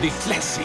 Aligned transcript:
des 0.00 0.10
classiques. 0.24 0.64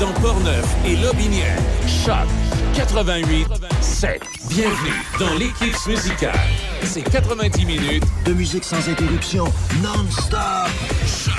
Dans 0.00 0.12
Portneuf 0.20 0.66
et 0.84 0.96
Lobinière, 0.96 1.58
Choc 1.86 2.26
88 2.74 3.46
7. 3.80 4.20
Bienvenue 4.48 5.02
dans 5.18 5.34
l'équipe 5.34 5.74
musicale. 5.86 6.34
C'est 6.82 7.02
90 7.02 7.64
minutes 7.64 8.04
de 8.24 8.32
musique 8.32 8.64
sans 8.64 8.88
interruption, 8.88 9.44
non-stop. 9.82 11.35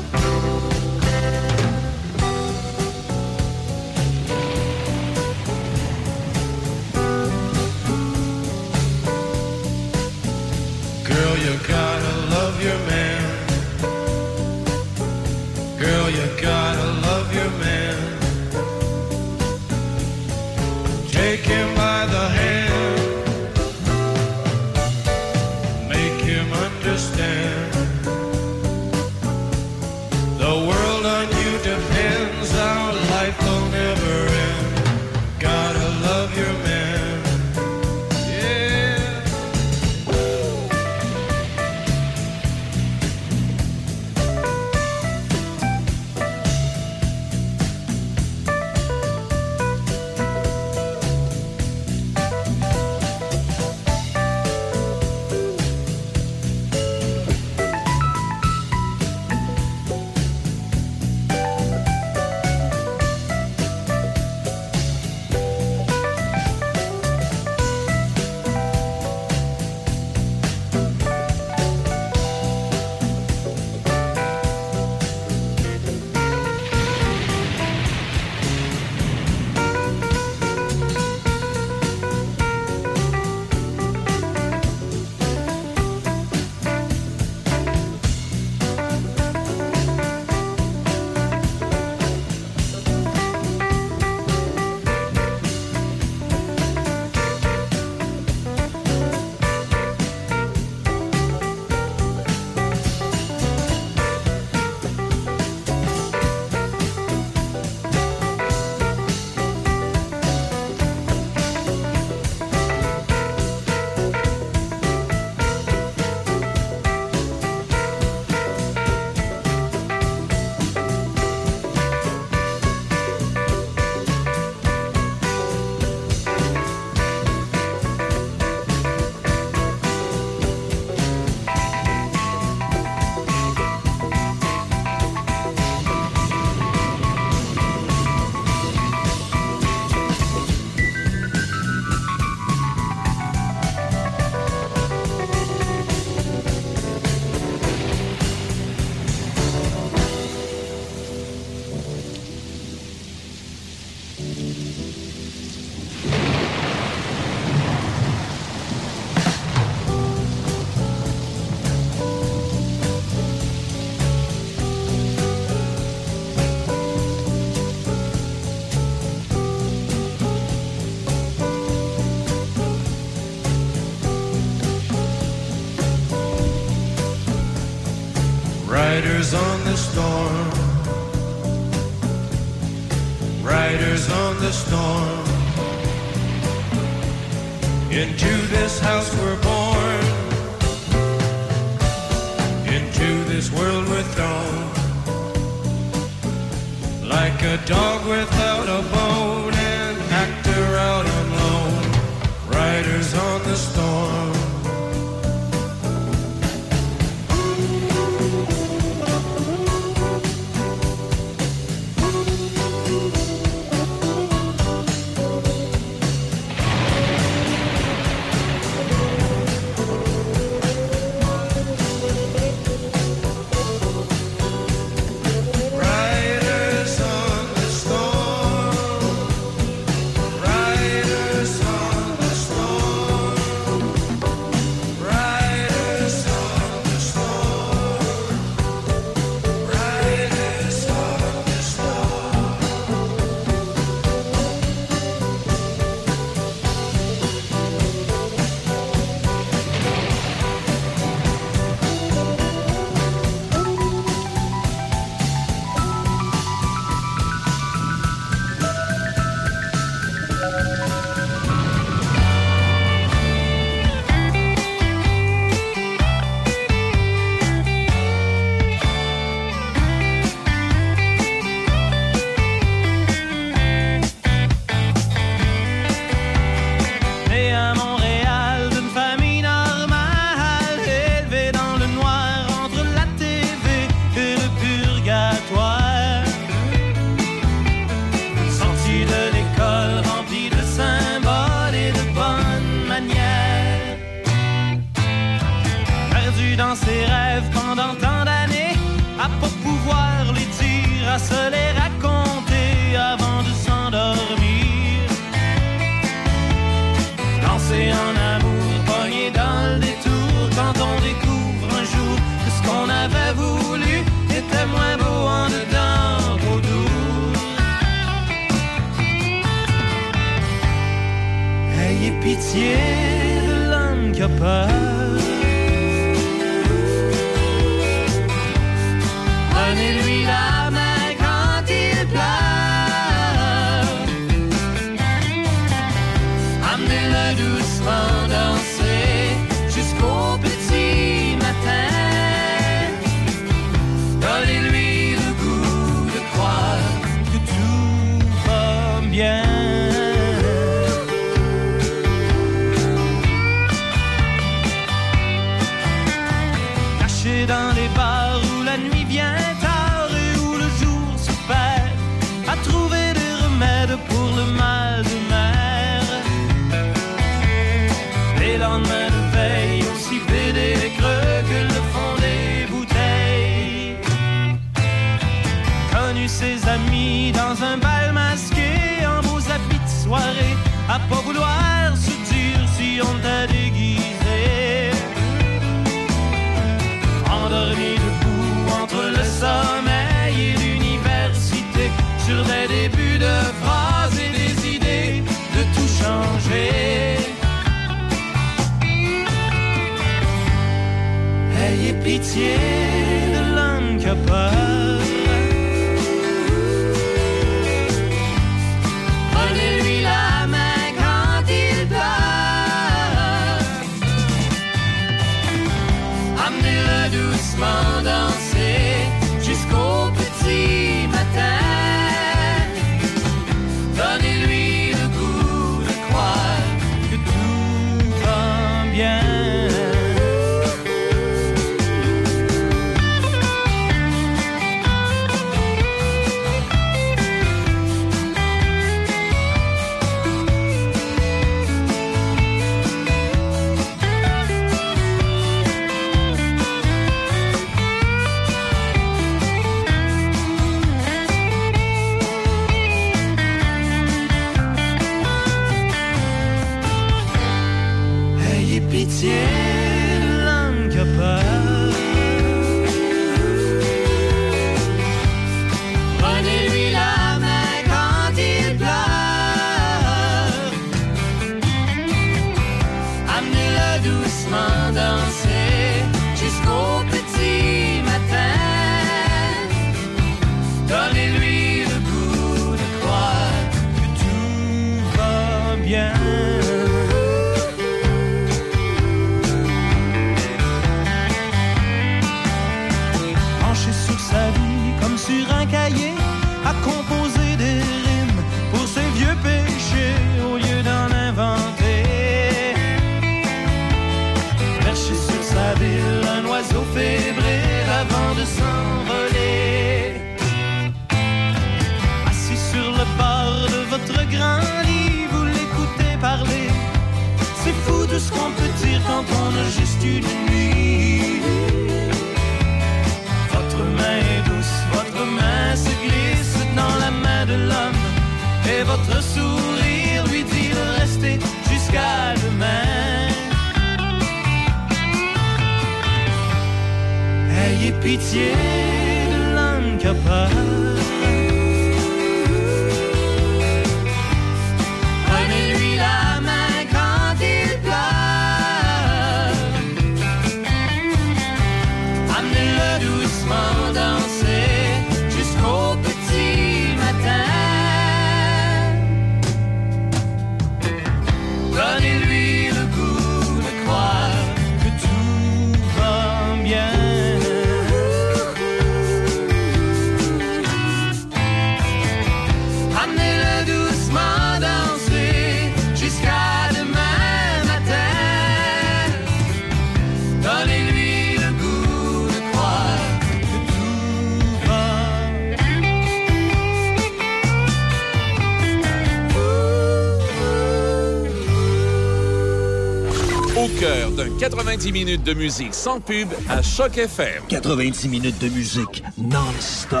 90 594.48 594.92
minutes 594.92 595.22
de 595.24 595.34
musique 595.34 595.74
sans 595.74 596.00
pub 596.00 596.26
à 596.48 596.62
Choc 596.62 596.96
FM. 596.96 597.42
90 597.50 598.08
minutes 598.08 598.38
de 598.40 598.48
musique 598.48 599.02
non-stop. 599.18 600.00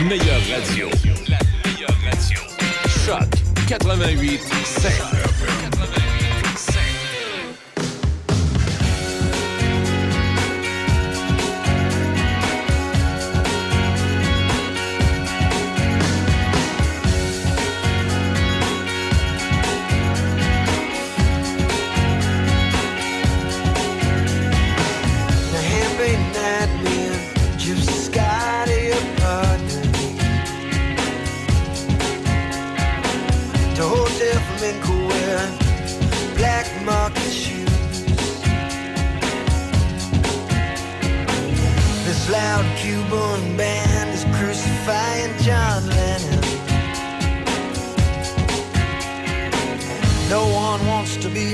meilleure 0.00 0.40
radio. 0.48 0.88
La 1.28 1.38
meilleure 1.64 1.94
radio. 2.04 2.38
Choc 3.04 3.28
88 3.66 4.40
7. 4.64 5.11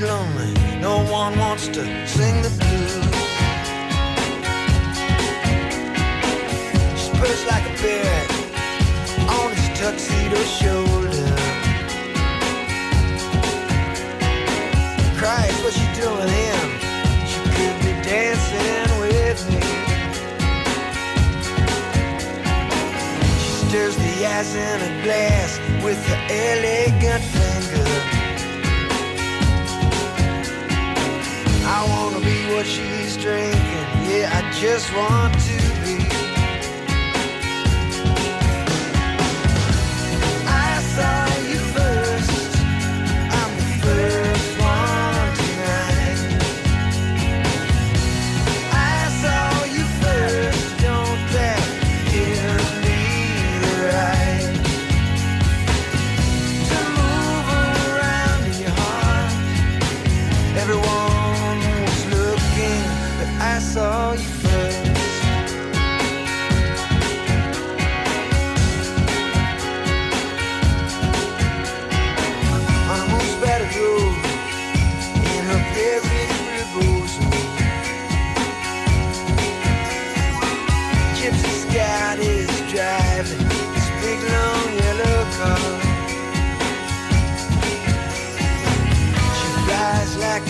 lonely. 0.01 0.53
No 0.81 1.05
one 1.11 1.39
wants 1.39 1.67
to 1.69 1.83
sing 2.07 2.43
the 2.43 2.51
blues. 2.61 2.93
Spurs 6.97 7.45
like 7.47 7.65
a 7.67 7.83
bear 7.83 8.27
on 9.37 9.51
his 9.57 9.69
tuxedo 9.79 10.41
shoulder. 10.59 11.35
Cries, 15.19 15.57
what's 15.63 15.77
she 15.77 15.89
doing 16.01 16.29
him? 16.29 16.69
She 17.31 17.41
could 17.55 17.77
be 17.83 17.93
dancing 18.03 19.01
with 19.01 19.41
me. 19.51 19.61
She 23.41 23.51
stirs 23.67 23.97
the 23.97 24.27
ice 24.27 24.55
in 24.55 24.81
a 24.83 25.03
glass 25.03 25.59
with 25.83 26.01
her 26.07 26.21
elegant. 26.31 27.38
I 31.81 31.85
wanna 31.89 32.19
be 32.19 32.53
what 32.53 32.67
she's 32.67 33.17
drinking. 33.17 33.87
Yeah, 34.11 34.33
I 34.35 34.51
just 34.51 34.93
want 34.97 35.33
to. 35.43 35.48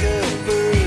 like. 0.00 0.77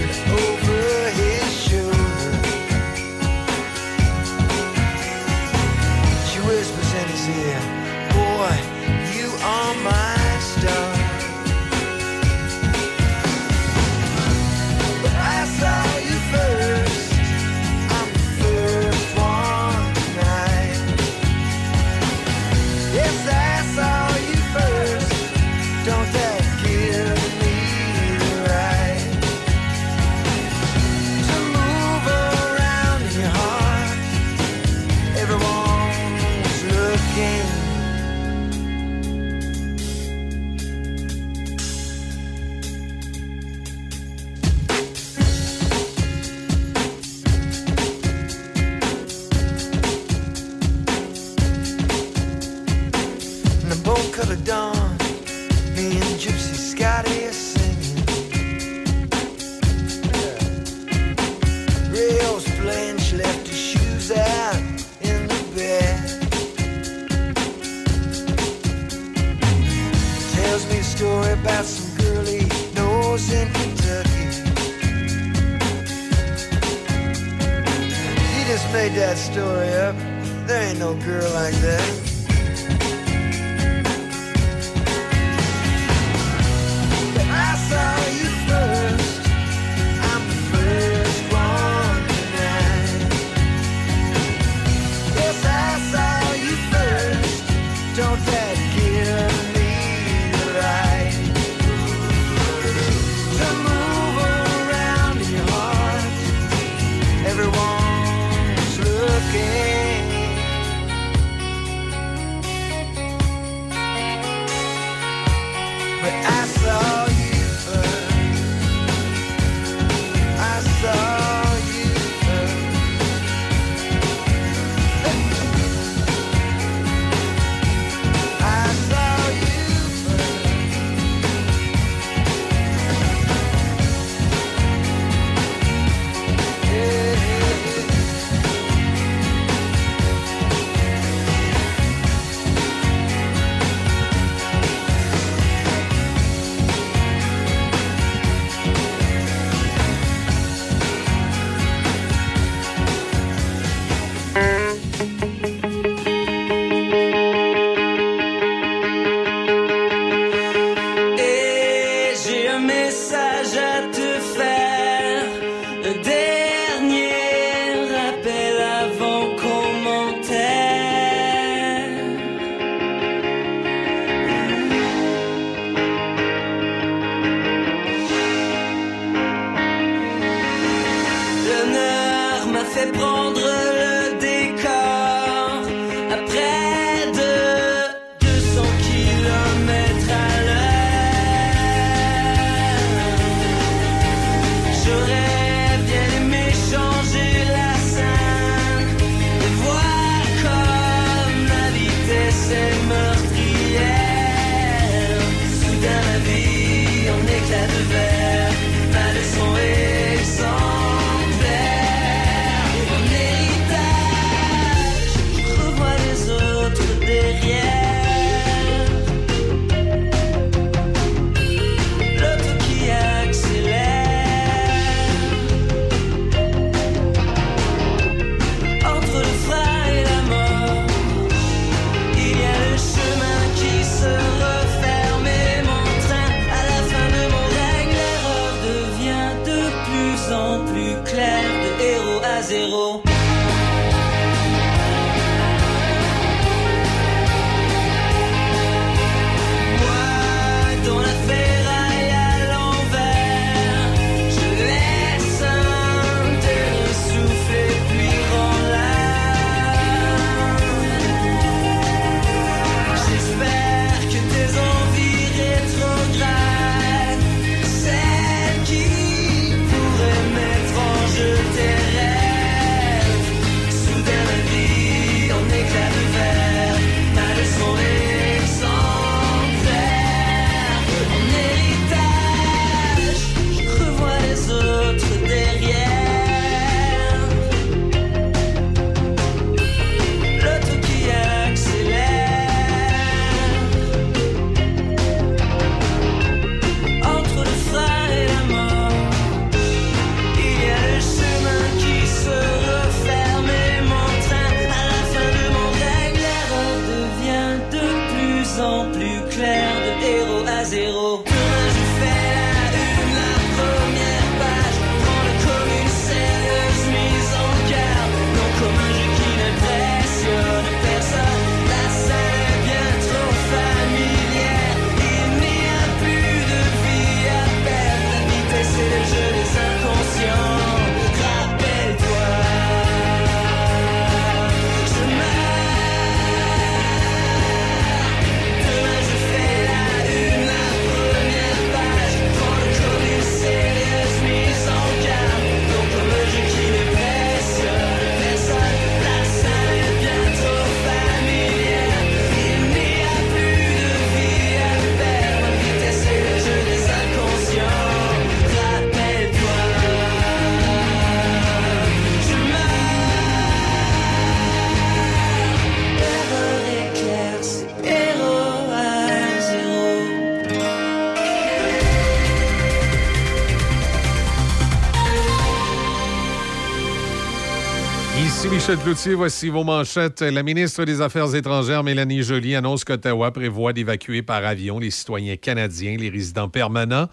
Cloutier, 378.77 379.15
vos 379.49 379.63
manchettes. 379.65 380.21
La 380.21 380.43
ministre 380.43 380.85
des 380.85 381.01
Affaires 381.01 381.35
étrangères, 381.35 381.83
Mélanie 381.83 382.23
Joly, 382.23 382.55
annonce 382.55 382.85
qu'Ottawa 382.85 383.31
prévoit 383.31 383.73
d'évacuer 383.73 384.21
par 384.21 384.45
avion 384.45 384.79
les 384.79 384.91
citoyens 384.91 385.35
canadiens, 385.35 385.97
les 385.97 386.09
résidents 386.09 386.47
permanents, 386.47 387.09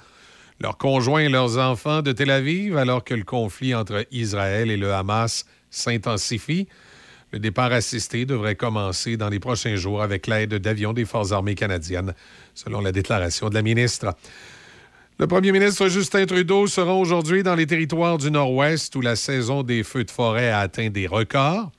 leurs 0.61 0.77
conjoints 0.77 1.23
et 1.23 1.29
leurs 1.29 1.59
enfants 1.59 2.01
de 2.01 2.13
Tel 2.13 2.31
Aviv, 2.31 2.77
alors 2.77 3.03
que 3.03 3.15
le 3.15 3.25
conflit 3.25 3.75
entre 3.75 4.07
Israël 4.13 4.71
et 4.71 4.77
le 4.77 4.93
Hamas 4.93 5.47
s'intensifie. 5.71 6.69
Le 7.33 7.41
départ 7.41 7.73
assisté 7.73 8.25
devrait 8.25 8.57
commencer 8.57 9.17
dans 9.17 9.29
les 9.29 9.41
prochains 9.41 9.75
jours 9.75 10.03
avec 10.03 10.29
l'aide 10.29 10.55
d'avions 10.55 10.93
des 10.93 11.05
Forces 11.05 11.33
armées 11.33 11.57
canadiennes, 11.57 12.15
selon 12.55 12.81
la 12.81 12.93
déclaration 12.93 13.49
de 13.49 13.55
la 13.55 13.63
ministre. 13.63 14.15
Le 15.21 15.27
premier 15.27 15.51
ministre 15.51 15.89
Justin 15.89 16.27
Trudeau 16.27 16.69
sera 16.69 16.95
aujourd'hui 16.95 17.43
dans 17.43 17.57
les 17.57 17.67
territoires 17.67 18.19
du 18.19 18.31
Nord-Ouest 18.31 18.95
où 18.95 19.01
la 19.01 19.17
saison 19.17 19.65
des 19.65 19.83
feux 19.83 20.05
de 20.05 20.13
forêt 20.13 20.51
a 20.51 20.61
atteint 20.61 20.91
des 20.91 21.09
records. 21.09 21.73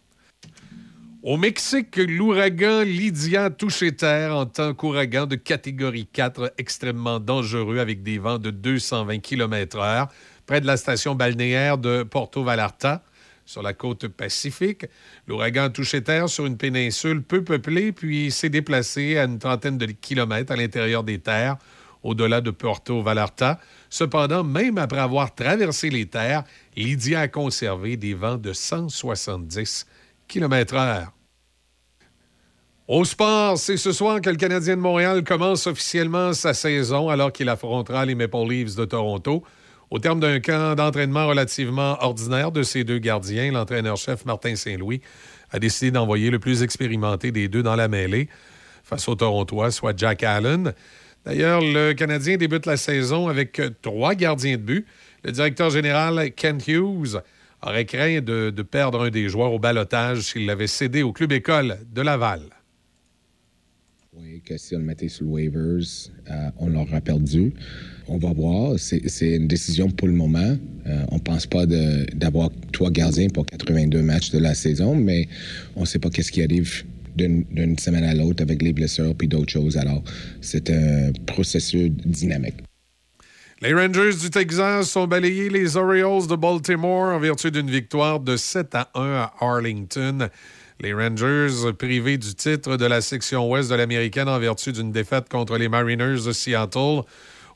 Au 1.23 1.38
Mexique, 1.38 1.95
l'ouragan 1.95 2.82
Lydia 2.82 3.45
a 3.45 3.49
touché 3.49 3.95
terre 3.95 4.36
en 4.36 4.45
tant 4.45 4.73
qu'ouragan 4.73 5.25
de 5.25 5.38
catégorie 5.38 6.06
4 6.12 6.52
extrêmement 6.58 7.21
dangereux 7.21 7.80
avec 7.80 8.04
des 8.04 8.17
vents 8.17 8.39
de 8.39 8.52
220 8.52 9.19
km/h 9.19 10.10
près 10.45 10.60
de 10.60 10.67
la 10.67 10.75
station 10.75 11.15
balnéaire 11.15 11.78
de 11.78 12.04
Porto 12.04 12.43
Vallarta 12.43 13.04
sur 13.45 13.62
la 13.62 13.71
côte 13.71 14.10
pacifique. 14.10 14.86
L'ouragan 15.28 15.69
a 15.69 16.02
terre 16.02 16.28
sur 16.28 16.45
une 16.45 16.58
péninsule 16.58 17.23
peu 17.23 17.41
peuplée 17.41 17.93
puis 17.93 18.32
s'est 18.32 18.49
déplacé 18.49 19.17
à 19.17 19.23
une 19.23 19.39
trentaine 19.39 19.78
de 19.78 19.86
kilomètres 19.86 20.52
à 20.52 20.58
l'intérieur 20.58 21.06
des 21.06 21.19
terres 21.19 21.56
au-delà 22.03 22.41
de 22.41 22.51
Porto 22.51 23.01
Vallarta. 23.01 23.59
Cependant, 23.89 24.43
même 24.43 24.77
après 24.77 24.99
avoir 24.99 25.33
traversé 25.33 25.89
les 25.89 26.05
terres, 26.05 26.43
Lydia 26.75 27.21
a 27.21 27.27
conservé 27.27 27.97
des 27.97 28.13
vents 28.13 28.38
de 28.38 28.53
170 28.53 29.85
km/h. 30.27 31.07
Au 32.88 33.05
sport, 33.05 33.57
c'est 33.57 33.77
ce 33.77 33.91
soir 33.91 34.19
que 34.19 34.31
le 34.31 34.35
Canadien 34.35 34.75
de 34.75 34.81
Montréal 34.81 35.23
commence 35.23 35.67
officiellement 35.67 36.33
sa 36.33 36.55
saison 36.55 37.09
alors 37.09 37.31
qu'il 37.31 37.47
affrontera 37.47 38.03
les 38.03 38.15
Maple 38.15 38.47
Leafs 38.49 38.75
de 38.75 38.85
Toronto. 38.85 39.43
Au 39.91 39.99
terme 39.99 40.19
d'un 40.19 40.39
camp 40.39 40.75
d'entraînement 40.75 41.27
relativement 41.27 41.97
ordinaire 42.01 42.51
de 42.51 42.63
ces 42.63 42.83
deux 42.83 42.97
gardiens, 42.97 43.51
l'entraîneur-chef 43.51 44.25
Martin 44.25 44.55
Saint-Louis 44.55 45.01
a 45.51 45.59
décidé 45.59 45.91
d'envoyer 45.91 46.31
le 46.31 46.39
plus 46.39 46.63
expérimenté 46.63 47.31
des 47.31 47.47
deux 47.47 47.62
dans 47.62 47.75
la 47.75 47.88
mêlée 47.88 48.27
face 48.83 49.07
aux 49.07 49.15
Torontois, 49.15 49.69
soit 49.69 49.95
Jack 49.95 50.23
Allen. 50.23 50.73
D'ailleurs, 51.25 51.62
le 51.62 51.93
Canadien 51.93 52.38
débute 52.38 52.65
la 52.65 52.77
saison 52.77 53.27
avec 53.27 53.62
trois 53.82 54.15
gardiens 54.15 54.58
de 54.58 54.62
but. 54.62 54.86
Le 55.23 55.32
directeur 55.32 55.69
général 55.69 56.32
Kent 56.32 56.67
Hughes 56.67 57.21
aurait 57.62 57.86
craint 57.86 58.21
de, 58.21 58.62
perdre 58.62 59.03
un 59.03 59.10
des 59.10 59.27
joueurs 59.29 59.53
au 59.53 59.60
balotage 59.60 60.21
s'il 60.21 60.45
l'avait 60.45 60.67
cédé 60.67 61.03
au 61.03 61.12
club 61.12 61.32
école 61.32 61.77
de 61.93 62.01
Laval. 62.01 62.41
Oui, 64.13 64.41
que 64.45 64.58
si 64.58 64.75
on 64.75 64.79
le 64.79 64.86
mettait 64.86 65.08
sur 65.08 65.25
le 65.25 65.32
waivers, 65.32 65.86
euh, 66.29 66.49
on 66.58 66.67
l'aura 66.67 66.99
perdu. 66.99 67.53
On 68.08 68.17
va 68.17 68.34
voir. 68.34 68.73
C'est 68.77 69.36
une 69.36 69.47
décision 69.47 69.89
pour 69.89 70.08
le 70.08 70.13
moment. 70.13 70.58
Euh, 70.88 71.05
on 71.10 71.15
ne 71.15 71.21
pense 71.21 71.45
pas 71.45 71.65
d'avoir 71.65 72.49
trois 72.73 72.91
gardiens 72.91 73.27
pour 73.29 73.45
82 73.45 74.01
matchs 74.01 74.32
de 74.32 74.39
la 74.39 74.55
saison, 74.55 74.95
mais 74.95 75.27
on 75.75 75.82
ne 75.82 75.86
sait 75.86 75.99
pas 75.99 76.10
qu'est-ce 76.10 76.32
qui 76.32 76.41
arrive 76.41 76.86
d'une 77.19 77.77
semaine 77.77 78.03
à 78.03 78.13
l'autre 78.13 78.41
avec 78.41 78.62
les 78.62 78.73
blessures 78.73 79.15
puis 79.15 79.27
d'autres 79.27 79.51
choses. 79.51 79.77
Alors, 79.77 80.03
c'est 80.41 80.69
un 80.69 81.12
processus 81.25 81.89
dynamique. 81.89 82.55
Les 83.62 83.73
Rangers 83.73 84.15
du 84.15 84.29
Texas 84.29 84.95
ont 84.95 85.05
balayé 85.05 85.49
les 85.49 85.75
Orioles 85.75 86.27
de 86.27 86.36
Baltimore 86.38 87.13
en 87.13 87.19
vertu 87.19 87.51
d'une 87.51 87.69
victoire 87.69 88.21
de 88.21 88.38
7 88.38 88.73
à 88.73 88.89
1 88.95 89.01
à 89.01 89.34
Arlington. 89.41 90.29
Les 90.79 90.93
Rangers, 90.93 91.73
privés 91.77 92.17
du 92.17 92.34
titre 92.36 92.77
de 92.77 92.86
la 92.86 93.01
section 93.01 93.49
ouest 93.51 93.69
de 93.69 93.75
l'américaine 93.75 94.29
en 94.29 94.39
vertu 94.39 94.71
d'une 94.71 94.93
défaite 94.93 95.27
contre 95.27 95.58
les 95.58 95.67
Mariners 95.67 96.23
de 96.25 96.32
Seattle 96.32 97.01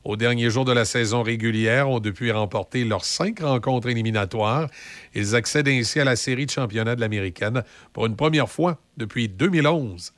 au 0.04 0.16
dernier 0.16 0.50
jour 0.50 0.64
de 0.64 0.72
la 0.72 0.84
saison 0.84 1.22
régulière, 1.22 1.88
ont 1.88 2.00
depuis 2.00 2.30
remporté 2.30 2.84
leurs 2.84 3.04
cinq 3.04 3.40
rencontres 3.40 3.88
éliminatoires. 3.88 4.68
Ils 5.14 5.34
accèdent 5.34 5.68
ainsi 5.68 6.00
à 6.00 6.04
la 6.04 6.16
série 6.16 6.46
de 6.46 6.50
championnat 6.50 6.94
de 6.94 7.00
l'américaine 7.00 7.64
pour 7.92 8.06
une 8.06 8.16
première 8.16 8.50
fois 8.50 8.78
depuis 8.96 9.28
2011. 9.28 10.12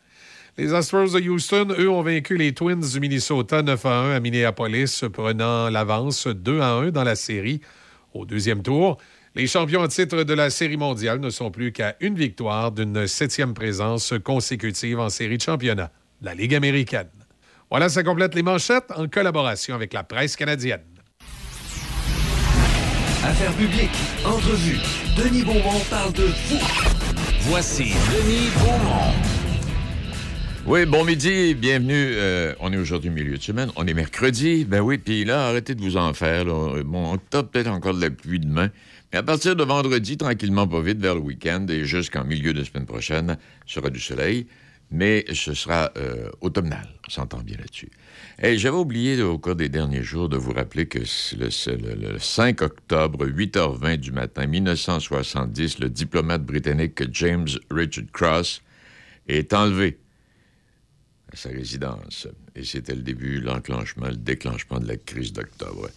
Les 0.59 0.73
Astros 0.73 1.13
de 1.13 1.21
Houston, 1.21 1.69
eux, 1.79 1.91
ont 1.91 2.03
vaincu 2.03 2.37
les 2.37 2.53
Twins 2.53 2.81
du 2.81 2.99
Minnesota 2.99 3.63
9 3.63 3.87
à 3.87 3.99
1 3.99 4.11
à 4.13 4.21
Minneapolis, 4.21 5.05
prenant 5.13 5.69
l'avance 5.69 6.27
2 6.27 6.61
à 6.61 6.71
1 6.73 6.91
dans 6.91 7.05
la 7.05 7.15
série. 7.15 7.61
Au 8.15 8.25
deuxième 8.25 8.63
tour, 8.63 8.97
les 9.35 9.47
champions 9.47 9.83
en 9.83 9.89
titre 9.89 10.23
de 10.23 10.33
la 10.33 10.49
Série 10.49 10.79
mondiale 10.79 11.21
ne 11.21 11.29
sont 11.29 11.51
plus 11.51 11.73
qu'à 11.73 11.95
une 12.01 12.15
victoire 12.15 12.73
d'une 12.73 13.07
septième 13.07 13.53
présence 13.53 14.15
consécutive 14.25 14.99
en 14.99 15.11
série 15.11 15.37
de 15.37 15.43
championnat 15.43 15.93
la 16.23 16.35
Ligue 16.35 16.55
américaine. 16.55 17.16
Voilà, 17.69 17.89
ça 17.89 18.05
complète 18.05 18.37
les 18.37 18.43
manchettes 18.43 18.93
en 18.95 19.09
collaboration 19.09 19.75
avec 19.75 19.93
la 19.93 20.05
presse 20.05 20.37
canadienne. 20.37 20.85
Affaires 23.25 23.53
publiques, 23.55 23.91
entrevues. 24.25 24.79
Denis 25.17 25.43
Beaumont 25.43 25.81
parle 25.91 26.13
de 26.13 26.27
vous. 26.27 26.61
Voici 27.41 27.95
Denis 28.13 28.51
Beaumont. 28.55 29.13
Oui, 30.65 30.87
bon 30.87 31.05
midi, 31.05 31.55
bienvenue. 31.55 31.95
Euh, 32.15 32.55
on 32.61 32.73
est 32.73 32.77
aujourd'hui 32.77 33.11
milieu 33.11 33.37
de 33.37 33.43
semaine. 33.43 33.71
On 33.75 33.85
est 33.85 33.95
mercredi. 33.95 34.65
Ben 34.65 34.81
oui, 34.81 34.99
puis 34.99 35.25
là, 35.25 35.49
arrêtez 35.49 35.75
de 35.75 35.81
vous 35.81 35.97
en 35.97 36.15
faire. 36.15 36.45
Là. 36.45 36.83
Bon, 36.85 37.15
octobre, 37.15 37.49
peut-être 37.49 37.71
encore 37.71 37.95
de 37.95 38.01
la 38.01 38.11
pluie 38.11 38.39
demain. 38.39 38.71
Mais 39.13 39.19
à 39.19 39.23
partir 39.25 39.57
de 39.57 39.65
vendredi, 39.65 40.17
tranquillement, 40.17 40.69
pas 40.69 40.81
vite, 40.81 40.99
vers 40.99 41.17
le 41.17 41.21
week-end 41.21 41.67
et 41.69 41.85
jusqu'en 41.85 42.25
milieu 42.25 42.53
de 42.53 42.63
semaine 42.63 42.87
prochaine, 42.87 43.39
il 43.67 43.73
sera 43.73 43.91
du 43.91 43.99
soleil. 44.01 44.47
Mais 44.91 45.25
ce 45.33 45.53
sera 45.53 45.91
euh, 45.97 46.31
automnal. 46.41 46.89
On 47.09 47.11
s'entend 47.11 47.41
bien 47.41 47.57
là-dessus. 47.57 47.91
Et 48.41 48.57
j'avais 48.57 48.77
oublié 48.77 49.21
au 49.23 49.39
cours 49.39 49.57
des 49.57 49.69
derniers 49.69 50.03
jours 50.03 50.29
de 50.29 50.37
vous 50.37 50.53
rappeler 50.53 50.87
que 50.87 50.99
le, 50.99 51.77
le, 51.77 52.13
le 52.13 52.19
5 52.19 52.63
octobre, 52.63 53.27
8h20 53.27 53.97
du 53.97 54.13
matin 54.13 54.47
1970, 54.47 55.81
le 55.81 55.89
diplomate 55.89 56.45
britannique 56.45 57.03
James 57.13 57.49
Richard 57.71 58.05
Cross 58.13 58.63
est 59.29 59.53
enlevé 59.53 59.99
à 61.33 61.37
sa 61.37 61.49
résidence. 61.49 62.29
Et 62.55 62.65
c'était 62.65 62.95
le 62.95 63.03
début, 63.03 63.41
l'enclenchement, 63.41 64.07
le 64.07 64.17
déclenchement 64.17 64.79
de 64.79 64.87
la 64.87 64.97
crise 64.97 65.33
d'octobre. 65.33 65.89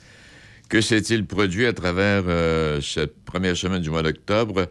Que 0.67 0.81
s'est-il 0.81 1.25
produit 1.25 1.65
à 1.65 1.73
travers 1.73 2.23
euh, 2.27 2.79
cette 2.81 3.23
première 3.25 3.57
semaine 3.57 3.81
du 3.81 3.89
mois 3.89 4.03
d'octobre? 4.03 4.67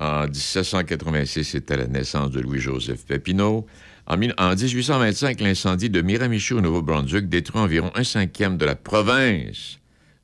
En 0.00 0.22
1786, 0.22 1.44
c'était 1.44 1.76
la 1.76 1.86
naissance 1.86 2.30
de 2.30 2.40
Louis-Joseph 2.40 3.04
Papineau. 3.04 3.66
En, 4.06 4.14
en 4.14 4.54
1825, 4.56 5.40
l'incendie 5.42 5.90
de 5.90 6.00
Miramichi 6.00 6.54
au 6.54 6.62
Nouveau-Brunswick 6.62 7.28
détruit 7.28 7.60
environ 7.60 7.92
un 7.94 8.02
cinquième 8.02 8.56
de 8.56 8.64
la 8.64 8.76
province, 8.76 9.78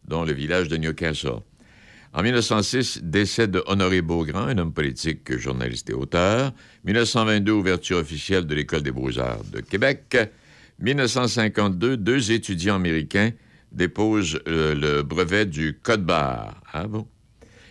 dont 0.09 0.25
le 0.25 0.33
village 0.33 0.69
de 0.69 0.79
Newcastle. 0.79 1.41
En 2.15 2.23
1906, 2.23 3.01
décès 3.03 3.49
de 3.49 3.63
Honoré 3.67 4.01
Beaugrand, 4.01 4.47
un 4.47 4.57
homme 4.57 4.73
politique, 4.73 5.37
journaliste 5.37 5.91
et 5.91 5.93
auteur. 5.93 6.55
1922, 6.85 7.53
ouverture 7.53 7.99
officielle 7.99 8.47
de 8.47 8.55
l'École 8.55 8.83
des 8.83 8.93
beaux-arts 8.93 9.45
de 9.53 9.61
Québec. 9.61 10.17
1952, 10.81 11.99
deux 11.99 12.33
étudiants 12.33 12.77
américains 12.77 13.33
déposent 13.73 14.41
euh, 14.49 14.75
le 14.75 15.03
brevet 15.03 15.45
du 15.45 15.79
code 15.83 16.07
barre. 16.07 16.63
Ah 16.73 16.87
bon? 16.87 17.07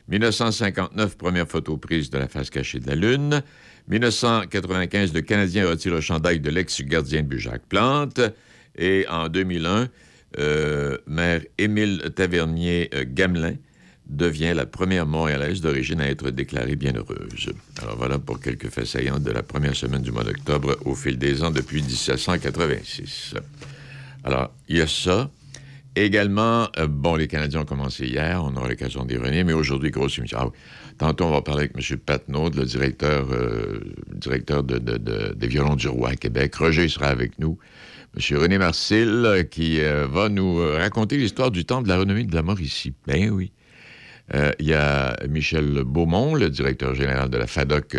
1959, 0.10 1.18
première 1.18 1.48
photo 1.48 1.78
prise 1.78 2.10
de 2.10 2.18
la 2.18 2.28
face 2.28 2.50
cachée 2.50 2.80
de 2.80 2.88
la 2.88 2.96
Lune. 2.96 3.42
1995, 3.88 5.14
le 5.14 5.22
Canadien 5.22 5.68
retire 5.68 5.94
le 5.94 6.02
chandail 6.02 6.40
de 6.40 6.50
l'ex-gardien 6.50 7.22
de 7.22 7.28
but 7.28 7.40
Jacques 7.40 7.68
Plante. 7.68 8.20
Et 8.78 9.06
en 9.10 9.30
2001, 9.30 9.90
euh, 10.38 10.98
maire 11.08 11.42
Émile 11.58 12.12
Tavernier-Gamelin 12.16 13.56
devient 14.08 14.54
la 14.56 14.66
première 14.66 15.06
Montréalaise 15.06 15.62
d'origine 15.62 16.02
à 16.02 16.10
être 16.10 16.30
déclarée 16.30 16.76
bienheureuse. 16.76 17.54
Alors 17.82 17.98
voilà 17.98 18.20
pour 18.20 18.40
quelques 18.40 18.70
faits 18.70 18.86
saillants 18.86 19.20
de 19.20 19.32
la 19.32 19.42
première 19.42 19.76
semaine 19.76 20.02
du 20.02 20.12
mois 20.12 20.24
d'octobre 20.24 20.78
au 20.86 20.94
fil 20.94 21.18
des 21.18 21.44
ans 21.44 21.52
depuis 21.52 21.82
1786. 21.82 23.36
Alors, 24.24 24.52
il 24.68 24.78
y 24.78 24.82
a 24.82 24.88
ça. 24.88 25.30
Également, 25.96 26.68
euh, 26.78 26.88
bon, 26.88 27.16
les 27.16 27.28
Canadiens 27.28 27.62
ont 27.62 27.66
commencé 27.66 28.06
hier, 28.06 28.44
on 28.44 28.54
aura 28.58 28.68
l'occasion 28.68 29.06
d'y 29.06 29.16
revenir, 29.16 29.46
mais 29.46 29.54
aujourd'hui, 29.54 29.92
grosse 29.92 30.18
émission. 30.18 30.38
Ah 30.42 30.46
oui. 30.48 30.52
Tantôt, 30.98 31.26
on 31.26 31.32
va 31.32 31.42
parler 31.42 31.70
avec 31.74 31.92
M. 31.92 31.98
Patnaud, 32.00 32.50
le 32.50 32.66
directeur, 32.66 33.28
euh, 33.32 33.80
directeur 34.14 34.64
de, 34.64 34.78
de, 34.78 34.98
de, 34.98 35.34
des 35.34 35.48
Violons 35.48 35.76
du 35.76 35.88
Roi 35.88 36.10
à 36.10 36.16
Québec. 36.16 36.56
Roger 36.56 36.90
sera 36.90 37.08
avec 37.08 37.40
nous. 37.40 37.58
M. 38.18 38.38
René 38.38 38.58
Marcil, 38.58 39.24
euh, 39.26 39.44
qui 39.44 39.80
va 39.80 40.28
nous 40.28 40.58
raconter 40.58 41.18
l'histoire 41.18 41.52
du 41.52 41.64
temps 41.64 41.82
de 41.82 41.88
la 41.88 41.98
renommée 41.98 42.26
de 42.26 42.36
la 42.36 42.42
Mauricie. 42.42 42.94
Ben 43.08 43.30
oui. 43.30 43.52
Il 44.60 44.66
y 44.66 44.74
a 44.74 45.16
Michel 45.30 45.84
Beaumont, 45.86 46.34
le 46.34 46.50
directeur 46.50 46.96
général 46.96 47.30
de 47.30 47.38
la 47.38 47.46
FADOC 47.46 47.96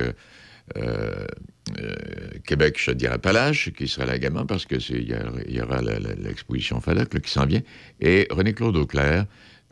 Québec 2.44 2.78
Chaudière-Appalaches, 2.78 3.72
qui 3.72 3.88
sera 3.88 4.06
là 4.06 4.16
également 4.16 4.46
parce 4.46 4.66
que 4.66 4.76
il 4.76 5.08
y, 5.08 5.56
y, 5.56 5.60
aura 5.60 5.82
l'exposition 5.82 6.80
FADOC 6.80 7.14
là, 7.14 7.20
qui 7.20 7.30
s'en 7.30 7.46
vient, 7.46 7.62
et 8.00 8.28
René-Claude 8.30 8.76
Auclair 8.76 9.26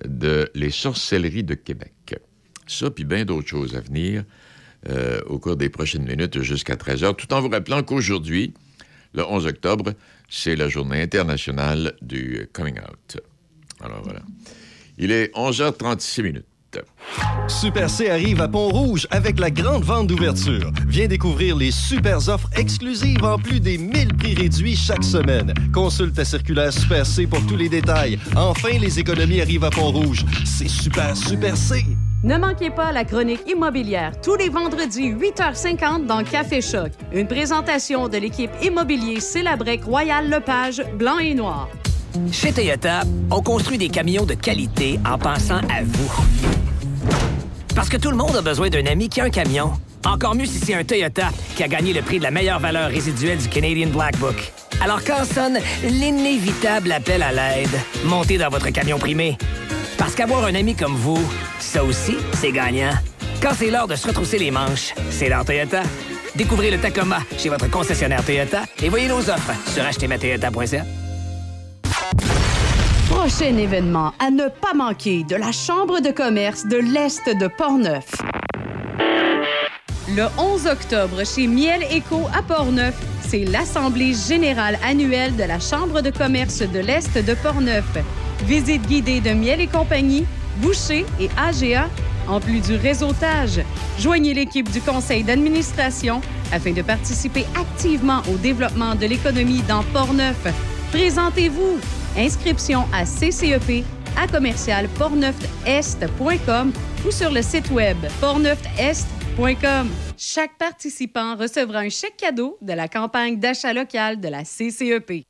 de 0.04 0.50
Les 0.54 0.70
sorcelleries 0.70 1.44
de 1.44 1.54
Québec. 1.54 2.16
Ça, 2.66 2.90
puis 2.90 3.04
bien 3.04 3.24
d'autres 3.24 3.48
choses 3.48 3.76
à 3.76 3.80
venir 3.80 4.24
euh, 4.88 5.20
au 5.26 5.38
cours 5.38 5.56
des 5.56 5.68
prochaines 5.68 6.04
minutes 6.04 6.42
jusqu'à 6.42 6.76
13 6.76 7.04
heures, 7.04 7.16
tout 7.16 7.32
en 7.32 7.40
vous 7.40 7.48
rappelant 7.48 7.82
qu'aujourd'hui, 7.82 8.54
le 9.14 9.24
11 9.24 9.46
octobre, 9.46 9.92
c'est 10.28 10.56
la 10.56 10.68
journée 10.68 11.00
internationale 11.00 11.94
du 12.02 12.48
coming 12.52 12.78
out. 12.78 13.20
Alors 13.80 14.02
voilà. 14.02 14.22
Il 14.98 15.10
est 15.10 15.34
11h36 15.34 16.22
minutes. 16.22 16.46
Super 17.48 17.90
C 17.90 18.08
arrive 18.10 18.40
à 18.40 18.48
Pont-Rouge 18.48 19.06
avec 19.10 19.38
la 19.38 19.50
grande 19.50 19.84
vente 19.84 20.06
d'ouverture. 20.06 20.70
Viens 20.86 21.06
découvrir 21.06 21.56
les 21.56 21.70
super 21.70 22.16
offres 22.28 22.48
exclusives 22.56 23.24
en 23.24 23.38
plus 23.38 23.60
des 23.60 23.78
1000 23.78 24.14
prix 24.14 24.34
réduits 24.34 24.76
chaque 24.76 25.04
semaine. 25.04 25.52
Consulte 25.72 26.14
ta 26.14 26.24
circulaire 26.24 26.72
Super 26.72 27.04
C 27.04 27.26
pour 27.26 27.44
tous 27.46 27.56
les 27.56 27.68
détails. 27.68 28.18
Enfin, 28.36 28.78
les 28.80 28.98
économies 28.98 29.40
arrivent 29.40 29.64
à 29.64 29.70
Pont-Rouge. 29.70 30.24
C'est 30.44 30.68
super, 30.68 31.16
super 31.16 31.56
C! 31.56 31.84
Ne 32.22 32.38
manquez 32.38 32.70
pas 32.70 32.90
la 32.90 33.04
chronique 33.04 33.42
immobilière 33.46 34.18
tous 34.22 34.36
les 34.36 34.48
vendredis 34.48 35.12
8h50 35.12 36.06
dans 36.06 36.24
Café 36.24 36.62
Choc. 36.62 36.92
Une 37.12 37.26
présentation 37.26 38.08
de 38.08 38.16
l'équipe 38.16 38.50
immobilier 38.62 39.20
Célabrec 39.20 39.84
Royal 39.84 40.30
Lepage 40.30 40.82
blanc 40.96 41.18
et 41.18 41.34
noir. 41.34 41.68
Chez 42.32 42.52
Toyota, 42.52 43.02
on 43.30 43.42
construit 43.42 43.76
des 43.76 43.88
camions 43.88 44.24
de 44.24 44.34
qualité 44.34 44.98
en 45.04 45.18
pensant 45.18 45.60
à 45.68 45.82
vous. 45.82 46.63
Parce 47.74 47.88
que 47.88 47.96
tout 47.96 48.10
le 48.10 48.16
monde 48.16 48.36
a 48.36 48.42
besoin 48.42 48.68
d'un 48.68 48.86
ami 48.86 49.08
qui 49.08 49.20
a 49.20 49.24
un 49.24 49.30
camion. 49.30 49.72
Encore 50.04 50.34
mieux 50.34 50.46
si 50.46 50.58
c'est 50.58 50.74
un 50.74 50.84
Toyota 50.84 51.30
qui 51.56 51.62
a 51.62 51.68
gagné 51.68 51.92
le 51.92 52.02
prix 52.02 52.18
de 52.18 52.22
la 52.22 52.30
meilleure 52.30 52.60
valeur 52.60 52.88
résiduelle 52.88 53.38
du 53.38 53.48
Canadian 53.48 53.88
Black 53.88 54.16
Book. 54.18 54.52
Alors 54.80 55.02
quand 55.04 55.24
sonne 55.24 55.58
l'inévitable 55.82 56.92
appel 56.92 57.22
à 57.22 57.32
l'aide, 57.32 57.70
montez 58.04 58.38
dans 58.38 58.48
votre 58.48 58.68
camion 58.70 58.98
primé. 58.98 59.36
Parce 59.98 60.14
qu'avoir 60.14 60.44
un 60.44 60.54
ami 60.54 60.74
comme 60.74 60.94
vous, 60.94 61.20
ça 61.58 61.82
aussi, 61.82 62.16
c'est 62.34 62.52
gagnant. 62.52 62.92
Quand 63.42 63.54
c'est 63.56 63.70
l'heure 63.70 63.88
de 63.88 63.96
se 63.96 64.06
retrousser 64.06 64.38
les 64.38 64.50
manches, 64.50 64.94
c'est 65.10 65.28
l'heure 65.28 65.44
Toyota. 65.44 65.82
Découvrez 66.36 66.70
le 66.70 66.78
Tacoma 66.78 67.20
chez 67.38 67.48
votre 67.48 67.68
concessionnaire 67.70 68.24
Toyota 68.24 68.62
et 68.82 68.88
voyez 68.88 69.08
nos 69.08 69.18
offres 69.30 69.52
sur 69.72 69.84
achetermatoyota.ca. 69.84 70.84
Prochain 73.10 73.56
événement 73.58 74.12
à 74.18 74.30
ne 74.30 74.48
pas 74.48 74.72
manquer 74.74 75.24
de 75.24 75.36
la 75.36 75.52
Chambre 75.52 76.00
de 76.00 76.10
commerce 76.10 76.66
de 76.66 76.76
l'Est 76.76 77.28
de 77.38 77.48
Portneuf. 77.48 78.06
Le 80.08 80.26
11 80.38 80.66
octobre, 80.66 81.24
chez 81.24 81.46
Miel 81.46 81.82
Éco 81.90 82.22
à 82.34 82.42
Portneuf, 82.42 82.94
c'est 83.26 83.44
l'Assemblée 83.44 84.14
générale 84.14 84.78
annuelle 84.84 85.36
de 85.36 85.44
la 85.44 85.58
Chambre 85.58 86.00
de 86.00 86.10
commerce 86.10 86.60
de 86.60 86.78
l'Est 86.78 87.18
de 87.18 87.34
Portneuf. 87.34 87.84
Visite 88.44 88.86
guidée 88.86 89.20
de 89.20 89.30
Miel 89.30 89.60
et 89.60 89.66
compagnie, 89.66 90.24
Boucher 90.58 91.04
et 91.20 91.28
AGA, 91.36 91.88
en 92.26 92.40
plus 92.40 92.60
du 92.60 92.76
réseautage. 92.76 93.60
Joignez 93.98 94.34
l'équipe 94.34 94.70
du 94.70 94.80
conseil 94.80 95.24
d'administration 95.24 96.20
afin 96.52 96.72
de 96.72 96.82
participer 96.82 97.44
activement 97.58 98.22
au 98.32 98.36
développement 98.36 98.94
de 98.94 99.06
l'économie 99.06 99.62
dans 99.68 99.82
Portneuf. 99.92 100.46
Présentez-vous. 100.90 101.78
Inscription 102.16 102.84
à 102.92 103.04
CCEP 103.04 103.84
à 104.16 104.26
ou 107.06 107.10
sur 107.10 107.30
le 107.30 107.42
site 107.42 107.70
web 107.70 107.96
portneufest.com. 108.20 109.90
Chaque 110.16 110.56
participant 110.56 111.34
recevra 111.34 111.80
un 111.80 111.88
chèque 111.88 112.16
cadeau 112.16 112.56
de 112.62 112.72
la 112.72 112.86
campagne 112.88 113.38
d'achat 113.38 113.72
local 113.72 114.20
de 114.20 114.28
la 114.28 114.44
CCEP. 114.44 115.24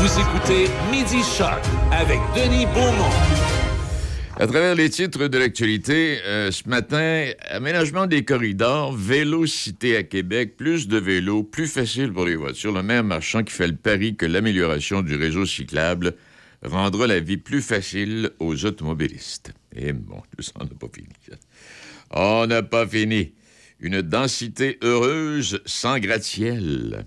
Vous 0.00 0.20
écoutez 0.20 0.66
Midi 0.92 1.24
Choc 1.24 1.58
avec 1.90 2.20
Denis 2.36 2.66
Beaumont. 2.66 3.10
À 4.36 4.46
travers 4.46 4.76
les 4.76 4.90
titres 4.90 5.26
de 5.26 5.38
l'actualité, 5.38 6.20
euh, 6.24 6.52
ce 6.52 6.68
matin, 6.68 7.32
aménagement 7.50 8.06
des 8.06 8.24
corridors, 8.24 8.92
vélocité 8.92 9.96
à 9.96 10.04
Québec, 10.04 10.56
plus 10.56 10.86
de 10.86 10.98
vélos, 10.98 11.42
plus 11.42 11.66
facile 11.66 12.12
pour 12.12 12.26
les 12.26 12.36
voitures. 12.36 12.70
Le 12.70 12.84
maire 12.84 13.02
marchand 13.02 13.42
qui 13.42 13.52
fait 13.52 13.66
le 13.66 13.74
pari 13.74 14.14
que 14.14 14.24
l'amélioration 14.24 15.02
du 15.02 15.16
réseau 15.16 15.44
cyclable 15.44 16.14
rendra 16.64 17.08
la 17.08 17.18
vie 17.18 17.36
plus 17.36 17.60
facile 17.60 18.30
aux 18.38 18.64
automobilistes. 18.64 19.52
Et 19.74 19.92
bon, 19.92 20.22
tout 20.36 20.44
ça, 20.44 20.52
on 20.60 20.64
n'a 20.64 20.70
pas 20.78 20.86
fini. 20.94 21.08
On 22.12 22.46
n'a 22.46 22.62
pas 22.62 22.86
fini. 22.86 23.32
Une 23.80 24.00
densité 24.02 24.78
heureuse 24.80 25.60
sans 25.66 25.98
gratte-ciel. 25.98 27.04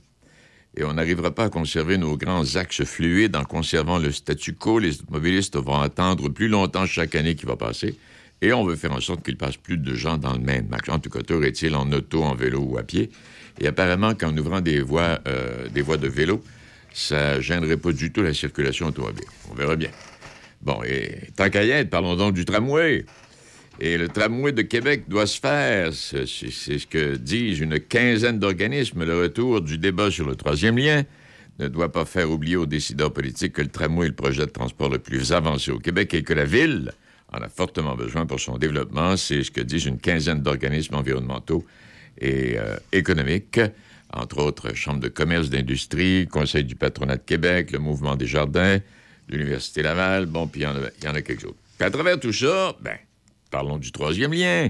Et 0.77 0.83
on 0.85 0.93
n'arrivera 0.93 1.31
pas 1.31 1.45
à 1.45 1.49
conserver 1.49 1.97
nos 1.97 2.15
grands 2.15 2.55
axes 2.55 2.83
fluides 2.85 3.35
en 3.35 3.43
conservant 3.43 3.99
le 3.99 4.11
statu 4.11 4.53
quo. 4.53 4.79
Les 4.79 5.01
automobilistes 5.01 5.57
vont 5.57 5.79
attendre 5.79 6.29
plus 6.29 6.47
longtemps 6.47 6.85
chaque 6.85 7.15
année 7.15 7.35
qui 7.35 7.45
va 7.45 7.57
passer. 7.57 7.97
Et 8.41 8.53
on 8.53 8.63
veut 8.63 8.75
faire 8.75 8.93
en 8.93 9.01
sorte 9.01 9.23
qu'il 9.23 9.37
passe 9.37 9.57
plus 9.57 9.77
de 9.77 9.93
gens 9.95 10.17
dans 10.17 10.33
le 10.33 10.39
même 10.39 10.73
axe. 10.73 10.89
En 10.89 10.99
tout 10.99 11.09
cas, 11.09 11.19
est-il 11.19 11.75
en 11.75 11.91
auto, 11.91 12.23
en 12.23 12.35
vélo 12.35 12.59
ou 12.61 12.77
à 12.77 12.83
pied. 12.83 13.11
Et 13.59 13.67
apparemment 13.67 14.15
qu'en 14.15 14.35
ouvrant 14.37 14.61
des 14.61 14.81
voies, 14.81 15.19
euh, 15.27 15.67
des 15.69 15.81
voies 15.81 15.97
de 15.97 16.07
vélo, 16.07 16.41
ça 16.93 17.39
gênerait 17.41 17.77
pas 17.77 17.91
du 17.91 18.11
tout 18.11 18.23
la 18.23 18.33
circulation 18.33 18.87
automobile. 18.87 19.25
On 19.51 19.53
verra 19.53 19.75
bien. 19.75 19.89
Bon, 20.61 20.81
et 20.83 21.29
tant 21.35 21.49
qu'à 21.49 21.63
y 21.63 21.71
être, 21.71 21.89
parlons 21.89 22.15
donc 22.15 22.33
du 22.33 22.45
tramway. 22.45 23.05
Et 23.83 23.97
le 23.97 24.09
tramway 24.09 24.51
de 24.51 24.61
Québec 24.61 25.05
doit 25.07 25.25
se 25.25 25.39
faire. 25.39 25.91
C'est 25.91 26.27
ce 26.27 26.85
que 26.85 27.15
disent 27.15 27.59
une 27.61 27.79
quinzaine 27.79 28.37
d'organismes. 28.37 29.03
Le 29.03 29.21
retour 29.21 29.59
du 29.59 29.79
débat 29.79 30.11
sur 30.11 30.27
le 30.27 30.35
troisième 30.35 30.77
lien 30.77 31.03
ne 31.57 31.67
doit 31.67 31.91
pas 31.91 32.05
faire 32.05 32.29
oublier 32.29 32.57
aux 32.57 32.67
décideurs 32.67 33.11
politiques 33.11 33.53
que 33.53 33.63
le 33.63 33.69
tramway 33.69 34.05
est 34.05 34.09
le 34.09 34.15
projet 34.15 34.45
de 34.45 34.51
transport 34.51 34.87
le 34.87 34.99
plus 34.99 35.33
avancé 35.33 35.71
au 35.71 35.79
Québec 35.79 36.13
et 36.13 36.21
que 36.21 36.33
la 36.33 36.45
ville 36.45 36.91
en 37.33 37.39
a 37.41 37.49
fortement 37.49 37.95
besoin 37.95 38.27
pour 38.27 38.39
son 38.39 38.59
développement. 38.59 39.17
C'est 39.17 39.43
ce 39.43 39.49
que 39.49 39.61
disent 39.61 39.87
une 39.87 39.97
quinzaine 39.97 40.43
d'organismes 40.43 40.93
environnementaux 40.93 41.65
et 42.19 42.59
euh, 42.59 42.77
économiques, 42.91 43.59
entre 44.13 44.43
autres 44.43 44.75
Chambre 44.75 44.99
de 44.99 45.07
commerce, 45.07 45.49
d'industrie, 45.49 46.27
Conseil 46.27 46.65
du 46.65 46.75
patronat 46.75 47.17
de 47.17 47.23
Québec, 47.23 47.71
le 47.71 47.79
Mouvement 47.79 48.15
des 48.15 48.27
jardins, 48.27 48.77
l'Université 49.27 49.81
Laval, 49.81 50.27
bon, 50.27 50.45
puis 50.45 50.61
il 50.61 51.03
y, 51.03 51.07
en 51.07 51.15
a 51.15 51.21
quelques 51.23 51.45
autres. 51.45 51.57
Puis 51.79 51.87
à 51.87 51.89
travers 51.89 52.19
tout 52.19 52.33
ça, 52.33 52.77
ben, 52.79 52.97
parlons 53.51 53.77
du 53.77 53.91
troisième 53.91 54.33
lien. 54.33 54.69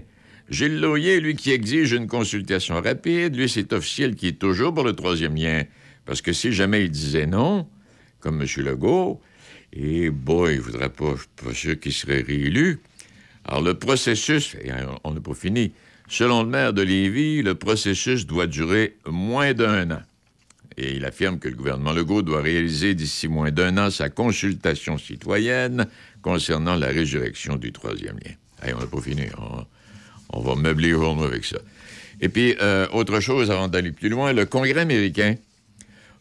Gilles 0.49 0.81
Loyer, 0.81 1.21
lui 1.21 1.35
qui 1.35 1.51
exige 1.51 1.93
une 1.93 2.07
consultation 2.07 2.81
rapide, 2.81 3.37
lui, 3.37 3.47
c'est 3.47 3.71
officiel 3.71 4.15
qui 4.15 4.27
est 4.27 4.39
toujours 4.39 4.73
pour 4.73 4.83
le 4.83 4.93
troisième 4.93 5.35
lien. 5.35 5.63
Parce 6.05 6.21
que 6.21 6.33
si 6.33 6.51
jamais 6.51 6.83
il 6.83 6.91
disait 6.91 7.27
non, 7.27 7.67
comme 8.19 8.41
M. 8.41 8.47
Legault, 8.57 9.21
et 9.71 10.09
boy, 10.09 10.53
il 10.53 10.57
ne 10.57 10.61
voudrait 10.61 10.89
pas, 10.89 11.15
pas 11.41 11.53
sûr 11.53 11.79
qu'il 11.79 11.93
serait 11.93 12.21
réélu. 12.21 12.81
Alors, 13.45 13.61
le 13.61 13.75
processus, 13.75 14.55
et 14.61 14.71
on 15.05 15.13
n'a 15.13 15.21
pas 15.21 15.33
fini. 15.33 15.71
Selon 16.09 16.43
le 16.43 16.49
maire 16.49 16.73
de 16.73 16.81
Lévis, 16.81 17.41
le 17.41 17.55
processus 17.55 18.27
doit 18.27 18.47
durer 18.47 18.97
moins 19.05 19.53
d'un 19.53 19.91
an. 19.91 20.01
Et 20.77 20.95
il 20.95 21.05
affirme 21.05 21.39
que 21.39 21.47
le 21.47 21.55
gouvernement 21.55 21.93
Legault 21.93 22.21
doit 22.21 22.41
réaliser 22.41 22.93
d'ici 22.95 23.29
moins 23.29 23.51
d'un 23.51 23.77
an 23.77 23.89
sa 23.89 24.09
consultation 24.09 24.97
citoyenne 24.97 25.87
concernant 26.21 26.75
la 26.75 26.87
résurrection 26.87 27.55
du 27.55 27.71
troisième 27.71 28.17
lien. 28.17 28.33
On 28.63 28.79
n'a 28.79 28.87
pas 28.87 29.01
fini. 29.01 29.23
On, 30.33 30.41
va 30.41 30.55
meubler 30.55 30.89
les 30.89 30.93
journaux 30.93 31.23
avec 31.23 31.45
ça. 31.45 31.57
Et 32.21 32.29
puis, 32.29 32.55
euh, 32.61 32.87
autre 32.93 33.19
chose 33.19 33.51
avant 33.51 33.67
d'aller 33.67 33.91
plus 33.91 34.09
loin, 34.09 34.31
le 34.33 34.45
Congrès 34.45 34.77
américain 34.77 35.35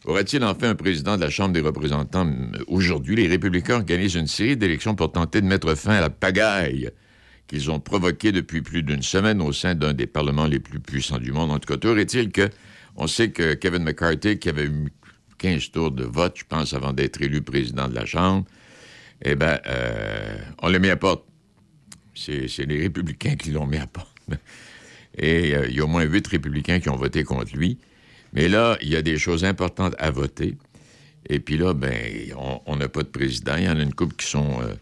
aura-t-il 0.05 0.43
enfin 0.43 0.71
un 0.71 0.75
président 0.75 1.15
de 1.15 1.21
la 1.21 1.29
Chambre 1.29 1.53
des 1.53 1.61
représentants? 1.61 2.29
Aujourd'hui, 2.67 3.15
les 3.15 3.27
républicains 3.27 3.75
organisent 3.75 4.15
une 4.15 4.27
série 4.27 4.57
d'élections 4.57 4.95
pour 4.95 5.11
tenter 5.11 5.41
de 5.41 5.45
mettre 5.45 5.75
fin 5.75 5.93
à 5.93 6.01
la 6.01 6.09
pagaille 6.09 6.89
qu'ils 7.47 7.69
ont 7.69 7.79
provoquée 7.79 8.31
depuis 8.31 8.61
plus 8.61 8.81
d'une 8.81 9.03
semaine 9.03 9.41
au 9.41 9.51
sein 9.51 9.75
d'un 9.75 9.93
des 9.93 10.07
parlements 10.07 10.47
les 10.47 10.59
plus 10.59 10.79
puissants 10.79 11.19
du 11.19 11.31
monde. 11.31 11.51
En 11.51 11.59
tout 11.59 11.71
cas, 11.71 11.77
toujours 11.77 11.99
est-il 11.99 12.31
que 12.31 12.49
on 12.95 13.07
sait 13.07 13.31
que 13.31 13.53
Kevin 13.53 13.83
McCarthy, 13.83 14.39
qui 14.39 14.49
avait 14.49 14.65
eu 14.65 14.91
15 15.37 15.71
tours 15.71 15.91
de 15.91 16.03
vote, 16.03 16.35
je 16.37 16.43
pense, 16.47 16.73
avant 16.73 16.93
d'être 16.93 17.21
élu 17.21 17.41
président 17.41 17.87
de 17.87 17.95
la 17.95 18.05
Chambre, 18.05 18.45
eh 19.23 19.35
bien, 19.35 19.59
euh, 19.67 20.37
on 20.61 20.69
l'a 20.69 20.79
mis 20.79 20.89
à 20.89 20.97
porte. 20.97 21.25
C'est 22.25 22.65
les 22.65 22.79
républicains 22.81 23.35
qui 23.35 23.51
l'ont 23.51 23.65
mis 23.67 23.77
à 23.77 23.87
porte. 23.87 24.07
Et 25.17 25.55
euh, 25.55 25.67
il 25.69 25.75
y 25.75 25.79
a 25.79 25.83
au 25.83 25.87
moins 25.87 26.03
huit 26.03 26.25
républicains 26.27 26.79
qui 26.79 26.89
ont 26.89 26.95
voté 26.95 27.23
contre 27.23 27.55
lui. 27.55 27.77
Mais 28.33 28.47
là, 28.47 28.77
il 28.81 28.89
y 28.89 28.95
a 28.95 29.01
des 29.01 29.17
choses 29.17 29.43
importantes 29.43 29.93
à 29.99 30.09
voter. 30.11 30.55
Et 31.27 31.39
puis 31.39 31.57
là, 31.57 31.73
ben, 31.73 31.91
on- 32.65 32.75
n'a 32.77 32.87
pas 32.87 33.03
de 33.03 33.09
président. 33.09 33.55
Il 33.57 33.65
y 33.65 33.69
en 33.69 33.77
a 33.77 33.83
une 33.83 33.93
couple 33.93 34.15
qui, 34.15 34.25
euh, 34.37 34.73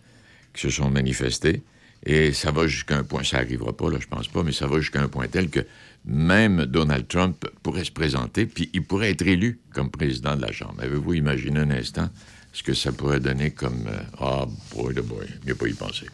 se 0.55 0.69
sont 0.69 0.89
manifestés. 0.89 1.63
Et 2.05 2.31
ça 2.31 2.51
va 2.51 2.67
jusqu'à 2.67 2.97
un 2.97 3.03
point, 3.03 3.23
ça 3.23 3.37
n'arrivera 3.41 3.75
pas, 3.75 3.89
là, 3.89 3.97
je 3.99 4.07
pense 4.07 4.27
pas, 4.29 4.41
mais 4.43 4.53
ça 4.53 4.67
va 4.67 4.79
jusqu'à 4.79 5.01
un 5.01 5.09
point 5.09 5.27
tel 5.27 5.49
que 5.49 5.59
même 6.05 6.65
Donald 6.65 7.07
Trump 7.09 7.45
pourrait 7.61 7.83
se 7.83 7.91
présenter, 7.91 8.45
puis 8.45 8.69
il 8.73 8.83
pourrait 8.83 9.11
être 9.11 9.27
élu 9.27 9.59
comme 9.73 9.91
président 9.91 10.37
de 10.37 10.41
la 10.41 10.51
Chambre. 10.53 10.75
Avez-vous 10.81 11.13
imaginé 11.15 11.59
un 11.59 11.71
instant 11.71 12.09
ce 12.53 12.63
que 12.63 12.73
ça 12.73 12.93
pourrait 12.93 13.19
donner 13.19 13.51
comme... 13.51 13.85
euh, 13.87 13.99
Ah, 14.19 14.45
boy 14.73 14.93
de 14.93 15.01
boy, 15.01 15.27
mieux 15.45 15.55
pas 15.55 15.67
y 15.67 15.73
penser. 15.73 16.05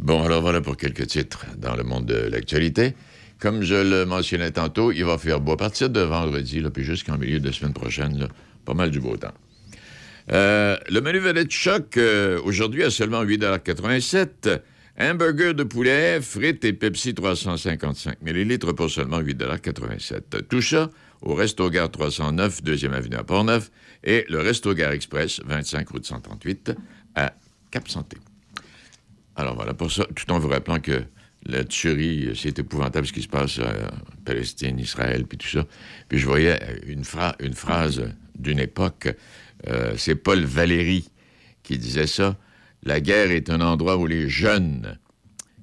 Bon, 0.00 0.22
alors 0.22 0.42
voilà 0.42 0.60
pour 0.60 0.76
quelques 0.76 1.08
titres 1.08 1.44
dans 1.58 1.74
le 1.74 1.82
monde 1.82 2.06
de 2.06 2.14
l'actualité. 2.14 2.94
Comme 3.40 3.62
je 3.62 3.74
le 3.74 4.06
mentionnais 4.06 4.52
tantôt, 4.52 4.92
il 4.92 5.04
va 5.04 5.18
faire 5.18 5.40
beau 5.40 5.52
à 5.52 5.56
partir 5.56 5.90
de 5.90 6.00
vendredi, 6.00 6.62
puis 6.72 6.84
jusqu'en 6.84 7.18
milieu 7.18 7.40
de 7.40 7.50
semaine 7.50 7.72
prochaine, 7.72 8.28
pas 8.64 8.74
mal 8.74 8.90
du 8.90 9.00
beau 9.00 9.16
temps. 9.16 9.34
Euh, 10.30 10.76
le 10.88 11.00
menu 11.00 11.18
vedette 11.18 11.50
choc 11.50 11.96
euh, 11.96 12.40
aujourd'hui 12.44 12.84
à 12.84 12.90
seulement 12.90 13.24
8,87 13.24 14.60
Hamburger 15.00 15.54
de 15.54 15.64
poulet, 15.64 16.20
frites 16.20 16.64
et 16.64 16.72
Pepsi 16.72 17.14
355 17.14 18.18
ml 18.22 18.58
pour 18.74 18.90
seulement 18.90 19.20
8,87 19.20 20.42
Tout 20.48 20.62
ça 20.62 20.90
au 21.22 21.34
Resto 21.34 21.70
Gare 21.70 21.90
309, 21.90 22.62
2e 22.62 22.92
Avenue 22.92 23.16
à 23.16 23.24
Portneuf, 23.24 23.70
et 24.04 24.24
le 24.28 24.38
Resto 24.38 24.74
Gare 24.74 24.92
Express, 24.92 25.40
25 25.44 25.88
route 25.88 26.06
138 26.06 26.72
à 27.16 27.32
Cap-Santé. 27.72 28.18
Alors 29.38 29.54
voilà, 29.54 29.72
pour 29.72 29.90
ça, 29.92 30.04
tout 30.16 30.30
en 30.32 30.40
vous 30.40 30.48
rappelant 30.48 30.80
que 30.80 31.04
la 31.46 31.62
tuerie, 31.62 32.26
euh, 32.26 32.34
c'est 32.34 32.58
épouvantable 32.58 33.06
ce 33.06 33.12
qui 33.12 33.22
se 33.22 33.28
passe 33.28 33.60
euh, 33.60 33.86
en 33.86 34.22
Palestine, 34.24 34.80
Israël, 34.80 35.24
puis 35.26 35.38
tout 35.38 35.46
ça. 35.46 35.64
Puis 36.08 36.18
je 36.18 36.26
voyais 36.26 36.60
euh, 36.60 36.78
une, 36.88 37.02
phra- 37.02 37.36
une 37.38 37.54
phrase 37.54 38.02
d'une 38.36 38.58
époque, 38.58 39.08
c'est 39.96 40.14
Paul 40.14 40.44
Valéry 40.44 41.10
qui 41.64 41.78
disait 41.78 42.06
ça. 42.06 42.36
La 42.84 43.00
guerre 43.00 43.32
est 43.32 43.50
un 43.50 43.60
endroit 43.60 43.96
où 43.96 44.06
les 44.06 44.28
jeunes 44.28 44.98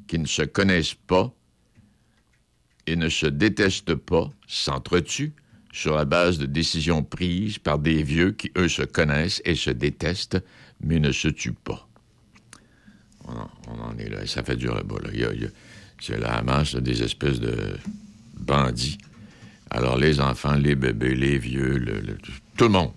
qui 0.07 0.19
ne 0.19 0.25
se 0.25 0.41
connaissent 0.41 0.93
pas 0.95 1.33
et 2.87 2.97
ne 2.97 3.07
se 3.07 3.25
détestent 3.25 3.95
pas 3.95 4.29
s'entretuent 4.47 5.33
sur 5.71 5.95
la 5.95 6.03
base 6.03 6.37
de 6.37 6.45
décisions 6.45 7.03
prises 7.03 7.57
par 7.57 7.79
des 7.79 8.03
vieux 8.03 8.31
qui, 8.31 8.51
eux, 8.57 8.67
se 8.67 8.81
connaissent 8.83 9.41
et 9.45 9.55
se 9.55 9.69
détestent, 9.69 10.43
mais 10.81 10.99
ne 10.99 11.13
se 11.13 11.29
tuent 11.29 11.53
pas. 11.53 11.87
On 13.27 13.81
en, 13.81 13.97
est 13.97 14.09
là. 14.09 14.25
Ça 14.25 14.43
fait 14.43 14.55
dur 14.55 14.75
là-bas. 14.75 14.95
là. 15.03 15.47
C'est 15.99 16.19
la 16.19 16.35
Hamas, 16.37 16.75
des 16.75 17.03
espèces 17.03 17.39
de 17.39 17.55
bandits. 18.39 18.97
Alors, 19.69 19.97
les 19.97 20.19
enfants, 20.19 20.55
les 20.55 20.75
bébés, 20.75 21.15
les 21.15 21.37
vieux, 21.37 21.83
tout 22.57 22.65
le 22.65 22.69
monde, 22.69 22.91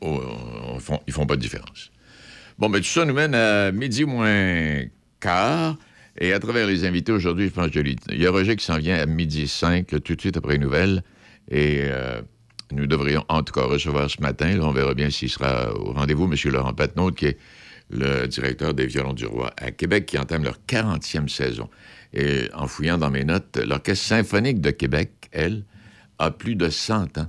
oh, 0.00 0.20
on 0.68 0.78
font- 0.78 1.00
ils 1.06 1.12
font 1.12 1.26
pas 1.26 1.36
de 1.36 1.40
différence. 1.40 1.90
Bon, 2.58 2.68
mais 2.68 2.78
tout 2.80 2.86
ça 2.86 3.04
nous 3.04 3.14
mène 3.14 3.34
à 3.34 3.72
midi 3.72 4.04
moins 4.04 4.82
quart. 5.18 5.76
Et 6.18 6.32
à 6.32 6.40
travers 6.40 6.66
les 6.66 6.84
invités 6.84 7.12
aujourd'hui, 7.12 7.46
je 7.48 7.52
pense 7.52 7.70
que 7.70 7.82
je 7.82 7.94
il 8.12 8.20
y 8.20 8.26
a 8.26 8.30
Roger 8.30 8.56
qui 8.56 8.64
s'en 8.64 8.78
vient 8.78 8.98
à 8.98 9.06
midi 9.06 9.48
5, 9.48 9.90
là, 9.92 10.00
tout 10.00 10.14
de 10.14 10.20
suite 10.20 10.36
après 10.36 10.54
les 10.54 10.58
nouvelles. 10.58 11.02
Et 11.50 11.80
euh, 11.84 12.20
nous 12.72 12.86
devrions 12.86 13.24
en 13.28 13.42
tout 13.42 13.54
cas 13.54 13.62
recevoir 13.62 14.10
ce 14.10 14.20
matin, 14.20 14.56
là, 14.56 14.64
on 14.64 14.72
verra 14.72 14.92
bien 14.94 15.08
s'il 15.08 15.30
sera 15.30 15.72
au 15.74 15.92
rendez-vous, 15.92 16.24
M. 16.30 16.34
Laurent 16.52 16.74
Patnaud, 16.74 17.12
qui 17.12 17.26
est 17.26 17.38
le 17.90 18.26
directeur 18.26 18.74
des 18.74 18.86
Violons 18.86 19.12
du 19.12 19.26
Roi 19.26 19.52
à 19.56 19.70
Québec, 19.70 20.06
qui 20.06 20.18
entame 20.18 20.44
leur 20.44 20.58
40e 20.68 21.28
saison. 21.28 21.68
Et 22.12 22.48
en 22.54 22.66
fouillant 22.66 22.98
dans 22.98 23.10
mes 23.10 23.24
notes, 23.24 23.56
l'Orchestre 23.56 24.06
symphonique 24.06 24.60
de 24.60 24.70
Québec, 24.70 25.28
elle, 25.32 25.64
a 26.18 26.30
plus 26.30 26.54
de 26.54 26.68
100 26.68 27.18
ans. 27.18 27.26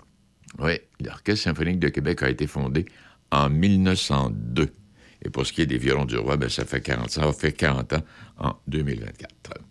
Oui, 0.60 0.74
l'Orchestre 1.00 1.44
symphonique 1.44 1.80
de 1.80 1.90
Québec 1.90 2.24
a 2.24 2.30
été 2.30 2.48
fondé 2.48 2.86
en 3.32 3.50
1902. 3.50 4.70
Et 5.24 5.30
pour 5.30 5.46
ce 5.46 5.54
qui 5.54 5.62
est 5.62 5.68
des 5.68 5.78
Violons 5.78 6.06
du 6.06 6.18
Roi, 6.18 6.38
ben, 6.38 6.50
ça 6.50 6.66
fait 6.66 6.82
40 6.82 7.10
ça 7.10 7.32
faire 7.32 7.54
40 7.54 7.94
ans 7.94 8.04
en 8.38 8.56
2024. 8.68 9.71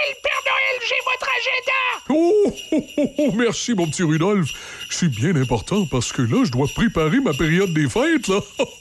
Noël, 0.00 0.16
Père 0.22 0.42
Noël, 0.46 0.80
j'ai 0.88 0.94
votre 1.04 1.28
agenda! 1.36 1.80
Oh, 2.08 2.52
oh, 2.72 2.86
oh, 2.96 3.14
oh, 3.18 3.32
merci, 3.34 3.74
mon 3.74 3.86
petit 3.86 4.02
Rudolph. 4.02 4.50
C'est 4.92 5.08
bien 5.08 5.34
important 5.36 5.86
parce 5.86 6.12
que 6.12 6.20
là, 6.20 6.44
je 6.44 6.50
dois 6.50 6.66
préparer 6.74 7.20
ma 7.20 7.32
période 7.32 7.72
des 7.72 7.88
fêtes, 7.88 8.28
là. 8.28 8.40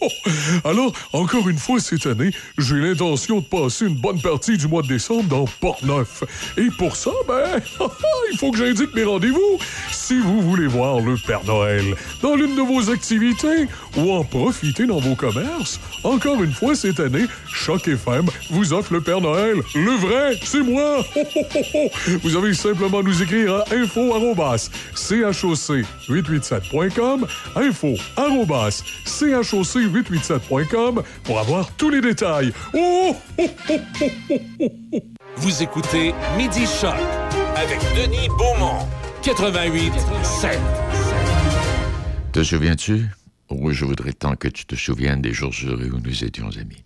Alors, 0.65 0.91
encore 1.13 1.47
une 1.47 1.57
fois 1.57 1.79
cette 1.79 2.07
année, 2.07 2.31
j'ai 2.57 2.75
l'intention 2.75 3.39
de 3.39 3.45
passer 3.45 3.85
une 3.85 3.95
bonne 3.95 4.19
partie 4.19 4.57
du 4.57 4.67
mois 4.67 4.81
de 4.81 4.87
décembre 4.87 5.23
dans 5.25 5.45
Port-Neuf. 5.59 6.23
Et 6.57 6.69
pour 6.77 6.95
ça, 6.95 7.11
ben, 7.27 7.61
il 8.31 8.37
faut 8.37 8.51
que 8.51 8.57
j'indique 8.57 8.93
mes 8.95 9.03
rendez-vous. 9.03 9.59
Si 9.91 10.19
vous 10.19 10.41
voulez 10.41 10.67
voir 10.67 10.99
le 10.99 11.15
Père 11.15 11.43
Noël 11.45 11.95
dans 12.21 12.35
l'une 12.35 12.55
de 12.55 12.61
vos 12.61 12.89
activités 12.89 13.67
ou 13.95 14.11
en 14.11 14.23
profiter 14.23 14.87
dans 14.87 14.99
vos 14.99 15.15
commerces, 15.15 15.79
encore 16.03 16.43
une 16.43 16.53
fois 16.53 16.75
cette 16.75 16.99
année, 16.99 17.25
Choc 17.53 17.87
FM 17.87 18.25
vous 18.49 18.73
offre 18.73 18.93
le 18.93 19.01
Père 19.01 19.21
Noël. 19.21 19.57
Le 19.75 19.91
vrai, 19.91 20.39
c'est 20.43 20.63
moi. 20.63 21.05
Vous 22.23 22.35
avez 22.35 22.53
simplement 22.53 23.03
nous 23.03 23.21
écrire 23.21 23.55
à 23.55 23.63
info 23.73 24.13
choc887.com, 26.09 27.25
info 27.55 27.95
choc887.com 28.17 31.03
pour 31.23 31.39
avoir 31.39 31.71
tous 31.75 31.89
les 31.89 32.01
détails. 32.01 32.51
Oh, 32.73 33.15
oh, 33.37 33.49
oh. 33.69 33.79
Vous 35.37 35.63
écoutez 35.63 36.13
Midi 36.37 36.65
Choc 36.65 36.95
avec 37.55 37.79
Denis 37.95 38.27
Beaumont, 38.37 38.85
88 39.23 39.93
7. 40.23 40.59
Te 42.31 42.43
souviens-tu? 42.43 43.05
Oui, 43.51 43.73
je 43.73 43.85
voudrais 43.85 44.13
tant 44.13 44.35
que 44.35 44.47
tu 44.47 44.65
te 44.65 44.75
souviennes 44.75 45.21
des 45.21 45.33
jours 45.33 45.53
heureux 45.65 45.89
où 45.93 45.99
nous 45.99 46.23
étions 46.23 46.49
amis. 46.57 46.83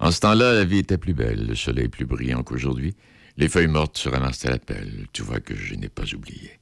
En 0.00 0.10
ce 0.10 0.20
temps-là, 0.20 0.54
la 0.54 0.64
vie 0.64 0.78
était 0.78 0.96
plus 0.96 1.12
belle, 1.12 1.46
le 1.46 1.54
soleil 1.54 1.88
plus 1.88 2.06
brillant 2.06 2.42
qu'aujourd'hui. 2.42 2.94
Les 3.36 3.48
feuilles 3.48 3.66
mortes 3.68 3.98
se 3.98 4.08
ramassent 4.08 4.46
à 4.46 4.50
la 4.50 4.58
pelle. 4.58 5.06
Tu 5.12 5.22
vois 5.22 5.40
que 5.40 5.54
je 5.54 5.74
n'ai 5.74 5.88
pas 5.88 6.04
oublié. 6.14 6.57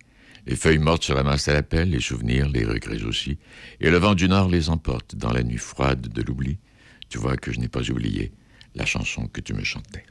Les 0.47 0.55
feuilles 0.55 0.79
mortes 0.79 1.03
se 1.03 1.13
ramassent 1.13 1.49
à 1.49 1.55
la 1.55 1.65
pelle, 1.65 1.91
les 1.91 2.01
souvenirs, 2.01 2.49
les 2.49 2.65
regrets 2.65 3.03
aussi. 3.03 3.39
Et 3.81 3.91
le 3.91 3.99
vent 3.99 4.15
du 4.15 4.29
nord 4.29 4.49
les 4.49 4.71
emporte 4.71 5.17
dans 5.17 5.33
la 5.33 5.43
nuit 5.43 5.59
froide 5.59 6.09
de 6.09 6.23
l'oubli. 6.23 6.59
Tu 7.09 7.19
vois 7.19 7.37
que 7.37 7.53
je 7.53 7.59
n'ai 7.59 7.69
pas 7.69 7.91
oublié 7.91 8.33
la 8.77 8.87
chanson 8.87 9.27
que 9.27 9.41
tu 9.41 9.55
me 9.55 9.65
chantais. 9.65 10.05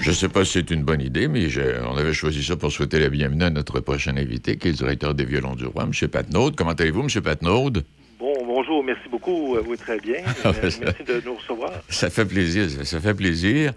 Je 0.00 0.12
sais 0.12 0.28
pas 0.28 0.44
si 0.44 0.52
c'est 0.52 0.70
une 0.70 0.82
bonne 0.82 1.02
idée, 1.02 1.28
mais 1.28 1.46
on 1.86 1.96
avait 1.96 2.14
choisi 2.14 2.42
ça 2.42 2.56
pour 2.56 2.72
souhaiter 2.72 2.98
la 2.98 3.10
bienvenue 3.10 3.44
à 3.44 3.50
notre 3.50 3.80
prochain 3.80 4.16
invité, 4.16 4.56
qui 4.56 4.68
est 4.68 4.70
le 4.72 4.76
directeur 4.76 5.14
des 5.14 5.24
violons 5.24 5.54
du 5.54 5.66
roi, 5.66 5.84
M. 5.84 6.08
Patnaud. 6.08 6.52
Comment 6.52 6.72
allez-vous, 6.72 7.02
M. 7.02 7.22
Patnaud? 7.22 7.70
Bon, 8.18 8.32
bonjour, 8.46 8.82
merci 8.82 9.08
beaucoup. 9.10 9.56
Euh, 9.56 9.62
Oui, 9.66 9.76
très 9.76 9.98
bien. 10.00 10.16
Ah, 10.44 10.48
Euh, 10.48 10.52
ben, 10.62 10.70
ça- 10.70 10.78
merci 10.80 11.04
de 11.04 11.22
nous 11.24 11.34
recevoir. 11.34 11.70
Ça 11.90 12.08
fait 12.08 12.24
plaisir, 12.24 12.68
ça, 12.70 12.84
ça 12.84 13.00
fait 13.00 13.14
plaisir. 13.14 13.72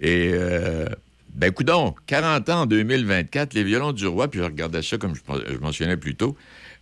Et, 0.00 0.30
euh, 0.34 0.86
ben, 1.34 1.50
coudonc, 1.52 1.94
40 2.06 2.48
ans 2.50 2.62
en 2.62 2.66
2024, 2.66 3.54
les 3.54 3.64
violons 3.64 3.92
du 3.92 4.06
roi, 4.06 4.28
puis 4.28 4.40
je 4.40 4.44
regardais 4.44 4.82
ça 4.82 4.98
comme 4.98 5.14
je, 5.14 5.20
je 5.54 5.58
mentionnais 5.58 5.96
plus 5.96 6.14
tôt. 6.16 6.36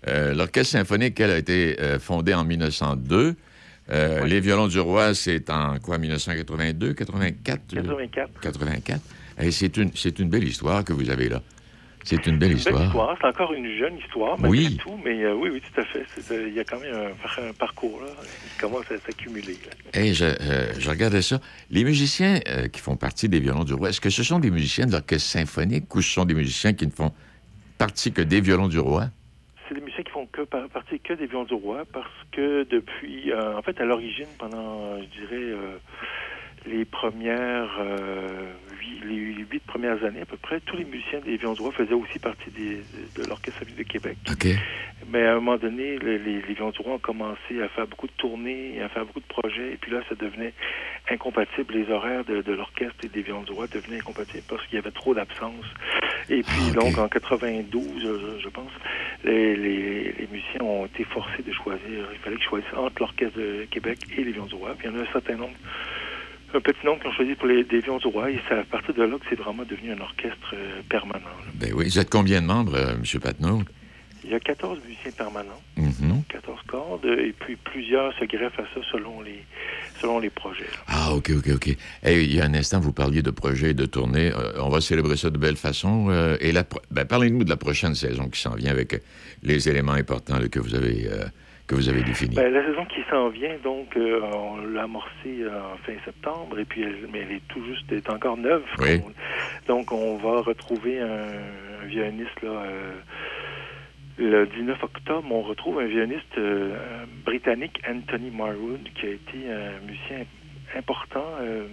Euh, 0.09 0.35
L'Orchestre 0.35 0.73
symphonique, 0.73 1.19
elle 1.21 1.31
a 1.31 1.39
été 1.39 1.77
euh, 1.81 2.01
fondée 2.01 2.35
en 2.35 2.45
1902. 2.45 3.37
Euh, 3.93 4.25
Les 4.27 4.41
violons 4.41 4.69
du 4.69 4.79
roi, 4.81 5.15
c'est 5.15 5.51
en 5.51 5.79
quoi, 5.79 5.99
1982, 5.99 6.95
84? 6.95 7.61
euh, 7.77 7.83
84. 7.83 8.41
84. 8.41 9.01
Et 9.41 9.51
c'est 9.51 9.77
une, 9.77 9.91
c'est 9.95 10.19
une 10.19 10.29
belle 10.29 10.45
histoire 10.45 10.85
que 10.85 10.93
vous 10.93 11.11
avez 11.11 11.29
là. 11.29 11.43
C'est 12.03 12.27
une 12.27 12.39
belle 12.39 12.53
histoire. 12.53 12.83
histoire. 12.87 13.17
C'est 13.21 13.27
encore 13.27 13.53
une 13.53 13.77
jeune 13.79 13.99
histoire, 13.99 14.39
malgré 14.41 14.67
Oui. 14.69 14.77
tout, 14.79 14.99
mais 15.05 15.23
euh, 15.23 15.35
oui, 15.35 15.51
oui, 15.53 15.61
tout 15.61 15.81
à 15.81 15.85
fait. 15.85 16.07
Euh, 16.31 16.49
Il 16.49 16.55
y 16.55 16.61
a 16.61 16.65
quand 16.65 16.81
même 16.81 16.95
un, 16.95 17.11
par- 17.23 17.39
un 17.45 17.53
parcours 17.53 18.01
là, 18.01 18.09
qui 18.23 18.59
commence 18.59 18.87
à 18.91 18.97
s'accumuler. 19.05 19.59
Et 19.93 20.15
je, 20.15 20.25
euh, 20.25 20.73
je 20.79 20.89
regardais 20.89 21.21
ça. 21.21 21.41
Les 21.71 21.85
musiciens 21.85 22.41
qui 22.73 22.81
font 22.81 22.97
partie 22.97 23.29
des 23.29 23.39
violons 23.41 23.65
du 23.65 23.75
roi, 23.75 23.91
est-ce 23.91 24.01
que 24.01 24.09
ce 24.09 24.23
sont 24.23 24.39
des 24.39 24.51
musiciens 24.51 24.87
de 24.87 24.93
l'orchestre 24.93 25.29
symphonique 25.29 25.95
ou 25.95 26.01
ce 26.01 26.11
sont 26.11 26.25
des 26.25 26.35
musiciens 26.35 26.73
qui 26.73 26.87
ne 26.87 26.93
font 26.93 27.13
partie 27.77 28.13
que 28.13 28.23
des 28.23 28.41
violons 28.41 28.69
du 28.69 28.79
roi? 28.79 29.11
C'est 29.71 29.77
des 29.77 29.83
musiciens 29.83 30.03
qui 30.03 30.11
font 30.11 30.27
que 30.27 30.43
par- 30.43 30.69
partie 30.69 30.99
que 30.99 31.13
des 31.13 31.27
violons 31.27 31.45
du 31.45 31.55
roi 31.55 31.85
parce 31.93 32.11
que 32.33 32.65
depuis, 32.65 33.31
euh, 33.31 33.57
en 33.57 33.63
fait, 33.63 33.81
à 33.81 33.85
l'origine, 33.85 34.27
pendant, 34.37 35.01
je 35.01 35.07
dirais, 35.07 35.37
euh, 35.37 35.77
les 36.67 36.85
premières, 36.85 37.71
euh, 37.81 38.53
huit, 38.81 39.01
les 39.05 39.45
huit 39.51 39.63
premières 39.67 40.03
années 40.05 40.21
à 40.21 40.27
peu 40.27 40.37
près, 40.37 40.61
tous 40.61 40.77
les 40.77 40.85
musiciens 40.85 41.21
des 41.21 41.39
roi 41.45 41.73
faisaient 41.73 41.95
aussi 41.95 42.19
partie 42.19 42.51
des- 42.51 42.83
de, 43.17 43.29
l'Orchestre 43.29 43.61
de 43.77 43.83
Québec. 43.83 44.17
OK. 44.31 44.47
Mais 45.11 45.25
à 45.27 45.33
un 45.33 45.35
moment 45.37 45.57
donné, 45.57 45.99
les, 45.99 46.19
les, 46.19 46.43
les 46.43 46.55
ont 46.61 46.99
commencé 46.99 47.61
à 47.63 47.69
faire 47.69 47.87
beaucoup 47.87 48.07
de 48.07 48.13
tournées, 48.13 48.77
et 48.77 48.83
à 48.83 48.89
faire 48.89 49.05
beaucoup 49.07 49.21
de 49.21 49.27
projets, 49.27 49.73
et 49.73 49.77
puis 49.77 49.91
là, 49.91 50.01
ça 50.09 50.15
devenait 50.15 50.53
incompatible. 51.11 51.75
Les 51.75 51.91
horaires 51.91 52.25
de, 52.25 52.43
de 52.43 52.53
l'orchestre 52.53 52.97
et 53.05 53.09
des 53.09 53.23
roi 53.33 53.67
devenaient 53.67 53.99
incompatibles 53.99 54.45
parce 54.49 54.65
qu'il 54.67 54.77
y 54.77 54.79
avait 54.79 54.91
trop 54.91 55.15
d'absence. 55.15 55.65
Et 56.29 56.43
puis, 56.43 56.71
donc, 56.75 56.97
en 56.99 57.09
92, 57.09 57.83
je, 58.03 58.41
je 58.43 58.49
pense, 58.51 58.71
les, 59.25 59.57
les, 59.57 60.13
les 60.13 60.29
musiciens 60.31 60.61
ont 60.63 60.87
été 60.87 61.05
forcés 61.05 61.43
de 61.43 61.53
choisir. 61.53 62.07
Il 62.13 62.19
fallait 62.19 62.37
qu'ils 62.37 62.45
choisissent 62.45 62.75
entre 62.77 63.01
l'Orchestre 63.01 63.39
de 63.39 63.67
Québec 63.71 63.99
et 64.17 64.23
les 64.23 64.33
Roi. 64.39 64.75
Puis 64.79 64.87
il 64.89 64.93
y 64.93 64.97
en 64.97 65.01
a 65.01 65.03
un 65.03 65.13
certain 65.13 65.37
nombre, 65.37 65.57
un 66.55 66.61
petit 66.61 66.85
nombre 66.85 67.01
qui 67.01 67.07
ont 67.09 67.13
choisi 67.13 67.35
pour 67.35 67.47
les 67.47 67.65
des 67.65 67.81
Violons 67.81 67.99
du 67.99 68.07
Roi. 68.09 68.31
Et 68.31 68.41
c'est 68.49 68.55
à 68.59 68.65
partir 68.65 68.95
de 68.95 69.03
là 69.03 69.17
que 69.19 69.25
c'est 69.29 69.39
vraiment 69.39 69.65
devenu 69.65 69.93
un 69.93 70.01
orchestre 70.01 70.55
euh, 70.55 70.81
permanent. 70.89 71.25
là. 71.25 71.53
Ben 71.55 71.73
oui. 71.75 71.85
Vous 71.87 71.99
êtes 71.99 72.11
combien 72.11 72.41
de 72.43 72.47
membres, 72.47 72.75
euh, 72.75 72.93
M. 72.95 73.21
Patnaud? 73.21 73.63
Il 74.23 74.31
y 74.31 74.35
a 74.35 74.41
14 74.41 74.79
musiciens 74.87 75.13
permanents, 75.13 75.63
Mhm. 75.79 76.23
14 76.29 76.59
cordes, 76.67 77.07
et 77.07 77.33
puis 77.41 77.57
plusieurs 77.57 78.13
se 78.19 78.27
greffent 78.27 78.59
à 78.61 78.65
ça 78.75 78.81
selon 78.93 79.23
les, 79.23 79.43
selon 79.99 80.19
les 80.19 80.29
projets. 80.29 80.65
là. 80.65 80.79
Ah, 80.89 81.15
OK, 81.15 81.31
OK, 81.39 81.49
OK. 81.55 81.69
Hey, 82.03 82.25
il 82.27 82.35
y 82.35 82.41
a 82.41 82.45
un 82.45 82.53
instant, 82.53 82.81
vous 82.81 82.93
parliez 82.93 83.23
de 83.23 83.31
projets 83.31 83.71
et 83.71 83.75
de 83.75 83.87
tournées. 83.87 84.31
Euh, 84.31 84.61
on 84.61 84.69
va 84.69 84.83
célébrer 84.83 85.17
ça 85.17 85.31
de 85.31 85.39
belle 85.39 85.57
façon. 85.57 86.11
et 86.39 86.53
la 86.53 86.65
ben, 86.91 87.07
parlez-nous 87.07 87.45
de 87.45 87.49
la 87.49 87.57
prochaine 87.57 87.95
saison 87.95 88.29
qui 88.29 88.39
s'en 88.41 88.55
vient 88.57 88.71
avec 88.73 89.01
les 89.43 89.69
éléments 89.71 89.93
importants 89.93 90.39
là, 90.39 90.49
que, 90.49 90.61
vous 90.61 90.75
avez, 90.75 91.09
que 91.71 91.75
vous 91.77 91.89
avez. 91.89 92.03
Ben, 92.35 92.53
la 92.53 92.65
saison 92.67 92.85
qui 92.87 93.01
s'en 93.09 93.29
vient, 93.29 93.57
donc, 93.63 93.97
euh, 93.97 94.21
on 94.23 94.57
l'a 94.67 94.83
amorcée 94.83 95.45
en 95.47 95.77
fin 95.87 95.93
septembre, 96.05 96.59
et 96.59 96.65
puis 96.65 96.83
elle, 96.83 97.07
mais 97.13 97.21
elle 97.21 97.37
est 97.37 97.49
tout 97.49 97.65
juste, 97.65 97.85
elle 97.91 97.99
est 97.99 98.11
encore 98.11 98.37
neuve. 98.37 98.65
Oui. 98.81 99.01
On- 99.05 99.13
donc, 99.73 99.93
on 99.93 100.17
va 100.17 100.41
retrouver 100.43 100.99
un, 101.01 101.07
un 101.83 101.87
violoniste, 101.87 102.43
là, 102.43 102.49
euh, 102.51 102.93
le 104.19 104.47
19 104.47 104.83
octobre, 104.83 105.27
on 105.31 105.43
retrouve 105.43 105.79
un 105.79 105.87
violoniste 105.87 106.37
euh, 106.39 106.77
britannique, 107.25 107.81
Anthony 107.89 108.31
Marwood, 108.31 108.83
qui 108.95 109.07
a 109.07 109.11
été 109.11 109.51
un 109.51 109.81
musicien 109.87 110.25
important, 110.77 111.25
euh, 111.41 111.67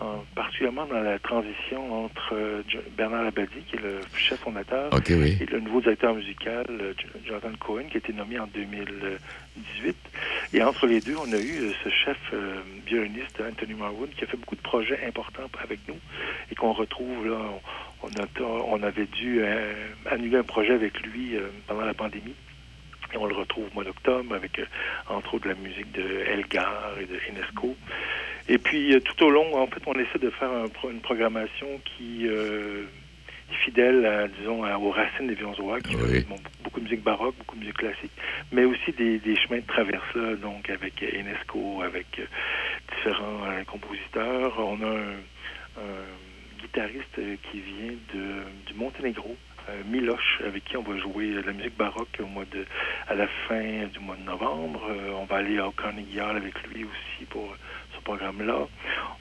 en- 0.00 0.24
particulièrement 0.34 0.86
dans 0.86 1.00
la 1.00 1.18
transition 1.18 2.04
entre 2.04 2.30
euh, 2.34 2.62
Bernard 2.96 3.24
Labadie, 3.24 3.62
qui 3.68 3.76
est 3.76 3.80
le 3.82 4.00
chef 4.16 4.40
fondateur, 4.40 4.90
oui. 5.10 5.36
et 5.40 5.46
le 5.46 5.60
nouveau 5.60 5.80
directeur 5.80 6.14
musical, 6.14 6.66
euh, 6.70 6.92
Jo- 6.98 7.18
Jonathan 7.26 7.52
Cohen, 7.58 7.84
qui 7.90 7.96
a 7.96 7.98
été 7.98 8.12
nommé 8.12 8.38
en 8.38 8.46
2018. 8.46 9.96
Et 10.52 10.62
entre 10.62 10.86
les 10.86 11.00
deux, 11.00 11.16
on 11.16 11.32
a 11.32 11.38
eu 11.38 11.72
ce 11.82 11.88
chef 11.88 12.18
euh, 12.32 12.60
violoniste, 12.86 13.40
Anthony 13.40 13.74
Marwood, 13.74 14.10
qui 14.10 14.24
a 14.24 14.26
fait 14.26 14.36
beaucoup 14.36 14.56
de 14.56 14.60
projets 14.62 15.04
importants 15.06 15.48
avec 15.62 15.80
nous 15.88 15.98
et 16.50 16.54
qu'on 16.54 16.72
retrouve 16.72 17.26
là. 17.28 17.36
On, 18.02 18.08
on 18.08 18.08
a- 18.22 18.62
on 18.68 18.82
avait 18.82 19.06
dû 19.06 19.40
annuler 20.10 20.36
un 20.36 20.42
projet 20.44 20.74
avec 20.74 21.00
lui 21.00 21.34
pendant 21.66 21.84
la 21.84 21.94
pandémie. 21.94 22.34
Et 23.14 23.16
on 23.16 23.26
le 23.26 23.34
retrouve 23.34 23.66
au 23.70 23.74
mois 23.74 23.84
d'octobre 23.84 24.34
avec, 24.34 24.60
entre 25.08 25.34
autres, 25.34 25.48
la 25.48 25.54
musique 25.54 25.90
de 25.92 26.02
Elgar 26.02 26.92
et 27.00 27.06
de 27.06 27.18
Enesco. 27.30 27.76
Et 28.48 28.58
puis, 28.58 28.94
euh, 28.94 29.00
tout 29.00 29.24
au 29.24 29.30
long, 29.30 29.56
en 29.56 29.66
fait, 29.66 29.82
on 29.86 29.94
essaie 29.94 30.18
de 30.20 30.30
faire 30.30 30.50
un 30.50 30.68
une 30.90 31.00
programmation 31.00 31.80
qui 31.84 32.26
euh, 32.28 32.84
est 33.50 33.54
fidèle, 33.64 34.06
à, 34.06 34.28
disons, 34.28 34.62
à- 34.64 34.78
aux 34.78 34.90
racines 34.90 35.26
des 35.26 35.42
roi, 35.42 35.80
qui 35.80 35.96
bon, 36.28 36.38
beaucoup 36.62 36.80
de 36.80 36.84
musique 36.84 37.02
baroque, 37.02 37.34
beaucoup 37.38 37.56
de 37.56 37.60
musique 37.60 37.76
classique, 37.78 38.12
mais 38.52 38.64
aussi 38.64 38.92
des, 38.92 39.18
des 39.18 39.36
chemins 39.36 39.58
de 39.58 39.66
traverse, 39.66 40.14
là, 40.14 40.36
donc 40.36 40.70
avec 40.70 41.02
Enesco, 41.02 41.82
avec 41.82 42.06
euh, 42.18 42.26
différents 42.96 43.44
euh, 43.50 43.64
compositeurs. 43.64 44.54
On 44.58 44.80
a 44.82 44.86
un, 44.90 45.16
un 45.78 46.60
guitariste 46.62 47.20
qui 47.50 47.60
vient 47.60 47.94
de, 48.14 48.42
du 48.66 48.74
Monténégro, 48.74 49.36
Miloche, 49.90 50.40
avec 50.46 50.64
qui 50.64 50.76
on 50.76 50.82
va 50.82 50.96
jouer 50.98 51.30
de 51.30 51.40
la 51.40 51.52
musique 51.52 51.76
baroque 51.76 52.16
au 52.20 52.26
mois 52.26 52.44
de, 52.52 52.64
à 53.08 53.14
la 53.14 53.26
fin 53.48 53.86
du 53.92 53.98
mois 53.98 54.16
de 54.16 54.22
novembre. 54.22 54.80
Euh, 54.90 55.10
on 55.20 55.24
va 55.24 55.36
aller 55.38 55.58
au 55.58 55.72
Carnegie 55.72 56.20
Hall 56.20 56.36
avec 56.36 56.54
lui 56.68 56.84
aussi 56.84 57.24
pour 57.28 57.52
programme-là. 58.06 58.60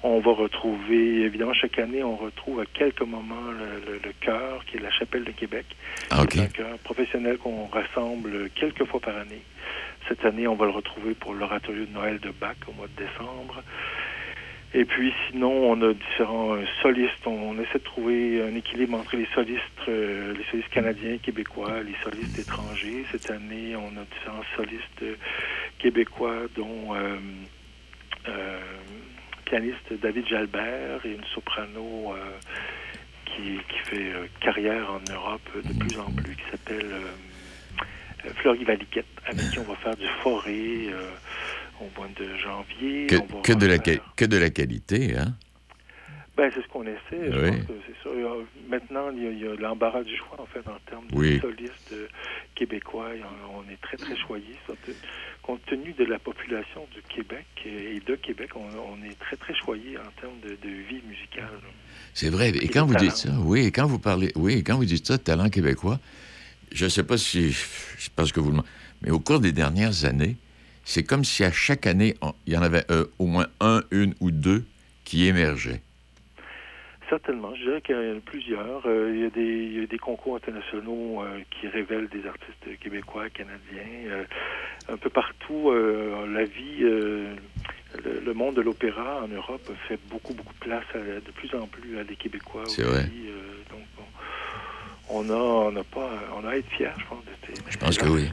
On 0.04 0.20
va 0.20 0.32
retrouver, 0.46 1.24
évidemment, 1.30 1.54
chaque 1.54 1.80
année, 1.80 2.04
on 2.04 2.16
retrouve 2.16 2.60
à 2.60 2.66
quelques 2.80 3.08
moments 3.16 3.50
le, 3.62 3.70
le, 3.88 3.94
le 4.08 4.14
chœur, 4.26 4.64
qui 4.66 4.78
est 4.78 4.84
la 4.90 4.92
Chapelle 4.92 5.24
de 5.24 5.32
Québec. 5.32 5.66
Ah. 6.12 6.24
C'est 6.30 6.42
un 6.42 6.54
chœur 6.60 6.78
professionnel 6.90 7.38
qu'on 7.38 7.66
rassemble 7.68 8.50
quelques 8.62 8.86
fois 8.86 9.00
par 9.00 9.18
année. 9.18 9.44
Cette 10.08 10.24
année, 10.24 10.48
on 10.48 10.56
va 10.56 10.66
le 10.66 10.76
retrouver 10.82 11.14
pour 11.16 11.34
l'oratorio 11.34 11.86
de 11.86 11.94
Noël 12.00 12.20
de 12.20 12.32
Bach 12.42 12.58
au 12.68 12.74
mois 12.74 12.88
de 12.94 13.04
décembre. 13.06 13.64
Et 14.78 14.84
puis 14.84 15.14
sinon, 15.26 15.54
on 15.72 15.82
a 15.90 15.94
différents 15.94 16.54
euh, 16.54 16.66
solistes. 16.82 17.26
On, 17.26 17.32
on 17.52 17.56
essaie 17.64 17.80
de 17.80 17.90
trouver 17.94 18.44
un 18.44 18.54
équilibre 18.56 18.98
entre 19.00 19.16
les 19.16 19.28
solistes, 19.34 19.88
euh, 19.88 20.34
les 20.38 20.44
solistes 20.52 20.70
canadiens, 20.70 21.18
québécois, 21.18 21.82
les 21.82 21.96
solistes 22.04 22.38
étrangers. 22.38 23.06
Cette 23.12 23.32
année, 23.32 23.76
on 23.76 23.92
a 24.02 24.04
différents 24.16 24.48
solistes 24.58 25.02
euh, 25.04 25.16
québécois, 25.80 26.42
dont 26.58 26.94
pianiste 29.46 29.94
David 30.02 30.28
Jalbert 30.28 31.06
et 31.06 31.12
une 31.14 31.24
soprano 31.26 32.14
euh, 32.14 32.38
qui, 33.26 33.58
qui 33.70 33.78
fait 33.90 34.14
euh, 34.14 34.26
carrière 34.42 34.90
en 34.92 35.02
Europe 35.14 35.48
de 35.64 35.74
plus 35.74 35.98
en 36.00 36.12
plus, 36.12 36.36
qui 36.36 36.44
s'appelle 36.52 36.86
euh, 36.92 38.26
euh, 38.26 38.30
Fleury 38.38 38.64
Valiquette, 38.64 39.06
avec 39.26 39.50
qui 39.52 39.60
on 39.60 39.64
va 39.64 39.76
faire 39.76 39.96
du 39.96 40.08
forêt 40.24 40.88
euh, 40.90 41.10
au 41.82 41.90
mois 42.00 42.08
de 42.18 42.38
janvier. 42.38 43.08
Que, 43.08 43.16
On 43.18 43.26
va 43.38 43.42
que 43.44 43.54
de 43.54 43.66
la, 43.68 43.74
refaire- 43.78 43.98
qua- 43.98 44.14
que 44.16 44.26
de 44.26 44.38
la 44.38 44.50
qualité, 44.50 45.16
hein? 45.18 45.34
ben, 46.38 46.52
c'est 46.54 46.62
ce 46.62 46.68
qu'on 46.68 46.84
essaie. 46.84 47.32
Je 47.32 47.50
pense 47.50 47.66
que 47.68 47.74
c'est. 47.86 48.10
Euh, 48.10 48.44
Maintenant, 48.68 49.10
il 49.12 49.40
y 49.40 49.48
a, 49.48 49.56
l'embarras 49.56 50.04
du 50.04 50.16
choix, 50.18 50.40
en 50.42 50.46
fait, 50.48 50.68
en 50.68 50.78
termes 50.90 51.08
de 51.08 51.16
Oui. 51.16 51.40
solistes 51.40 51.92
euh, 51.94 52.08
québécois. 52.56 53.10
On 53.54 53.62
est 53.72 53.80
très, 53.82 53.96
très 53.98 54.16
choyés. 54.18 54.56
Compte 55.46 55.64
tenu 55.68 55.94
de 55.94 56.06
la 56.06 56.18
population 56.18 56.88
du 56.96 57.02
Québec 57.04 57.46
et 57.66 58.00
de 58.00 58.16
Québec, 58.16 58.50
on, 58.56 58.62
on 58.80 59.04
est 59.06 59.14
très, 59.20 59.36
très 59.36 59.54
choyés 59.54 59.96
en 60.00 60.10
termes 60.20 60.40
de, 60.42 60.50
de 60.50 60.70
vie 60.90 61.04
musicale. 61.08 61.60
C'est 62.16 62.30
vrai. 62.32 62.50
Et 62.50 62.66
Et 62.66 62.68
quand 62.68 62.88
vous 62.88 62.94
talent. 62.94 63.06
dites 63.06 63.16
ça, 63.18 63.30
oui, 63.42 63.72
quand 63.72 63.86
vous 63.86 64.00
parlez, 64.00 64.32
oui, 64.36 64.64
quand 64.64 64.76
vous 64.78 64.86
dites 64.86 65.06
ça, 65.06 65.20
talent 65.20 65.50
québécois, 65.50 66.00
je 66.72 66.86
ne 66.86 66.90
sais 66.90 67.04
pas 67.04 67.18
si 67.20 67.54
c'est 68.00 68.12
parce 68.14 68.32
que 68.32 68.40
vous 68.40 68.52
le, 68.54 68.62
mais 69.04 69.12
au 69.12 69.20
cours 69.20 69.40
des 69.40 69.52
dernières 69.52 70.06
années, 70.06 70.36
c'est 70.84 71.04
comme 71.04 71.24
si 71.24 71.44
à 71.44 71.52
chaque 71.52 71.86
année, 71.86 72.16
il 72.48 72.54
y 72.54 72.58
en 72.58 72.64
avait 72.64 72.84
euh, 72.90 73.06
au 73.20 73.28
moins 73.28 73.46
un, 73.60 73.84
une 73.92 74.16
ou 74.22 74.32
deux 74.32 74.66
qui 75.04 75.28
émergeaient. 75.28 75.84
Certainement. 77.10 77.54
Je 77.56 77.64
dirais 77.64 77.82
qu'il 77.82 77.96
y 77.96 78.12
en 78.12 78.18
a 78.18 78.20
plusieurs. 78.22 78.86
Euh, 78.88 79.12
il, 79.14 79.22
y 79.22 79.26
a 79.26 79.30
des, 79.30 79.42
il 79.44 79.80
y 79.80 79.84
a 79.84 79.88
des 79.88 79.98
concours 80.00 80.36
internationaux 80.36 81.22
euh, 81.24 81.40
qui 81.52 81.68
révèlent 81.68 82.08
des 82.10 82.26
artistes 82.26 82.80
québécois, 82.80 83.30
canadiens. 83.30 84.10
Euh, 84.10 84.24
un 84.90 84.98
peu 84.98 85.10
partout, 85.10 85.72
la 85.72 86.46
vie, 86.46 86.80
le, 86.82 87.36
le 88.24 88.34
monde 88.36 88.56
de 88.56 88.62
l'opéra 88.62 89.24
en 89.24 89.28
Europe 89.28 89.72
fait 89.88 90.00
beaucoup, 90.12 90.34
beaucoup 90.36 90.54
de 90.54 90.60
place 90.60 90.86
à- 90.94 91.00
de 91.00 91.32
plus 91.34 91.56
en 91.56 91.66
plus 91.66 91.98
à 91.98 92.04
des 92.04 92.16
Québécois 92.16 92.66
C'est 92.70 92.84
aussi. 92.84 92.92
vrai. 92.92 93.04
Donc, 93.04 93.65
on, 95.10 95.30
a, 95.30 95.34
on 95.34 95.76
a 95.76 95.84
pas, 95.84 96.10
on 96.36 96.46
a 96.46 96.52
à 96.52 96.56
être 96.58 96.70
fiers, 96.70 96.90
je 96.98 97.06
pense, 97.06 97.24
de 97.26 97.32
ces 97.48 97.72
Je 97.72 97.78
pense 97.78 97.98
que 97.98 98.08
oui. 98.08 98.30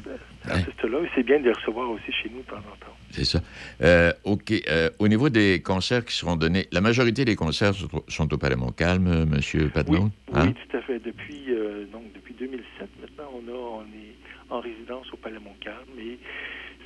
artistes-là. 0.49 0.99
C'est 1.15 1.23
bien 1.23 1.39
de 1.39 1.45
les 1.45 1.53
recevoir 1.53 1.91
aussi 1.91 2.11
chez 2.13 2.29
nous 2.31 2.41
de 2.41 2.47
temps 2.47 2.57
en 2.57 2.77
temps. 2.85 2.97
C'est 3.11 3.25
ça. 3.25 3.41
Euh, 3.83 4.13
OK. 4.25 4.53
Euh, 4.69 4.91
au 4.99 5.07
niveau 5.09 5.29
des 5.29 5.61
concerts 5.63 6.05
qui 6.05 6.15
seront 6.17 6.37
donnés, 6.37 6.67
la 6.73 6.81
majorité 6.81 7.25
des 7.25 7.37
concerts 7.37 7.75
sont, 8.09 8.33
au 8.33 8.39
Palais 8.39 8.57
Montcalm, 8.57 9.07
euh, 9.07 9.27
Monsieur 9.27 9.69
Patnaud? 9.69 10.09
hein? 10.35 10.47
Oui, 10.47 10.55
tout 10.71 10.77
à 10.77 10.81
fait. 10.83 10.99
Depuis, 10.99 11.45
euh, 11.51 11.85
donc, 11.93 12.05
depuis 12.15 12.35
2007, 12.35 12.89
maintenant, 13.01 13.31
on, 13.35 13.49
a, 13.49 13.57
on 13.57 13.83
est 13.83 14.15
en 14.51 14.61
résidence 14.61 15.07
au 15.13 15.17
Palais 15.19 15.39
Montcalm 15.39 15.85
et 16.01 16.19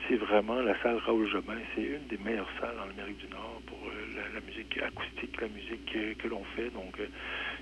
c'est 0.08 0.16
vraiment 0.16 0.60
la 0.60 0.80
salle 0.82 0.98
Raoul 0.98 1.28
Jobin. 1.30 1.54
C'est 1.74 1.82
une 1.82 2.06
des 2.08 2.18
meilleures 2.24 2.50
salles 2.60 2.76
en 2.78 2.90
Amérique 2.90 3.18
du 3.18 3.28
Nord 3.28 3.60
pour 3.66 3.78
la, 4.16 4.22
la 4.34 4.40
musique 4.46 4.78
acoustique, 4.78 5.40
la 5.40 5.48
musique 5.48 6.18
que 6.18 6.28
l'on 6.28 6.42
fait. 6.56 6.70
Donc, 6.74 6.94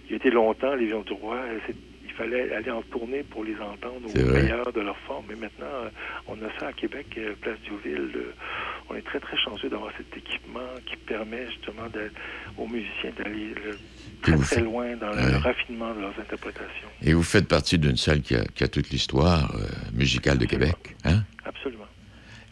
il 0.06 0.10
y 0.10 0.12
a 0.14 0.16
été 0.16 0.30
longtemps, 0.30 0.74
les 0.74 0.86
Vions 0.86 1.02
du 1.02 1.12
Roi, 1.12 1.38
c'est- 1.66 1.74
fallait 2.16 2.54
aller 2.54 2.70
en 2.70 2.82
tournée 2.82 3.22
pour 3.22 3.44
les 3.44 3.56
entendre 3.56 4.08
au 4.14 4.32
meilleur 4.32 4.72
de 4.72 4.80
leur 4.80 4.96
forme. 5.06 5.26
Mais 5.28 5.36
maintenant, 5.36 5.66
euh, 5.66 5.90
on 6.28 6.34
a 6.34 6.58
ça 6.58 6.68
à 6.68 6.72
Québec, 6.72 7.06
euh, 7.18 7.34
Place 7.40 7.58
Diouville. 7.64 8.10
Euh, 8.16 8.34
on 8.90 8.94
est 8.94 9.02
très, 9.02 9.20
très 9.20 9.36
chanceux 9.36 9.68
d'avoir 9.68 9.92
cet 9.96 10.16
équipement 10.16 10.68
qui 10.86 10.96
permet 10.96 11.46
justement 11.46 11.88
aux 12.58 12.66
musiciens 12.66 13.10
d'aller 13.16 13.54
très, 14.22 14.36
très 14.36 14.60
loin 14.60 14.96
dans 14.96 15.10
le 15.10 15.36
raffinement 15.38 15.94
de 15.94 16.00
leurs 16.00 16.18
interprétations. 16.18 16.88
Et 17.02 17.12
vous 17.12 17.22
faites 17.22 17.48
partie 17.48 17.78
d'une 17.78 17.96
salle 17.96 18.20
qui 18.22 18.34
a, 18.34 18.44
qui 18.44 18.64
a 18.64 18.68
toute 18.68 18.90
l'histoire 18.90 19.54
euh, 19.54 19.66
musicale 19.92 20.38
de 20.38 20.46
Québec. 20.46 20.96
Hein? 21.04 21.22
Absolument. 21.44 21.86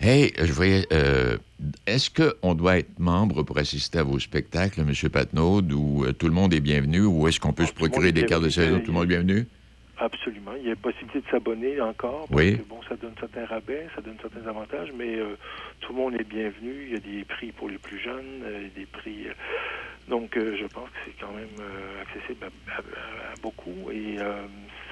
Hey, 0.02 0.32
je 0.36 0.52
voyais. 0.52 0.86
euh, 0.92 1.38
Est-ce 1.86 2.10
qu'on 2.10 2.54
doit 2.54 2.78
être 2.78 2.98
membre 2.98 3.44
pour 3.44 3.58
assister 3.58 3.98
à 4.00 4.02
vos 4.02 4.18
spectacles, 4.18 4.80
M. 4.80 4.92
Patnaud, 5.10 5.62
ou 5.62 6.04
euh, 6.04 6.12
tout 6.12 6.26
le 6.26 6.32
monde 6.32 6.52
est 6.54 6.60
bienvenu, 6.60 7.02
ou 7.04 7.28
est-ce 7.28 7.38
qu'on 7.38 7.52
peut 7.52 7.64
se 7.64 7.72
le 7.72 7.80
monde 7.80 7.90
procurer 7.90 8.10
des 8.12 8.26
cartes 8.26 8.42
de 8.42 8.48
saison? 8.48 8.80
Tout 8.80 8.86
le 8.88 8.92
monde 8.94 9.04
est 9.04 9.14
bienvenu? 9.14 9.46
Absolument. 9.98 10.54
Il 10.60 10.66
y 10.66 10.72
a 10.72 10.76
possibilité 10.76 11.20
de 11.20 11.26
s'abonner 11.30 11.80
encore. 11.80 12.26
Parce 12.28 12.32
Oui. 12.42 12.56
que, 12.56 12.62
bon, 12.62 12.80
ça 12.88 12.96
donne 12.96 13.14
certains 13.20 13.46
rabais, 13.46 13.86
ça 13.94 14.02
donne 14.02 14.16
certains 14.20 14.44
avantages, 14.48 14.90
mais 14.96 15.14
euh, 15.14 15.36
tout 15.80 15.92
le 15.92 15.98
monde 15.98 16.14
est 16.14 16.24
bienvenu. 16.28 16.86
Il 16.88 16.92
y 16.94 16.96
a 16.96 16.98
des 17.00 17.24
prix 17.24 17.52
pour 17.52 17.68
les 17.68 17.78
plus 17.78 18.00
jeunes, 18.00 18.42
euh, 18.42 18.66
des 18.74 18.86
prix. 18.86 19.28
euh, 19.28 19.34
donc, 20.08 20.32
je 20.34 20.66
pense 20.66 20.88
que 20.90 20.96
c'est 21.06 21.14
quand 21.20 21.30
même 21.32 21.62
accessible 22.02 22.44
à, 22.66 22.72
à- 22.74 23.32
à 23.32 23.36
beaucoup. 23.40 23.88
Et 23.92 24.16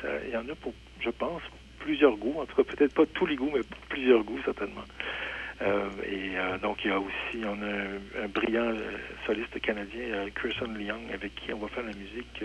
ça- 0.00 0.24
il 0.24 0.30
y 0.32 0.36
en 0.36 0.48
a 0.48 0.54
pour, 0.54 0.72
je 1.00 1.10
pense, 1.10 1.42
plusieurs 1.80 2.16
goûts. 2.16 2.40
En 2.40 2.46
tout 2.46 2.56
cas, 2.56 2.64
peut-être 2.64 2.94
pas 2.94 3.06
tous 3.06 3.26
les 3.26 3.36
goûts, 3.36 3.50
mais 3.52 3.62
plusieurs 3.88 4.22
goûts, 4.24 4.40
certainement. 4.44 4.84
Euh, 5.62 5.88
et 6.08 6.38
euh, 6.38 6.58
donc, 6.58 6.84
il 6.84 6.88
y 6.90 6.94
a 6.94 6.98
aussi, 7.00 7.38
on 7.44 7.60
a 7.60 7.66
un, 7.66 8.24
un 8.24 8.28
brillant 8.28 8.70
euh, 8.70 8.96
soliste 9.26 9.60
canadien, 9.60 10.30
Kirsten 10.40 10.72
Leung, 10.78 11.12
avec 11.12 11.34
qui 11.34 11.52
on 11.52 11.58
va 11.58 11.68
faire 11.68 11.84
la 11.84 11.92
musique 11.92 12.42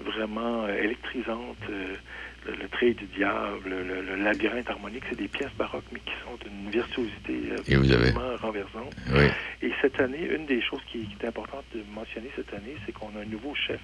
vraiment 0.00 0.68
électrisante. 0.68 1.58
le, 1.68 2.54
le 2.54 2.68
trait 2.68 2.94
du 2.94 3.04
diable, 3.06 3.68
le, 3.68 4.00
le 4.00 4.14
labyrinthe 4.14 4.70
harmonique, 4.70 5.02
c'est 5.10 5.18
des 5.18 5.28
pièces 5.28 5.52
baroques, 5.58 5.84
mais 5.92 5.98
qui 6.00 6.12
sont 6.24 6.36
d'une 6.42 6.70
virtuosité 6.70 7.32
vous 7.66 7.92
avez- 7.92 8.08
absolument 8.08 8.36
renversante. 8.40 8.94
Oui. 9.12 9.26
Et 9.60 9.72
cette 9.82 9.98
année, 10.00 10.24
une 10.30 10.46
des 10.46 10.62
choses 10.62 10.80
qui, 10.86 11.00
qui 11.08 11.16
est 11.20 11.26
importante 11.28 11.64
de 11.74 11.82
mentionner 11.94 12.30
cette 12.36 12.54
année, 12.54 12.76
c'est 12.86 12.92
qu'on 12.92 13.10
a 13.16 13.22
un 13.22 13.26
nouveau 13.26 13.54
chef, 13.54 13.80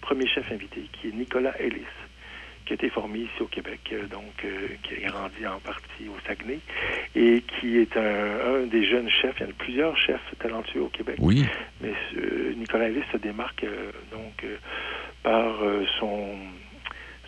premier 0.00 0.26
chef 0.28 0.50
invité, 0.52 0.82
qui 0.92 1.08
est 1.08 1.12
Nicolas 1.12 1.54
Ellis, 1.60 1.82
qui 2.70 2.74
a 2.74 2.86
été 2.86 2.90
formé 2.90 3.18
ici 3.20 3.42
au 3.42 3.46
Québec, 3.46 3.80
euh, 3.92 4.06
donc 4.06 4.44
euh, 4.44 4.68
qui 4.84 4.94
est 4.94 5.06
grandi 5.06 5.44
en 5.44 5.58
partie 5.58 6.06
au 6.06 6.14
Saguenay, 6.24 6.60
et 7.16 7.42
qui 7.42 7.78
est 7.78 7.96
un, 7.96 8.54
un 8.54 8.66
des 8.66 8.84
jeunes 8.84 9.10
chefs. 9.10 9.34
Il 9.40 9.46
y 9.48 9.50
a 9.50 9.52
plusieurs 9.58 9.96
chefs 9.96 10.34
talentueux 10.38 10.82
au 10.82 10.88
Québec. 10.88 11.16
Oui. 11.18 11.44
Mais 11.80 11.92
euh, 12.16 12.54
Nicolas 12.56 12.88
Ellis 12.88 13.02
se 13.10 13.16
démarque 13.16 13.64
euh, 13.64 13.90
donc 14.12 14.46
par 15.24 15.58
son 15.98 16.36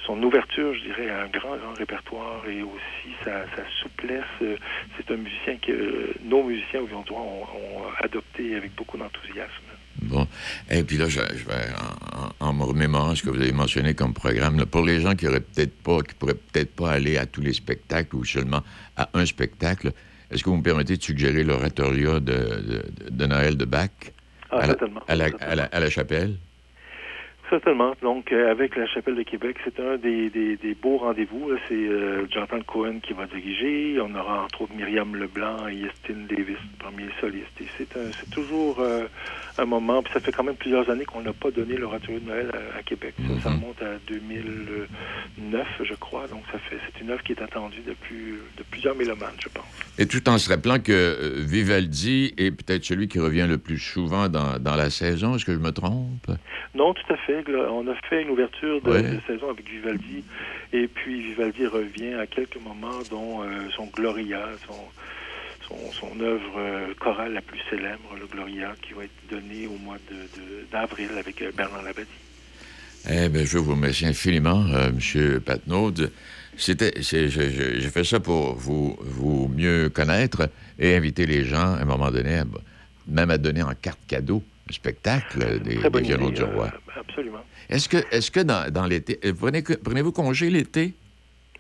son 0.07 0.20
ouverture, 0.22 0.74
je 0.74 0.80
dirais, 0.80 1.11
à 1.11 1.22
un 1.22 1.28
grand, 1.28 1.57
grand 1.57 1.74
répertoire 1.74 2.43
et 2.49 2.62
aussi 2.62 3.14
sa, 3.24 3.45
sa 3.55 3.64
souplesse. 3.82 4.24
C'est 4.97 5.11
un 5.12 5.16
musicien 5.16 5.57
que 5.59 6.12
nos 6.22 6.43
musiciens 6.43 6.80
au 6.80 6.86
Vion-Droit 6.86 7.20
ont, 7.20 7.43
ont 7.43 7.84
adopté 8.01 8.57
avec 8.57 8.74
beaucoup 8.74 8.97
d'enthousiasme. 8.97 9.72
Bon. 10.01 10.26
Et 10.70 10.82
puis 10.82 10.97
là, 10.97 11.09
je, 11.09 11.20
je 11.20 11.45
vais, 11.45 11.68
en, 12.40 12.47
en- 12.47 12.53
me 12.53 12.64
remémorant 12.64 13.14
ce 13.14 13.22
que 13.22 13.30
vous 13.30 13.40
avez 13.40 13.53
mentionné 13.53 13.95
comme 13.95 14.14
programme, 14.14 14.59
là, 14.59 14.66
pour 14.66 14.84
les 14.84 15.01
gens 15.01 15.14
qui 15.14 15.26
auraient 15.28 15.40
peut-être 15.40 15.74
pas, 15.82 16.01
qui 16.03 16.14
pourraient 16.14 16.34
peut-être 16.34 16.74
pas 16.74 16.93
aller 16.93 17.18
à 17.18 17.26
tous 17.26 17.40
les 17.43 17.53
spectacles 17.53 18.16
ou 18.16 18.24
seulement 18.24 18.62
à 18.97 19.09
un 19.14 19.26
spectacle, 19.26 19.93
est-ce 20.30 20.43
que 20.43 20.49
vous 20.51 20.57
me 20.57 20.62
permettez 20.62 20.97
de 20.97 21.03
suggérer 21.03 21.45
l'oratoria 21.45 22.14
de, 22.20 22.20
de, 22.20 22.84
de 23.11 23.26
Noël 23.26 23.57
de 23.57 23.64
Bach? 23.66 23.90
Ah, 24.51 24.57
à, 24.57 24.61
la, 24.61 24.66
certainement, 24.68 25.01
à, 25.09 25.14
la, 25.14 25.26
à 25.40 25.55
la- 25.55 25.64
à 25.64 25.80
la 25.80 25.90
chapelle? 25.90 26.36
Certainement. 27.53 27.92
Donc, 28.00 28.32
euh, 28.32 28.50
avec 28.50 28.76
la 28.76 28.86
Chapelle 28.86 29.14
de 29.14 29.24
Québec, 29.24 29.59
c'est 29.62 29.78
un 29.78 29.98
des, 29.98 30.30
des, 30.30 30.57
des 30.57 30.74
beaux 30.74 30.96
rendez-vous. 30.96 31.50
C'est 31.68 31.74
euh, 31.74 32.26
Jonathan 32.30 32.62
Cohen 32.62 33.00
qui 33.03 33.12
va 33.12 33.26
diriger. 33.26 34.00
On 34.00 34.14
aura 34.14 34.44
entre 34.44 34.62
autres 34.62 34.72
Myriam 34.74 35.14
Leblanc 35.14 35.68
et 35.68 35.74
Yestine 35.74 36.26
Davis 36.28 36.57
parmi 36.82 37.03
les 37.03 37.12
solistes. 37.20 37.61
Et 37.61 37.66
c'est 37.76 38.30
toujours 38.30 38.80
euh, 38.80 39.05
un 39.59 39.66
moment. 39.66 40.03
Puis 40.03 40.14
ça 40.14 40.20
fait 40.20 40.32
quand 40.32 40.44
même 40.44 40.57
plusieurs 40.57 40.88
années 40.88 41.05
qu'on 41.05 41.20
n'a 41.20 41.34
pas 41.34 41.50
donné 41.50 41.76
l'oratorio 41.76 42.20
de 42.20 42.26
Noël 42.26 42.50
à, 42.55 42.78
à 42.78 42.82
Québec. 42.82 43.12
Ça, 43.18 43.42
ça 43.42 43.50
remonte 43.50 43.82
à 43.82 43.98
2009, 44.09 45.66
je 45.82 45.94
crois. 45.96 46.26
Donc, 46.28 46.44
ça 46.50 46.59
fait 46.59 46.78
c'est 46.86 47.03
une 47.03 47.11
œuvre 47.11 47.22
qui 47.22 47.32
est 47.32 47.42
attendue 47.42 47.82
depuis 47.86 48.32
de 48.57 48.62
plusieurs 48.70 48.96
mélomanes, 48.96 49.36
je 49.38 49.50
pense. 49.50 49.66
Et 49.98 50.07
tout 50.07 50.26
en 50.26 50.38
se 50.38 50.48
rappelant 50.48 50.78
que 50.78 51.34
Vivaldi 51.36 52.32
est 52.38 52.50
peut-être 52.50 52.84
celui 52.84 53.09
qui 53.09 53.18
revient 53.18 53.46
le 53.46 53.59
plus 53.59 53.78
souvent 53.78 54.30
dans, 54.30 54.59
dans 54.59 54.74
la 54.74 54.88
saison. 54.88 55.36
Est-ce 55.36 55.44
que 55.44 55.53
je 55.53 55.59
me 55.59 55.72
trompe? 55.72 56.30
Non, 56.74 56.94
tout 56.94 57.12
à 57.12 57.16
fait. 57.18 57.41
On 57.49 57.86
a 57.88 57.95
fait 58.09 58.22
une 58.22 58.30
ouverture 58.30 58.80
de, 58.82 58.90
Ouais. 58.90 59.03
de 59.03 59.18
saison 59.26 59.51
avec 59.51 59.68
Vivaldi, 59.68 60.24
et 60.72 60.86
puis 60.88 61.22
Vivaldi 61.22 61.66
revient 61.66 62.14
à 62.14 62.26
quelques 62.26 62.61
moments, 62.62 63.01
dont 63.11 63.43
euh, 63.43 63.47
son 63.76 63.86
Gloria, 63.86 64.40
son, 64.66 64.74
son, 65.68 65.93
son 65.93 66.20
œuvre 66.20 66.53
euh, 66.59 66.95
chorale 67.01 67.32
la 67.34 67.40
plus 67.43 67.61
célèbre, 67.70 68.14
le 68.20 68.26
Gloria, 68.26 68.74
qui 68.82 68.93
va 68.95 69.05
être 69.05 69.11
donné 69.30 69.66
au 69.66 69.76
mois 69.78 69.99
de- 70.11 70.14
de- 70.40 70.66
d'avril 70.70 71.09
avec 71.18 71.40
euh, 71.43 71.51
Bernard 71.57 71.82
Labadie. 71.82 72.09
Eh 73.11 73.28
bien, 73.28 73.45
je 73.45 73.59
vous 73.59 73.72
remercie 73.72 74.07
infiniment, 74.07 74.64
euh, 74.72 74.90
M. 74.90 75.40
Patnaud. 75.40 75.93
C'était, 76.57 76.93
j'ai 77.01 77.80
fait 77.80 78.05
ça 78.05 78.20
pour 78.20 78.55
vous, 78.55 78.97
vous 79.01 79.49
mieux 79.49 79.88
connaître 79.88 80.49
et 80.78 80.95
inviter 80.95 81.26
les 81.26 81.45
gens, 81.45 81.74
à 81.74 81.80
un 81.80 81.84
moment 81.84 82.11
donné, 82.11 82.38
à- 82.38 82.45
même 83.09 83.30
à 83.30 83.38
donner 83.38 83.62
en 83.62 83.72
carte 83.74 83.99
cadeau 84.07 84.43
spectacle 84.71 85.61
des, 85.61 85.77
des 85.77 86.01
violons 86.01 86.29
idée, 86.29 86.37
du 86.37 86.45
roi. 86.45 86.67
euh, 86.67 87.01
absolument. 87.01 87.45
Est-ce 87.69 87.89
que, 87.89 87.99
est-ce 88.11 88.31
que 88.31 88.41
dans, 88.41 88.71
dans 88.71 88.87
l'été, 88.87 89.19
euh, 89.25 89.33
prenez, 89.39 89.63
prenez-vous 89.63 90.13
congé 90.13 90.51
l'été? 90.51 90.95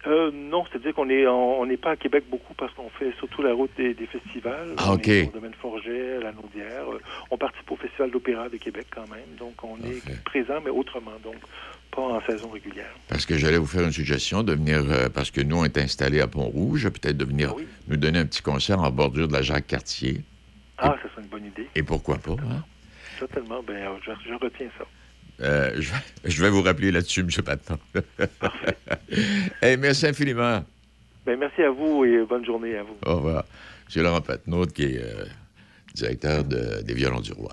Euh, 0.06 0.32
non, 0.32 0.64
c'est-à-dire 0.68 0.94
qu'on 0.94 1.08
est 1.10 1.26
on 1.28 1.64
n'est 1.64 1.76
pas 1.76 1.90
à 1.92 1.96
Québec 1.96 2.24
beaucoup 2.28 2.54
parce 2.54 2.74
qu'on 2.74 2.88
fait 2.90 3.12
surtout 3.18 3.40
la 3.42 3.52
route 3.54 3.70
des, 3.76 3.94
des 3.94 4.06
festivals. 4.06 4.74
Ah, 4.76 4.90
on 4.90 4.94
OK. 4.94 5.06
est 5.06 5.28
au 5.28 5.32
domaine 5.32 5.54
Forget, 5.60 6.18
la 6.20 6.32
Naudière. 6.32 6.84
On 7.30 7.38
participe 7.38 7.70
au 7.70 7.76
Festival 7.76 8.10
d'opéra 8.10 8.48
de 8.48 8.56
Québec 8.56 8.86
quand 8.92 9.08
même. 9.08 9.36
Donc 9.38 9.62
on 9.62 9.76
est 9.78 10.02
présent, 10.24 10.60
mais 10.64 10.70
autrement, 10.70 11.12
donc 11.22 11.36
pas 11.92 12.02
en 12.02 12.20
saison 12.22 12.48
régulière. 12.50 12.92
Parce 13.08 13.26
que 13.26 13.36
j'allais 13.36 13.58
vous 13.58 13.66
faire 13.66 13.82
une 13.84 13.92
suggestion 13.92 14.42
de 14.42 14.54
venir, 14.54 14.82
euh, 14.90 15.08
parce 15.08 15.30
que 15.30 15.40
nous, 15.40 15.58
on 15.58 15.64
est 15.64 15.78
installés 15.78 16.20
à 16.20 16.26
Pont-Rouge, 16.26 16.88
peut-être 16.88 17.16
de 17.18 17.24
venir 17.24 17.54
nous 17.86 17.96
donner 17.96 18.18
un 18.18 18.26
petit 18.26 18.42
concert 18.42 18.80
en 18.80 18.90
bordure 18.90 19.28
de 19.28 19.34
la 19.34 19.42
Jacques-Cartier. 19.42 20.22
Ah, 20.78 20.96
ça 21.00 21.08
serait 21.10 21.22
une 21.22 21.28
bonne 21.28 21.46
idée. 21.46 21.68
Et 21.76 21.82
pourquoi 21.84 22.16
pas, 22.18 22.32
hein? 22.32 22.64
Certainement. 23.26 23.62
Ben, 23.62 23.88
je, 24.04 24.10
je 24.28 24.34
retiens 24.34 24.68
ça. 24.78 24.84
Euh, 25.40 25.72
je, 25.80 25.92
je 26.24 26.42
vais 26.42 26.50
vous 26.50 26.62
rappeler 26.62 26.90
là-dessus, 26.90 27.20
M. 27.20 27.28
Patton. 27.44 27.78
hey, 29.62 29.76
merci 29.76 30.06
infiniment. 30.06 30.64
Ben, 31.24 31.38
merci 31.38 31.62
à 31.62 31.70
vous 31.70 32.04
et 32.04 32.24
bonne 32.26 32.44
journée 32.44 32.76
à 32.76 32.82
vous. 32.82 32.96
Au 33.06 33.16
revoir. 33.16 33.44
M. 33.94 34.02
Laurent 34.02 34.20
Patnaud, 34.20 34.66
qui 34.66 34.84
est 34.84 35.02
euh, 35.02 35.24
directeur 35.94 36.42
de- 36.44 36.82
des 36.82 36.94
Violons 36.94 37.20
du 37.20 37.32
Roi. 37.32 37.52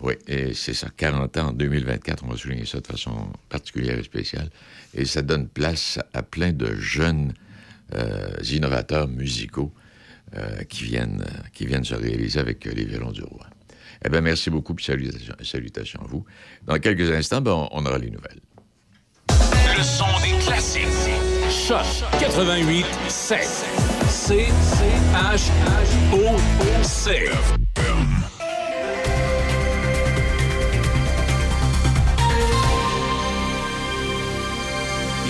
Oui, 0.00 0.14
et 0.28 0.52
c'est 0.54 0.74
ça, 0.74 0.88
40 0.96 1.36
ans 1.38 1.48
en 1.48 1.52
2024, 1.52 2.22
on 2.24 2.28
va 2.28 2.36
souligner 2.36 2.66
ça 2.66 2.80
de 2.80 2.86
façon 2.86 3.32
particulière 3.48 3.98
et 3.98 4.02
spéciale. 4.04 4.48
Et 4.94 5.04
ça 5.04 5.22
donne 5.22 5.48
place 5.48 5.98
à 6.14 6.22
plein 6.22 6.52
de 6.52 6.74
jeunes 6.76 7.32
euh, 7.94 8.28
innovateurs 8.50 9.08
musicaux 9.08 9.72
qui, 10.68 10.84
viennent, 10.84 11.24
qui 11.54 11.64
viennent 11.64 11.84
se 11.84 11.94
réaliser 11.94 12.38
avec 12.38 12.62
les 12.66 12.84
Violons 12.84 13.12
du 13.12 13.22
Roi. 13.22 13.46
Eh 14.04 14.08
bien, 14.08 14.20
merci 14.20 14.50
beaucoup, 14.50 14.74
puis 14.74 14.84
salutations, 14.84 15.34
salutations 15.42 16.00
à 16.00 16.06
vous. 16.06 16.24
Dans 16.64 16.78
quelques 16.78 17.10
instants, 17.10 17.40
ben, 17.40 17.68
on, 17.70 17.84
aura 17.84 17.98
les 17.98 18.10
nouvelles. 18.10 18.40
Le 19.76 19.82
son 19.82 20.06
des 20.22 20.38
classiques. 20.44 20.86
Choc 21.50 21.84
88 22.20 22.86
7. 23.08 23.38
C 24.08 24.46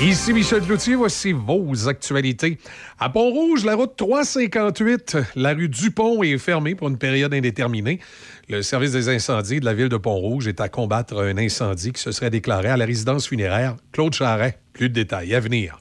Ici 0.00 0.32
Michel 0.32 0.62
Cloutier, 0.62 0.94
voici 0.94 1.32
vos 1.32 1.88
actualités. 1.88 2.58
À 3.00 3.10
Pont-Rouge, 3.10 3.64
la 3.64 3.74
route 3.74 3.96
358, 3.96 5.16
la 5.34 5.54
rue 5.54 5.68
Dupont 5.68 6.22
est 6.22 6.38
fermée 6.38 6.76
pour 6.76 6.86
une 6.86 6.98
période 6.98 7.34
indéterminée. 7.34 7.98
Le 8.48 8.62
service 8.62 8.92
des 8.92 9.08
incendies 9.08 9.58
de 9.58 9.64
la 9.64 9.74
ville 9.74 9.88
de 9.88 9.96
Pont-Rouge 9.96 10.46
est 10.46 10.60
à 10.60 10.68
combattre 10.68 11.20
un 11.20 11.36
incendie 11.36 11.92
qui 11.92 12.00
se 12.00 12.12
serait 12.12 12.30
déclaré 12.30 12.68
à 12.68 12.76
la 12.76 12.84
résidence 12.84 13.26
funéraire 13.26 13.74
Claude 13.90 14.14
Charret. 14.14 14.60
Plus 14.72 14.88
de 14.88 14.94
détails 14.94 15.34
à 15.34 15.40
venir. 15.40 15.80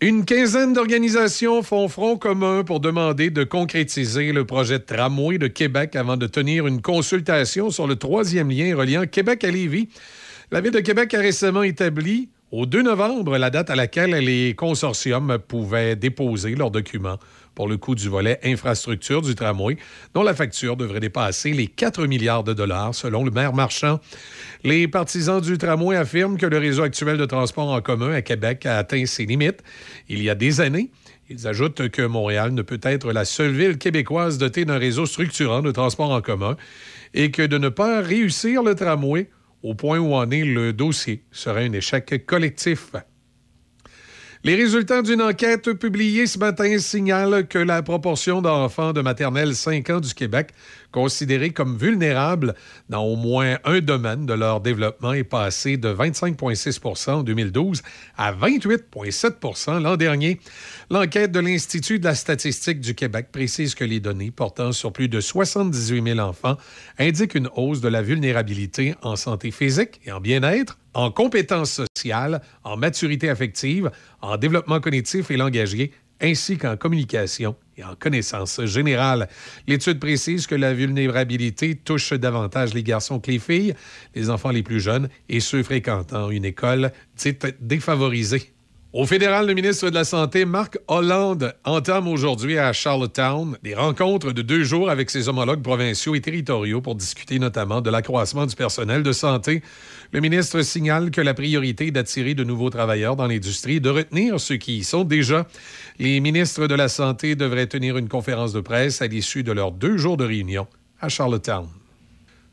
Une 0.00 0.24
quinzaine 0.24 0.72
d'organisations 0.72 1.64
font 1.64 1.88
front 1.88 2.16
commun 2.16 2.62
pour 2.62 2.78
demander 2.78 3.30
de 3.30 3.42
concrétiser 3.42 4.30
le 4.30 4.44
projet 4.44 4.78
de 4.78 4.84
tramway 4.84 5.38
de 5.38 5.48
Québec 5.48 5.96
avant 5.96 6.16
de 6.16 6.28
tenir 6.28 6.68
une 6.68 6.80
consultation 6.80 7.70
sur 7.70 7.88
le 7.88 7.96
troisième 7.96 8.50
lien 8.50 8.76
reliant 8.76 9.06
Québec 9.06 9.42
à 9.42 9.50
Lévis. 9.50 9.88
La 10.52 10.60
Ville 10.60 10.70
de 10.72 10.80
Québec 10.80 11.12
a 11.14 11.18
récemment 11.18 11.64
établi 11.64 12.28
au 12.52 12.66
2 12.66 12.82
novembre 12.82 13.38
la 13.38 13.48
date 13.48 13.70
à 13.70 13.74
laquelle 13.74 14.10
les 14.10 14.54
consortiums 14.54 15.38
pouvaient 15.48 15.96
déposer 15.96 16.54
leurs 16.54 16.70
documents 16.70 17.18
pour 17.54 17.66
le 17.66 17.78
coût 17.78 17.94
du 17.94 18.10
volet 18.10 18.38
infrastructure 18.44 19.22
du 19.22 19.34
tramway, 19.34 19.78
dont 20.14 20.22
la 20.22 20.34
facture 20.34 20.76
devrait 20.76 21.00
dépasser 21.00 21.52
les 21.52 21.66
4 21.66 22.06
milliards 22.06 22.44
de 22.44 22.52
dollars, 22.52 22.94
selon 22.94 23.24
le 23.24 23.30
maire 23.30 23.54
Marchand. 23.54 24.00
Les 24.64 24.86
partisans 24.86 25.40
du 25.40 25.56
tramway 25.56 25.96
affirment 25.96 26.36
que 26.36 26.46
le 26.46 26.58
réseau 26.58 26.82
actuel 26.82 27.16
de 27.16 27.24
transport 27.24 27.70
en 27.70 27.80
commun 27.80 28.12
à 28.12 28.20
Québec 28.20 28.66
a 28.66 28.76
atteint 28.76 29.06
ses 29.06 29.24
limites 29.24 29.62
il 30.10 30.22
y 30.22 30.28
a 30.28 30.34
des 30.34 30.60
années. 30.60 30.90
Ils 31.30 31.46
ajoutent 31.48 31.88
que 31.88 32.02
Montréal 32.02 32.52
ne 32.52 32.60
peut 32.60 32.80
être 32.82 33.12
la 33.12 33.24
seule 33.24 33.52
ville 33.52 33.78
québécoise 33.78 34.36
dotée 34.36 34.66
d'un 34.66 34.78
réseau 34.78 35.06
structurant 35.06 35.62
de 35.62 35.70
transport 35.70 36.10
en 36.10 36.20
commun 36.20 36.58
et 37.14 37.30
que 37.30 37.42
de 37.42 37.56
ne 37.56 37.70
pas 37.70 38.02
réussir 38.02 38.62
le 38.62 38.74
tramway 38.74 39.28
au 39.62 39.74
point 39.74 39.98
où 39.98 40.14
en 40.14 40.30
est 40.30 40.44
le 40.44 40.72
dossier 40.72 41.24
serait 41.30 41.66
un 41.66 41.72
échec 41.72 42.26
collectif. 42.26 42.92
Les 44.44 44.56
résultats 44.56 45.02
d'une 45.02 45.22
enquête 45.22 45.72
publiée 45.74 46.26
ce 46.26 46.36
matin 46.36 46.76
signalent 46.78 47.44
que 47.48 47.58
la 47.58 47.80
proportion 47.80 48.42
d'enfants 48.42 48.92
de 48.92 49.00
maternelle 49.00 49.54
5 49.54 49.90
ans 49.90 50.00
du 50.00 50.14
Québec 50.14 50.48
considérés 50.92 51.50
comme 51.50 51.76
vulnérables 51.76 52.54
dans 52.88 53.02
au 53.02 53.16
moins 53.16 53.58
un 53.64 53.80
domaine 53.80 54.26
de 54.26 54.34
leur 54.34 54.60
développement 54.60 55.12
est 55.12 55.24
passée 55.24 55.76
de 55.76 55.92
25,6% 55.92 57.10
en 57.10 57.22
2012 57.22 57.82
à 58.16 58.32
28,7% 58.32 59.82
l'an 59.82 59.96
dernier. 59.96 60.38
L'enquête 60.90 61.32
de 61.32 61.40
l'Institut 61.40 61.98
de 61.98 62.04
la 62.04 62.14
statistique 62.14 62.80
du 62.80 62.94
Québec 62.94 63.28
précise 63.32 63.74
que 63.74 63.84
les 63.84 63.98
données 63.98 64.30
portant 64.30 64.72
sur 64.72 64.92
plus 64.92 65.08
de 65.08 65.20
78 65.20 66.14
000 66.14 66.18
enfants 66.20 66.56
indiquent 66.98 67.34
une 67.34 67.48
hausse 67.56 67.80
de 67.80 67.88
la 67.88 68.02
vulnérabilité 68.02 68.94
en 69.02 69.16
santé 69.16 69.50
physique 69.50 70.00
et 70.04 70.12
en 70.12 70.20
bien-être, 70.20 70.78
en 70.94 71.10
compétences 71.10 71.80
sociales, 71.96 72.42
en 72.64 72.76
maturité 72.76 73.30
affective, 73.30 73.90
en 74.20 74.36
développement 74.36 74.80
cognitif 74.80 75.30
et 75.30 75.36
langagier, 75.36 75.92
ainsi 76.22 76.56
qu'en 76.56 76.76
communication 76.76 77.56
et 77.76 77.84
en 77.84 77.94
connaissance 77.94 78.64
générale. 78.64 79.28
L'étude 79.66 79.98
précise 79.98 80.46
que 80.46 80.54
la 80.54 80.72
vulnérabilité 80.72 81.74
touche 81.74 82.12
davantage 82.12 82.74
les 82.74 82.82
garçons 82.82 83.20
que 83.20 83.30
les 83.30 83.38
filles, 83.38 83.74
les 84.14 84.30
enfants 84.30 84.50
les 84.50 84.62
plus 84.62 84.80
jeunes 84.80 85.08
et 85.28 85.40
ceux 85.40 85.62
fréquentant 85.62 86.30
une 86.30 86.44
école 86.44 86.92
dite 87.16 87.46
défavorisée. 87.60 88.52
Au 88.94 89.06
fédéral, 89.06 89.46
le 89.46 89.54
ministre 89.54 89.88
de 89.88 89.94
la 89.94 90.04
Santé, 90.04 90.44
Marc 90.44 90.78
Hollande, 90.86 91.54
entame 91.64 92.08
aujourd'hui 92.08 92.58
à 92.58 92.74
Charlottetown 92.74 93.56
des 93.62 93.74
rencontres 93.74 94.32
de 94.32 94.42
deux 94.42 94.64
jours 94.64 94.90
avec 94.90 95.08
ses 95.08 95.30
homologues 95.30 95.62
provinciaux 95.62 96.14
et 96.14 96.20
territoriaux 96.20 96.82
pour 96.82 96.94
discuter 96.94 97.38
notamment 97.38 97.80
de 97.80 97.88
l'accroissement 97.88 98.44
du 98.44 98.54
personnel 98.54 99.02
de 99.02 99.12
santé. 99.12 99.62
Le 100.12 100.20
ministre 100.20 100.60
signale 100.60 101.10
que 101.10 101.22
la 101.22 101.32
priorité 101.32 101.86
est 101.86 101.90
d'attirer 101.90 102.34
de 102.34 102.44
nouveaux 102.44 102.68
travailleurs 102.68 103.16
dans 103.16 103.26
l'industrie 103.26 103.76
et 103.76 103.80
de 103.80 103.88
retenir 103.88 104.38
ceux 104.38 104.56
qui 104.56 104.76
y 104.76 104.84
sont 104.84 105.04
déjà. 105.04 105.46
Les 105.98 106.20
ministres 106.20 106.66
de 106.66 106.74
la 106.74 106.88
Santé 106.88 107.36
devraient 107.36 107.66
tenir 107.66 107.96
une 107.96 108.08
conférence 108.08 108.52
de 108.52 108.60
presse 108.60 109.02
à 109.02 109.06
l'issue 109.06 109.42
de 109.42 109.52
leurs 109.52 109.72
deux 109.72 109.96
jours 109.96 110.16
de 110.16 110.24
réunion 110.24 110.66
à 111.00 111.08
Charlottetown. 111.08 111.68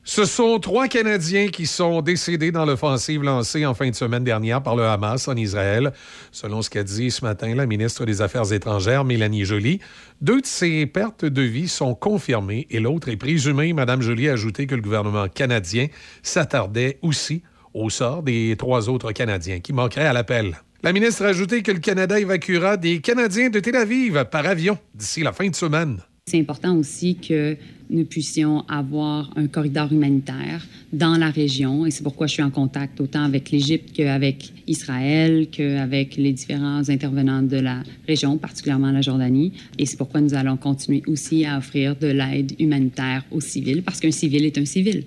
Ce 0.03 0.25
sont 0.25 0.59
trois 0.59 0.87
Canadiens 0.87 1.49
qui 1.49 1.67
sont 1.67 2.01
décédés 2.01 2.51
dans 2.51 2.65
l'offensive 2.65 3.21
lancée 3.21 3.65
en 3.65 3.73
fin 3.73 3.89
de 3.89 3.95
semaine 3.95 4.23
dernière 4.23 4.63
par 4.63 4.75
le 4.75 4.83
Hamas 4.83 5.27
en 5.27 5.35
Israël, 5.35 5.93
selon 6.31 6.61
ce 6.61 6.69
qu'a 6.69 6.83
dit 6.83 7.11
ce 7.11 7.23
matin 7.23 7.53
la 7.53 7.67
ministre 7.67 8.05
des 8.05 8.21
Affaires 8.21 8.51
étrangères, 8.51 9.03
Mélanie 9.05 9.45
Joly. 9.45 9.79
Deux 10.21 10.41
de 10.41 10.45
ces 10.47 10.85
pertes 10.87 11.25
de 11.25 11.41
vie 11.41 11.67
sont 11.67 11.93
confirmées 11.93 12.65
et 12.71 12.79
l'autre 12.79 13.09
est 13.09 13.17
présumée. 13.17 13.73
Madame 13.73 14.01
Joly 14.01 14.29
a 14.29 14.33
ajouté 14.33 14.65
que 14.67 14.75
le 14.75 14.81
gouvernement 14.81 15.27
canadien 15.27 15.87
s'attardait 16.23 16.97
aussi 17.01 17.43
au 17.73 17.89
sort 17.89 18.23
des 18.23 18.55
trois 18.57 18.89
autres 18.89 19.11
Canadiens 19.11 19.59
qui 19.59 19.73
manqueraient 19.73 20.07
à 20.07 20.13
l'appel. 20.13 20.59
La 20.81 20.93
ministre 20.93 21.25
a 21.25 21.27
ajouté 21.27 21.61
que 21.61 21.73
le 21.73 21.79
Canada 21.79 22.17
évacuera 22.17 22.77
des 22.77 23.01
Canadiens 23.01 23.49
de 23.49 23.59
Tel 23.59 23.75
Aviv 23.75 24.23
par 24.31 24.45
avion 24.45 24.77
d'ici 24.95 25.21
la 25.21 25.33
fin 25.33 25.49
de 25.49 25.55
semaine. 25.55 25.97
C'est 26.25 26.39
important 26.39 26.77
aussi 26.77 27.15
que 27.15 27.57
nous 27.89 28.05
puissions 28.05 28.63
avoir 28.69 29.29
un 29.35 29.47
corridor 29.47 29.91
humanitaire 29.91 30.65
dans 30.93 31.17
la 31.17 31.31
région. 31.31 31.85
Et 31.85 31.91
c'est 31.91 32.03
pourquoi 32.03 32.27
je 32.27 32.33
suis 32.33 32.43
en 32.43 32.49
contact 32.49 33.01
autant 33.01 33.25
avec 33.25 33.51
l'Égypte 33.51 33.91
qu'avec 33.93 34.53
Israël, 34.67 35.49
qu'avec 35.51 36.15
les 36.15 36.31
différents 36.31 36.87
intervenants 36.89 37.41
de 37.41 37.57
la 37.57 37.83
région, 38.07 38.37
particulièrement 38.37 38.91
la 38.91 39.01
Jordanie. 39.01 39.51
Et 39.77 39.85
c'est 39.85 39.97
pourquoi 39.97 40.21
nous 40.21 40.33
allons 40.33 40.55
continuer 40.55 41.03
aussi 41.07 41.43
à 41.45 41.57
offrir 41.57 41.97
de 41.97 42.07
l'aide 42.07 42.53
humanitaire 42.57 43.25
aux 43.31 43.41
civils, 43.41 43.83
parce 43.83 43.99
qu'un 43.99 44.11
civil 44.11 44.45
est 44.45 44.57
un 44.57 44.65
civil. 44.65 45.03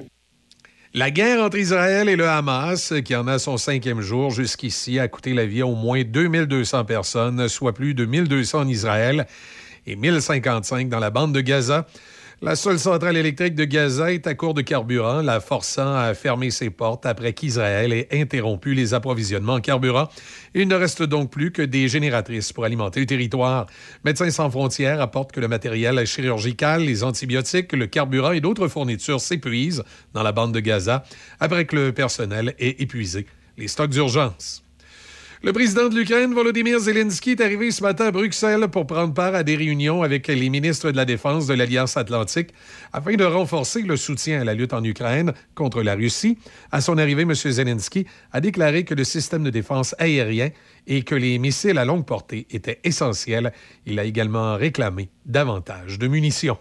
La 0.94 1.10
guerre 1.10 1.42
entre 1.42 1.56
Israël 1.56 2.10
et 2.10 2.16
le 2.16 2.28
Hamas, 2.28 2.92
qui 3.02 3.16
en 3.16 3.26
a 3.26 3.38
son 3.38 3.56
cinquième 3.56 4.02
jour 4.02 4.30
jusqu'ici, 4.30 4.98
a 4.98 5.08
coûté 5.08 5.32
la 5.32 5.46
vie 5.46 5.62
à 5.62 5.66
au 5.66 5.74
moins 5.74 6.02
2200 6.04 6.84
personnes, 6.84 7.48
soit 7.48 7.72
plus 7.72 7.94
de 7.94 8.04
1200 8.04 8.60
en 8.60 8.68
Israël 8.68 9.26
et 9.86 9.96
1055 9.96 10.90
dans 10.90 10.98
la 10.98 11.08
bande 11.08 11.32
de 11.32 11.40
Gaza. 11.40 11.86
La 12.44 12.56
seule 12.56 12.80
centrale 12.80 13.16
électrique 13.16 13.54
de 13.54 13.62
Gaza 13.62 14.12
est 14.12 14.26
à 14.26 14.34
court 14.34 14.52
de 14.52 14.62
carburant, 14.62 15.22
la 15.22 15.38
forçant 15.38 15.94
à 15.94 16.12
fermer 16.12 16.50
ses 16.50 16.70
portes 16.70 17.06
après 17.06 17.34
qu'Israël 17.34 17.92
ait 17.92 18.08
interrompu 18.10 18.74
les 18.74 18.94
approvisionnements 18.94 19.54
en 19.54 19.60
carburant. 19.60 20.08
Il 20.52 20.66
ne 20.66 20.74
reste 20.74 21.04
donc 21.04 21.30
plus 21.30 21.52
que 21.52 21.62
des 21.62 21.86
génératrices 21.86 22.52
pour 22.52 22.64
alimenter 22.64 22.98
le 22.98 23.06
territoire. 23.06 23.66
Médecins 24.04 24.30
sans 24.30 24.50
frontières 24.50 25.00
apportent 25.00 25.30
que 25.30 25.38
le 25.38 25.46
matériel 25.46 26.04
chirurgical, 26.04 26.82
les 26.82 27.04
antibiotiques, 27.04 27.72
le 27.74 27.86
carburant 27.86 28.32
et 28.32 28.40
d'autres 28.40 28.66
fournitures 28.66 29.20
s'épuisent 29.20 29.84
dans 30.12 30.24
la 30.24 30.32
bande 30.32 30.52
de 30.52 30.58
Gaza 30.58 31.04
après 31.38 31.64
que 31.64 31.76
le 31.76 31.92
personnel 31.92 32.56
ait 32.58 32.82
épuisé 32.82 33.24
les 33.56 33.68
stocks 33.68 33.90
d'urgence. 33.90 34.61
Le 35.44 35.52
président 35.52 35.88
de 35.88 35.96
l'Ukraine, 35.96 36.32
Volodymyr 36.34 36.78
Zelensky, 36.78 37.32
est 37.32 37.40
arrivé 37.40 37.72
ce 37.72 37.82
matin 37.82 38.06
à 38.06 38.10
Bruxelles 38.12 38.68
pour 38.68 38.86
prendre 38.86 39.12
part 39.12 39.34
à 39.34 39.42
des 39.42 39.56
réunions 39.56 40.04
avec 40.04 40.28
les 40.28 40.48
ministres 40.48 40.92
de 40.92 40.96
la 40.96 41.04
Défense 41.04 41.48
de 41.48 41.54
l'Alliance 41.54 41.96
atlantique 41.96 42.50
afin 42.92 43.14
de 43.14 43.24
renforcer 43.24 43.82
le 43.82 43.96
soutien 43.96 44.42
à 44.42 44.44
la 44.44 44.54
lutte 44.54 44.72
en 44.72 44.84
Ukraine 44.84 45.32
contre 45.56 45.82
la 45.82 45.96
Russie. 45.96 46.38
À 46.70 46.80
son 46.80 46.96
arrivée, 46.96 47.22
M. 47.22 47.34
Zelensky 47.34 48.06
a 48.30 48.40
déclaré 48.40 48.84
que 48.84 48.94
le 48.94 49.02
système 49.02 49.42
de 49.42 49.50
défense 49.50 49.96
aérien 49.98 50.50
et 50.86 51.02
que 51.02 51.16
les 51.16 51.40
missiles 51.40 51.78
à 51.78 51.84
longue 51.84 52.06
portée 52.06 52.46
étaient 52.50 52.78
essentiels. 52.84 53.52
Il 53.84 53.98
a 53.98 54.04
également 54.04 54.54
réclamé 54.54 55.08
davantage 55.26 55.98
de 55.98 56.06
munitions. 56.06 56.58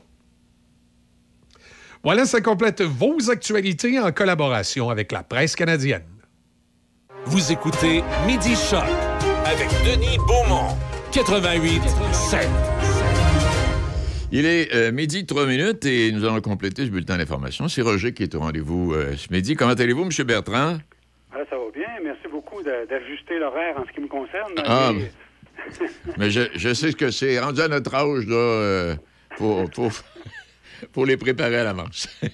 Voilà, 2.03 2.25
ça 2.25 2.41
complète 2.41 2.82
vos 2.82 3.29
actualités 3.29 3.99
en 3.99 4.11
collaboration 4.11 4.89
avec 4.89 5.11
la 5.11 5.21
presse 5.21 5.55
canadienne. 5.55 6.11
Vous 7.26 7.51
écoutez 7.51 8.03
Midi 8.26 8.55
Choc 8.55 8.84
avec 9.45 9.69
Denis 9.86 10.17
Beaumont, 10.28 10.76
88 11.11 11.82
7. 12.13 12.47
Il 14.34 14.45
est 14.45 14.74
euh, 14.74 14.91
midi, 14.91 15.26
trois 15.26 15.45
minutes, 15.45 15.86
et 15.86 16.11
nous 16.11 16.24
allons 16.26 16.39
compléter 16.41 16.86
ce 16.86 16.89
bulletin 16.89 17.17
d'information. 17.17 17.67
C'est 17.67 17.82
Roger 17.82 18.13
qui 18.13 18.24
est 18.24 18.34
au 18.36 18.39
rendez-vous 18.39 18.93
euh, 18.93 19.15
ce 19.17 19.28
midi. 19.32 19.55
Comment 19.55 19.74
allez-vous, 19.74 20.03
M. 20.03 20.26
Bertrand? 20.26 20.78
Ah, 21.34 21.38
ça 21.49 21.57
va 21.57 21.63
bien. 21.74 21.88
Merci 22.03 22.28
beaucoup 22.32 22.61
d'ajuster 22.63 23.39
l'horaire 23.39 23.76
en 23.78 23.86
ce 23.86 23.91
qui 23.93 23.99
me 24.01 24.07
concerne. 24.07 24.53
Ah, 24.65 24.91
Et- 24.93 25.86
Mais 26.17 26.32
je, 26.32 26.41
je 26.55 26.74
sais 26.74 26.91
ce 26.91 26.95
que 26.95 27.11
c'est. 27.11 27.39
Rendu 27.39 27.61
à 27.61 27.67
notre 27.67 27.93
âge, 27.93 28.26
là, 28.26 28.36
euh, 28.36 28.95
pour, 29.38 29.69
pour, 29.72 29.91
pour 30.93 31.05
les 31.05 31.17
préparer 31.17 31.57
à 31.57 31.63
l'avance. 31.63 32.07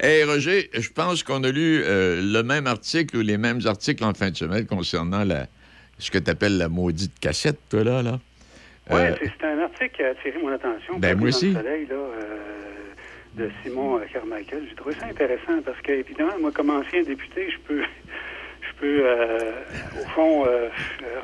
Hey, 0.00 0.24
Roger, 0.24 0.70
je 0.72 0.88
pense 0.90 1.22
qu'on 1.22 1.42
a 1.44 1.50
lu 1.50 1.82
euh, 1.84 2.20
le 2.22 2.42
même 2.42 2.66
article 2.66 3.18
ou 3.18 3.20
les 3.20 3.38
mêmes 3.38 3.60
articles 3.66 4.02
en 4.04 4.14
fin 4.14 4.30
de 4.30 4.36
semaine 4.36 4.66
concernant 4.66 5.24
la, 5.24 5.46
ce 5.98 6.10
que 6.10 6.18
tu 6.18 6.30
appelles 6.30 6.58
la 6.58 6.68
maudite 6.68 7.18
cassette, 7.20 7.58
toi, 7.68 7.84
là. 7.84 8.02
là. 8.02 8.18
Oui, 8.90 9.00
Euh, 9.00 9.14
c'est 9.20 9.46
un 9.46 9.58
article 9.60 9.90
qui 9.96 10.02
a 10.02 10.08
attiré 10.08 10.38
mon 10.42 10.52
attention. 10.52 10.98
Ben, 10.98 11.16
moi 11.16 11.28
aussi. 11.28 11.50
Le 11.50 11.54
soleil, 11.60 11.86
là, 11.86 11.94
euh, 11.94 12.38
de 13.34 13.50
Simon 13.62 13.98
euh, 13.98 14.04
Carmichael. 14.12 14.64
J'ai 14.68 14.74
trouvé 14.74 14.94
ça 14.98 15.06
intéressant 15.06 15.62
parce 15.64 15.80
que, 15.82 15.92
évidemment, 15.92 16.38
moi, 16.40 16.50
comme 16.52 16.70
ancien 16.70 17.02
député, 17.02 17.50
je 17.50 17.58
peux, 17.66 17.82
je 18.62 18.80
peux 18.80 19.00
euh, 19.06 19.52
au 20.00 20.04
fond, 20.10 20.44
euh, 20.46 20.68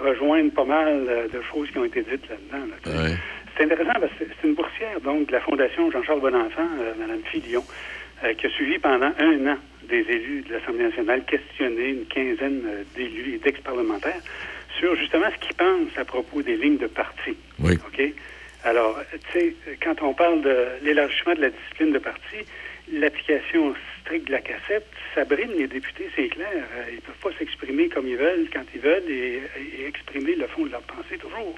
rejoindre 0.03 0.53
pas 0.53 0.65
mal 0.65 1.07
euh, 1.09 1.29
de 1.29 1.41
choses 1.53 1.71
qui 1.71 1.79
ont 1.79 1.85
été 1.85 2.03
dites 2.03 2.29
là-dedans. 2.29 2.67
là, 2.85 3.03
ouais. 3.03 3.17
C'est 3.59 3.65
intéressant 3.65 3.99
parce 4.01 4.13
que 4.13 4.25
c'est 4.25 4.47
une 4.47 4.55
boursière 4.55 5.01
donc 5.01 5.27
de 5.27 5.33
la 5.33 5.41
Fondation 5.41 5.91
Jean-Charles 5.91 6.21
Bonenfant, 6.21 6.69
euh, 6.81 6.93
Mme 6.97 7.23
Filion, 7.25 7.65
euh, 8.23 8.33
qui 8.35 8.47
a 8.47 8.51
suivi 8.51 8.79
pendant 8.79 9.11
un 9.19 9.47
an 9.49 9.57
des 9.89 10.07
élus 10.09 10.43
de 10.43 10.53
l'Assemblée 10.53 10.85
nationale 10.85 11.25
questionner 11.25 11.89
une 11.89 12.07
quinzaine 12.07 12.63
euh, 12.67 12.85
d'élus 12.95 13.35
et 13.35 13.39
d'ex-parlementaires 13.39 14.23
sur 14.79 14.95
justement 14.95 15.27
ce 15.35 15.45
qu'ils 15.45 15.57
pensent 15.57 15.99
à 15.99 16.05
propos 16.05 16.41
des 16.41 16.57
lignes 16.57 16.79
de 16.79 16.87
parti. 16.87 17.37
Oui. 17.59 17.73
OK? 17.85 18.01
Alors, 18.63 18.97
tu 19.33 19.41
sais, 19.41 19.55
quand 19.83 20.03
on 20.03 20.15
parle 20.15 20.41
de 20.43 20.67
l'élargissement 20.85 21.35
de 21.35 21.41
la 21.41 21.51
discipline 21.51 21.93
de 21.93 21.99
parti, 21.99 22.37
l'application 22.93 23.75
stricte 24.09 24.27
de 24.29 24.33
la 24.33 24.41
cassette, 24.41 24.87
ça 25.15 25.25
brime 25.27 25.53
les 25.59 25.67
députés, 25.67 26.09
c'est 26.17 26.29
clair. 26.29 26.49
Euh, 26.77 26.85
Ils 26.93 27.01
peuvent 27.03 27.15
pas 27.23 27.39
s'exprimer 27.39 27.89
comme 27.91 28.09
ils 28.09 28.17
veulent, 28.17 28.49
quand 28.53 28.65
ils 28.75 28.81
veulent, 28.81 29.09
et, 29.11 29.43
et 29.81 29.87
exprimer 29.87 30.35
le 30.35 30.47
fond 30.47 30.65
de 30.65 30.71
leur 30.71 30.81
pensée 30.83 31.19
toujours. 31.19 31.55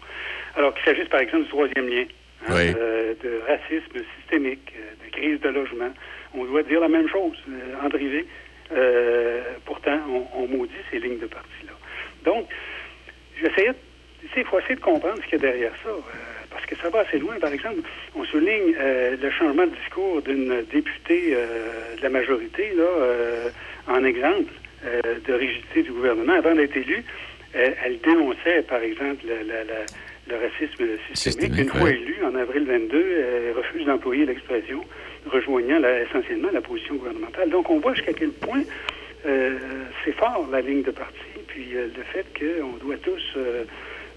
Alors 0.56 0.74
qu'il 0.74 0.84
s'agisse, 0.84 1.08
par 1.08 1.20
exemple, 1.20 1.44
du 1.44 1.48
troisième 1.50 1.88
lien, 1.88 2.04
hein, 2.48 2.54
Oui. 2.56 2.74
euh, 2.76 3.14
de 3.22 3.40
racisme 3.46 4.04
systémique, 4.18 4.72
euh, 4.76 5.06
de 5.06 5.12
crise 5.12 5.40
de 5.40 5.48
logement. 5.48 5.92
On 6.34 6.44
doit 6.44 6.64
dire 6.64 6.80
la 6.80 6.88
même 6.88 7.08
chose, 7.08 7.36
en 7.84 7.88
privé. 7.88 8.26
Euh, 8.72 9.42
pourtant, 9.64 9.98
on, 10.08 10.26
on 10.42 10.46
maudit 10.48 10.72
ces 10.90 10.98
lignes 10.98 11.18
de 11.18 11.26
parti-là. 11.26 11.72
Donc, 12.24 12.48
j'essayais, 13.40 13.72
il 14.36 14.44
faut 14.44 14.58
essayer 14.58 14.74
de 14.76 14.80
comprendre 14.80 15.18
ce 15.22 15.28
qu'il 15.28 15.40
y 15.40 15.46
a 15.46 15.50
derrière 15.50 15.72
ça, 15.84 15.88
euh, 15.90 16.00
parce 16.50 16.66
que 16.66 16.76
ça 16.76 16.88
va 16.90 17.00
assez 17.00 17.18
loin. 17.18 17.38
Par 17.38 17.52
exemple, 17.52 17.80
on 18.14 18.24
souligne 18.24 18.74
euh, 18.78 19.16
le 19.20 19.30
changement 19.30 19.66
de 19.66 19.74
discours 19.74 20.22
d'une 20.22 20.64
députée 20.72 21.32
euh, 21.32 21.96
de 21.96 22.02
la 22.02 22.10
majorité, 22.10 22.72
là, 22.76 22.82
euh, 22.82 23.50
en 23.86 24.04
exemple 24.04 24.52
euh, 24.84 25.00
de 25.26 25.32
rigidité 25.32 25.82
du 25.82 25.92
gouvernement. 25.92 26.32
Avant 26.34 26.54
d'être 26.54 26.76
élue, 26.76 27.04
elle, 27.52 27.76
elle 27.84 28.00
dénonçait, 28.00 28.62
par 28.62 28.80
exemple, 28.82 29.24
le, 29.26 30.36
racisme 30.36 30.84
systémique. 31.08 31.58
Une 31.58 31.70
fois 31.70 31.90
élue, 31.90 32.18
en 32.24 32.34
avril 32.36 32.64
22, 32.64 32.96
elle 32.96 33.56
refuse 33.56 33.84
d'employer 33.84 34.26
l'expression, 34.26 34.84
rejoignant 35.26 35.80
la- 35.80 36.02
essentiellement 36.02 36.50
la 36.52 36.60
position 36.60 36.94
gouvernementale. 36.94 37.50
Donc, 37.50 37.68
on 37.68 37.80
voit 37.80 37.94
jusqu'à 37.94 38.12
quel 38.12 38.30
point 38.30 38.62
euh, 39.26 39.58
c'est 40.04 40.12
fort, 40.12 40.46
la 40.50 40.60
ligne 40.60 40.82
de 40.82 40.92
parti, 40.92 41.16
puis 41.48 41.76
euh, 41.76 41.88
le 41.96 42.02
fait 42.04 42.26
qu'on 42.38 42.72
doit 42.84 42.96
tous, 42.98 43.22
euh, 43.36 43.64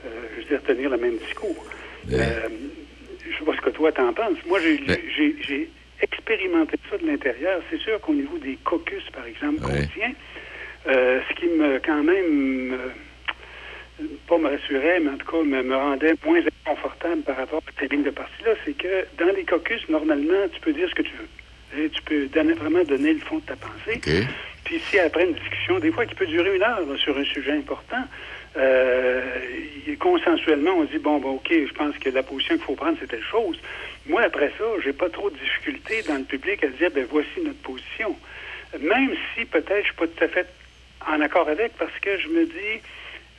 euh, 0.06 0.10
je 0.36 0.42
veux 0.42 0.48
dire, 0.48 0.64
tenir 0.64 0.90
le 0.90 0.98
même 0.98 1.18
discours. 1.18 1.66
Euh, 2.12 2.48
je 3.30 3.38
sais 3.38 3.46
pas 3.46 3.56
ce 3.56 3.62
que 3.62 3.70
toi 3.70 3.92
t'en 3.92 4.14
penses. 4.14 4.38
Moi, 4.46 4.60
j'ai 4.62 4.80
j'ai- 5.48 5.70
expérimenté 6.02 6.78
ça 6.90 6.98
de 6.98 7.08
l'intérieur. 7.08 7.62
C'est 7.72 7.80
sûr 7.80 8.00
qu'au 8.02 8.14
niveau 8.14 8.38
des 8.38 8.58
caucus, 8.66 9.04
par 9.14 9.26
exemple, 9.26 9.62
qu'on 9.62 9.72
tient, 9.96 10.12
euh, 10.88 11.22
ce 11.30 11.34
qui 11.36 11.46
me, 11.46 11.80
quand 11.80 12.04
même, 12.04 12.74
euh, 12.74 14.06
pas 14.28 14.38
me 14.38 14.50
rassurait, 14.50 15.00
mais 15.00 15.12
en 15.12 15.18
tout 15.18 15.32
cas 15.32 15.44
me, 15.44 15.64
me 15.64 15.76
rendait 15.76 16.14
moins 16.26 16.42
inconfortable 16.66 17.22
par 17.22 17.38
rapport 17.38 17.64
à 17.66 17.72
ces 17.80 17.88
lignes 17.88 18.04
de 18.04 18.10
parti-là, 18.10 18.52
c'est 18.66 18.76
que 18.78 19.06
dans 19.18 19.34
les 19.34 19.46
caucus, 19.46 19.88
normalement, 19.88 20.48
tu 20.52 20.60
peux 20.60 20.74
dire 20.74 20.90
ce 20.90 20.96
que 20.96 21.04
tu 21.04 21.14
veux. 21.14 21.82
Et 21.86 21.90
tu 21.90 22.02
peux 22.02 22.26
donner, 22.28 22.54
vraiment 22.54 22.84
donner 22.84 23.14
le 23.14 23.20
fond 23.22 23.38
de 23.38 23.44
ta 23.46 23.56
pensée. 23.56 24.02
Puis 24.66 24.80
si 24.90 25.00
après 25.00 25.26
une 25.26 25.34
discussion, 25.36 25.80
des 25.80 25.92
fois 25.92 26.06
qui 26.06 26.16
peut 26.16 26.26
durer 26.28 26.56
une 26.56 26.64
heure 26.64 26.82
là, 26.82 26.98
sur 26.98 27.18
un 27.18 27.24
sujet 27.26 27.52
important, 27.54 28.04
euh, 28.58 29.22
consensuellement, 30.00 30.72
on 30.78 30.84
dit 30.86 30.98
bon, 31.00 31.20
bon, 31.20 31.36
ok, 31.36 31.50
je 31.52 31.74
pense 31.74 31.98
que 31.98 32.10
la 32.10 32.24
position 32.24 32.56
qu'il 32.56 32.66
faut 32.66 32.76
prendre, 32.76 32.98
c'est 33.00 33.08
telle 33.08 33.24
chose. 33.24 33.58
Moi, 34.06 34.22
après 34.24 34.52
ça, 34.58 34.66
j'ai 34.84 34.94
pas 34.94 35.10
trop 35.10 35.30
de 35.30 35.38
difficultés 35.38 36.04
dans 36.04 36.16
le 36.18 36.24
public 36.26 36.64
à 36.64 36.68
dire 36.68 36.92
ben 36.92 37.06
voici 37.10 37.40
notre 37.44 37.62
position. 37.62 38.16
Même 38.80 39.14
si 39.36 39.46
peut-être 39.46 39.80
je 39.82 39.86
suis 39.86 39.96
pas 39.96 40.08
tout 40.08 40.24
à 40.24 40.28
fait 40.28 40.48
en 41.08 41.22
accord 41.22 41.48
avec, 41.48 41.74
parce 41.78 41.98
que 42.02 42.18
je 42.18 42.28
me 42.30 42.46
dis, 42.46 42.82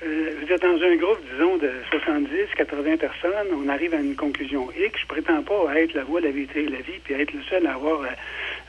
euh, 0.05 0.37
veux 0.41 0.47
dire, 0.47 0.59
dans 0.59 0.83
un 0.83 0.97
groupe, 0.97 1.21
disons, 1.33 1.57
de 1.57 1.71
70, 1.91 2.29
80 2.57 2.97
personnes, 2.99 3.49
on 3.53 3.69
arrive 3.69 3.95
à 3.95 3.99
une 3.99 4.17
conclusion 4.17 4.69
X. 4.79 5.01
Je 5.01 5.07
prétends 5.07 5.43
pas 5.43 5.75
être 5.77 5.95
la 5.95 6.05
voix, 6.05 6.21
la 6.21 6.31
vérité 6.31 6.61
et 6.65 6.69
la 6.69 6.79
vie, 6.81 6.99
puis 7.03 7.15
être 7.15 7.33
le 7.33 7.43
seul 7.43 7.67
à 7.67 7.73
avoir, 7.75 8.03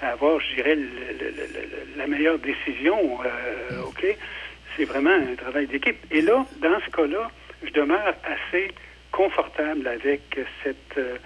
à 0.02 0.08
avoir 0.12 0.39
je 0.39 0.56
dirais, 0.56 0.76
le- 0.76 1.98
la 1.98 2.08
meilleure 2.08 2.39
décision. 2.39 3.20
euh, 3.24 3.82
OK? 3.88 4.06
C'est 4.78 4.86
vraiment 4.86 5.12
un 5.12 5.36
travail 5.36 5.68
d'équipe. 5.68 5.98
Et 6.12 6.22
là, 6.22 6.46
dans 6.62 6.80
ce 6.86 6.92
cas-là, 6.92 7.32
je 7.64 7.72
demeure 7.72 8.14
assez 8.24 8.72
confortable 9.12 9.88
avec 9.88 10.22
cette... 10.64 10.98
euh, 10.98 11.18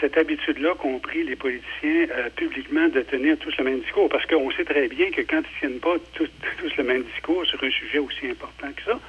cette 0.00 0.16
habitude-là 0.16 0.74
qu'ont 0.78 0.98
pris 0.98 1.24
les 1.24 1.36
politiciens 1.36 2.06
euh, 2.10 2.30
publiquement 2.36 2.88
de 2.88 3.00
tenir 3.00 3.36
tous 3.38 3.56
le 3.58 3.64
même 3.64 3.80
discours. 3.80 4.08
Parce 4.08 4.24
qu'on 4.26 4.50
sait 4.52 4.64
très 4.64 4.88
bien 4.88 5.10
que 5.10 5.22
quand 5.22 5.40
ils 5.40 5.58
tiennent 5.60 5.80
pas 5.80 5.96
tous, 6.14 6.28
tous 6.58 6.76
le 6.76 6.84
même 6.84 7.02
discours 7.14 7.44
sur 7.46 7.62
un 7.62 7.70
sujet 7.70 7.98
aussi 7.98 8.28
important 8.28 8.68
que 8.76 8.82
ça, 8.84 9.00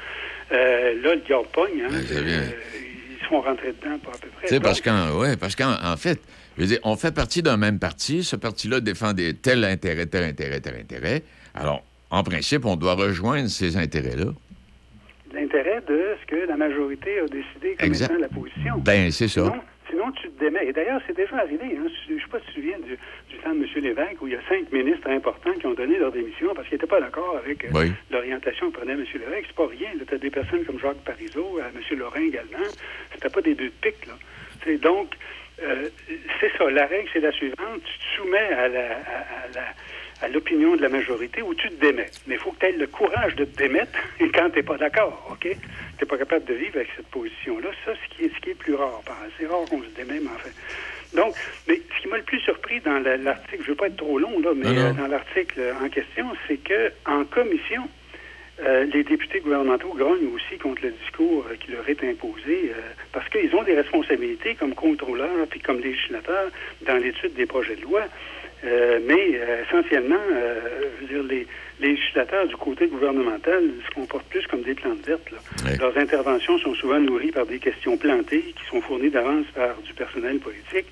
euh, 0.52 1.02
là, 1.02 1.16
le 1.16 1.22
diable 1.22 1.48
pogne. 1.54 1.84
Hein, 1.84 1.89
ils 1.91 3.20
se 3.20 3.26
font 3.26 3.41
rentrer 3.41 3.74
dedans 3.82 3.98
pas 4.00 4.12
à 4.12 4.18
peu 4.18 4.28
près. 4.30 4.48
Sais, 4.48 4.60
parce 4.60 4.82
qu'en 4.82 5.18
ouais, 5.20 5.38
parce 5.38 5.56
qu'en 5.56 5.76
en 5.82 5.98
fait, 5.98 6.20
je 6.58 6.62
veux 6.62 6.68
dire, 6.68 6.80
on 6.84 6.96
fait 6.96 7.14
partie 7.14 7.41
d'un 7.41 7.58
même 7.58 7.80
parti. 7.80 8.24
Ce 8.24 8.36
parti-là 8.36 8.80
défend 8.80 9.14
des, 9.14 9.36
tel 9.36 9.64
intérêt, 9.64 10.08
tel 10.08 10.24
intérêt, 10.24 10.60
tel 10.60 10.76
intérêt. 10.76 11.24
Alors, 11.54 11.84
en 12.14 12.24
principe, 12.24 12.66
on 12.66 12.76
doit 12.76 12.93
rejoindre 12.95 13.49
ces 13.49 13.76
intérêts-là. 13.78 14.32
L'intérêt 15.34 15.82
de 15.88 16.16
ce 16.22 16.26
que 16.28 16.47
la 16.47 16.55
majorité 16.57 17.20
a 17.20 17.26
décidé 17.26 17.76
comme 17.80 17.88
Exact. 17.88 18.11
étant 18.11 18.22
la 18.22 18.28
position. 18.28 18.76
Ben, 18.78 19.11
c'est 19.11 19.28
ça. 19.28 19.41
Sinon, 19.41 19.61
sinon, 19.89 20.11
tu 20.11 20.30
te 20.30 20.39
démets. 20.39 20.68
Et 20.68 20.74
d'ailleurs, 20.74 21.01
c'est 21.07 21.16
déjà 21.16 21.38
arrivé. 21.38 21.66
Hein. 21.76 21.88
Je 22.07 22.14
ne 22.14 22.20
sais 22.20 22.26
pas 22.32 22.38
si 22.39 22.45
tu 22.45 22.51
te 22.51 22.55
souviens 22.59 22.78
du, 22.80 22.97
du 23.30 23.38
temps 23.43 23.55
de 23.55 23.64
M. 23.64 23.84
Lévesque, 23.84 24.22
où 24.22 24.28
il 24.28 24.34
y 24.34 24.36
a 24.36 24.41
cinq 24.47 24.72
ministres 24.72 25.09
importants 25.09 25.53
qui 25.59 25.66
ont 25.66 25.74
donné 25.74 25.97
leur 25.97 26.11
démission 26.11 26.53
parce 26.53 26.68
qu'ils 26.68 26.76
n'étaient 26.76 26.88
pas 26.95 27.01
d'accord 27.01 27.36
avec 27.43 27.66
euh, 27.66 27.70
Oui. 27.74 27.91
l'orientation 28.11 28.70
que 28.70 28.78
prenait 28.78 28.93
M. 28.93 28.99
Lévesque. 29.11 29.45
C'est 29.47 29.55
pas 29.55 29.68
rien. 29.68 29.89
Tu 30.07 30.14
as 30.14 30.18
des 30.20 30.30
personnes 30.30 30.64
comme 30.66 30.80
Jacques 30.80 31.03
Parizeau, 31.03 31.59
euh, 31.59 31.64
M. 31.76 31.97
Lorrain 31.97 32.22
également. 32.22 32.68
C'était 33.11 33.30
pas 33.30 33.41
des 33.41 33.55
deux 33.55 33.66
de 33.74 33.74
pique. 33.82 34.05
Là. 34.05 34.14
Donc, 34.84 35.09
euh, 35.64 35.89
c'est 36.39 36.51
ça. 36.59 36.70
La 36.70 36.86
règle, 36.86 37.09
c'est 37.11 37.20
la 37.22 37.32
suivante. 37.32 37.82
Tu 37.84 37.97
te 37.99 38.05
soumets 38.22 38.53
à 38.53 38.68
la, 38.68 38.86
à, 38.86 38.91
à 38.91 39.47
la 39.55 39.66
à 40.24 40.28
l'opinion 40.30 40.76
de 40.76 40.82
la 40.82 40.89
majorité 40.89 41.41
ou 41.41 41.53
tu 41.53 41.69
te 41.69 41.82
démets. 41.82 42.09
Mais 42.28 42.36
il 42.36 42.39
faut 42.39 42.51
que 42.51 42.59
tu 42.61 42.65
aies 42.67 42.71
le 42.78 42.88
courage 42.88 43.36
de 43.36 43.45
te 43.45 43.57
démettre 43.57 43.91
et 44.19 44.30
quand 44.34 44.49
tu 44.49 44.57
n'es 44.57 44.63
pas 44.63 44.78
d'accord, 44.78 45.28
OK? 45.32 45.41
Tu 45.41 45.49
n'es 45.49 46.07
pas 46.07 46.17
capable 46.17 46.45
de 46.45 46.53
vivre 46.53 46.78
avec 46.78 46.89
cette 46.95 47.07
position-là. 47.07 47.69
Ça, 47.86 47.91
ce 47.93 48.15
qui 48.15 48.26
est, 48.26 48.32
ce 48.36 48.39
qui 48.41 48.49
est 48.51 48.55
plus 48.55 48.74
rare. 48.76 49.01
C'est 49.38 49.45
rare 49.47 49.65
qu'on 49.69 49.82
se 49.84 49.89
démet, 49.95 50.19
mais 50.21 50.30
enfin. 50.36 50.49
Donc, 51.13 51.36
mais 51.67 51.76
ce 51.95 52.01
qui 52.01 52.07
m'a 52.07 52.17
le 52.17 52.24
plus 52.24 52.39
surpris 52.39 52.80
dans 52.80 52.97
la- 52.99 53.17
l'article, 53.17 53.57
je 53.59 53.63
ne 53.63 53.67
veux 53.69 53.76
pas 53.76 53.88
être 53.88 53.97
trop 53.97 54.17
long, 54.17 54.39
là, 54.39 54.51
mais 54.55 54.65
Non, 54.65 54.74
non. 54.74 54.82
euh, 54.82 54.93
dans 54.93 55.07
l'article 55.07 55.61
en 55.82 55.89
question, 55.89 56.26
c'est 56.47 56.57
que 56.57 56.91
en 57.05 57.24
commission, 57.26 57.84
euh, 58.61 58.86
les 58.86 59.03
députés 59.03 59.39
gouvernementaux 59.41 59.93
grognent 59.95 60.32
aussi 60.34 60.57
contre 60.57 60.84
le 60.84 60.91
discours 60.91 61.45
euh, 61.51 61.55
qui 61.59 61.71
leur 61.71 61.88
est 61.89 62.03
imposé 62.03 62.71
euh, 62.71 62.82
parce 63.11 63.28
qu'ils 63.30 63.53
ont 63.55 63.63
des 63.63 63.76
responsabilités 63.76 64.55
comme 64.55 64.74
contrôleurs 64.74 65.47
puis 65.49 65.59
comme 65.59 65.80
législateurs 65.82 66.49
dans 66.86 66.97
l'étude 66.97 67.34
des 67.34 67.45
projets 67.45 67.76
de 67.76 67.82
loi. 67.82 68.03
Euh, 68.66 68.99
mais 69.05 69.32
euh, 69.36 69.64
essentiellement, 69.68 70.16
euh, 70.32 70.59
je 71.01 71.01
veux 71.01 71.14
dire, 71.14 71.24
les, 71.24 71.47
les 71.82 71.89
législateurs 71.95 72.47
du 72.47 72.55
côté 72.55 72.88
gouvernemental 72.88 73.61
se 73.86 73.93
comportent 73.93 74.28
plus 74.30 74.45
comme 74.47 74.61
des 74.61 74.74
plantes 74.74 75.05
vertes. 75.05 75.30
là. 75.32 75.38
Leurs 75.80 75.97
interventions 75.97 76.57
sont 76.59 76.74
souvent 76.76 76.99
nourries 76.99 77.32
par 77.32 77.45
des 77.45 77.59
questions 77.59 77.97
plantées 77.97 78.41
qui 78.57 78.66
sont 78.70 78.80
fournies 78.82 79.09
d'avance 79.09 79.45
par 79.53 79.76
du 79.82 79.93
personnel 79.93 80.38
politique. 80.39 80.86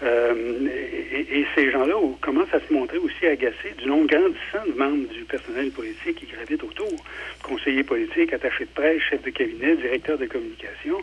Et, 0.00 1.40
et- 1.40 1.46
ces 1.56 1.72
gens-là 1.72 1.94
commencent 2.20 2.54
à 2.54 2.60
se 2.60 2.72
montrer 2.72 2.98
aussi 2.98 3.26
agacés 3.26 3.74
du 3.78 3.86
nombre 3.86 4.06
grandissant 4.06 4.64
de 4.72 4.78
membres 4.78 5.08
du 5.12 5.22
personnel 5.24 5.70
politique 5.72 6.16
qui 6.20 6.26
gravitent 6.26 6.62
autour. 6.62 6.92
Conseillers 7.42 7.82
politiques, 7.82 8.32
attachés 8.32 8.64
de 8.66 8.70
presse, 8.70 9.02
chefs 9.02 9.22
de 9.22 9.30
cabinet, 9.30 9.74
directeurs 9.74 10.18
de 10.18 10.26
communication. 10.26 10.98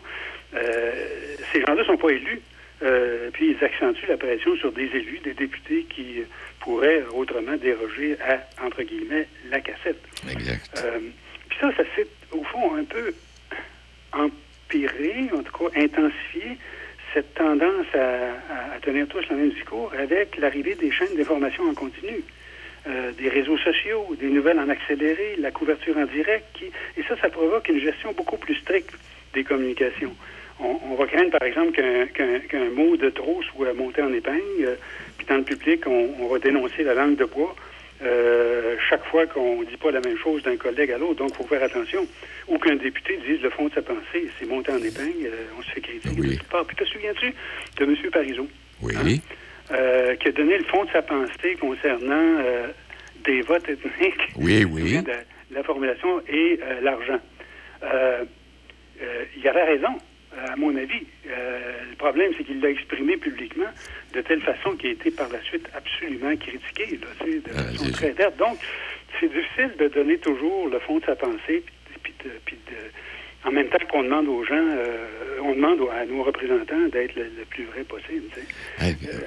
Ces 1.52 1.60
gens-là 1.60 1.74
ne 1.74 1.84
sont 1.84 1.98
pas 1.98 2.08
élus. 2.10 2.40
Euh, 2.82 3.30
puis 3.32 3.56
ils 3.58 3.64
accentuent 3.64 4.06
la 4.06 4.16
pression 4.18 4.54
sur 4.56 4.70
des 4.72 4.84
élus, 4.84 5.20
des 5.24 5.32
députés 5.34 5.84
qui 5.88 6.22
pourraient 6.60 7.02
autrement 7.14 7.56
déroger 7.56 8.16
à, 8.20 8.64
entre 8.66 8.82
guillemets, 8.82 9.26
la 9.50 9.60
cassette. 9.60 10.02
Exact. 10.30 10.82
Euh, 10.84 10.98
puis 11.48 11.58
ça, 11.60 11.70
ça 11.76 11.82
s'est, 11.94 12.06
au 12.32 12.44
fond, 12.44 12.74
un 12.76 12.84
peu 12.84 13.14
empiré, 14.12 15.30
en 15.32 15.42
tout 15.42 15.52
cas 15.56 15.80
intensifié, 15.80 16.58
cette 17.14 17.34
tendance 17.34 17.86
à, 17.94 18.32
à- 18.52 18.74
à 18.76 18.80
tenir 18.82 19.06
tous 19.08 19.24
le 19.30 19.36
même 19.36 19.50
discours 19.50 19.92
avec 19.98 20.36
l'arrivée 20.36 20.74
des 20.74 20.90
chaînes 20.90 21.16
d'information 21.16 21.64
en 21.68 21.74
continu. 21.74 22.22
euh, 22.88 23.10
des 23.18 23.28
réseaux 23.28 23.58
sociaux, 23.58 24.14
des 24.20 24.28
nouvelles 24.28 24.60
en 24.60 24.68
accéléré, 24.68 25.34
la 25.40 25.50
couverture 25.50 25.96
en 25.96 26.04
direct, 26.06 26.44
qui, 26.54 26.66
et 26.96 27.02
ça, 27.08 27.16
ça 27.20 27.28
provoque 27.30 27.68
une 27.68 27.80
gestion 27.80 28.12
beaucoup 28.12 28.36
plus 28.36 28.54
stricte 28.54 28.94
des 29.34 29.42
communications. 29.42 30.14
On, 30.60 30.78
on 30.90 30.94
va 30.94 31.06
craindre, 31.06 31.30
par 31.30 31.42
exemple, 31.42 31.72
qu'un 31.72 32.70
mot 32.70 32.96
de 32.96 33.10
trop 33.10 33.42
soit 33.42 33.72
monté 33.74 34.02
en 34.02 34.12
épingle, 34.12 34.40
euh, 34.60 34.74
puis 35.18 35.26
dans 35.26 35.36
le 35.36 35.42
public, 35.42 35.86
on, 35.86 36.10
on 36.20 36.28
va 36.28 36.38
dénoncer 36.38 36.82
la 36.82 36.94
langue 36.94 37.16
de 37.16 37.24
bois 37.24 37.54
euh, 38.02 38.76
chaque 38.90 39.04
fois 39.06 39.26
qu'on 39.26 39.60
ne 39.60 39.64
dit 39.64 39.76
pas 39.76 39.90
la 39.90 40.00
même 40.00 40.18
chose 40.18 40.42
d'un 40.42 40.56
collègue 40.56 40.90
à 40.92 40.98
l'autre. 40.98 41.16
Donc, 41.16 41.30
il 41.32 41.36
faut 41.36 41.46
faire 41.46 41.62
attention. 41.62 42.06
Ou 42.48 42.58
qu'un 42.58 42.76
député 42.76 43.18
dise 43.26 43.40
le 43.42 43.50
fond 43.50 43.68
de 43.68 43.72
sa 43.74 43.82
pensée, 43.82 44.28
c'est 44.38 44.46
monté 44.46 44.70
en 44.72 44.76
épingle, 44.82 45.26
euh, 45.26 45.44
on 45.58 45.62
se 45.62 45.70
fait 45.70 45.80
critiquer 45.80 46.14
de 46.14 46.34
toutes 46.36 46.42
parts. 46.48 46.64
Puis, 46.66 46.76
te 46.76 46.84
souviens-tu 46.84 47.32
de 47.78 47.84
M. 47.84 47.96
Parizeau? 48.12 48.48
Oui. 48.82 49.22
euh, 49.72 50.14
qui 50.16 50.28
a 50.28 50.32
donné 50.32 50.58
le 50.58 50.64
fond 50.64 50.84
de 50.84 50.90
sa 50.90 51.02
pensée 51.02 51.56
concernant 51.58 52.38
des 53.24 53.40
votes 53.42 53.68
ethniques? 53.68 54.28
Oui, 54.36 54.64
oui. 54.64 55.02
de 55.50 55.54
la 55.54 55.62
formulation 55.62 56.20
et 56.28 56.60
l'argent. 56.82 57.18
Il 59.38 59.48
avait 59.48 59.64
raison. 59.64 59.88
À 60.52 60.56
mon 60.56 60.74
avis. 60.76 61.06
Euh, 61.28 61.72
le 61.90 61.96
problème, 61.96 62.32
c'est 62.36 62.44
qu'il 62.44 62.60
l'a 62.60 62.70
exprimé 62.70 63.16
publiquement 63.16 63.70
de 64.14 64.20
telle 64.20 64.40
façon 64.42 64.72
qu'il 64.76 64.90
a 64.90 64.92
été 64.92 65.10
par 65.10 65.28
la 65.30 65.40
suite 65.42 65.66
absolument 65.74 66.34
critiqué, 66.36 66.98
là, 67.00 67.08
de 67.24 67.40
façon 67.52 67.90
très. 67.92 68.14
Donc, 68.38 68.58
c'est 69.20 69.28
difficile 69.32 69.72
de 69.78 69.88
donner 69.88 70.18
toujours 70.18 70.68
le 70.68 70.78
fond 70.80 70.98
de 70.98 71.04
sa 71.04 71.16
pensée, 71.16 71.64
puis, 71.64 72.00
puis 72.02 72.14
de- 72.24 72.30
puis 72.44 72.56
de- 72.66 73.48
en 73.48 73.52
même 73.52 73.68
temps 73.68 73.78
qu'on 73.90 74.02
demande 74.02 74.26
aux 74.28 74.44
gens, 74.44 74.54
euh, 74.56 75.38
on 75.42 75.54
demande 75.54 75.78
à 75.92 76.04
nos 76.06 76.22
représentants 76.24 76.88
d'être 76.92 77.14
le, 77.14 77.24
le 77.24 77.44
plus 77.48 77.64
vrai 77.66 77.84
possible. 77.84 78.24
Hey, 78.78 78.96
euh. 79.06 79.18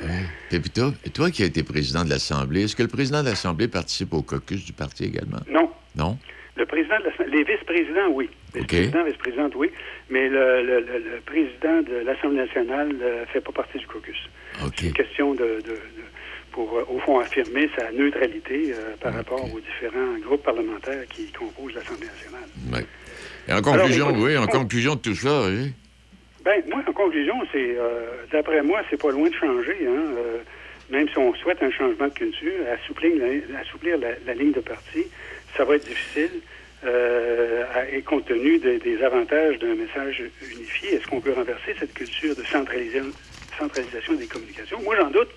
Et 0.52 0.60
puis 0.60 0.70
toi, 0.72 0.92
toi 1.14 1.32
qui 1.32 1.44
as 1.44 1.46
été 1.46 1.64
président 1.64 2.04
de 2.04 2.10
l'Assemblée, 2.10 2.64
est-ce 2.64 2.76
que 2.76 2.84
le 2.84 2.90
président 2.90 3.22
de 3.24 3.30
l'Assemblée 3.30 3.68
participe 3.70 4.14
au 4.14 4.22
caucus 4.22 4.66
du 4.66 4.74
parti 4.74 5.06
également? 5.06 5.40
Non. 5.50 5.72
Non? 5.96 6.18
Le 6.60 6.66
président 6.66 7.00
de 7.00 7.06
l'Assemblée, 7.06 7.38
les 7.38 7.44
vice-présidents, 7.46 8.08
oui. 8.12 8.30
Vice-président, 8.54 9.04
vice-présidente, 9.06 9.54
oui. 9.56 9.72
Mais 10.10 10.28
le, 10.28 10.62
le- 10.62 10.80
le- 10.82 11.00
le 11.16 11.20
président 11.26 11.82
de 11.82 12.04
l'Assemblée 12.06 12.40
nationale 12.40 12.90
ne 12.90 13.26
fait 13.32 13.40
pas 13.42 13.54
partie 13.54 13.78
du 13.78 13.88
caucus. 13.88 14.18
C'est 14.76 14.88
une 14.88 14.94
question 14.94 15.34
de, 15.34 15.40
de- 15.40 15.70
de- 15.70 15.80
pour, 16.52 16.78
euh, 16.78 16.84
au 16.90 17.00
fond, 17.00 17.20
affirmer 17.20 17.70
sa 17.78 17.92
neutralité 17.94 18.74
euh, 18.74 18.96
par 19.00 19.14
rapport 19.14 19.42
aux 19.54 19.60
différents 19.62 20.18
groupes 20.22 20.44
parlementaires 20.44 21.06
qui 21.10 21.32
composent 21.32 21.74
l'Assemblée 21.76 22.08
nationale. 22.08 22.50
Ouais. 22.74 22.86
Et 23.48 23.54
en 23.54 23.62
conclusion, 23.62 24.08
Alors, 24.08 24.18
écoute, 24.18 24.28
oui, 24.30 24.38
en 24.38 24.44
on- 24.44 24.48
conclusion 24.48 24.96
de 24.96 25.00
tout 25.02 25.16
ça, 25.16 25.44
oui. 25.48 25.72
Ben, 26.44 26.62
moi, 26.70 26.82
en 26.86 26.92
conclusion, 26.92 27.36
c'est, 27.54 27.76
euh, 27.78 28.08
d'après 28.34 28.62
moi, 28.64 28.82
c'est 28.90 29.00
pas 29.02 29.12
loin 29.12 29.30
de 29.30 29.34
changer. 29.36 29.78
Hein, 29.88 30.14
euh, 30.18 30.38
même 30.90 31.08
si 31.08 31.18
on 31.20 31.34
souhaite 31.36 31.62
un 31.64 31.70
changement 31.72 32.08
de 32.08 32.14
culture, 32.14 32.52
assouplir, 32.74 33.14
la, 33.18 33.60
assouplir 33.60 33.98
la, 34.00 34.10
la 34.26 34.34
ligne 34.34 34.52
de 34.54 34.60
parti, 34.60 35.06
ça 35.58 35.64
va 35.66 35.76
être 35.76 35.88
difficile. 35.88 36.32
euh, 36.86 37.66
et 37.92 38.02
compte 38.04 38.26
tenu 38.26 38.58
de- 38.58 38.78
des 38.78 39.04
avantages 39.04 39.60
d'un 39.60 39.76
message 39.76 40.24
unifié, 40.50 40.94
est-ce 40.96 41.06
qu'on 41.08 41.20
peut 41.20 41.34
renverser 41.34 41.76
cette 41.78 41.94
culture 41.94 42.34
de 42.38 42.44
centralisa- 42.44 43.04
centralisation 43.58 44.14
des 44.14 44.28
communications? 44.28 44.80
Moi, 44.82 44.96
j'en 44.96 45.10
doute. 45.10 45.28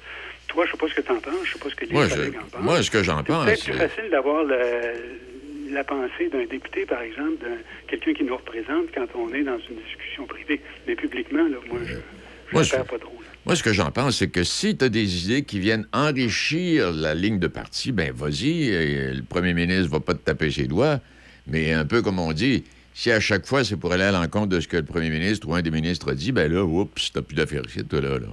Toi, 0.47 0.67
je 0.67 0.71
sais 0.71 0.77
pas 0.79 0.87
ce 0.89 0.95
que 0.95 1.01
tu 1.01 1.11
en 1.11 1.19
penses, 1.19 1.35
je 1.45 1.53
sais 1.55 1.59
pas 1.59 1.69
ce 1.71 1.75
que 1.75 1.85
les 1.87 1.93
Moi, 1.93 2.07
je- 2.07 2.15
collègues 2.15 2.37
en 2.37 2.47
pensent. 2.49 2.63
moi, 2.63 2.81
ce 2.81 2.91
que 2.93 3.03
j'en 3.03 3.19
C'est 3.19 3.25
pense, 3.27 3.45
peut-être 3.45 3.65
plus 3.65 3.73
c'est- 3.73 3.89
facile 3.89 4.11
d'avoir 4.11 4.45
la, 4.45 5.83
pensée 5.85 6.29
d'un 6.29 6.45
député, 6.45 6.87
par 6.87 7.03
exemple, 7.03 7.39
d'un 7.43 7.57
quelqu'un 7.89 8.15
qui 8.15 8.23
nous 8.23 8.37
représente 8.37 8.93
quand 8.95 9.07
on 9.17 9.33
est 9.35 9.43
dans 9.43 9.59
une 9.59 9.77
discussion 9.85 10.27
privée. 10.27 10.61
Mais 10.87 10.95
publiquement, 10.95 11.43
là, 11.49 11.57
moi, 11.69 11.81
je 11.85 12.59
ne 12.59 12.65
perds 12.65 12.85
pas 12.85 12.99
trop. 12.99 13.19
Moi, 13.45 13.57
ce 13.57 13.65
que 13.65 13.73
j'en 13.73 13.91
pense, 13.91 14.19
c'est 14.19 14.31
que 14.31 14.45
si 14.45 14.77
tu 14.77 14.85
as 14.85 14.89
des 14.89 15.27
idées 15.27 15.43
qui 15.43 15.59
viennent 15.59 15.89
enrichir 15.93 16.93
la 16.93 17.13
ligne 17.13 17.41
de 17.41 17.49
parti, 17.49 17.91
ben 17.91 18.13
vas-y, 18.13 18.69
et 18.69 19.13
le 19.13 19.25
premier 19.25 19.53
ministre 19.53 19.91
va 19.91 19.99
pas 19.99 20.15
te 20.15 20.23
taper 20.23 20.49
ses 20.53 20.69
doigts, 20.69 21.01
mais 21.49 21.73
un 21.73 21.85
peu 21.85 22.03
comme 22.03 22.21
on 22.21 22.33
dit, 22.33 22.63
si 22.95 23.11
à 23.11 23.19
chaque 23.19 23.45
fois 23.45 23.65
c'est 23.65 23.77
pour 23.77 23.93
aller 23.93 24.05
à 24.05 24.13
l'encontre 24.13 24.47
de 24.47 24.61
ce 24.61 24.69
que 24.69 24.77
le 24.77 24.85
premier 24.85 25.11
ministre 25.11 25.49
ou 25.49 25.55
un 25.55 25.63
des 25.63 25.73
ministres 25.73 26.13
a 26.13 26.15
dit, 26.15 26.31
ben 26.31 26.53
là, 26.53 26.63
oups, 26.63 27.11
t'as 27.13 27.21
plus 27.21 27.35
d'affaires 27.35 27.63
ici, 27.67 27.85
toi, 27.85 28.01
là, 28.01 28.11
là. 28.11 28.29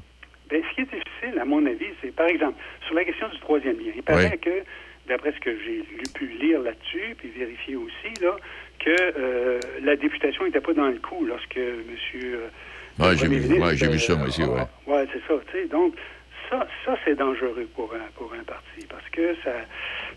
Ben, 0.51 0.61
ce 0.69 0.75
qui 0.75 0.81
est 0.81 0.85
difficile, 0.85 1.39
à 1.41 1.45
mon 1.45 1.65
avis, 1.65 1.89
c'est, 2.03 2.13
par 2.13 2.27
exemple, 2.27 2.59
sur 2.85 2.93
la 2.93 3.03
question 3.03 3.29
du 3.29 3.39
troisième 3.39 3.79
lien, 3.79 3.93
il 3.95 4.03
paraît 4.03 4.37
que, 4.37 4.61
d'après 5.07 5.31
ce 5.31 5.39
que 5.39 5.57
j'ai 5.65 5.77
lu, 5.77 6.03
pu 6.13 6.27
lire 6.39 6.61
là-dessus, 6.61 7.15
puis 7.17 7.29
vérifier 7.29 7.75
aussi, 7.77 8.13
là, 8.21 8.37
que 8.77 8.95
euh, 9.17 9.59
la 9.81 9.95
députation 9.95 10.45
n'était 10.45 10.61
pas 10.61 10.73
dans 10.73 10.87
le 10.87 10.99
coup 10.99 11.25
lorsque 11.25 11.57
M. 11.57 11.81
Ouais, 12.99 13.15
j'ai 13.17 13.27
vu, 13.27 13.61
ouais, 13.61 13.77
j'ai 13.77 13.87
vu 13.87 13.99
ça, 13.99 14.13
ouais. 14.15 14.27
Oui, 14.87 15.01
c'est 15.13 15.21
ça. 15.27 15.33
Tu 15.51 15.61
sais, 15.61 15.67
donc, 15.67 15.93
ça, 16.49 16.67
ça 16.85 16.97
c'est 17.05 17.15
dangereux 17.15 17.67
pour 17.75 17.93
un, 17.93 18.11
pour 18.15 18.33
un 18.33 18.43
parti 18.43 18.85
parce 18.89 19.07
que 19.09 19.35
ça, 19.43 19.51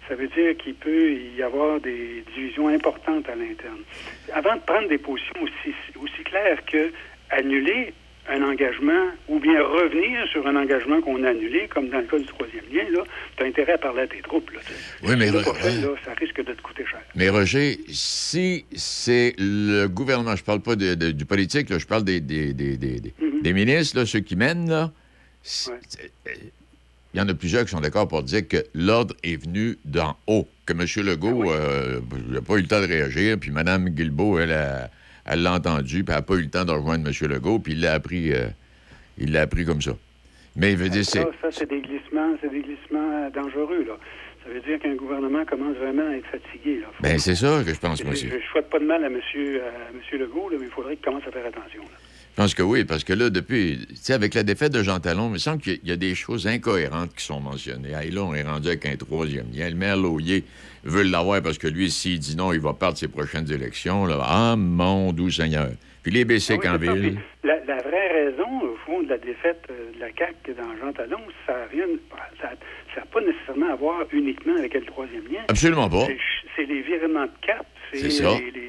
ça 0.09 0.15
veut 0.15 0.29
dire 0.29 0.57
qu'il 0.57 0.75
peut 0.75 1.13
y 1.13 1.43
avoir 1.43 1.81
des 1.81 2.25
divisions 2.35 2.69
importantes 2.69 3.29
à 3.29 3.35
l'interne. 3.37 3.83
Avant 4.33 4.57
de 4.57 4.61
prendre 4.61 4.89
des 4.89 4.99
positions 4.99 5.43
aussi, 5.43 5.75
aussi 6.03 6.25
claires 6.25 6.65
que 6.67 6.93
annuler 7.31 7.95
un 8.29 8.41
engagement 8.43 9.09
ou 9.29 9.41
bien 9.41 9.61
revenir 9.63 10.27
sur 10.31 10.47
un 10.47 10.55
engagement 10.57 11.01
qu'on 11.01 11.23
a 11.25 11.31
annulé, 11.31 11.69
comme 11.69 11.89
dans 11.89 11.99
le 11.99 12.05
cas 12.05 12.19
du 12.19 12.25
troisième 12.27 12.65
lien, 12.73 12.85
là, 12.91 13.03
tu 13.37 13.43
as 13.43 13.47
intérêt 13.47 13.73
à 13.73 13.79
parler 13.79 14.03
à 14.03 14.07
tes 14.07 14.21
troupes. 14.23 14.51
Là. 14.53 14.61
Oui, 15.03 15.15
mais 15.19 15.31
re- 15.31 15.55
fait, 15.57 15.81
là, 15.81 15.89
ça 16.05 16.13
risque 16.15 16.45
de 16.45 16.53
te 16.53 16.63
coûter 16.63 16.85
cher. 16.87 17.01
Mais 17.17 17.29
Roger, 17.29 17.81
si 17.89 18.65
c'est 18.77 19.35
le 19.39 19.87
gouvernement, 19.89 20.37
je 20.37 20.45
parle 20.45 20.61
pas 20.61 20.77
de- 20.77 20.95
de- 20.95 21.11
du 21.11 21.25
politique, 21.25 21.69
là, 21.69 21.79
je 21.79 21.87
parle 21.87 22.05
des, 22.05 22.21
des, 22.21 22.53
des, 22.55 22.77
des- 22.77 23.01
des- 23.01 23.13
des 23.43 23.53
ministres, 23.53 23.99
là, 23.99 24.07
ceux 24.07 24.21
qui 24.21 24.37
mènent, 24.37 24.71
là, 24.71 24.93
euh, 25.69 25.75
il 27.15 27.19
y 27.19 27.21
en 27.21 27.29
a 27.29 27.35
plusieurs 27.35 27.65
qui 27.65 27.71
sont 27.73 27.81
d'accord 27.81 28.07
pour 28.09 28.23
dire 28.23 28.47
que 28.47 28.65
l'ordre 28.75 29.15
est 29.25 29.37
venu 29.37 29.77
d'en 29.85 30.17
haut, 30.29 30.47
que 30.65 30.73
M. 30.73 30.87
Legault 31.05 31.45
n'a 32.31 32.41
pas 32.41 32.55
eu 32.55 32.61
le 32.63 32.67
temps 32.69 32.81
de 32.81 32.87
réagir, 32.87 33.37
puis 33.39 33.51
Mme 33.51 33.89
Guilbeault, 33.91 34.39
elle, 34.39 34.53
a- 34.53 34.89
elle 35.25 35.43
l'a 35.43 35.55
entendu, 35.55 36.05
puis 36.05 36.13
elle 36.13 36.17
n'a 36.17 36.23
pas 36.23 36.35
eu 36.35 36.43
le 36.43 36.51
temps 36.51 36.65
de 36.65 36.73
rejoindre 36.73 37.09
M. 37.09 37.29
Legault, 37.31 37.59
puis 37.59 37.73
il 37.73 37.81
l'a 37.81 37.93
appris, 37.95 38.33
euh, 38.33 38.47
il 39.19 39.33
l'a 39.33 39.43
appris 39.43 39.65
comme 39.65 39.83
ça. 39.83 39.93
Mais 40.57 40.73
il 40.73 40.77
veut 40.79 40.89
dire, 40.91 41.05
c'est... 41.05 41.21
Ça, 41.41 41.49
c'est 41.51 41.69
des 41.69 41.81
glissements, 41.81 42.37
c'est 42.43 42.51
des 42.51 42.61
glissements 42.61 43.31
dangereux. 43.31 43.85
Là. 43.87 43.97
Ça 44.45 44.51
veut 44.53 44.61
dire 44.61 44.79
qu'un 44.81 44.95
gouvernement 44.97 45.45
commence 45.47 45.77
vraiment 45.77 46.09
à 46.11 46.17
être 46.17 46.27
fatigué. 46.27 46.81
Là. 46.81 46.89
Faut- 46.93 47.03
Ben, 47.03 47.19
c'est 47.19 47.37
ça 47.37 47.63
que 47.65 47.73
je 47.73 47.79
pense, 47.79 48.05
moi 48.05 48.13
je, 48.15 48.27
aussi. 48.27 48.29
je 48.29 48.51
souhaite 48.51 48.69
pas 48.69 48.79
de 48.79 48.85
mal 48.85 49.03
à 49.05 49.07
M. 49.07 49.15
Monsieur, 49.15 49.63
à 49.63 49.93
monsieur 49.97 50.19
Legault, 50.19 50.51
là, 50.51 50.57
mais 50.61 50.67
il 50.67 50.73
faudrait 50.73 50.97
qu'il 50.97 51.05
commence 51.05 51.23
à 51.27 51.31
faire 51.31 51.47
attention. 51.47 51.83
là. 51.83 51.89
Je 52.35 52.37
pense 52.37 52.55
que 52.55 52.63
oui, 52.63 52.85
parce 52.85 53.05
que 53.05 53.13
là, 53.13 53.29
depuis, 53.31 53.85
tu 53.89 53.95
sais, 53.97 54.15
avec 54.15 54.33
la 54.35 54.43
défaite 54.43 54.73
de 54.73 54.83
Jean 54.83 55.01
Talon, 55.01 55.29
il 55.29 55.33
me 55.33 55.39
semble 55.39 55.61
qu'il 55.63 55.75
y 55.75 55.77
a- 55.77 55.79
il 55.85 55.89
y 55.91 55.93
a 55.93 55.97
des 55.97 56.15
choses 56.15 56.47
incohérentes 56.47 57.15
qui 57.15 57.25
sont 57.25 57.41
mentionnées. 57.41 57.93
Hey, 57.93 58.11
là, 58.11 58.23
on 58.23 58.35
est 58.35 58.43
rendu 58.43 58.69
avec 58.69 58.85
un 58.87 58.97
troisième 58.97 59.47
lien. 59.55 59.69
Le 59.69 59.77
maire 59.77 59.97
Laulier 59.99 60.43
veut 60.85 61.03
l'avoir 61.03 61.43
parce 61.43 61.59
que 61.59 61.67
lui, 61.69 61.91
s'il 61.91 62.19
dit 62.19 62.37
non, 62.37 62.53
il 62.53 62.61
va 62.61 62.73
perdre 62.75 62.97
ses 62.99 63.09
prochaines 63.09 63.51
élections. 63.53 64.07
Là. 64.07 64.19
Ah, 64.23 64.55
mon 64.57 65.13
doux 65.13 65.31
Seigneur. 65.31 65.69
Puis 66.03 66.11
les 66.13 66.25
BC 66.25 66.55
Ah 66.55 66.57
oui. 66.57 66.67
Canville. 66.67 67.17
Puis 67.43 67.49
La, 67.49 67.57
la 67.65 67.83
vraie 67.83 68.25
raison, 68.25 68.63
au 68.63 68.77
fond, 68.85 69.03
de 69.03 69.09
la 69.09 69.19
défaite 69.19 69.63
euh, 69.71 69.93
de 69.95 70.01
la 70.01 70.09
CAQ 70.09 70.55
dans 70.55 70.77
Jean 70.81 70.93
Talon, 70.93 71.21
ça 71.47 71.53
n'a 71.53 71.65
rien, 71.71 71.85
ça, 72.41 72.51
ça 72.95 73.03
a 73.03 73.05
pas 73.07 73.21
nécessairement 73.21 73.73
à 73.73 73.77
voir 73.77 74.05
uniquement 74.13 74.57
avec 74.57 74.75
le 74.75 74.83
troisième 74.83 75.25
lien. 75.31 75.41
Absolument 75.49 75.89
pas. 75.89 76.07
C'est- 76.57 76.67
les 76.67 76.83
virements 76.83 77.25
de 77.25 77.31
cap, 77.47 77.67
C'est 77.93 78.03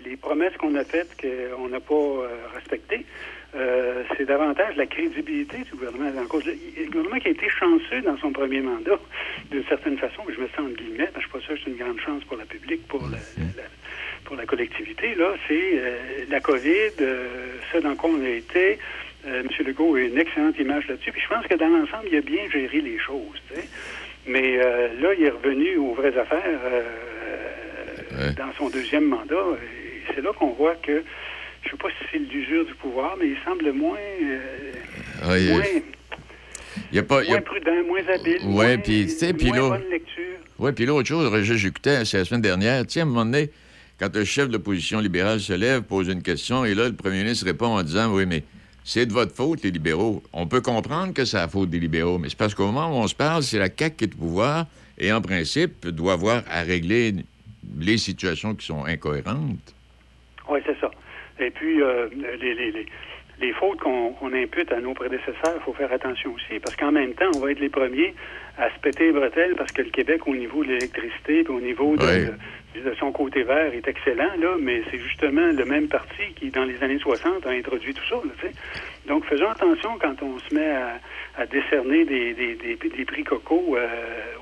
les 0.06 0.18
promesses 0.18 0.56
qu'on 0.58 0.74
a 0.76 0.84
faites 0.84 1.10
qu'on 1.20 1.68
n'a 1.70 1.80
pas 1.80 1.94
euh, 1.94 2.28
respectées. 2.56 3.06
Euh, 3.56 4.04
c'est 4.18 4.26
davantage 4.26 4.76
la 4.78 4.88
crédibilité 4.88 5.58
du 5.58 5.72
gouvernement 5.78 6.10
en 6.20 6.26
cause. 6.26 6.44
Le, 6.46 6.54
le 6.78 6.86
gouvernement 6.90 7.20
qui 7.20 7.28
a 7.28 7.32
été 7.32 7.48
chanceux 7.50 8.02
dans 8.02 8.18
son 8.18 8.32
premier 8.32 8.62
mandat, 8.62 9.00
d'une 9.52 9.64
certaine 9.66 9.98
façon, 9.98 10.24
je 10.36 10.42
me 10.42 10.48
sens 10.48 10.60
en 10.66 10.70
guillemets, 10.70 11.10
parce 11.14 11.26
que 11.28 11.32
je 11.38 11.40
suis 11.40 11.40
pas 11.40 11.40
sûr 11.46 11.54
que 11.56 11.60
c'est 11.64 11.70
une 11.72 11.78
grande 11.78 12.00
chance 12.00 12.24
pour 12.24 12.38
la 12.38 12.46
public, 12.46 12.86
pour 12.88 13.02
la, 13.04 13.18
la- 13.58 13.70
pour 14.26 14.36
la 14.38 14.46
collectivité, 14.46 15.14
là, 15.16 15.36
c'est 15.48 15.72
euh, 15.74 15.98
la 16.30 16.40
COVID, 16.40 16.94
euh, 17.02 17.28
ce 17.72 17.78
dans 17.80 17.94
quoi 17.96 18.10
on 18.12 18.24
a 18.24 18.30
été. 18.30 18.80
M. 19.26 19.48
Legault 19.66 19.96
a 19.96 20.02
une 20.02 20.18
excellente 20.18 20.58
image 20.60 20.88
là-dessus. 20.88 21.12
Puis 21.12 21.22
je 21.22 21.28
pense 21.34 21.46
que 21.48 21.56
dans 21.56 21.68
l'ensemble, 21.68 22.08
il 22.12 22.18
a 22.18 22.22
bien 22.22 22.50
géré 22.50 22.82
les 22.82 22.98
choses. 23.00 23.42
tu 23.50 23.56
sais. 23.56 23.68
Mais 24.26 24.58
là, 24.58 25.14
il 25.18 25.24
est 25.26 25.30
revenu 25.30 25.78
aux 25.78 25.94
vraies 25.94 26.18
affaires 26.18 26.60
dans 28.38 28.52
son 28.58 28.70
deuxième 28.70 29.06
mandat. 29.06 29.46
Et 29.62 30.14
c'est 30.14 30.22
là 30.22 30.32
qu'on 30.34 30.52
voit 30.52 30.76
que, 30.76 31.04
je 31.64 31.68
ne 31.68 31.72
sais 31.72 31.78
pas 31.78 31.90
si 31.90 32.06
c'est 32.12 32.18
l'usure 32.20 32.66
du 32.66 32.74
pouvoir, 32.76 33.16
mais 33.20 33.28
il 33.30 33.38
semble 33.44 33.72
moins, 33.74 33.98
euh, 33.98 34.72
Ah, 35.24 35.38
il- 35.40 35.50
moins, 35.50 35.64
il 36.92 36.96
y 36.96 37.00
a 37.00 37.04
pas, 37.04 37.24
il 37.24 37.30
y 37.30 37.34
a- 37.34 37.36
moins 37.36 37.42
prudent, 37.42 37.84
moins 37.88 38.08
habile, 38.14 38.40
moins, 38.48 38.78
puis, 38.78 39.04
tu 39.06 39.10
sais, 39.10 39.34
puis 39.34 39.50
là-. 39.52 39.80
Oui, 40.60 40.72
puis 40.72 40.86
l'autre 40.86 41.08
chose, 41.08 41.26
Roger, 41.28 41.58
j'écoutais, 41.58 42.06
c'est 42.06 42.18
la 42.18 42.26
semaine 42.26 42.42
dernière, 42.42 42.86
tiens, 42.86 43.04
à 43.04 43.06
un 43.06 43.10
moment 43.10 43.26
donné, 43.26 43.50
quand 44.00 44.14
le 44.16 44.24
chef 44.24 44.48
de 44.48 44.54
l'opposition 44.54 45.00
libérale 45.00 45.40
se 45.40 45.54
lève, 45.54 45.82
pose 45.84 46.08
une 46.08 46.22
question, 46.22 46.64
et 46.66 46.74
là, 46.76 46.88
le 46.90 46.94
premier 46.96 47.24
ministre 47.24 47.46
répond 47.46 47.68
en 47.68 47.84
disant, 47.84 48.14
oui, 48.14 48.26
mais 48.26 48.44
c'est 48.84 49.06
de 49.06 49.14
votre 49.14 49.34
faute, 49.34 49.64
les 49.64 49.72
libéraux. 49.72 50.22
On 50.34 50.46
peut 50.46 50.62
comprendre 50.62 51.14
que 51.14 51.26
c'est 51.26 51.38
la 51.38 51.48
faute 51.48 51.70
des 51.70 51.80
libéraux, 51.80 52.18
mais 52.20 52.30
c'est 52.30 52.38
parce 52.38 52.54
qu'au 52.54 52.66
moment 52.68 52.90
où 52.90 53.02
on 53.02 53.08
se 53.08 53.16
parle, 53.16 53.42
c'est 53.44 53.58
la 53.60 53.70
CAQ 53.70 53.96
qui 53.96 54.04
est 54.06 54.14
au 54.14 54.18
pouvoir, 54.18 54.68
et 54.98 55.12
en 55.12 55.22
principe, 55.22 55.88
doit 55.88 56.14
avoir 56.14 56.44
à 56.50 56.62
régler 56.62 57.16
les 57.80 57.98
situations 57.98 58.54
qui 58.56 58.66
sont 58.66 58.86
incohérentes. 58.86 59.74
Oui, 60.50 60.60
c'est 60.66 60.80
ça. 60.80 60.92
Et 61.40 61.50
puis, 61.52 61.82
euh, 61.82 62.08
les, 62.42 62.54
les, 62.54 62.72
les, 62.72 62.86
les 63.42 63.54
fautes 63.54 63.80
qu'on 63.80 64.12
qu'on 64.14 64.32
impute 64.34 64.72
à 64.72 64.80
nos 64.80 64.94
prédécesseurs, 64.94 65.56
il 65.58 65.62
faut 65.66 65.74
faire 65.74 65.92
attention 65.92 66.34
aussi, 66.34 66.60
parce 66.60 66.76
qu'en 66.76 66.92
même 66.92 67.14
temps, 67.14 67.30
on 67.36 67.40
va 67.40 67.52
être 67.52 67.60
les 67.60 67.70
premiers 67.70 68.14
à 68.58 68.70
se 68.70 68.80
péter 68.80 69.06
les 69.06 69.12
bretelles, 69.14 69.56
parce 69.56 69.72
que 69.72 69.82
le 69.82 69.90
Québec, 69.90 70.28
au 70.28 70.36
niveau 70.36 70.64
de 70.64 70.70
l'électricité, 70.70 71.44
puis 71.44 71.54
au 71.54 71.60
niveau 71.62 71.96
de, 71.96 72.04
de- 72.06 72.34
de 72.90 72.94
son 72.96 73.12
côté 73.12 73.44
vert, 73.44 73.72
est 73.74 73.88
excellent, 73.88 74.32
là, 74.40 74.56
mais 74.60 74.82
c'est 74.90 74.98
justement 75.00 75.46
le 75.52 75.64
même 75.66 75.88
parti 75.88 76.24
qui, 76.36 76.50
dans 76.50 76.64
les 76.66 76.82
années 76.84 76.98
60, 77.00 77.46
a 77.46 77.50
introduit 77.52 77.94
tout 77.94 78.06
ça, 78.10 78.16
là, 78.16 78.32
tu 78.40 78.48
sais. 78.48 78.54
Donc, 79.08 79.26
faisons 79.26 79.50
attention 79.50 79.92
quand 80.00 80.22
on 80.24 80.38
se 80.40 80.54
met 80.56 80.70
à, 80.72 81.00
à 81.38 81.46
décerner 81.46 82.06
des, 82.06 82.34
des, 82.34 82.56
des, 82.56 82.76
des 82.76 83.06
prix 83.06 83.24
coco 83.24 83.76
euh, 83.78 83.88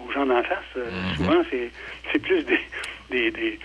aux 0.08 0.12
gens 0.12 0.26
d'en 0.26 0.44
face. 0.44 0.60
Euh, 0.78 0.86
Souvent, 1.16 1.42
c'est 1.50 1.70
c'est 2.12 2.20
plus 2.22 2.46
des, 2.46 2.60
des, 3.10 3.32
des, 3.32 3.60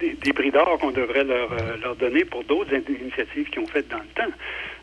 des, 0.00 0.12
des 0.14 0.32
prix 0.32 0.50
d'or 0.50 0.78
qu'on 0.78 0.90
devrait 0.90 1.24
leur, 1.24 1.52
euh, 1.52 1.76
leur 1.82 1.96
donner 1.96 2.24
pour 2.24 2.44
d'autres 2.44 2.74
in- 2.74 2.82
initiatives 3.00 3.48
qu'ils 3.50 3.62
ont 3.62 3.66
faites 3.66 3.88
dans 3.88 3.98
le 3.98 4.04
temps. 4.14 4.32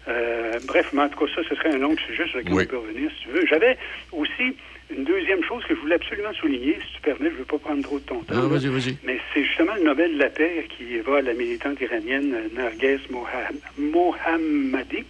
Euh, 0.07 0.53
bref, 0.65 0.87
mais 0.93 1.01
en 1.03 1.09
tout 1.09 1.19
cas, 1.25 1.31
ça, 1.35 1.41
ce 1.47 1.55
serait 1.55 1.69
un 1.69 1.77
long 1.77 1.95
sujet 1.97 2.25
sur 2.27 2.39
lequel 2.39 2.53
Oui. 2.53 2.63
on 2.65 2.69
peut 2.71 2.77
revenir, 2.77 3.09
si 3.11 3.23
tu 3.23 3.29
veux. 3.29 3.45
J'avais 3.45 3.77
aussi 4.11 4.55
une 4.95 5.03
deuxième 5.05 5.43
chose 5.43 5.63
que 5.65 5.75
je 5.75 5.79
voulais 5.79 5.95
absolument 5.95 6.33
souligner, 6.33 6.77
si 6.85 6.95
tu 6.95 7.01
permets, 7.01 7.29
je 7.29 7.33
ne 7.35 7.39
veux 7.39 7.45
pas 7.45 7.59
prendre 7.59 7.81
trop 7.83 7.99
de 7.99 8.03
ton 8.05 8.19
temps. 8.21 8.33
Ah, 8.37 8.41
là. 8.41 8.47
vas-y, 8.47 8.67
vas-y. 8.67 8.97
Mais 9.05 9.19
c'est 9.33 9.43
justement 9.43 9.75
le 9.75 9.83
Nobel 9.83 10.13
de 10.15 10.19
la 10.19 10.29
paix 10.29 10.65
qui 10.75 10.97
va 10.99 11.17
à 11.17 11.21
la 11.21 11.33
militante 11.33 11.79
iranienne 11.79 12.33
euh, 12.35 12.47
Narges 12.55 13.01
Moha- 13.11 13.53
Mohammadi. 13.77 15.03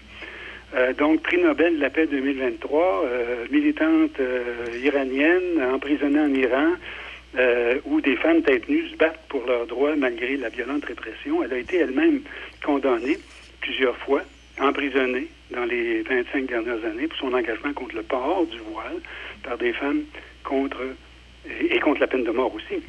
Euh, 0.76 0.94
donc, 0.94 1.22
prix 1.22 1.38
Nobel 1.42 1.78
de 1.78 1.82
la 1.82 1.90
paix 1.90 2.06
2023, 2.08 3.04
euh, 3.06 3.46
militante 3.50 4.20
iranienne 4.84 5.62
emprisonnée 5.74 6.20
en 6.20 6.34
Iran, 6.34 6.74
euh, 7.38 7.80
où 7.86 8.02
des 8.02 8.16
femmes 8.18 8.42
nues 8.68 8.90
se 8.90 8.96
battent 8.98 9.26
pour 9.30 9.46
leurs 9.46 9.66
droits 9.68 9.96
malgré 9.96 10.38
la 10.38 10.50
violente 10.50 10.86
répression. 10.86 11.44
Elle 11.44 11.54
a 11.54 11.58
été 11.58 11.78
elle-même 11.78 12.22
condamnée 12.66 13.18
plusieurs 13.62 13.98
fois, 13.98 14.22
emprisonnée 14.60 15.28
dans 15.52 15.66
les 15.66 16.02
25 16.04 16.46
dernières 16.48 16.84
années 16.86 17.08
pour 17.08 17.18
son 17.18 17.34
engagement 17.34 17.74
contre 17.74 17.96
le 17.96 18.04
port 18.04 18.46
du 18.48 18.58
voile 18.72 18.98
par 19.44 19.58
des 19.58 19.74
femmes 19.74 20.04
contre 20.44 20.82
et, 21.46 21.76
et 21.76 21.80
contre 21.80 22.02
la 22.02 22.08
peine 22.08 22.24
de 22.24 22.32
mort 22.32 22.54
aussi. 22.54 22.82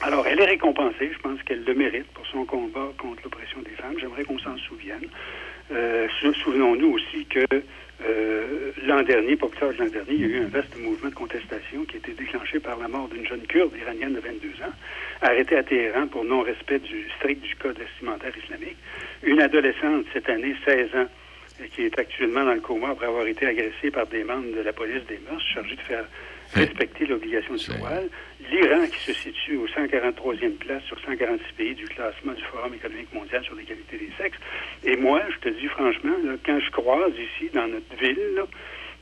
Alors, 0.00 0.26
elle 0.26 0.40
est 0.40 0.44
récompensée. 0.46 1.10
Je 1.12 1.18
pense 1.18 1.42
qu'elle 1.42 1.64
le 1.64 1.74
mérite 1.74 2.06
pour 2.14 2.26
son 2.28 2.44
combat 2.44 2.88
contre 2.98 3.20
l'oppression 3.24 3.60
des 3.62 3.70
femmes. 3.72 3.94
J'aimerais 4.00 4.24
qu'on 4.24 4.38
s'en 4.38 4.56
souvienne. 4.58 5.06
Euh, 5.72 6.06
sou- 6.20 6.32
Souvenons-nous 6.34 6.92
aussi 6.92 7.26
que 7.26 7.44
euh, 8.06 8.72
l'an 8.86 9.02
dernier, 9.02 9.36
pas 9.36 9.48
plus 9.48 9.58
tard 9.58 9.70
l'an 9.78 9.86
dernier, 9.86 10.12
il 10.12 10.20
y 10.20 10.24
a 10.24 10.28
eu 10.28 10.44
un 10.44 10.48
vaste 10.48 10.78
mouvement 10.78 11.10
de 11.10 11.14
contestation 11.14 11.84
qui 11.84 11.96
a 11.96 11.98
été 11.98 12.12
déclenché 12.12 12.60
par 12.60 12.78
la 12.78 12.88
mort 12.88 13.08
d'une 13.08 13.26
jeune 13.26 13.46
kurde 13.46 13.72
iranienne 13.76 14.14
de 14.14 14.20
22 14.20 14.48
ans, 14.62 14.72
arrêtée 15.20 15.56
à 15.56 15.62
Téhéran 15.62 16.06
pour 16.06 16.24
non-respect 16.24 16.78
du 16.78 17.08
strict 17.16 17.42
du 17.42 17.56
code 17.56 17.78
vestimentaire 17.78 18.32
islamique. 18.36 18.76
Une 19.24 19.40
adolescente 19.40 20.04
cette 20.12 20.28
année, 20.28 20.54
16 20.64 20.94
ans, 20.94 21.06
qui 21.74 21.82
est 21.82 21.98
actuellement 21.98 22.44
dans 22.44 22.54
le 22.54 22.60
coma 22.60 22.90
après 22.90 23.06
avoir 23.06 23.26
été 23.26 23.46
agressée 23.46 23.90
par 23.90 24.06
des 24.06 24.22
membres 24.22 24.54
de 24.54 24.60
la 24.60 24.72
police 24.72 25.04
des 25.08 25.18
mœurs 25.28 25.42
chargés 25.52 25.74
de 25.74 25.80
faire 25.80 26.04
respecter 26.54 27.06
l'obligation 27.06 27.54
du 27.54 27.66
voile. 27.78 28.08
L'Iran 28.50 28.86
qui 28.86 29.12
se 29.12 29.12
situe 29.12 29.56
au 29.56 29.66
143e 29.66 30.56
place 30.58 30.82
sur 30.84 30.98
146 31.00 31.52
pays 31.56 31.74
du 31.74 31.84
classement 31.86 32.32
du 32.32 32.42
Forum 32.44 32.74
économique 32.74 33.12
mondial 33.12 33.44
sur 33.44 33.54
l'égalité 33.54 33.98
des 33.98 34.10
sexes. 34.16 34.38
Et 34.84 34.96
moi, 34.96 35.22
je 35.30 35.50
te 35.50 35.54
dis 35.60 35.66
franchement, 35.66 36.14
là, 36.24 36.34
quand 36.44 36.58
je 36.60 36.70
croise 36.70 37.12
ici 37.12 37.50
dans 37.52 37.66
notre 37.68 37.94
ville, 38.00 38.18
là, 38.36 38.46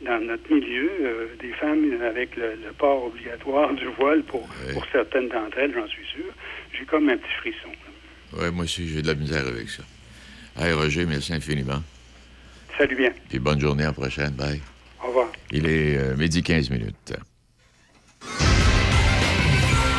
dans 0.03 0.21
notre 0.25 0.53
milieu, 0.53 0.91
euh, 1.01 1.27
des 1.41 1.53
femmes 1.53 2.01
avec 2.03 2.37
le, 2.37 2.55
le 2.55 2.73
port 2.77 3.05
obligatoire 3.07 3.73
du 3.75 3.87
voile 3.99 4.23
pour, 4.25 4.47
pour 4.73 4.85
certaines 4.93 5.29
d'entre 5.29 5.59
elles, 5.59 5.73
j'en 5.75 5.87
suis 5.89 6.05
sûr, 6.07 6.25
j'ai 6.73 6.85
comme 6.85 7.09
un 7.09 7.17
petit 7.17 7.33
frisson. 7.39 7.71
Oui, 8.35 8.51
moi 8.53 8.65
aussi, 8.65 8.87
j'ai 8.89 9.01
de 9.03 9.07
la 9.07 9.15
misère 9.15 9.47
avec 9.47 9.69
ça. 9.71 9.83
Hey, 10.59 10.73
Roger, 10.73 11.07
merci 11.07 11.33
infiniment. 11.33 11.83
Salut 12.77 12.97
bien. 12.97 13.11
Puis 13.29 13.39
bonne 13.39 13.61
journée 13.61 13.85
à 13.85 13.87
la 13.87 13.93
prochaine. 13.93 14.31
Bye. 14.31 14.61
Au 15.03 15.09
revoir. 15.09 15.29
Il 15.51 15.67
est 15.67 15.97
euh, 15.97 16.17
midi 16.17 16.43
15 16.43 16.71
minutes. 16.71 17.15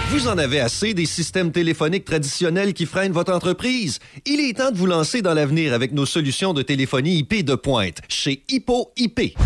Vous 0.10 0.28
en 0.28 0.38
avez 0.38 0.62
assez 0.62 0.94
des 0.94 1.06
systèmes 1.06 1.52
téléphoniques 1.52 2.06
traditionnels 2.06 2.74
qui 2.74 2.86
freinent 2.86 3.12
votre 3.12 3.34
entreprise? 3.34 4.00
Il 4.26 4.40
est 4.40 4.58
temps 4.58 4.72
de 4.72 4.78
vous 4.78 4.86
lancer 4.86 5.22
dans 5.22 5.34
l'avenir 5.34 5.74
avec 5.74 5.92
nos 5.92 6.06
solutions 6.06 6.54
de 6.54 6.62
téléphonie 6.62 7.18
IP 7.18 7.44
de 7.46 7.56
pointe 7.56 7.98
chez 8.08 8.42
Hippo 8.50 8.92
IP. 8.96 9.38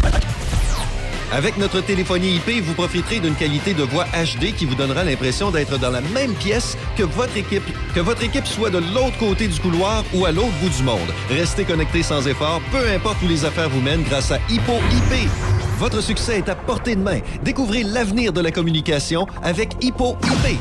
Avec 1.31 1.57
notre 1.57 1.81
téléphonie 1.81 2.35
IP, 2.35 2.61
vous 2.61 2.73
profiterez 2.73 3.19
d'une 3.19 3.35
qualité 3.35 3.73
de 3.73 3.83
voix 3.83 4.05
HD 4.13 4.53
qui 4.53 4.65
vous 4.65 4.75
donnera 4.75 5.03
l'impression 5.03 5.49
d'être 5.49 5.79
dans 5.79 5.89
la 5.89 6.01
même 6.01 6.33
pièce 6.35 6.77
que 6.97 7.03
votre 7.03 7.37
équipe, 7.37 7.63
que 7.95 8.01
votre 8.01 8.23
équipe 8.23 8.45
soit 8.45 8.69
de 8.69 8.79
l'autre 8.79 9.17
côté 9.17 9.47
du 9.47 9.59
couloir 9.59 10.03
ou 10.13 10.25
à 10.25 10.31
l'autre 10.31 10.53
bout 10.61 10.69
du 10.69 10.83
monde. 10.83 11.09
Restez 11.29 11.63
connecté 11.63 12.03
sans 12.03 12.27
effort, 12.27 12.61
peu 12.71 12.85
importe 12.89 13.17
où 13.23 13.27
les 13.27 13.45
affaires 13.45 13.69
vous 13.69 13.81
mènent 13.81 14.03
grâce 14.03 14.31
à 14.31 14.39
Hippo 14.49 14.73
IP. 14.73 15.60
Votre 15.81 16.03
succès 16.03 16.37
est 16.37 16.47
à 16.47 16.53
portée 16.53 16.95
de 16.95 17.01
main. 17.01 17.21
Découvrez 17.41 17.81
l'avenir 17.81 18.33
de 18.33 18.39
la 18.39 18.51
communication 18.51 19.25
avec 19.41 19.69
Hippo 19.81 20.15
IP. 20.23 20.59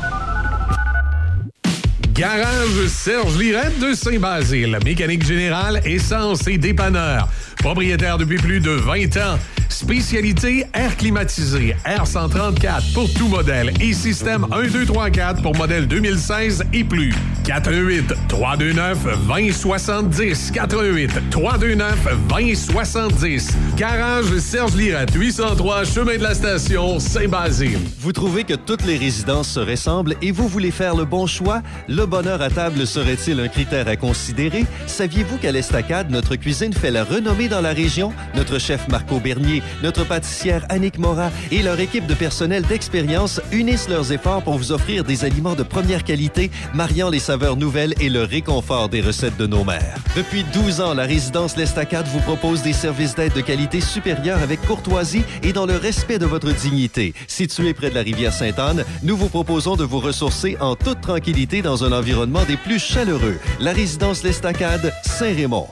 Garage 2.15 2.87
Serge 2.87 3.37
Lirette 3.37 3.77
de 3.77 3.93
Saint-Basile. 3.93 4.79
Mécanique 4.83 5.23
générale, 5.23 5.79
essence 5.85 6.47
et 6.47 6.57
dépanneur. 6.57 7.27
Propriétaire 7.57 8.17
depuis 8.17 8.37
plus 8.37 8.61
de 8.61 8.71
20 8.71 9.17
ans. 9.17 9.37
Spécialité 9.71 10.65
air 10.73 10.97
climatisé, 10.97 11.77
R134 11.85 12.93
pour 12.93 13.11
tout 13.13 13.29
modèle 13.29 13.71
et 13.79 13.93
système 13.93 14.45
1, 14.51 14.67
2, 14.67 14.85
3, 14.85 15.09
4 15.09 15.41
pour 15.41 15.55
modèle 15.55 15.87
2016 15.87 16.65
et 16.73 16.83
plus. 16.83 17.15
418 17.45 18.13
329 18.27 18.97
2070 19.27 20.51
418 20.51 21.29
329 21.31 22.07
2070 22.29 23.57
Garage 23.77 24.37
Serge 24.37 24.75
Lirette, 24.75 25.13
803 25.15 25.85
Chemin 25.85 26.17
de 26.17 26.23
la 26.23 26.35
Station, 26.35 26.99
Saint-Basile. 26.99 27.79
Vous 27.99 28.11
trouvez 28.11 28.43
que 28.43 28.53
toutes 28.53 28.85
les 28.85 28.97
résidences 28.97 29.49
se 29.49 29.59
ressemblent 29.59 30.15
et 30.21 30.31
vous 30.31 30.47
voulez 30.47 30.71
faire 30.71 30.95
le 30.95 31.05
bon 31.05 31.25
choix? 31.25 31.61
Le 31.87 32.05
bonheur 32.05 32.41
à 32.41 32.49
table 32.49 32.85
serait-il 32.85 33.39
un 33.39 33.47
critère 33.47 33.87
à 33.87 33.95
considérer? 33.95 34.65
Saviez-vous 34.85 35.37
qu'à 35.37 35.51
l'Estacade, 35.51 36.11
notre 36.11 36.35
cuisine 36.35 36.73
fait 36.73 36.91
la 36.91 37.03
renommée 37.03 37.47
dans 37.47 37.61
la 37.61 37.71
région? 37.71 38.13
Notre 38.35 38.59
chef 38.59 38.87
Marco 38.89 39.19
Bernier, 39.19 39.60
notre 39.83 40.05
pâtissière 40.05 40.65
Annick 40.69 40.97
Morat 40.97 41.31
et 41.51 41.61
leur 41.61 41.79
équipe 41.79 42.07
de 42.07 42.13
personnel 42.13 42.63
d'expérience 42.63 43.41
unissent 43.51 43.89
leurs 43.89 44.11
efforts 44.11 44.43
pour 44.43 44.57
vous 44.57 44.71
offrir 44.71 45.03
des 45.03 45.25
aliments 45.25 45.55
de 45.55 45.63
première 45.63 46.03
qualité, 46.03 46.51
mariant 46.73 47.09
les 47.09 47.19
saveurs 47.19 47.57
nouvelles 47.57 47.93
et 47.99 48.09
le 48.09 48.23
réconfort 48.23 48.89
des 48.89 49.01
recettes 49.01 49.37
de 49.37 49.47
nos 49.47 49.63
mères. 49.63 49.97
Depuis 50.15 50.43
12 50.53 50.81
ans, 50.81 50.93
la 50.93 51.03
résidence 51.03 51.57
L'Estacade 51.57 52.07
vous 52.07 52.19
propose 52.19 52.61
des 52.61 52.73
services 52.73 53.15
d'aide 53.15 53.33
de 53.33 53.41
qualité 53.41 53.81
supérieure 53.81 54.41
avec 54.41 54.61
courtoisie 54.61 55.23
et 55.43 55.53
dans 55.53 55.65
le 55.65 55.75
respect 55.75 56.19
de 56.19 56.25
votre 56.25 56.51
dignité. 56.53 57.13
Situé 57.27 57.73
près 57.73 57.89
de 57.89 57.95
la 57.95 58.01
rivière 58.01 58.33
Sainte-Anne, 58.33 58.83
nous 59.03 59.17
vous 59.17 59.29
proposons 59.29 59.75
de 59.75 59.83
vous 59.83 59.99
ressourcer 59.99 60.57
en 60.59 60.75
toute 60.75 61.01
tranquillité 61.01 61.61
dans 61.61 61.83
un 61.83 61.91
environnement 61.91 62.43
des 62.45 62.57
plus 62.57 62.79
chaleureux. 62.79 63.39
La 63.59 63.73
résidence 63.73 64.23
L'Estacade, 64.23 64.93
Saint-Raymond. 65.03 65.67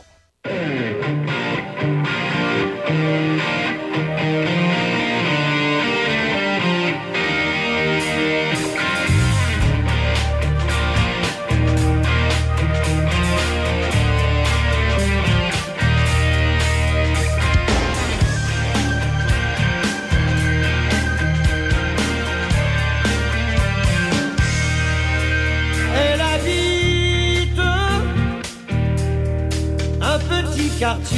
Quartier. 30.80 31.18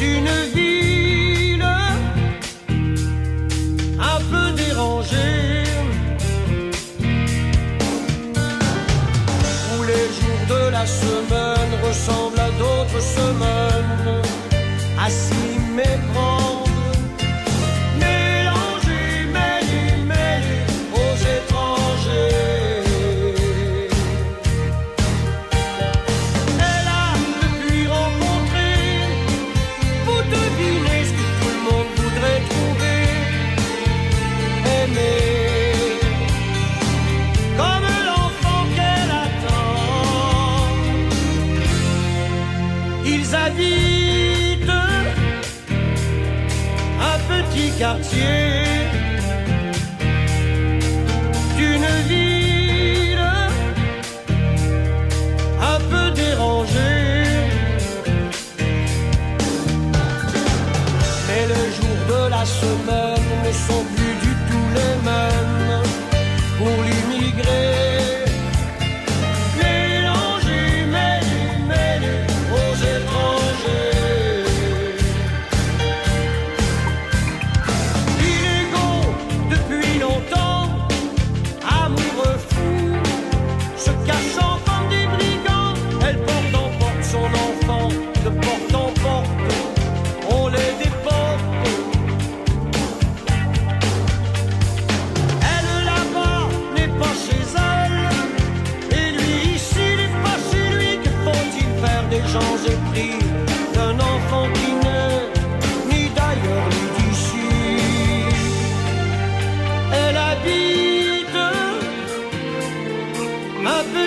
D'une 0.00 0.34
ville 0.54 1.66
un 4.00 4.20
peu 4.30 4.46
dérangée. 4.56 5.64
Où 9.72 9.82
les 9.90 10.06
jours 10.16 10.44
de 10.54 10.70
la 10.70 10.86
semaine 10.86 11.72
ressemblent 11.86 12.40
à 12.40 12.50
d'autres 12.60 13.02
semaines. 13.16 14.22
À 14.98 15.08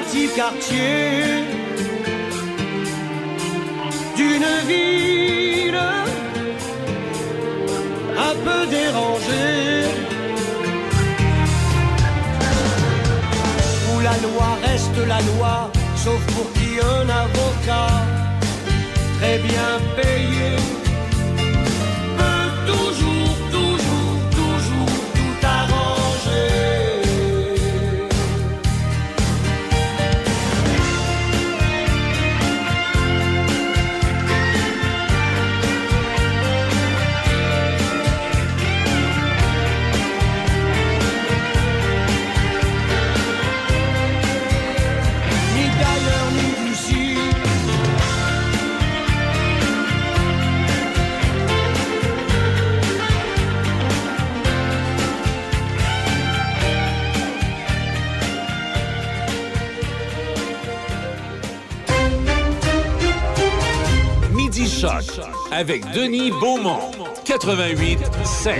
petit 0.02 0.28
quartier 0.36 1.24
d'une 4.16 4.52
ville 4.68 5.82
un 8.18 8.36
peu 8.46 8.68
dérangée 8.68 9.88
où 13.94 14.00
la 14.00 14.16
loi 14.26 14.58
reste 14.66 15.08
la 15.08 15.22
loi, 15.22 15.72
sauf 15.96 16.22
pour 16.34 16.52
qui 16.54 16.80
un 16.80 17.10
avocat 17.10 17.92
très 19.20 19.38
bien 19.40 19.72
payé 19.96 20.81
avec 65.52 65.84
Denis 65.92 66.32
Beaumont. 66.32 66.80
88 67.26 68.00
5. 68.24 68.56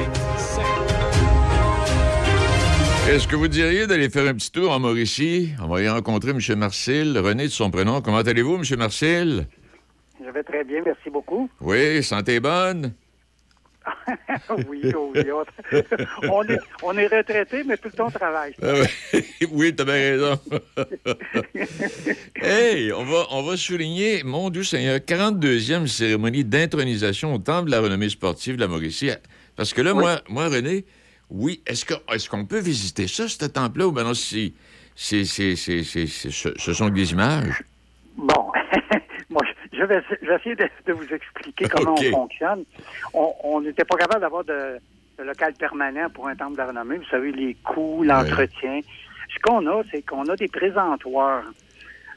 Est-ce 3.10 3.28
que 3.28 3.36
vous 3.36 3.48
diriez 3.48 3.88
d'aller 3.88 4.10
faire 4.10 4.28
un 4.28 4.34
petit 4.34 4.52
tour 4.52 4.72
en 4.72 4.80
Mauricie? 4.80 5.50
On 5.62 5.68
va 5.68 5.82
y 5.82 5.90
rencontrer 5.90 6.32
M. 6.32 6.40
Marcel, 6.58 7.18
René 7.18 7.46
de 7.46 7.50
son 7.50 7.72
prénom. 7.72 8.02
Comment 8.02 8.20
allez-vous, 8.20 8.56
M. 8.56 8.64
Marcel? 8.78 9.48
Je 10.24 10.30
vais 10.30 10.44
très 10.44 10.64
bien, 10.64 10.82
merci 10.86 11.10
beaucoup. 11.10 11.50
Oui, 11.62 12.04
santé 12.04 12.40
bonne? 12.40 12.94
oui, 14.68 14.82
oh 14.96 15.12
oui. 15.16 15.22
On, 15.32 15.44
on 16.32 16.44
est, 16.44 16.60
on 16.84 16.98
est 16.98 17.08
retraité, 17.08 17.64
mais 17.64 17.78
tout 17.78 17.90
le 17.90 17.94
temps 17.94 18.08
on 18.08 18.12
travaille. 18.12 18.54
Ah 18.62 18.74
oui, 19.52 19.76
t'as 19.76 19.84
bien 19.86 19.94
raison. 19.94 20.40
hey, 22.42 22.92
on 22.94 23.04
va, 23.04 23.26
on 23.32 23.44
va 23.44 23.58
souligner, 23.58 24.24
mon 24.24 24.50
Dieu 24.50 24.64
Seigneur, 24.64 24.98
42e 25.00 25.88
cérémonie 25.88 26.44
d'intronisation 26.44 27.34
au 27.34 27.38
Temple 27.38 27.68
de 27.68 27.72
la 27.72 27.82
renommée 27.82 28.10
sportive 28.10 28.56
de 28.56 28.62
la 28.62 28.68
Mauricie. 28.68 29.12
Parce 29.56 29.74
que 29.74 29.82
là, 29.82 29.94
Oui. 29.94 30.00
moi, 30.02 30.22
moi, 30.30 30.48
René, 30.48 30.86
oui, 31.30 31.62
est-ce 31.68 32.30
qu'on 32.30 32.46
peut 32.46 32.60
visiter 32.60 33.08
ça, 33.08 33.28
ce 33.28 33.46
temple-là, 33.46 33.88
ou 33.88 33.92
ben 33.92 34.04
non, 34.04 34.14
c'est- 34.14 34.54
ce, 34.96 35.24
sont 36.74 36.90
des 36.90 37.12
images? 37.12 37.64
Bon, 38.18 38.52
je 39.82 39.86
vais, 39.86 40.02
je 40.22 40.28
vais 40.28 40.36
essayer 40.36 40.56
de, 40.56 40.68
de 40.86 40.94
vous 40.94 41.08
expliquer 41.14 41.68
comment 41.76 41.94
on 41.94 42.12
fonctionne. 42.12 42.64
On- 43.14 43.60
n'était 43.62 43.86
pas 43.86 43.98
capable 43.98 44.22
d'avoir 44.22 44.44
de, 44.44 44.78
de 45.20 45.24
local 45.24 45.54
permanent 45.54 46.10
pour 46.10 46.28
un 46.28 46.36
temple 46.36 46.58
de 46.58 46.62
renommée. 46.64 46.98
Vous 46.98 47.06
savez, 47.10 47.32
les 47.32 47.56
coûts, 47.64 48.04
l'entretien. 48.04 48.80
Ce 49.34 49.40
qu'on 49.42 49.66
a, 49.68 49.82
c'est 49.92 50.02
qu'on 50.06 50.26
a 50.28 50.36
des 50.36 50.48
présentoirs 50.48 51.44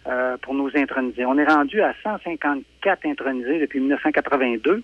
euh, 0.06 0.36
pour 0.42 0.54
nous 0.54 0.70
introniser. 0.74 1.24
On 1.24 1.38
est 1.38 1.44
rendu 1.46 1.80
à 1.80 1.94
154 2.02 3.06
intronisés 3.06 3.60
depuis 3.60 3.80
1982. 3.80 4.82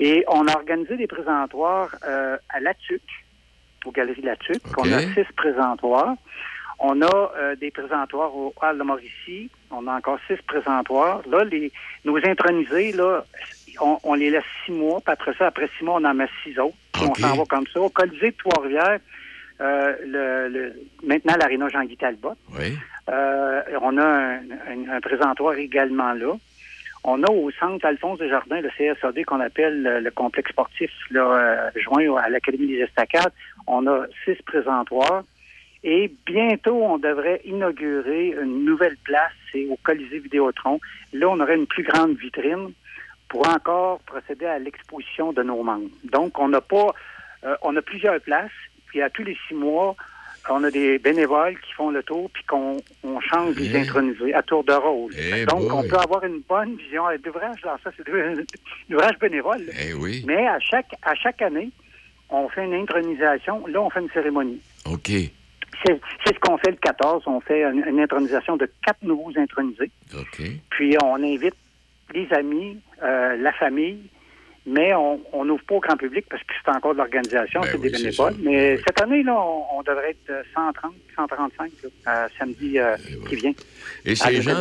Et 0.00 0.24
on 0.28 0.46
a 0.48 0.52
organisé 0.54 0.96
des 0.96 1.06
présentoirs 1.06 1.94
euh, 2.06 2.36
à 2.50 2.60
La 2.60 2.72
Tuque, 2.74 3.02
aux 3.84 3.90
Galeries 3.92 4.22
La 4.22 4.36
Tuque. 4.36 4.62
On 4.78 4.84
a 4.92 5.00
six 5.14 5.26
présentoirs. 5.36 6.14
On 6.78 7.00
a 7.02 7.32
euh, 7.38 7.56
des 7.56 7.70
présentoirs 7.70 8.34
au 8.36 8.52
Hall 8.62 8.78
de 8.78 8.82
Mauricie. 8.82 9.50
On 9.70 9.86
a 9.86 9.94
encore 9.96 10.18
six 10.26 10.36
présentoirs. 10.46 11.22
Là, 11.28 11.44
les, 11.44 11.72
nos 12.04 12.16
intronisés, 12.18 12.92
là, 12.92 13.24
on, 13.80 13.98
on 14.04 14.14
les 14.14 14.30
laisse 14.30 14.44
six 14.64 14.72
mois. 14.72 15.00
Puis 15.04 15.12
après 15.12 15.32
ça, 15.38 15.46
après 15.46 15.68
six 15.78 15.84
mois, 15.84 15.98
on 16.00 16.04
en 16.04 16.14
met 16.14 16.28
six 16.44 16.58
autres. 16.58 16.76
On 17.00 17.14
s'en 17.14 17.36
va 17.36 17.44
comme 17.46 17.66
ça. 17.72 17.80
Au 17.80 17.88
Colisée 17.88 18.30
de 18.32 18.36
Trois-Rivières, 18.36 18.98
euh, 19.60 19.96
le, 20.04 20.48
le- 20.48 20.74
maintenant 21.02 21.34
l'aréna 21.38 21.68
Jean-Guy 21.70 21.96
Talbot. 21.96 22.34
Oui. 22.58 22.76
Euh, 23.08 23.62
on 23.80 23.96
a 23.96 24.04
un, 24.04 24.36
un- 24.68 24.88
un 24.96 25.00
présentoir 25.00 25.54
également 25.54 26.12
là. 26.12 26.34
On 27.08 27.22
a 27.22 27.30
au 27.30 27.50
centre 27.52 27.86
Alphonse 27.86 28.18
Desjardins, 28.18 28.60
le 28.60 28.68
CSAD 28.76 29.24
qu'on 29.24 29.40
appelle 29.40 29.80
le, 29.82 30.00
le 30.00 30.10
complexe 30.10 30.50
sportif 30.50 30.90
là, 31.10 31.20
euh, 31.22 31.70
joint 31.76 32.16
à 32.16 32.28
l'Académie 32.28 32.66
des 32.66 32.80
Estacades. 32.80 33.32
On 33.66 33.86
a 33.86 34.06
six 34.24 34.34
présentoirs. 34.44 35.22
Et 35.84 36.10
bientôt, 36.26 36.82
on 36.82 36.98
devrait 36.98 37.40
inaugurer 37.44 38.34
une 38.42 38.64
nouvelle 38.64 38.96
place, 39.04 39.32
c'est 39.52 39.66
au 39.66 39.76
Colisée 39.82 40.18
Vidéotron. 40.18 40.80
Là, 41.12 41.28
on 41.28 41.38
aurait 41.40 41.56
une 41.56 41.66
plus 41.66 41.84
grande 41.84 42.16
vitrine 42.16 42.72
pour 43.28 43.48
encore 43.48 44.00
procéder 44.00 44.46
à 44.46 44.58
l'exposition 44.58 45.32
de 45.32 45.42
nos 45.42 45.62
membres. 45.62 45.90
Donc, 46.04 46.38
on 46.38 46.48
n'a 46.48 46.60
pas, 46.60 46.94
euh, 47.44 47.54
on 47.62 47.76
a 47.76 47.82
plusieurs 47.82 48.20
places, 48.20 48.50
puis 48.86 49.02
à 49.02 49.10
tous 49.10 49.22
les 49.24 49.36
six 49.48 49.54
mois, 49.54 49.94
on 50.48 50.62
a 50.62 50.70
des 50.70 50.98
bénévoles 50.98 51.58
qui 51.58 51.72
font 51.72 51.90
le 51.90 52.02
tour, 52.04 52.30
puis 52.32 52.44
qu'on 52.44 52.76
on 53.02 53.20
change 53.20 53.56
les 53.56 53.74
Eh. 53.74 53.78
intronisés 53.80 54.32
à 54.32 54.42
tour 54.42 54.62
de 54.62 54.72
rôle. 54.72 55.12
Eh 55.18 55.44
Donc, 55.46 55.72
on 55.72 55.82
peut 55.88 55.96
avoir 55.98 56.24
une 56.24 56.40
bonne 56.48 56.76
vision. 56.76 57.02
L'ouvrage, 57.24 57.60
là, 57.64 57.76
ça, 57.82 57.90
c'est 57.96 58.06
l'ouvrage 58.88 59.18
bénévole. 59.20 59.62
Eh 59.84 59.92
oui. 59.94 60.22
Mais 60.26 60.46
à 60.46 60.58
chaque, 60.60 60.94
à 61.02 61.14
chaque 61.16 61.42
année, 61.42 61.70
on 62.30 62.48
fait 62.48 62.64
une 62.64 62.74
intronisation. 62.74 63.66
Là, 63.66 63.82
on 63.82 63.90
fait 63.90 64.00
une 64.00 64.10
cérémonie. 64.10 64.60
OK. 64.84 65.10
C'est 65.84 66.34
ce 66.34 66.38
qu'on 66.40 66.56
fait 66.58 66.70
le 66.70 66.76
14. 66.76 67.24
On 67.26 67.40
fait 67.40 67.62
une, 67.62 67.84
une 67.86 68.00
intronisation 68.00 68.56
de 68.56 68.70
quatre 68.84 69.02
nouveaux 69.02 69.32
intronisés. 69.36 69.90
Puis 70.70 70.96
on 71.02 71.16
invite 71.16 71.54
les 72.14 72.26
amis, 72.32 72.78
euh, 73.02 73.36
la 73.36 73.52
famille, 73.52 73.98
mais 74.68 74.92
on 74.94 75.44
n'ouvre 75.44 75.62
pas 75.64 75.76
au 75.76 75.80
grand 75.80 75.96
public 75.96 76.24
parce 76.28 76.42
que 76.42 76.52
c'est 76.64 76.70
encore 76.72 76.92
de 76.92 76.98
l'organisation, 76.98 77.62
c'est 77.62 77.80
des 77.80 77.90
Ben 77.90 77.96
oui, 77.96 77.98
c'est 77.98 78.02
bénévoles. 78.04 78.32
ça. 78.32 78.38
Mais 78.42 78.76
cette 78.78 79.00
année, 79.00 79.22
là, 79.22 79.34
on, 79.40 79.78
on 79.78 79.82
devrait 79.82 80.10
être 80.10 80.30
euh, 80.30 80.42
130, 80.54 80.92
135 81.16 81.70
là, 81.84 81.88
euh, 82.08 82.28
samedi 82.38 82.78
euh, 82.78 82.96
qui 83.28 83.36
vient. 83.36 83.52
Et 84.04 84.16
ces, 84.16 84.30
des 84.30 84.42
gens, 84.42 84.52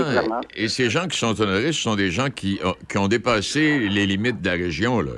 et 0.56 0.68
ces 0.68 0.90
gens 0.92 1.08
qui 1.08 1.18
sont 1.18 1.40
honorés, 1.42 1.72
ce 1.72 1.82
sont 1.82 1.96
des 1.96 2.12
gens 2.12 2.30
qui, 2.30 2.60
ont- 2.64 2.76
qui 2.88 2.98
ont 3.00 3.08
dépassé 3.08 3.80
les 3.90 4.06
limites 4.06 4.42
de 4.42 4.48
la 4.50 4.54
région. 4.56 5.02
Là. 5.02 5.12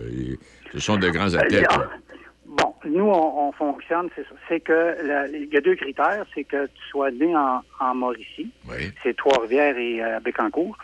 Ce 0.72 0.80
sont 0.80 0.96
de 0.98 1.10
grands 1.10 1.34
athlètes. 1.34 1.68
Euh, 1.72 1.78
là. 1.78 1.90
Bon, 2.58 2.74
nous, 2.86 3.06
on, 3.06 3.48
on 3.48 3.52
fonctionne, 3.52 4.10
c'est 4.16 4.24
ça. 4.24 4.36
C'est 4.48 4.60
que 4.60 4.96
il 5.34 5.54
y 5.54 5.58
a 5.58 5.62
deux 5.62 5.76
critères. 5.76 6.26
C'est 6.34 6.44
que 6.44 6.66
tu 6.66 6.84
sois 6.90 7.12
né 7.12 7.36
en, 7.36 7.62
en 7.80 7.96
Mauricie. 7.96 8.50
C'est 9.04 9.16
Trois-Rivières 9.16 9.78
et 9.78 10.04
euh, 10.04 10.20
Bécancour. 10.20 10.78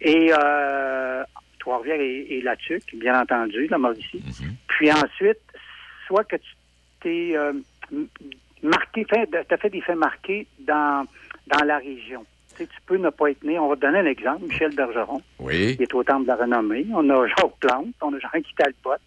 Et 0.00 0.30
euh, 0.38 1.24
Trois-Rivières 1.60 2.00
et, 2.00 2.26
et 2.36 2.42
La 2.42 2.56
Tuque, 2.56 2.94
bien 2.94 3.18
entendu, 3.20 3.66
la 3.68 3.78
Mauricie. 3.78 4.22
Puis 4.68 4.92
ensuite, 4.92 5.40
soit 6.06 6.24
que 6.24 6.36
tu 6.36 6.50
t'es 7.00 7.32
euh, 7.36 7.52
marqué, 8.62 9.06
t'as 9.06 9.56
fait 9.56 9.70
des 9.70 9.80
faits 9.80 9.96
marqués 9.96 10.46
dans, 10.60 11.06
dans 11.46 11.64
la 11.64 11.78
région. 11.78 12.24
Tu, 12.50 12.64
sais, 12.64 12.66
tu 12.66 12.80
peux 12.86 12.96
ne 12.98 13.10
pas 13.10 13.30
être 13.30 13.42
né. 13.44 13.58
On 13.58 13.68
va 13.68 13.76
te 13.76 13.80
donner 13.80 14.00
un 14.00 14.06
exemple. 14.06 14.44
Michel 14.44 14.74
Bergeron. 14.74 15.22
Oui. 15.38 15.76
Il 15.78 15.82
est 15.82 15.94
au 15.94 16.04
Temple 16.04 16.24
de 16.24 16.28
la 16.28 16.36
Renommée. 16.36 16.86
On 16.92 17.08
a 17.10 17.26
Jacques 17.26 17.58
Plante. 17.60 17.86
On 18.02 18.12
a 18.14 18.18
Jean-Guy 18.18 18.54
Talbot. 18.56 19.00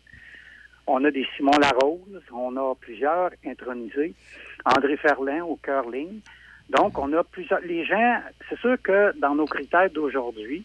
On 0.87 1.03
a 1.03 1.11
des 1.11 1.27
Simon 1.35 1.51
Larose. 1.61 2.21
On 2.33 2.55
a 2.57 2.73
plusieurs 2.75 3.31
intronisés. 3.45 4.13
André 4.65 4.97
Ferlin 4.97 5.43
au 5.43 5.57
curling. 5.57 6.21
Donc, 6.69 6.97
on 6.97 7.11
a 7.13 7.23
plusieurs. 7.23 7.59
Les 7.61 7.85
gens, 7.85 8.21
c'est 8.49 8.59
sûr 8.59 8.75
que 8.81 9.17
dans 9.19 9.35
nos 9.35 9.45
critères 9.45 9.89
d'aujourd'hui, 9.89 10.63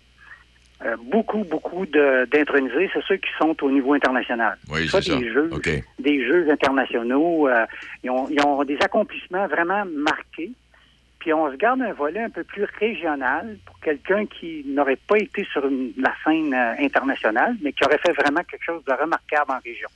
euh, 0.85 0.97
beaucoup, 1.01 1.45
beaucoup 1.45 1.87
d'intronisés, 1.87 2.91
c'est 2.93 3.05
ceux 3.07 3.17
qui 3.17 3.31
sont 3.41 3.55
au 3.63 3.71
niveau 3.71 3.95
international. 3.95 4.59
Oui, 4.71 4.89
c'est 4.89 5.01
ça. 5.03 5.17
des 5.17 5.31
jeux, 5.33 5.49
OK. 5.53 5.71
des 6.01 6.25
jeux 6.27 6.51
internationaux. 6.51 7.49
euh, 7.49 7.65
ils, 8.03 8.11
ont, 8.11 8.29
ils 8.29 8.45
ont 8.45 8.65
des 8.65 8.79
accomplissements 8.81 9.47
vraiment 9.47 9.85
marqués. 9.87 10.51
Puis 11.21 11.33
on 11.33 11.49
se 11.53 11.57
garde 11.57 11.81
un 11.83 11.93
volet 11.93 12.19
un 12.19 12.31
peu 12.31 12.43
plus 12.43 12.65
régional 12.81 13.57
pour 13.65 13.79
quelqu'un 13.79 14.27
qui 14.27 14.65
n'aurait 14.67 14.99
pas 15.07 15.19
été 15.19 15.45
sur 15.53 15.65
une- 15.69 15.93
la 15.97 16.13
scène 16.25 16.53
euh, 16.53 16.75
internationale, 16.81 17.55
mais 17.63 17.73
qui 17.73 17.85
aurait 17.85 17.99
fait 18.05 18.11
vraiment 18.13 18.43
quelque 18.43 18.65
chose 18.65 18.83
de 18.85 18.93
remarquable 18.93 19.53
en 19.53 19.61
région. 19.65 19.89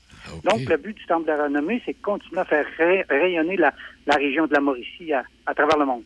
Donc, 0.45 0.61
le 0.69 0.77
but 0.77 0.97
du 0.97 1.05
Temple 1.07 1.27
de 1.27 1.33
la 1.37 1.45
Renommée, 1.45 1.83
c'est 1.85 1.93
de 1.93 2.03
continuer 2.03 2.41
à 2.41 2.45
faire 2.45 2.67
ray- 2.79 3.05
rayonner 3.09 3.57
la, 3.57 3.73
la 4.07 4.15
région 4.17 4.47
de 4.47 4.53
la 4.55 4.61
Mauricie 4.61 5.13
à, 5.13 5.25
à 5.47 5.55
travers 5.55 5.79
le 5.79 5.85
monde. 5.87 6.03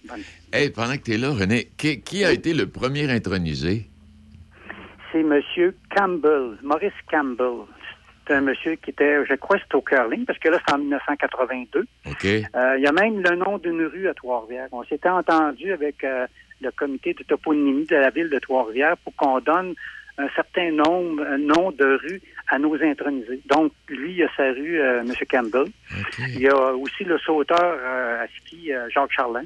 Hey, 0.52 0.70
pendant 0.70 0.94
que 0.97 1.02
tu 1.02 1.12
es 1.14 1.18
là, 1.18 1.30
René, 1.30 1.68
qui, 1.76 2.01
qui 2.01 2.24
a 2.24 2.32
été 2.32 2.55
le 2.55 2.66
premier 2.68 3.10
intronisé? 3.10 3.86
C'est 5.12 5.20
M. 5.20 5.40
Campbell, 5.94 6.56
Maurice 6.62 6.92
Campbell. 7.10 7.64
C'est 8.26 8.34
un 8.34 8.42
monsieur 8.42 8.76
qui 8.76 8.90
était, 8.90 9.24
je 9.28 9.34
crois, 9.34 9.56
c'est 9.59 9.74
au 9.74 9.80
curling, 9.82 10.24
parce 10.24 10.38
que 10.38 10.48
là, 10.51 10.59
c'est 10.66 10.72
en 10.74 10.78
1982. 10.78 11.80
OK. 12.06 12.24
Euh, 12.24 12.74
il 12.78 12.82
y 12.84 12.86
a 12.86 12.92
même 12.92 13.20
le 13.20 13.34
nom 13.34 13.59
d'une 13.59 13.82
rue 13.86 14.06
à 14.09 14.14
Trois-Rivières. 14.14 14.68
On 14.70 14.84
s'était 14.84 15.09
entendu 15.09 15.72
avec 15.72 16.05
euh, 16.05 16.26
le 16.60 16.70
comité 16.70 17.12
de 17.14 17.24
toponymie 17.24 17.86
de 17.86 17.97
la 17.97 18.10
ville 18.10 18.30
de 18.30 18.38
Trois-Rivières 18.38 18.97
pour 18.98 19.16
qu'on 19.16 19.40
donne 19.40 19.74
un 20.20 20.28
certain 20.34 20.70
nombre, 20.72 21.24
nom 21.38 21.70
de 21.72 21.98
rues 22.02 22.22
à 22.48 22.59
nos 22.59 22.74
intronisés. 22.82 23.40
Donc, 23.47 23.72
lui, 23.88 24.14
il 24.14 24.22
a 24.24 24.28
sa 24.36 24.51
rue, 24.52 24.80
euh, 24.80 25.01
M. 25.01 25.12
Campbell. 25.30 25.66
Il 26.28 26.40
y 26.40 26.48
a 26.48 26.72
aussi 26.74 27.05
le 27.05 27.18
sauteur 27.18 27.59
euh, 27.62 28.24
à 28.24 28.26
ski, 28.38 28.72
euh, 28.72 28.88
Jacques 28.90 29.12
Charlin. 29.12 29.44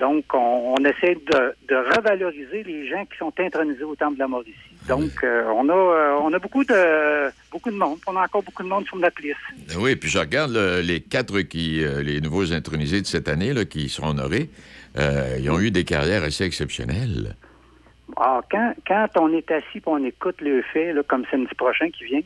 Donc, 0.00 0.24
on, 0.34 0.74
on 0.76 0.84
essaie 0.84 1.14
de, 1.14 1.54
de 1.68 1.76
revaloriser 1.76 2.64
les 2.64 2.88
gens 2.88 3.04
qui 3.04 3.16
sont 3.16 3.32
intronisés 3.38 3.84
au 3.84 3.94
Temple 3.94 4.14
de 4.14 4.18
la 4.18 4.26
Mauricie. 4.26 4.52
Donc, 4.88 5.12
on 5.22 5.68
a 5.68 6.18
on 6.20 6.32
a 6.32 6.38
beaucoup 6.40 6.64
de 6.64 7.30
beaucoup 7.52 7.70
de 7.70 7.76
monde. 7.76 7.98
On 8.08 8.16
a 8.16 8.24
encore 8.24 8.42
beaucoup 8.42 8.64
de 8.64 8.68
monde 8.68 8.86
sur 8.86 8.96
notre 8.96 9.22
liste. 9.22 9.36
Ben 9.68 9.76
Oui, 9.78 9.94
puis 9.94 10.10
je 10.10 10.18
regarde 10.18 10.50
là, 10.50 10.82
les 10.82 11.00
quatre 11.00 11.42
qui, 11.42 11.80
les 12.02 12.20
nouveaux 12.20 12.52
intronisés 12.52 13.00
de 13.00 13.06
cette 13.06 13.28
année 13.28 13.52
là, 13.52 13.64
qui 13.64 13.88
seront 13.88 14.08
honorés. 14.08 14.50
ils 14.98 15.48
ont 15.48 15.60
eu 15.60 15.70
des 15.70 15.84
carrières 15.84 16.24
assez 16.24 16.42
exceptionnelles. 16.42 17.36
Alors, 18.16 18.42
quand, 18.50 18.72
quand 18.86 19.08
on 19.18 19.32
est 19.32 19.50
assis 19.50 19.78
et 19.78 19.82
on 19.86 20.04
écoute 20.04 20.40
le 20.40 20.62
fait, 20.62 20.92
là, 20.92 21.02
comme 21.02 21.24
samedi 21.30 21.52
prochain 21.56 21.90
qui 21.90 22.04
vient, 22.04 22.20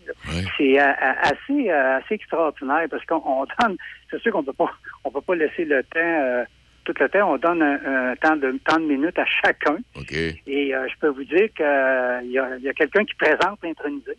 c'est 0.59 0.79
euh, 0.79 0.85
euh, 0.85 1.13
assez, 1.23 1.71
euh, 1.71 1.99
assez 1.99 2.15
extraordinaire 2.15 2.87
parce 2.91 3.05
qu'on 3.07 3.23
on 3.25 3.47
donne, 3.61 3.77
c'est 4.11 4.21
sûr 4.21 4.33
qu'on 4.33 4.45
peut 4.45 4.53
pas, 4.53 4.71
on 5.05 5.11
peut 5.11 5.23
pas 5.23 5.35
laisser 5.35 5.65
le 5.65 5.83
temps, 5.85 5.99
euh, 5.99 6.45
tout 6.85 6.93
le 7.01 7.09
temps, 7.09 7.33
on 7.33 7.39
donne 7.39 7.63
un, 7.63 8.11
un 8.11 8.17
temps 8.17 8.37
de 8.37 8.53
temps 8.65 8.79
de 8.79 8.85
minutes 8.85 9.19
à 9.19 9.25
chacun. 9.25 9.79
OK. 9.97 10.13
Et 10.13 10.75
euh, 10.75 10.87
je 10.89 10.99
peux 11.01 11.09
vous 11.09 11.25
dire 11.25 11.49
qu'il 11.55 12.31
y 12.31 12.39
a, 12.39 12.57
il 12.57 12.63
y 12.63 12.69
a 12.69 12.75
quelqu'un 12.75 13.05
qui 13.05 13.15
présente 13.15 13.59
l'intronisé, 13.63 14.13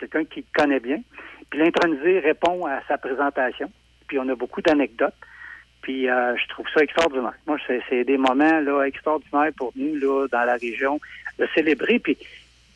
quelqu'un 0.00 0.24
qui 0.24 0.40
le 0.40 0.62
connaît 0.62 0.80
bien, 0.80 0.98
puis 1.48 1.60
l'intronisé 1.60 2.18
répond 2.18 2.66
à 2.66 2.80
sa 2.88 2.98
présentation. 2.98 3.70
Puis 4.08 4.18
on 4.18 4.28
a 4.28 4.34
beaucoup 4.34 4.62
d'anecdotes. 4.62 5.14
Puis 5.84 6.08
euh, 6.08 6.34
je 6.38 6.48
trouve 6.48 6.66
ça 6.72 6.82
extraordinaire. 6.82 7.34
Moi, 7.46 7.58
c'est, 7.66 8.04
des 8.04 8.16
moments 8.16 8.60
là 8.60 8.84
extraordinaires 8.84 9.50
pour 9.54 9.70
nous 9.76 9.94
là 9.96 10.26
dans 10.32 10.44
la 10.44 10.54
région 10.54 10.98
de 11.38 11.46
célébrer. 11.54 11.98
Puis 11.98 12.16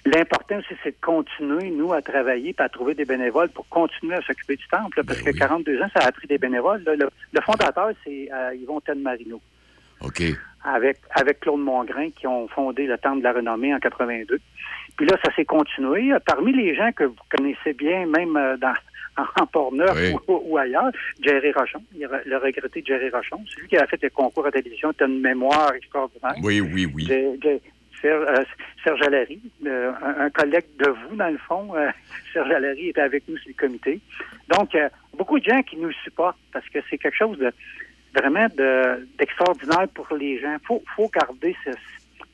l'important 0.05 0.59
aussi, 0.59 0.75
c'est 0.85 0.91
de 0.91 1.01
continuer 1.01 1.71
nous 1.71 1.95
à 1.95 2.03
travailler, 2.03 2.53
puis 2.53 2.63
à 2.63 2.69
trouver 2.69 2.93
des 2.93 3.07
bénévoles 3.07 3.49
pour 3.49 3.67
continuer 3.71 4.15
à 4.15 4.21
s'occuper 4.21 4.57
du 4.57 4.69
temple. 4.69 4.99
là, 4.99 5.05
parce 5.07 5.23
que 5.23 5.31
42 5.31 5.81
ans, 5.81 5.89
ça 5.97 6.05
a 6.07 6.13
pris 6.13 6.27
des 6.27 6.37
bénévoles. 6.37 6.83
là. 6.85 6.97
Le, 6.97 7.09
le 7.33 7.41
fondateur, 7.41 7.93
c'est 8.05 8.29
euh, 8.31 8.55
Yvon 8.55 8.83
Marino 8.97 9.41
OK. 10.03 10.23
avec, 10.65 10.99
avec 11.13 11.41
Claude 11.41 11.61
Mongrain 11.61 12.11
qui 12.11 12.27
ont 12.27 12.47
fondé 12.49 12.87
le 12.87 12.99
Temple 12.99 13.21
de 13.21 13.25
la 13.25 13.33
Renommée 13.33 13.75
en 13.75 13.79
82. 13.79 14.39
Puis 14.99 15.07
là, 15.07 15.17
ça 15.25 15.35
s'est 15.35 15.47
continué. 15.47 16.13
Parmi 16.27 16.53
les 16.53 16.75
gens 16.75 16.93
que 16.93 17.05
vous 17.05 17.17
connaissez 17.35 17.73
bien, 17.73 18.05
même 18.05 18.37
euh, 18.37 18.59
dans, 18.59 18.75
en 19.41 19.47
Port-Neuf 19.47 19.97
Oui. 19.97 20.15
ou, 20.29 20.43
ou 20.45 20.59
ailleurs, 20.59 20.91
Jerry 21.21 21.53
Rochon, 21.53 21.83
le 21.99 22.37
regretté 22.37 22.83
Jerry 22.87 23.11
Rochon, 23.11 23.45
c'est 23.53 23.61
lui 23.61 23.69
qui 23.69 23.77
a 23.77 23.87
fait 23.87 24.03
le 24.03 24.11
concours 24.11 24.47
à 24.47 24.51
télévision, 24.51 24.93
tu 24.93 25.05
as 25.05 25.07
une 25.07 25.21
mémoire 25.21 25.73
extraordinaire. 25.75 26.35
Oui, 26.43 26.61
oui, 26.61 26.87
oui. 26.95 27.07
Serge, 28.01 28.27
euh, 28.29 28.45
Serge 28.85 29.03
Allary, 29.03 29.41
euh, 29.67 29.93
un, 30.19 30.31
collègue 30.31 30.67
de 30.79 30.89
vous, 30.89 31.17
dans 31.17 31.31
le 31.31 31.39
fond, 31.39 31.75
euh, 31.75 31.89
Serge 32.33 32.51
Allary 32.53 32.91
était 32.91 33.01
avec 33.01 33.25
nous 33.29 33.37
sur 33.39 33.49
le 33.49 33.55
comité. 33.55 34.01
Donc, 34.57 34.77
beaucoup 35.17 35.41
de 35.41 35.45
gens 35.45 35.63
qui 35.63 35.77
nous 35.77 35.91
supportent 36.05 36.39
parce 36.53 36.69
que 36.69 36.79
c'est 36.89 36.97
quelque 36.99 37.17
chose 37.17 37.39
de 37.39 37.51
vraiment 38.15 38.47
de- 38.57 39.05
d'extraordinaire 39.19 39.89
pour 39.95 40.07
les 40.17 40.39
gens. 40.41 40.57
Il 40.63 40.67
faut, 40.67 40.83
faut 40.95 41.09
garder 41.09 41.57
ce- 41.65 41.71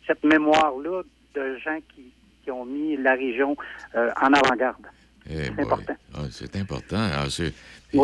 cette 0.07 0.23
mémoire-là 0.23 1.03
de 1.35 1.57
gens 1.57 1.79
qui, 1.95 2.13
qui 2.45 2.51
ont 2.51 2.67
mis 2.67 2.97
la 2.99 3.15
région 3.15 3.57
euh, 3.97 4.11
en 4.21 4.33
avant-garde. 4.35 4.87
Eh 5.31 5.35
C'est 5.45 5.61
important. 5.63 5.97
Ah, 6.15 6.19
c'est 6.31 6.57
important. 6.57 6.99
Alors, 7.13 7.31
c'est- 7.31 7.53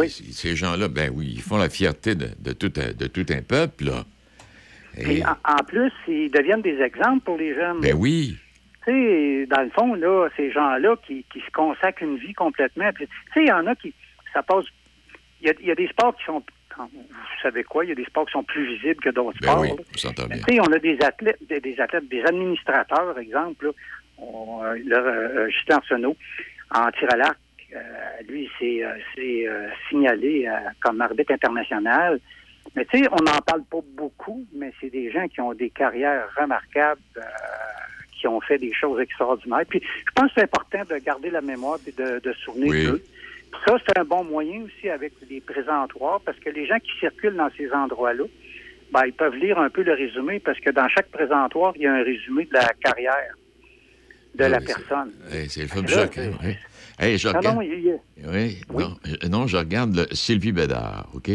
c- 0.09 0.25
Ces 0.33 0.57
gens-là, 0.57 0.89
ben 0.89 1.11
oui, 1.15 1.33
ils 1.37 1.43
font 1.43 1.59
la 1.59 1.69
fierté 1.69 2.15
de, 2.15 2.29
de 2.39 2.53
tout, 2.53 2.73
un, 2.77 2.93
de 2.93 3.07
tout 3.07 3.27
un 3.31 3.43
peuple, 3.43 3.85
là. 3.87 4.05
Et- 4.99 5.25
en, 5.25 5.37
en 5.45 5.65
plus, 5.67 5.93
ils 6.09 6.31
deviennent 6.31 6.63
des 6.63 6.81
exemples 6.81 7.21
pour 7.25 7.39
les 7.39 7.55
jeunes. 7.55 7.81
ben 7.81 7.95
oui. 7.97 8.37
Tu 8.85 8.91
sais, 8.93 9.47
dans 9.47 9.61
le 9.63 9.71
fond, 9.71 9.95
là, 9.95 10.29
ces 10.37 10.51
gens-là 10.51 10.97
qui, 11.07 11.25
qui 11.33 11.41
se 11.41 11.51
consacrent 11.53 12.03
une 12.03 12.17
vie 12.17 12.33
complètement. 12.33 12.91
Tu 12.97 13.05
sais, 13.35 13.43
il 13.43 13.49
y 13.49 13.53
en 13.53 13.67
a 13.67 13.75
qui, 13.75 13.93
ça 14.33 14.43
passe. 14.43 14.65
Il 15.43 15.53
y 15.61 15.67
y 15.67 15.71
a 15.71 15.75
des 15.75 15.89
sports 15.89 16.17
qui 16.17 16.25
sont, 16.25 16.43
vous 16.79 16.89
savez 17.43 17.63
quoi, 17.63 17.85
il 17.85 17.89
y 17.89 17.93
a 17.93 17.95
des 17.95 18.05
sports 18.07 18.25
qui 18.27 18.33
sont 18.33 18.43
plus 18.43 18.67
visibles 18.75 19.03
que 19.03 19.11
d'autres 19.11 19.39
Ben 19.43 19.49
sports. 19.49 19.61
oui, 19.61 19.69
on 19.73 20.27
bien. 20.27 20.39
Tu 20.49 20.55
sais, 20.55 20.61
on 20.61 20.73
a 20.73 20.79
des 20.79 20.99
athlètes, 21.03 21.39
des, 21.49 21.61
des 21.61 21.79
athlètes, 21.79 22.09
des 22.09 22.23
administrateurs, 22.23 23.13
par 23.15 23.19
exemple. 23.19 23.67
Là. 23.67 23.73
On, 24.19 24.65
euh, 24.65 24.77
là, 24.87 24.99
euh, 24.99 25.49
Justin 25.51 25.77
Arsenault, 25.77 26.17
en 26.75 26.91
tir 26.93 27.09
à 27.13 27.17
l'arc, 27.17 27.39
euh, 27.75 27.79
lui, 28.29 28.49
c'est 28.59 28.85
euh, 28.85 28.95
euh, 29.19 29.69
signalé 29.89 30.47
euh, 30.47 30.53
comme 30.81 31.01
arbitre 31.01 31.33
international. 31.33 32.19
Mais 32.77 32.85
tu 32.85 32.99
sais, 32.99 33.09
on 33.11 33.23
n'en 33.23 33.39
parle 33.47 33.63
pas 33.71 33.81
beaucoup, 33.97 34.45
mais 34.55 34.73
c'est 34.81 34.91
des 34.91 35.11
gens 35.11 35.27
qui 35.29 35.41
ont 35.41 35.55
des 35.55 35.71
carrières 35.71 36.29
remarquables, 36.37 37.01
euh, 37.17 37.21
qui 38.13 38.27
ont 38.29 38.41
fait 38.41 38.59
des 38.59 38.73
choses 38.73 39.01
extraordinaires. 39.01 39.65
Puis 39.69 39.81
je 39.81 40.13
pense 40.15 40.29
que 40.29 40.33
c'est 40.37 40.43
important 40.45 40.83
de 40.89 40.97
garder 40.99 41.31
la 41.31 41.41
mémoire 41.41 41.79
et 41.87 41.93
de, 41.93 42.19
de 42.21 42.33
souvenir 42.35 42.71
Oui. 42.71 42.85
d'eux. 42.85 43.03
Ça, 43.67 43.77
c'est 43.85 43.99
un 43.99 44.05
bon 44.05 44.23
moyen 44.25 44.63
aussi 44.63 44.89
avec 44.89 45.13
les 45.29 45.41
présentoirs, 45.41 46.21
parce 46.25 46.39
que 46.39 46.51
les 46.51 46.67
gens 46.67 46.79
qui 46.79 46.93
circulent 47.01 47.37
dans 47.37 47.51
ces 47.57 47.73
endroits-là, 47.73 48.25
ben, 48.93 49.07
ils 49.07 49.13
peuvent 49.13 49.35
lire 49.37 49.59
un 49.59 49.71
peu 49.71 49.83
le 49.83 49.93
résumé, 49.93 50.39
parce 50.39 50.59
que 50.61 50.71
dans 50.71 50.89
chaque 50.89 51.09
présentoir, 51.09 51.73
il 51.77 51.83
y 51.83 51.87
a 51.87 51.93
un 51.95 52.03
résumé 52.03 52.45
de 52.45 52.55
la 52.55 52.69
carrière 52.83 53.35
de 54.39 54.45
la 54.45 54.61
personne. 54.61 55.11
Eh, 55.33 55.49
c'est 55.49 55.63
le 55.75 55.87
Jacques. 55.87 56.13
c'est- 56.15 56.27
hein, 56.27 56.39
oui. 56.45 56.55
Hey, 56.99 57.17
je 57.19 57.29
Non, 57.29 57.39
regarde- 57.39 57.57
non, 57.57 57.63
il 57.63 57.81
y 57.81 57.91
a- 57.91 58.31
Oui, 58.31 58.59
Non, 58.73 58.97
non, 59.31 59.47
je 59.47 59.57
regarde 59.57 60.07
Sylvie 60.13 60.53
Bédard, 60.53 61.09
OK? 61.15 61.31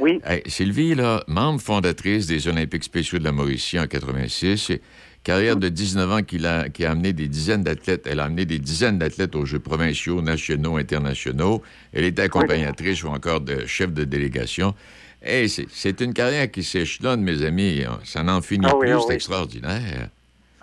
Oui. 0.00 0.20
Sylvie, 0.46 0.94
là, 0.94 1.22
membre 1.28 1.60
fondatrice 1.60 2.26
des 2.26 2.48
Olympiques 2.48 2.84
spéciaux 2.84 3.18
de 3.18 3.24
la 3.24 3.30
Mauricie 3.32 3.78
en 3.78 3.86
86, 3.86 4.70
et 4.70 4.80
carrière 5.22 5.56
de 5.56 5.68
19 5.68 6.10
ans 6.10 6.22
qui 6.22 6.44
a, 6.44 6.68
qui 6.68 6.84
a 6.84 6.90
amené 6.90 7.12
des 7.12 7.28
dizaines 7.28 7.62
d'athlètes. 7.62 8.06
Elle 8.10 8.18
a 8.20 8.24
amené 8.24 8.44
des 8.44 8.58
dizaines 8.58 8.98
d'athlètes 8.98 9.36
aux 9.36 9.44
Jeux 9.44 9.60
provinciaux, 9.60 10.20
nationaux, 10.22 10.76
internationaux. 10.78 11.62
Elle 11.92 12.04
était 12.04 12.22
accompagnatrice 12.22 13.04
ou 13.04 13.08
encore 13.08 13.40
de 13.40 13.66
chef 13.66 13.92
de 13.92 14.04
délégation. 14.04 14.74
Hey, 15.22 15.48
c'est- 15.48 16.00
une 16.00 16.12
carrière 16.12 16.50
qui 16.50 16.62
s'échelonne, 16.64 17.22
mes 17.22 17.42
amis. 17.44 17.82
Ça 18.04 18.22
n'en 18.22 18.40
finit 18.42 18.66
Ah 18.68 18.74
plus, 18.78 18.90
ah 18.90 18.98
c'est 19.06 19.14
extraordinaire. 19.14 20.08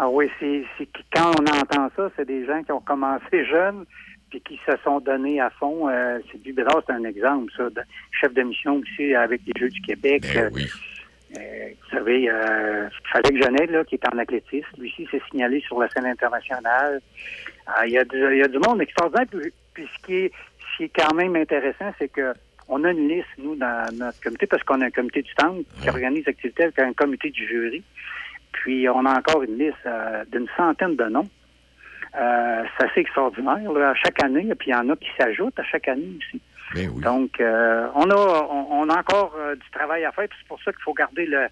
Ah 0.04 0.10
oui, 0.10 0.26
c'est 0.40 0.64
quand 1.16 1.30
on 1.40 1.46
entend 1.46 1.90
ça, 1.96 2.10
c'est 2.16 2.26
des 2.26 2.44
gens 2.46 2.64
qui 2.64 2.72
ont 2.72 2.80
commencé 2.82 3.46
jeunes 3.50 3.86
puis 4.32 4.42
qui 4.42 4.60
se 4.66 4.72
sont 4.84 5.00
donnés 5.00 5.40
à 5.40 5.50
fond. 5.52 5.88
Euh, 5.90 6.18
c'est 6.32 6.42
du 6.42 6.54
Bédard, 6.54 6.82
c'est 6.88 6.94
un 6.94 7.04
exemple, 7.04 7.52
ça. 7.56 7.70
de- 7.70 7.82
chef 8.20 8.34
de 8.34 8.42
mission 8.42 8.78
aussi 8.78 9.14
avec 9.14 9.42
les 9.46 9.54
Jeux 9.60 9.70
du 9.70 9.82
Québec. 9.82 10.24
Ben 10.34 10.46
Euh, 10.46 10.50
euh, 11.38 11.70
vous 11.84 11.90
savez, 11.98 12.30
euh, 12.30 12.90
Frédéric 13.12 13.44
Genet, 13.44 13.68
là, 13.68 13.84
qui 13.86 13.96
est 13.96 14.08
en 14.14 14.18
athlétisme, 14.18 14.68
lui 14.80 14.90
aussi 14.90 15.08
s'est 15.12 15.22
signalé 15.30 15.62
sur 15.62 15.80
la 15.80 15.88
scène 15.90 16.06
internationale. 16.08 17.00
Ah, 17.68 17.86
Il 17.86 17.94
y, 17.94 17.98
a 18.00 18.04
du- 18.04 18.18
il 18.34 18.38
y 18.40 18.44
a 18.44 18.48
du 18.48 18.58
monde 18.58 18.82
extraordinaire. 18.82 19.28
Puis, 19.30 19.54
puis 19.74 19.88
ce, 19.96 20.06
qui 20.06 20.16
est, 20.16 20.32
ce 20.72 20.78
qui 20.78 20.84
est 20.86 20.92
quand 20.98 21.14
même 21.14 21.36
intéressant, 21.36 21.94
c'est 22.00 22.10
que 22.10 22.34
on 22.68 22.84
a 22.86 22.92
une 22.92 23.08
liste, 23.08 23.28
nous, 23.38 23.56
dans 23.56 23.86
notre 23.98 24.20
comité, 24.22 24.48
parce 24.48 24.64
qu'on 24.64 24.80
a 24.82 24.86
un 24.86 24.92
comité 24.92 25.22
du 25.22 25.34
temple 25.36 25.62
qui 25.82 25.90
organise 25.90 26.26
l'activité 26.26 26.64
avec 26.64 26.80
un 26.80 26.94
comité 26.94 27.30
du 27.30 27.46
jury. 27.48 27.84
Puis 28.52 28.88
on 28.90 29.06
a 29.06 29.18
encore 29.18 29.44
une 29.44 29.58
liste 29.58 29.76
euh, 29.86 30.24
d'une 30.32 30.48
centaine 30.58 30.96
de 30.96 31.06
noms. 31.06 31.30
Euh, 32.20 32.64
c'est 32.78 32.86
assez 32.86 33.00
extraordinaire. 33.02 33.72
Là. 33.72 33.90
À 33.92 33.96
chaque 33.96 34.22
année, 34.24 34.48
puis 34.60 34.70
il 34.70 34.72
y 34.72 34.76
en 34.76 34.90
a 34.90 34.96
qui 34.96 35.08
s'ajoutent 35.18 35.58
à 35.60 35.64
chaque 35.64 35.88
année 35.88 36.18
aussi. 36.18 36.42
Donc, 37.02 37.40
euh, 37.40 37.88
on, 37.96 38.10
a, 38.10 38.16
on, 38.50 38.68
on 38.82 38.90
a 38.90 39.00
encore 39.00 39.36
du 39.56 39.70
travail 39.72 40.04
à 40.06 40.12
faire. 40.12 40.28
puis 40.28 40.38
C'est 40.42 40.48
pour 40.48 40.62
ça 40.64 40.72
qu'il 40.72 40.82
faut 40.84 40.94
garder 40.94 41.26
le, 41.26 41.48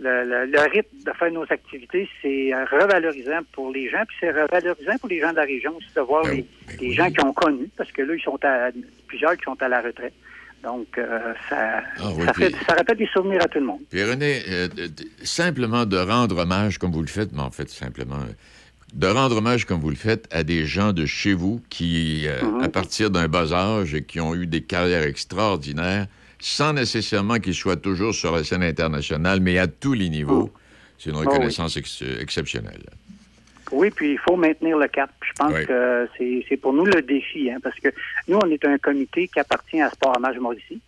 le, 0.00 0.24
le- 0.24 0.46
le 0.46 0.60
rythme 0.72 0.96
de 1.06 1.12
faire 1.12 1.30
nos 1.30 1.44
activités. 1.44 2.08
C'est 2.20 2.50
revalorisant 2.70 3.40
pour 3.52 3.70
les 3.72 3.88
gens, 3.88 4.02
puis 4.06 4.16
c'est 4.20 4.30
revalorisant 4.30 4.98
pour 4.98 5.08
les 5.08 5.20
gens 5.20 5.30
de 5.30 5.36
la 5.36 5.42
région 5.44 5.76
aussi 5.76 5.92
de 5.94 6.00
voir 6.00 6.24
les, 6.24 6.44
les 6.80 6.92
gens 6.92 7.10
qui 7.10 7.24
ont 7.24 7.32
connu, 7.32 7.68
parce 7.76 7.90
que 7.92 8.02
là, 8.02 8.14
ils 8.14 8.22
sont 8.22 8.38
à 8.44 8.70
plusieurs 9.06 9.36
qui 9.36 9.44
sont 9.44 9.60
à 9.62 9.68
la 9.68 9.80
retraite. 9.80 10.14
Donc, 10.62 10.86
euh, 10.96 11.32
ça, 11.48 11.82
Ah 11.98 12.10
oui, 12.14 12.24
ça, 12.26 12.32
fait, 12.34 12.50
puis- 12.50 12.64
ça 12.68 12.74
rappelle 12.74 12.96
des 12.98 13.08
souvenirs 13.08 13.42
à 13.42 13.48
tout 13.48 13.58
le 13.58 13.66
monde. 13.66 13.80
Puis 13.90 14.02
René, 14.04 14.42
euh, 14.48 14.68
de- 14.68 14.86
de- 14.86 15.04
simplement 15.24 15.86
de 15.86 15.96
rendre 15.98 16.38
hommage 16.38 16.78
comme 16.78 16.92
vous 16.92 17.00
le 17.02 17.08
faites, 17.08 17.32
mais 17.32 17.40
en 17.42 17.50
fait, 17.50 17.68
simplement, 17.68 18.16
euh, 18.20 18.32
de 18.94 19.06
rendre 19.08 19.36
hommage 19.38 19.64
comme 19.64 19.80
vous 19.80 19.90
le 19.90 19.96
faites 19.96 20.28
à 20.30 20.44
des 20.44 20.64
gens 20.66 20.92
de 20.92 21.04
chez 21.06 21.34
vous 21.34 21.60
qui, 21.68 22.24
euh, 22.28 22.42
Mhm. 22.44 22.62
à 22.62 22.68
partir 22.68 23.10
d'un 23.10 23.26
bas 23.26 23.52
âge, 23.52 23.96
qui 24.06 24.20
ont 24.20 24.34
eu 24.34 24.46
des 24.46 24.60
carrières 24.62 25.02
extraordinaires, 25.02 26.06
sans 26.38 26.72
nécessairement 26.74 27.38
qu'ils 27.38 27.54
soient 27.54 27.76
toujours 27.76 28.14
sur 28.14 28.32
la 28.36 28.44
scène 28.44 28.62
internationale, 28.62 29.40
mais 29.40 29.58
à 29.58 29.66
tous 29.66 29.94
les 29.94 30.08
niveaux. 30.10 30.52
C'est 30.98 31.10
une 31.10 31.16
Ah 31.16 31.20
oui. 31.20 31.26
reconnaissance 31.26 31.76
ex- 31.76 32.04
exceptionnelle. 32.20 32.82
Oui, 33.72 33.90
puis 33.90 34.12
il 34.12 34.18
faut 34.18 34.36
maintenir 34.36 34.76
le 34.78 34.86
cap. 34.88 35.10
Je 35.22 35.32
pense 35.32 35.52
Oui. 35.54 35.66
que 35.66 36.08
c'est 36.48 36.56
pour 36.58 36.72
nous 36.72 36.84
le 36.84 37.00
défi, 37.02 37.50
hein, 37.50 37.58
parce 37.62 37.78
que 37.80 37.88
nous, 38.28 38.38
on 38.44 38.50
est 38.50 38.64
un 38.66 38.78
comité 38.78 39.28
qui 39.28 39.40
appartient 39.40 39.80
à 39.80 39.88
Sport 39.90 40.16
Hommage 40.16 40.38
Mauricie. 40.38 40.80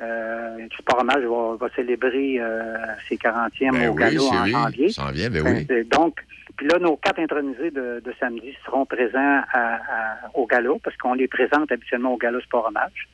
Euh, 0.00 0.56
Sport-Hommage 0.78 1.24
va, 1.24 1.56
va 1.58 1.68
célébrer 1.74 2.36
euh, 2.38 2.76
ses 3.08 3.16
40e 3.16 3.72
Ben 3.72 3.88
au 3.88 3.92
oui, 3.94 3.98
galop 3.98 4.26
en 4.28 4.44
oui. 4.44 4.50
janvier. 4.52 4.88
Ça 4.90 5.06
en 5.06 5.10
vient, 5.10 5.28
ben 5.30 5.42
oui. 5.44 5.66
Euh, 5.70 5.82
Donc, 5.90 6.20
puis 6.56 6.68
là, 6.68 6.78
nos 6.78 6.96
quatre 6.96 7.18
intronisés 7.18 7.70
de, 7.72 8.00
de 8.04 8.14
samedi 8.20 8.54
seront 8.64 8.86
présents 8.86 9.40
à- 9.52 9.74
à- 9.76 10.30
au 10.34 10.46
galop 10.46 10.78
parce 10.84 10.96
qu'on 10.98 11.14
les 11.14 11.26
présente 11.26 11.72
habituellement 11.72 12.12
au 12.14 12.16
galop 12.16 12.40
Sport-Hommage. 12.42 13.08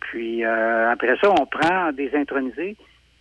Puis 0.00 0.44
euh, 0.44 0.90
après 0.90 1.16
ça, 1.20 1.30
on 1.30 1.46
prend 1.46 1.92
des 1.92 2.10
intronisés. 2.14 2.76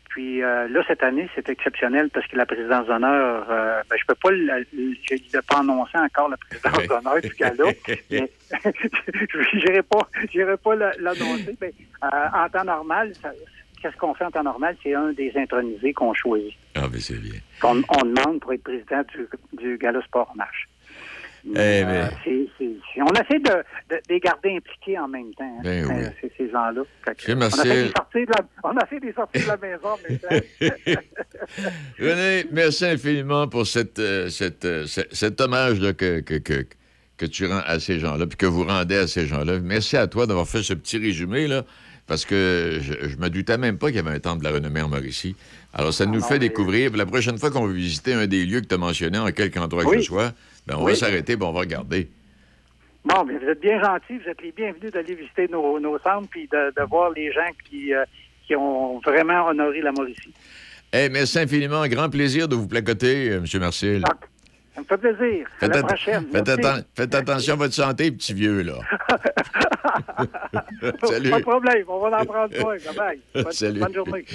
Puis 0.09 0.41
euh, 0.43 0.67
là, 0.67 0.83
cette 0.87 1.03
année, 1.03 1.29
c'est 1.35 1.47
exceptionnel 1.49 2.09
parce 2.11 2.25
que 2.27 2.35
la 2.35 2.45
présidence 2.45 2.87
d'honneur, 2.87 3.45
euh, 3.49 3.81
ben, 3.89 3.95
je 3.97 4.05
peux 4.07 4.15
pas, 4.15 4.31
le- 4.31 4.65
je 4.73 5.13
n'ai 5.13 5.41
pas 5.47 5.59
annoncé 5.59 5.97
encore 5.97 6.29
la 6.29 6.37
présidence 6.37 6.87
d'honneur 6.87 7.21
du 7.21 7.29
mais 8.09 8.31
je 8.63 9.55
n'irai 9.57 9.83
pas, 9.83 10.07
j'irai 10.31 10.57
pas 10.57 10.75
la- 10.75 10.95
l'annoncer. 10.99 11.55
Mais 11.61 11.73
euh, 12.03 12.07
en 12.33 12.49
temps 12.49 12.63
normal, 12.63 13.13
qu'est-ce 13.81 13.95
qu'on 13.97 14.13
fait 14.15 14.25
en 14.25 14.31
temps 14.31 14.43
normal? 14.43 14.75
C'est 14.83 14.95
un 14.95 15.13
des 15.13 15.31
intronisés 15.35 15.93
qu'on 15.93 16.13
choisit, 16.13 16.55
Ah, 16.75 16.87
ben 16.91 16.99
c'est 16.99 17.19
bien. 17.19 17.39
qu'on 17.61 17.81
on 17.89 18.05
demande 18.05 18.39
pour 18.41 18.53
être 18.53 18.63
président 18.63 19.03
du, 19.13 19.27
du 19.61 19.77
galop 19.77 20.01
sport 20.01 20.31
marche. 20.35 20.67
Eh 21.45 21.83
ben. 21.83 22.09
on 23.01 23.13
essaie 23.13 23.39
de, 23.39 23.49
de, 23.89 23.95
de 23.95 24.01
les 24.09 24.19
garder 24.19 24.57
impliqués 24.57 24.97
en 24.99 25.07
même 25.07 25.33
temps, 25.33 25.43
hein, 25.59 25.61
Ben 25.63 25.85
oui. 25.85 25.93
euh, 26.03 26.09
ces, 26.21 26.31
ces 26.37 26.49
gens-là. 26.51 26.81
Fait 27.05 27.33
on, 27.33 27.37
Marcel. 27.37 27.67
essaie 27.67 27.75
de 27.79 27.83
les 27.85 27.91
sortir 27.95 28.25
de 28.25 28.31
la, 28.31 28.45
on 28.63 28.77
essaie 28.77 28.99
de 28.99 29.05
les 29.05 29.13
sortir 29.13 29.41
de 29.43 29.47
la 29.47 29.57
maison 29.57 29.97
temps. 30.19 30.99
René, 31.99 32.45
merci 32.51 32.85
infiniment 32.85 33.47
pour 33.47 33.65
cette, 33.67 33.99
euh, 33.99 34.29
cette, 34.29 34.65
euh, 34.65 34.85
ce- 34.87 35.01
cet 35.11 35.39
hommage 35.41 35.79
là, 35.79 35.93
que, 35.93 36.19
que, 36.21 36.35
que, 36.35 36.65
que 37.17 37.25
tu 37.25 37.45
rends 37.45 37.61
à 37.65 37.79
ces 37.79 37.99
gens-là, 37.99 38.25
puis 38.27 38.37
que 38.37 38.45
vous 38.45 38.63
rendez 38.63 38.95
à 38.95 39.07
ces 39.07 39.25
gens-là. 39.25 39.59
Merci 39.59 39.97
à 39.97 40.07
toi 40.07 40.25
d'avoir 40.27 40.47
fait 40.47 40.63
ce 40.63 40.73
petit 40.73 40.97
résumé, 40.97 41.47
là, 41.47 41.63
parce 42.07 42.25
que 42.25 42.79
je, 42.81 43.09
je 43.09 43.17
me 43.17 43.29
doutais 43.29 43.57
même 43.57 43.77
pas 43.77 43.87
qu'il 43.87 43.97
y 43.97 43.99
avait 43.99 44.11
un 44.15 44.19
temple 44.19 44.39
de 44.39 44.49
la 44.49 44.55
renommée 44.55 44.81
en 44.81 44.89
Mauricie. 44.89 45.35
Alors, 45.73 45.93
ça 45.93 46.05
nous 46.05 46.19
non, 46.19 46.25
fait 46.25 46.35
mais- 46.35 46.39
découvrir. 46.39 46.95
La 46.95 47.05
prochaine 47.05 47.37
fois 47.37 47.51
qu'on 47.51 47.67
va 47.67 47.73
visiter 47.73 48.13
un 48.13 48.25
des 48.27 48.45
lieux 48.45 48.61
que 48.61 48.67
tu 48.67 48.75
as 48.75 48.79
mentionné, 48.79 49.17
en 49.19 49.31
quelque 49.31 49.59
endroit 49.59 49.85
que 49.85 49.97
ce 49.97 50.01
soit, 50.01 50.33
ben, 50.69 50.77
on 50.77 50.83
Oui. 50.85 50.91
va 50.93 50.97
s'arrêter 50.97 51.33
et 51.33 51.37
on 51.41 51.51
va 51.51 51.59
regarder. 51.59 52.07
Bon, 53.05 53.23
mais 53.25 53.37
vous 53.37 53.45
êtes 53.47 53.61
bien 53.61 53.81
gentils, 53.81 54.17
vous 54.23 54.29
êtes 54.29 54.41
les 54.41 54.51
bienvenus 54.51 54.91
d'aller 54.91 55.15
visiter 55.15 55.47
nos, 55.47 55.79
nos 55.79 55.97
centres 55.99 56.27
puis 56.29 56.47
de, 56.51 56.73
de 56.79 56.83
voir 56.87 57.11
les 57.11 57.31
gens 57.31 57.49
qui, 57.69 57.93
euh, 57.93 58.03
qui 58.45 58.55
ont 58.55 58.99
vraiment 58.99 59.47
honoré 59.47 59.81
la 59.81 59.91
Mauricie. 59.91 60.33
Eh, 60.93 61.07
merci 61.09 61.39
infiniment. 61.39 61.85
Grand 61.87 62.09
plaisir 62.09 62.47
de 62.47 62.55
vous 62.55 62.67
placoter, 62.67 63.29
euh, 63.31 63.37
M. 63.53 63.59
Marcel. 63.61 64.03
Ça 64.87 64.95
me 64.95 65.01
fait 65.01 65.13
plaisir. 65.15 65.47
À 65.47 65.59
Faites, 65.59 65.69
la 65.75 65.81
atten- 65.81 65.87
prochaine. 65.87 66.25
faites 66.31 66.47
Merci. 66.47 66.61
atten- 66.61 66.83
faites 66.95 67.15
attention 67.15 67.53
à 67.53 67.57
votre 67.57 67.73
santé, 67.73 68.11
petit 68.11 68.33
vieux, 68.33 68.61
là. 68.61 68.75
Salut. 71.07 71.29
Pas 71.29 71.37
de 71.39 71.43
problème, 71.43 71.83
on 71.87 71.99
va 72.09 72.21
en 72.21 72.25
prendre 72.25 72.55
soin. 72.55 72.75
Bonne, 73.35 73.51
Salut. 73.51 73.79
bonne 73.79 73.93
journée. 73.93 74.25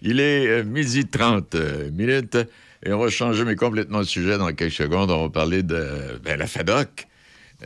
Il 0.00 0.20
est 0.20 0.46
euh, 0.48 0.64
midi 0.64 1.06
30 1.06 1.54
euh, 1.54 1.90
minutes 1.90 2.36
et 2.84 2.92
on 2.92 2.98
va 2.98 3.08
changer 3.10 3.44
mais 3.44 3.56
complètement 3.56 3.98
de 4.00 4.04
sujet 4.04 4.38
dans 4.38 4.52
quelques 4.52 4.72
secondes. 4.72 5.10
On 5.10 5.24
va 5.24 5.30
parler 5.30 5.62
de 5.62 6.18
ben, 6.24 6.38
la 6.38 6.46
FADOC. 6.46 7.06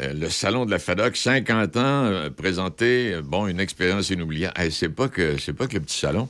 Euh, 0.03 0.13
le 0.13 0.29
salon 0.29 0.67
de 0.67 0.71
la 0.71 0.79
FADOC, 0.79 1.17
50 1.17 1.77
ans, 1.77 1.81
euh, 2.07 2.31
présenté, 2.31 3.17
bon, 3.23 3.47
une 3.47 3.61
expérience 3.61 4.11
inoubliable. 4.11 4.55
Hey, 4.61 4.71
c'est 4.71 4.89
pas 4.91 5.09
que 5.09 5.39
c'est 5.39 5.55
pas 5.55 5.67
que 5.67 5.75
le 5.75 5.81
petit 5.81 5.99
salon. 5.99 6.29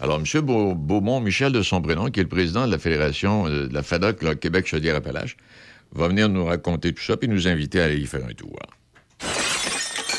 Alors, 0.00 0.20
M. 0.20 0.40
Beau- 0.42 0.74
Beaumont, 0.74 1.20
Michel 1.20 1.52
de 1.52 1.62
son 1.62 1.82
prénom, 1.82 2.06
qui 2.10 2.20
est 2.20 2.22
le 2.22 2.28
président 2.28 2.66
de 2.66 2.72
la 2.72 2.78
Fédération 2.78 3.46
euh, 3.46 3.66
de 3.68 3.74
la 3.74 3.82
FADOC, 3.82 4.22
là, 4.22 4.34
Québec-Chaudière-Appalaches, 4.36 5.36
va 5.92 6.08
venir 6.08 6.28
nous 6.28 6.44
raconter 6.44 6.92
tout 6.92 7.02
ça 7.02 7.16
puis 7.16 7.28
nous 7.28 7.48
inviter 7.48 7.80
à 7.80 7.84
aller 7.84 7.96
y 7.98 8.06
faire 8.06 8.24
un 8.24 8.32
tour. 8.34 8.56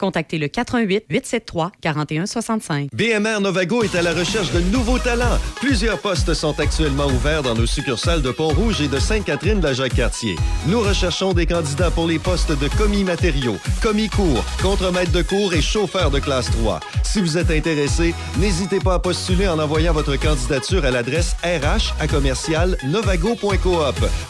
contactez 0.00 0.38
le 0.38 0.48
88 0.48 1.04
873 1.08 1.70
4165. 1.80 2.88
BMR 2.92 3.40
Novago 3.40 3.82
est 3.82 3.94
à 3.94 4.02
la 4.02 4.12
recherche 4.12 4.50
de 4.52 4.60
nouveaux 4.60 4.98
talents. 4.98 5.38
Plusieurs 5.56 5.98
postes 5.98 6.34
sont 6.34 6.58
actuellement 6.58 7.06
ouverts 7.06 7.42
dans 7.42 7.54
nos 7.54 7.66
succursales 7.66 8.22
de 8.22 8.30
Pont-Rouge 8.30 8.80
et 8.80 8.88
de 8.88 8.98
Sainte-Catherine 8.98 9.60
de 9.60 9.68
la 9.68 9.74
Jacques-Cartier. 9.74 10.36
Nous 10.66 10.80
recherchons 10.80 11.34
des 11.34 11.46
candidats 11.46 11.90
pour 11.90 12.06
les 12.06 12.18
postes 12.18 12.58
de 12.58 12.68
commis 12.78 13.04
matériaux, 13.04 13.56
commis 13.82 14.08
cours, 14.08 14.42
contremaître 14.62 15.12
de 15.12 15.22
cours 15.22 15.52
et 15.52 15.62
chauffeur 15.62 16.10
de 16.10 16.18
classe 16.18 16.50
3. 16.50 16.80
Si 17.04 17.20
vous 17.20 17.36
êtes 17.36 17.50
intéressé, 17.50 18.14
n'hésitez 18.38 18.78
pas 18.78 18.94
à 18.94 18.98
postuler 18.98 19.48
en 19.48 19.58
envoyant 19.58 19.92
votre 19.92 20.16
candidature 20.16 20.84
à 20.84 20.90
l'adresse 20.90 21.36
RH 21.44 21.92
à 22.00 22.06
commercial. 22.06 22.76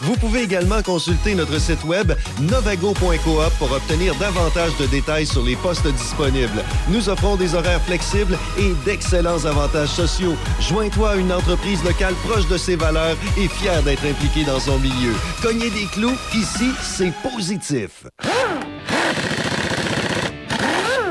Vous 0.01 0.15
pouvez 0.15 0.41
également 0.41 0.81
consulter 0.81 1.35
notre 1.35 1.59
site 1.59 1.83
web 1.85 2.11
novago.coop 2.41 3.51
pour 3.59 3.71
obtenir 3.71 4.15
davantage 4.15 4.75
de 4.79 4.87
détails 4.87 5.27
sur 5.27 5.43
les 5.43 5.55
postes 5.61 5.87
disponibles. 5.87 6.63
Nous 6.89 7.09
offrons 7.09 7.35
des 7.35 7.55
horaires 7.55 7.81
flexibles 7.81 8.37
et 8.57 8.73
d'excellents 8.85 9.45
avantages 9.45 9.89
sociaux. 9.89 10.35
Joins-toi 10.59 11.11
à 11.11 11.15
une 11.15 11.31
entreprise 11.31 11.83
locale 11.83 12.13
proche 12.25 12.47
de 12.47 12.57
ses 12.57 12.75
valeurs 12.75 13.17
et 13.37 13.47
fière 13.47 13.81
d'être 13.83 14.05
impliquée 14.05 14.43
dans 14.43 14.59
son 14.59 14.79
milieu. 14.79 15.13
Cognez 15.41 15.69
des 15.69 15.85
clous, 15.85 16.17
ici, 16.33 16.71
c'est 16.81 17.13
positif. 17.21 18.05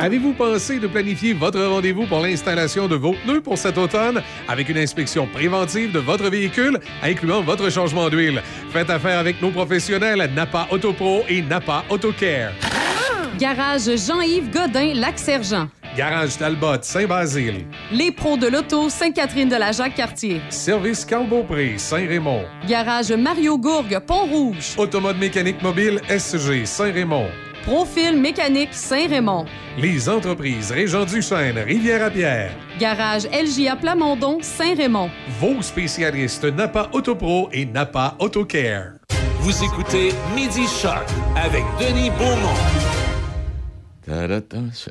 Avez-vous 0.01 0.33
pensé 0.33 0.79
de 0.79 0.87
planifier 0.87 1.35
votre 1.35 1.61
rendez-vous 1.61 2.07
pour 2.07 2.21
l'installation 2.21 2.89
de 2.89 2.97
vos 2.97 3.13
pneus 3.13 3.43
pour 3.43 3.59
cet 3.59 3.77
automne? 3.77 4.23
Avec 4.49 4.71
une 4.71 4.79
inspection 4.79 5.27
préventive 5.27 5.93
de 5.93 5.99
votre 5.99 6.31
véhicule, 6.31 6.81
incluant 7.03 7.43
votre 7.43 7.71
changement 7.71 8.09
d'huile? 8.09 8.43
Faites 8.73 8.89
affaire 8.89 9.19
avec 9.19 9.43
nos 9.43 9.51
professionnels 9.51 10.31
Napa 10.35 10.69
Autopro 10.71 11.25
et 11.29 11.43
Napa 11.43 11.85
AutoCare. 11.91 12.53
Garage 13.39 13.97
Jean-Yves 13.97 14.51
Godin, 14.51 14.95
Lac-Sergent. 14.95 15.69
Garage 15.97 16.37
Talbot, 16.37 16.83
Saint-Basile. 16.83 17.65
Les 17.93 18.11
pros 18.13 18.37
de 18.37 18.47
l'auto, 18.49 18.89
Sainte-Catherine 18.89 19.49
de 19.49 19.57
la 19.57 19.73
Jacques-Cartier. 19.73 20.41
Service 20.51 21.05
Carl-Beaupré, 21.05 21.79
Saint-Raymond. 21.79 22.45
Garage 22.69 23.13
Mario 23.13 23.59
Gourgue, 23.59 23.99
Pont-Rouge. 24.07 24.75
Automode 24.77 25.19
mécanique 25.19 25.63
mobile 25.63 26.01
SG, 26.09 26.65
Saint-Raymond. 26.67 27.29
Profil 27.65 28.17
mécanique 28.21 28.73
Saint-Raymond. 28.73 29.47
Les 29.79 30.09
entreprises 30.09 30.73
Régent 30.73 31.05
du 31.05 31.21
Chêne, 31.23 31.59
Rivière-à-Pierre. 31.59 32.53
Garage 32.79 33.25
LJA 33.27 33.77
Plamondon, 33.77 34.39
Saint-Raymond. 34.41 35.11
Vos 35.41 35.61
spécialistes 35.61 36.45
Napa 36.45 36.89
Autopro 36.93 37.49
et 37.53 37.67
Napa 37.67 38.17
AutoCare. 38.19 38.93
Vous 39.41 39.65
écoutez 39.65 40.11
Midi 40.35 40.67
Choc 40.67 41.05
avec 41.37 41.65
Denis 41.79 42.11
Beaumont. 42.11 42.90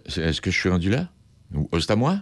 C'est- 0.07 0.21
Est-ce 0.21 0.41
que 0.41 0.51
je 0.51 0.57
suis 0.57 0.69
rendu 0.69 0.89
là? 0.89 1.07
Oh, 1.71 1.79
c'est 1.79 1.91
à 1.91 1.95
moi? 1.95 2.19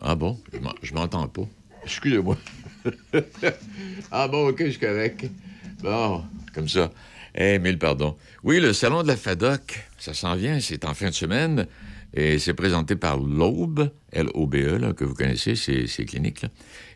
Ah 0.00 0.14
bon, 0.14 0.38
je 0.52 0.58
m'en- 0.58 0.74
je 0.82 0.94
m'entends 0.94 1.26
pas. 1.28 1.42
Excusez-moi. 1.84 2.36
ah 4.10 4.28
bon, 4.28 4.48
ok, 4.48 4.56
je 4.64 4.70
suis 4.70 4.78
correct. 4.80 5.26
Bon, 5.82 6.24
comme 6.54 6.68
ça. 6.68 6.90
Eh, 7.34 7.58
mille 7.58 7.78
pardons. 7.78 8.16
Oui, 8.44 8.60
le 8.60 8.72
salon 8.72 9.02
de 9.02 9.08
la 9.08 9.16
FADOC, 9.16 9.84
ça 9.98 10.14
s'en 10.14 10.34
vient, 10.36 10.60
c'est 10.60 10.84
en 10.84 10.94
fin 10.94 11.06
de 11.08 11.14
semaine. 11.14 11.66
Et 12.14 12.38
c'est 12.38 12.54
présenté 12.54 12.96
par 12.96 13.18
l'Aube, 13.18 13.90
L-O-B-E, 14.12 14.92
que 14.94 15.04
vous 15.04 15.14
connaissez, 15.14 15.54
c'est 15.54 15.86
c'est 15.86 16.04
clinique. 16.06 16.42
Là. 16.42 16.48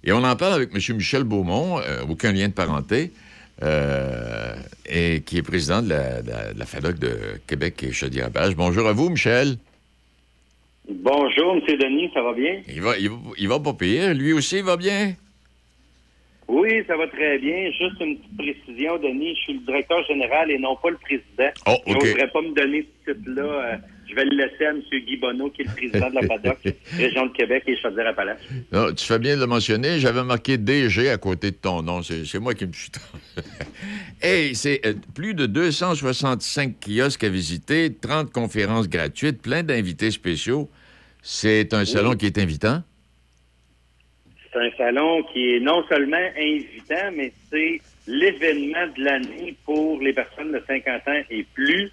Et 0.04 0.12
on 0.12 0.22
en 0.24 0.36
parle 0.36 0.54
avec 0.54 0.70
M. 0.74 0.96
Michel 0.96 1.24
Beaumont, 1.24 1.78
euh, 1.80 2.04
aucun 2.08 2.32
lien 2.32 2.48
de 2.48 2.54
parenté, 2.54 3.12
euh, 3.62 4.54
et 4.86 5.20
qui 5.24 5.38
est 5.38 5.42
président 5.42 5.82
de 5.82 5.88
la, 5.90 6.22
de 6.22 6.30
la- 6.30 6.52
de 6.54 6.58
la 6.58 6.66
FADOC 6.66 6.98
de 6.98 7.16
Québec 7.46 7.82
et 7.82 7.92
Chaudière-Appalaches. 7.92 8.56
Bonjour 8.56 8.86
à 8.88 8.92
vous, 8.92 9.08
Michel. 9.10 9.56
Bonjour, 10.88 11.54
M. 11.54 11.60
Denis, 11.78 12.10
ça 12.12 12.22
va 12.22 12.32
bien? 12.32 12.60
Il 12.68 12.80
va, 12.82 12.96
il, 12.98 13.08
va, 13.10 13.16
il 13.38 13.48
va 13.48 13.60
pas 13.60 13.74
payer. 13.74 14.12
Lui 14.14 14.32
aussi, 14.32 14.58
il 14.58 14.64
va 14.64 14.76
bien? 14.76 15.14
Oui, 16.48 16.82
ça 16.88 16.96
va 16.96 17.06
très 17.06 17.38
bien. 17.38 17.70
Juste 17.70 18.00
une 18.00 18.16
petite 18.18 18.36
précision, 18.64 18.98
Denis. 18.98 19.36
Je 19.36 19.40
suis 19.42 19.52
le 19.54 19.60
directeur 19.60 20.04
général 20.06 20.50
et 20.50 20.58
non 20.58 20.74
pas 20.82 20.90
le 20.90 20.96
président. 20.96 21.50
Oh, 21.66 21.76
OK. 21.86 22.00
Je 22.02 22.06
n'oserais 22.08 22.28
pas 22.30 22.42
me 22.42 22.54
donner 22.54 22.86
ce 23.06 23.12
titre-là. 23.12 23.42
Euh, 23.42 23.76
je 24.10 24.14
vais 24.14 24.24
le 24.24 24.36
laisser 24.36 24.66
à 24.66 24.70
M. 24.70 24.82
Guy 24.92 25.16
Bonneau, 25.16 25.50
qui 25.50 25.62
est 25.62 25.64
le 25.64 25.72
président 25.72 26.10
de 26.10 26.14
la 26.16 26.26
PADOC, 26.26 26.58
Région 26.96 27.26
de 27.26 27.32
Québec 27.32 27.62
et 27.66 27.76
Chaudière-Appalaches. 27.76 28.40
Non, 28.72 28.92
tu 28.92 29.04
fais 29.04 29.18
bien 29.18 29.36
de 29.36 29.40
le 29.40 29.46
mentionner. 29.46 29.98
J'avais 29.98 30.24
marqué 30.24 30.58
DG 30.58 31.08
à 31.08 31.18
côté 31.18 31.50
de 31.52 31.56
ton 31.56 31.82
nom. 31.82 32.02
C'est 32.02 32.38
moi 32.38 32.54
qui 32.54 32.66
me 32.66 32.72
suis... 32.72 32.90
hey, 34.22 34.54
c'est 34.54 34.84
euh, 34.84 34.94
plus 35.14 35.34
de 35.34 35.46
265 35.46 36.74
kiosques 36.80 37.24
à 37.24 37.28
visiter, 37.28 37.94
30 37.94 38.32
conférences 38.32 38.88
gratuites, 38.88 39.40
plein 39.40 39.62
d'invités 39.62 40.10
spéciaux. 40.10 40.68
C'est 41.22 41.72
un 41.74 41.84
salon 41.84 42.14
qui 42.14 42.26
est 42.26 42.38
invitant? 42.38 42.82
C'est 44.52 44.58
un 44.58 44.70
salon 44.76 45.22
qui 45.32 45.54
est 45.54 45.60
non 45.60 45.84
seulement 45.88 46.16
invitant, 46.36 47.12
mais 47.14 47.32
c'est 47.50 47.80
l'événement 48.08 48.86
de 48.96 49.04
l'année 49.04 49.56
pour 49.64 50.00
les 50.00 50.12
personnes 50.12 50.52
de 50.52 50.62
50 50.66 51.08
ans 51.08 51.20
et 51.30 51.46
plus. 51.54 51.90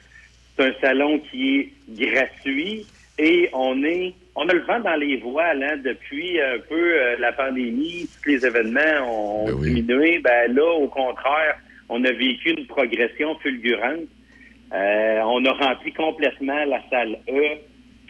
C'est 0.58 0.66
un 0.66 0.74
salon 0.82 1.20
qui 1.32 1.60
est 1.60 1.72
gratuit 1.90 2.86
et 3.20 3.50
on 3.54 3.84
est 3.84 4.14
on 4.40 4.48
a 4.48 4.54
le 4.54 4.62
vent 4.62 4.80
dans 4.80 4.96
les 4.96 5.18
voiles 5.18 5.64
hein, 5.64 5.78
depuis 5.84 6.40
un 6.40 6.60
peu 6.70 6.76
euh, 6.76 7.16
la 7.20 7.32
pandémie, 7.32 8.08
tous 8.22 8.30
les 8.30 8.46
événements 8.46 9.02
ont 9.10 9.52
diminué. 9.60 10.20
Ben 10.20 10.54
là, 10.54 10.74
au 10.74 10.88
contraire, 10.88 11.58
on 11.90 12.04
a 12.04 12.12
vécu 12.12 12.52
une 12.52 12.68
progression 12.68 13.36
fulgurante. 13.40 14.06
Euh, 14.74 15.22
on 15.26 15.44
a 15.44 15.54
rempli 15.54 15.92
complètement 15.92 16.66
la 16.66 16.80
salle 16.92 17.18
E, 17.28 17.58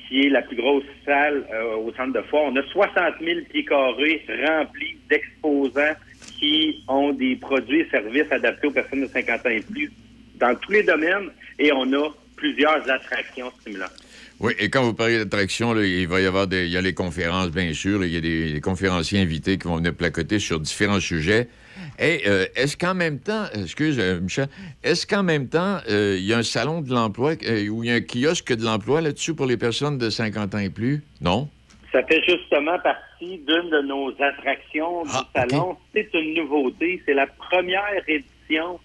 qui 0.06 0.26
est 0.26 0.30
la 0.30 0.42
plus 0.42 0.58
grosse 0.58 0.84
salle 1.06 1.46
euh, 1.54 1.78
au 1.78 1.94
centre 1.94 2.12
de 2.12 2.22
foire. 2.24 2.44
On 2.48 2.56
a 2.58 2.64
60 2.64 3.14
000 3.22 3.40
pieds 3.50 3.64
carrés 3.64 4.22
remplis 4.46 4.98
d'exposants 5.10 5.96
qui 6.38 6.84
ont 6.90 7.14
des 7.14 7.38
produits 7.38 7.82
et 7.82 7.90
services 7.90 8.30
adaptés 8.32 8.68
aux 8.68 8.72
personnes 8.72 9.04
de 9.04 9.08
50 9.08 9.46
ans 9.46 9.50
et 9.50 9.62
plus 9.62 9.90
dans 10.36 10.54
tous 10.56 10.74
les 10.74 10.84
domaines. 10.84 11.30
Et 11.58 11.72
on 11.72 11.86
a 11.94 12.10
plusieurs 12.38 12.90
attractions 12.90 13.52
stimulantes. 13.60 13.92
Oui, 14.40 14.54
et 14.60 14.70
quand 14.70 14.84
vous 14.84 14.94
parlez 14.94 15.18
d'attraction, 15.18 15.74
là, 15.74 15.84
il 15.84 16.08
va 16.08 16.22
y 16.22 16.26
avoir 16.26 16.48
des, 16.48 16.66
il 16.66 16.72
y 16.72 16.78
a 16.78 16.82
les 16.82 16.94
conférences, 16.94 17.50
bien 17.50 17.74
sûr. 17.74 18.06
Il 18.06 18.14
y 18.14 18.18
a 18.18 18.22
des, 18.22 18.54
des 18.54 18.62
conférenciers 18.62 19.20
invités 19.20 19.58
qui 19.58 19.68
vont 19.68 19.78
venir 19.78 19.96
placoter 19.96 20.38
sur 20.38 20.60
différents 20.60 21.00
sujets. 21.00 21.50
Et 22.00 22.22
euh, 22.28 22.46
est-ce 22.56 22.78
qu'en 22.78 22.94
même 22.94 23.20
temps, 23.20 23.46
excuse 23.54 23.98
euh, 24.00 24.20
Michel, 24.20 24.48
est-ce 24.84 25.08
qu'en 25.08 25.24
même 25.24 25.48
temps, 25.48 25.80
euh, 25.90 26.16
il 26.18 26.26
y 26.26 26.34
a 26.34 26.38
un 26.38 26.44
salon 26.44 26.82
de 26.82 26.92
l'emploi 26.92 27.34
ou 27.70 27.84
il 27.84 27.90
y 27.90 27.92
a 27.92 27.96
un 27.96 28.02
kiosque 28.02 28.54
de 28.54 28.64
l'emploi 28.64 29.02
là-dessus 29.02 29.34
pour 29.34 29.48
les 29.48 29.58
personnes 29.58 29.98
de 29.98 30.10
50 30.10 30.56
ans 30.56 30.60
et 30.60 30.70
plus? 30.70 31.04
Non? 31.22 31.50
Ça 31.92 32.04
fait 32.04 32.22
justement 32.28 32.78
partie 32.80 33.40
d'une 33.40 33.70
de 33.72 33.82
nos 33.88 34.12
attractions 34.22 35.04
du 35.04 35.12
salon. 35.34 35.78
C'est 35.94 36.10
une 36.14 36.36
nouveauté. 36.36 37.02
C'est 37.06 37.14
la 37.14 37.26
première 37.26 38.04
édition 38.08 38.80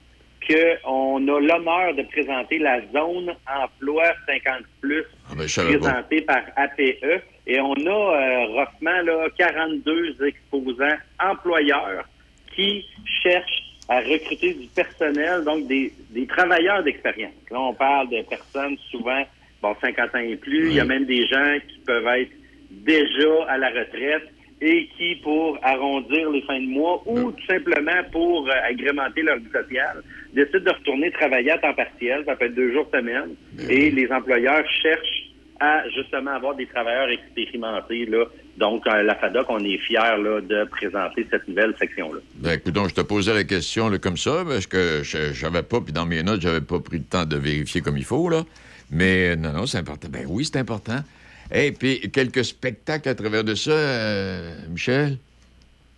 qu'on 0.46 1.28
a 1.28 1.40
l'honneur 1.40 1.94
de 1.94 2.02
présenter 2.02 2.58
la 2.58 2.80
zone 2.92 3.34
emploi 3.46 4.04
50 4.26 4.62
plus 4.80 5.04
Ah, 5.30 5.34
ben, 5.36 5.46
présentée 5.46 6.20
par 6.22 6.42
APE. 6.56 7.22
Et 7.46 7.60
on 7.60 7.74
a 7.74 7.88
euh, 7.88 8.46
roughement 8.46 9.02
là, 9.02 9.28
42 9.36 10.16
exposants 10.24 10.96
employeurs 11.20 12.08
qui 12.54 12.86
cherchent 13.22 13.62
à 13.88 14.00
recruter 14.00 14.54
du 14.54 14.66
personnel, 14.68 15.44
donc 15.44 15.66
des, 15.66 15.92
des 16.10 16.26
travailleurs 16.26 16.82
d'expérience. 16.82 17.32
Là, 17.50 17.60
on 17.60 17.74
parle 17.74 18.10
de 18.10 18.22
personnes 18.22 18.76
souvent, 18.90 19.22
bon, 19.60 19.74
50 19.80 20.14
ans 20.14 20.18
et 20.18 20.36
plus. 20.36 20.68
Il 20.68 20.74
y 20.74 20.80
a 20.80 20.84
même 20.84 21.04
des 21.04 21.26
gens 21.26 21.56
qui 21.68 21.78
peuvent 21.80 22.06
être 22.06 22.30
déjà 22.70 23.44
à 23.48 23.58
la 23.58 23.68
retraite 23.70 24.28
et 24.62 24.88
qui, 24.96 25.16
pour 25.16 25.58
arrondir 25.62 26.30
les 26.30 26.42
fins 26.42 26.60
de 26.60 26.68
mois 26.68 27.02
ou 27.04 27.32
tout 27.32 27.46
simplement 27.46 28.00
pour 28.12 28.48
euh, 28.48 28.52
agrémenter 28.70 29.22
leur 29.22 29.38
vie 29.38 29.50
sociale, 29.52 30.02
décident 30.32 30.60
de 30.60 30.70
retourner 30.70 31.10
travailler 31.10 31.50
à 31.50 31.58
temps 31.58 31.74
partiel, 31.74 32.22
ça 32.24 32.36
peut 32.36 32.46
être 32.46 32.54
deux 32.54 32.72
jours 32.72 32.88
semaine, 32.94 33.34
et 33.68 33.90
les 33.90 34.10
employeurs 34.12 34.64
cherchent 34.80 35.30
à 35.58 35.82
justement 35.90 36.30
avoir 36.30 36.54
des 36.54 36.66
travailleurs 36.66 37.08
expérimentés. 37.08 38.06
Là. 38.06 38.24
Donc, 38.56 38.86
à 38.86 39.02
la 39.02 39.16
FADOC, 39.16 39.46
on 39.48 39.64
est 39.64 39.78
fiers 39.78 40.16
là, 40.22 40.40
de 40.40 40.64
présenter 40.64 41.26
cette 41.30 41.46
nouvelle 41.48 41.74
section-là. 41.78 42.20
Ben, 42.36 42.52
écoute, 42.52 42.72
donc, 42.72 42.88
je 42.90 42.94
te 42.94 43.00
posais 43.00 43.34
la 43.34 43.44
question 43.44 43.88
là, 43.88 43.98
comme 43.98 44.16
ça, 44.16 44.44
parce 44.46 44.66
que 44.66 45.02
je 45.02 45.32
j'avais 45.32 45.62
pas, 45.62 45.80
puis 45.80 45.92
dans 45.92 46.06
mes 46.06 46.22
notes, 46.22 46.40
j'avais 46.40 46.60
pas 46.60 46.78
pris 46.78 46.98
le 46.98 47.04
temps 47.04 47.24
de 47.24 47.36
vérifier 47.36 47.80
comme 47.80 47.96
il 47.96 48.04
faut, 48.04 48.28
là. 48.28 48.44
Mais 48.92 49.34
non, 49.36 49.52
non, 49.52 49.66
c'est 49.66 49.78
important. 49.78 50.08
Ben 50.08 50.24
oui, 50.28 50.44
c'est 50.44 50.58
important. 50.58 51.00
Et 51.54 51.72
puis, 51.72 52.00
quelques 52.10 52.44
spectacles 52.44 53.08
à 53.10 53.14
travers 53.14 53.44
de 53.44 53.54
ça, 53.54 53.70
euh, 53.72 54.52
Michel? 54.70 55.16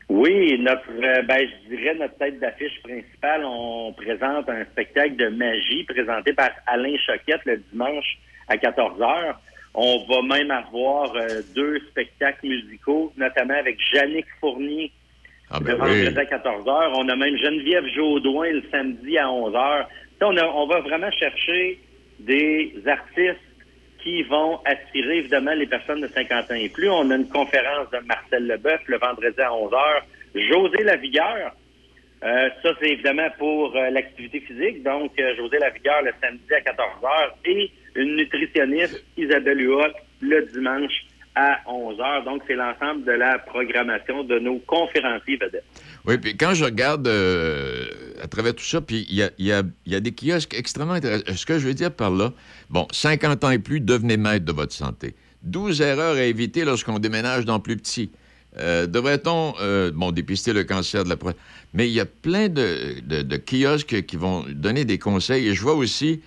Oui, 0.08 0.58
notre, 0.58 0.90
euh, 1.02 1.22
ben, 1.22 1.46
je 1.48 1.76
dirais 1.76 1.94
notre 1.94 2.16
tête 2.18 2.38
d'affiche 2.40 2.78
principale, 2.82 3.42
on 3.44 3.92
présente 3.92 4.48
un 4.48 4.64
spectacle 4.64 5.16
de 5.16 5.28
magie 5.28 5.84
présenté 5.84 6.32
par 6.32 6.50
Alain 6.66 6.94
Choquette 7.06 7.40
le 7.46 7.62
dimanche 7.72 8.18
à 8.48 8.56
14 8.58 8.98
h. 9.00 9.34
On 9.74 10.04
va 10.08 10.22
même 10.22 10.50
avoir 10.50 11.14
euh, 11.16 11.40
deux 11.54 11.78
spectacles 11.90 12.46
musicaux, 12.46 13.12
notamment 13.16 13.54
avec 13.54 13.78
Jannick 13.92 14.26
Fournier 14.40 14.92
Ah, 15.50 15.58
le 15.60 15.64
ben 15.66 15.76
vendredi 15.76 16.08
oui. 16.08 16.18
à 16.18 16.26
14 16.26 16.64
h. 16.64 16.92
On 16.96 17.08
a 17.08 17.16
même 17.16 17.36
Geneviève 17.38 17.86
Jaudoin 17.94 18.50
le 18.50 18.62
samedi 18.70 19.16
à 19.18 19.30
11 19.30 19.54
h. 19.54 19.86
On, 20.20 20.36
on 20.36 20.66
va 20.66 20.80
vraiment 20.80 21.10
chercher 21.12 21.78
des 22.20 22.74
artistes 22.86 23.40
qui 24.04 24.22
vont 24.22 24.60
attirer 24.66 25.18
évidemment 25.18 25.54
les 25.54 25.66
personnes 25.66 26.02
de 26.02 26.06
50 26.06 26.50
ans 26.50 26.54
et 26.54 26.68
plus. 26.68 26.90
On 26.90 27.10
a 27.10 27.16
une 27.16 27.28
conférence 27.28 27.90
de 27.90 27.98
Marcel 28.06 28.46
Leboeuf 28.46 28.82
le 28.86 28.98
vendredi 28.98 29.40
à 29.40 29.52
11 29.52 29.72
h. 29.72 30.02
José 30.48 30.84
Lavigueur, 30.84 31.52
euh, 32.22 32.48
ça 32.62 32.70
c'est 32.80 32.90
évidemment 32.90 33.28
pour 33.38 33.74
euh, 33.74 33.90
l'activité 33.90 34.40
physique. 34.40 34.82
Donc, 34.82 35.12
euh, 35.18 35.34
José 35.36 35.58
Lavigueur 35.58 36.02
le 36.02 36.12
samedi 36.20 36.54
à 36.54 36.60
14 36.60 36.88
h 37.02 37.30
et 37.46 37.70
une 37.96 38.16
nutritionniste, 38.16 39.02
Isabelle 39.16 39.60
Huot, 39.60 39.92
le 40.20 40.42
dimanche 40.52 41.06
à 41.34 41.60
11 41.66 41.98
h. 41.98 42.24
Donc, 42.24 42.42
c'est 42.46 42.54
l'ensemble 42.54 43.04
de 43.04 43.12
la 43.12 43.38
programmation 43.38 44.22
de 44.22 44.38
nos 44.38 44.58
conférenciers 44.58 45.36
vedettes. 45.36 45.64
Oui, 46.06 46.18
puis 46.18 46.36
quand 46.36 46.52
je 46.52 46.64
regarde 46.64 47.08
euh, 47.08 47.86
à 48.22 48.28
travers 48.28 48.54
tout 48.54 48.64
ça, 48.64 48.80
puis 48.80 49.06
il 49.08 49.16
y 49.38 49.52
a, 49.52 50.00
des 50.00 50.12
kiosques 50.12 50.54
extrêmement 50.54 50.94
intéressants. 50.94 51.34
Ce 51.34 51.46
que 51.46 51.58
je 51.58 51.66
veux 51.66 51.74
dire 51.74 51.90
par 51.90 52.10
là, 52.10 52.32
bon, 52.68 52.86
50 52.92 53.44
ans 53.44 53.50
et 53.50 53.58
plus, 53.58 53.80
devenez 53.80 54.18
maître 54.18 54.44
de 54.44 54.52
votre 54.52 54.72
santé. 54.72 55.14
12 55.44 55.80
erreurs 55.80 56.16
à 56.16 56.22
éviter 56.22 56.64
lorsqu'on 56.64 56.98
déménage 56.98 57.46
dans 57.46 57.58
plus 57.58 57.76
petit. 57.76 58.10
Euh, 58.58 58.86
Devrait-on, 58.86 59.54
euh, 59.60 59.90
bon, 59.92 60.12
dépister 60.12 60.52
le 60.52 60.64
cancer 60.64 61.04
de 61.04 61.08
la 61.08 61.16
prostate? 61.16 61.40
Mais 61.72 61.88
il 61.88 61.94
y 61.94 62.00
a 62.00 62.06
plein 62.06 62.48
de, 62.48 63.36
kiosques 63.36 64.02
qui 64.02 64.16
vont 64.16 64.44
donner 64.48 64.84
des 64.84 64.98
conseils. 64.98 65.48
Et 65.48 65.54
je 65.54 65.62
vois 65.62 65.74
aussi 65.74 66.22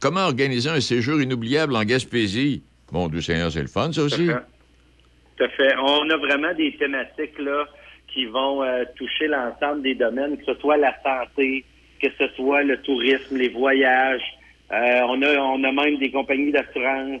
comment 0.00 0.22
organiser 0.22 0.70
un 0.70 0.80
séjour 0.80 1.20
inoubliable 1.20 1.76
en 1.76 1.84
Gaspésie. 1.84 2.62
Bon, 2.90 3.08
Dieu 3.08 3.20
Seigneur, 3.20 3.52
c'est 3.52 3.60
le 3.60 3.68
fun, 3.68 3.92
ça 3.92 4.02
aussi. 4.02 4.26
Tout 5.36 5.44
à 5.44 5.48
fait. 5.50 5.74
On 5.78 6.10
a 6.10 6.16
vraiment 6.16 6.52
des 6.54 6.74
thématiques 6.78 7.38
là 7.38 7.66
qui 8.12 8.26
vont 8.26 8.62
euh, 8.62 8.84
toucher 8.96 9.26
l'ensemble 9.26 9.82
des 9.82 9.94
domaines, 9.94 10.36
que 10.36 10.44
ce 10.44 10.54
soit 10.54 10.76
la 10.76 10.94
santé, 11.02 11.64
que 12.00 12.08
ce 12.18 12.28
soit 12.34 12.62
le 12.62 12.80
tourisme, 12.82 13.36
les 13.36 13.48
voyages. 13.48 14.22
Euh, 14.72 15.00
on 15.08 15.20
a 15.22 15.36
on 15.38 15.62
a 15.64 15.72
même 15.72 15.96
des 15.98 16.10
compagnies 16.10 16.52
d'assurance. 16.52 17.20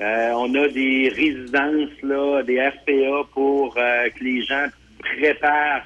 Euh, 0.00 0.30
on 0.36 0.54
a 0.54 0.68
des 0.68 1.08
résidences 1.08 2.02
là, 2.02 2.42
des 2.42 2.60
RPA 2.60 3.28
pour 3.32 3.74
que 3.74 4.24
les 4.24 4.42
gens 4.42 4.66
préparent 4.98 5.84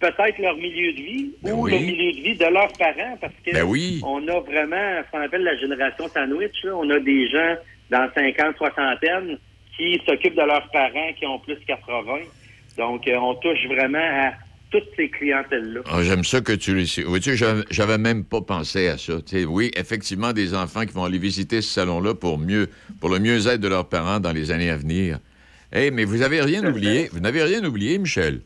peut-être 0.00 0.38
leur 0.38 0.56
milieu 0.56 0.92
de 0.92 0.96
vie 0.96 1.30
ou 1.42 1.66
le 1.66 1.78
milieu 1.78 2.12
de 2.12 2.20
vie 2.20 2.36
de 2.36 2.44
leurs 2.44 2.72
parents 2.72 3.16
parce 3.20 3.32
que 3.44 3.52
Ben 3.52 3.64
oui. 3.64 4.00
on 4.04 4.26
a 4.28 4.40
vraiment 4.40 5.02
ce 5.04 5.10
qu'on 5.10 5.20
appelle 5.20 5.42
la 5.42 5.56
génération 5.56 6.08
sandwich. 6.08 6.62
Là. 6.64 6.76
On 6.76 6.88
a 6.90 6.98
des 6.98 7.28
gens 7.28 7.54
dans 7.90 8.08
50, 8.14 8.56
soixantaine 8.56 9.38
qui 9.76 10.00
s'occupent 10.06 10.36
de 10.36 10.42
leurs 10.42 10.68
parents 10.70 11.12
qui 11.18 11.26
ont 11.26 11.38
plus 11.38 11.54
de 11.54 11.64
80. 11.64 12.18
Donc, 12.76 13.06
euh, 13.06 13.16
on 13.16 13.34
touche 13.36 13.66
vraiment 13.66 13.98
à 13.98 14.32
toutes 14.70 14.88
ces 14.96 15.08
clientèles-là. 15.08 15.80
Ah, 15.86 16.02
J'aime 16.02 16.24
ça 16.24 16.40
que 16.40 16.52
tu 16.52 16.74
le 16.74 16.84
sais. 16.86 17.04
J'avais 17.36 17.62
j'avais 17.70 17.98
même 17.98 18.24
pas 18.24 18.40
pensé 18.40 18.88
à 18.88 18.98
ça. 18.98 19.14
Oui, 19.46 19.70
effectivement, 19.76 20.32
des 20.32 20.54
enfants 20.54 20.84
qui 20.84 20.92
vont 20.92 21.04
aller 21.04 21.18
visiter 21.18 21.62
ce 21.62 21.72
salon-là 21.72 22.14
pour 22.14 22.38
mieux, 22.38 22.68
pour 23.00 23.10
le 23.10 23.20
mieux-être 23.20 23.60
de 23.60 23.68
leurs 23.68 23.88
parents 23.88 24.18
dans 24.18 24.32
les 24.32 24.50
années 24.50 24.70
à 24.70 24.76
venir. 24.76 25.18
Eh, 25.72 25.90
mais 25.90 26.04
vous 26.04 26.22
avez 26.22 26.40
rien 26.40 26.64
oublié. 26.64 27.08
Vous 27.12 27.20
n'avez 27.20 27.42
rien 27.42 27.64
oublié, 27.64 27.98
Michel? 27.98 28.40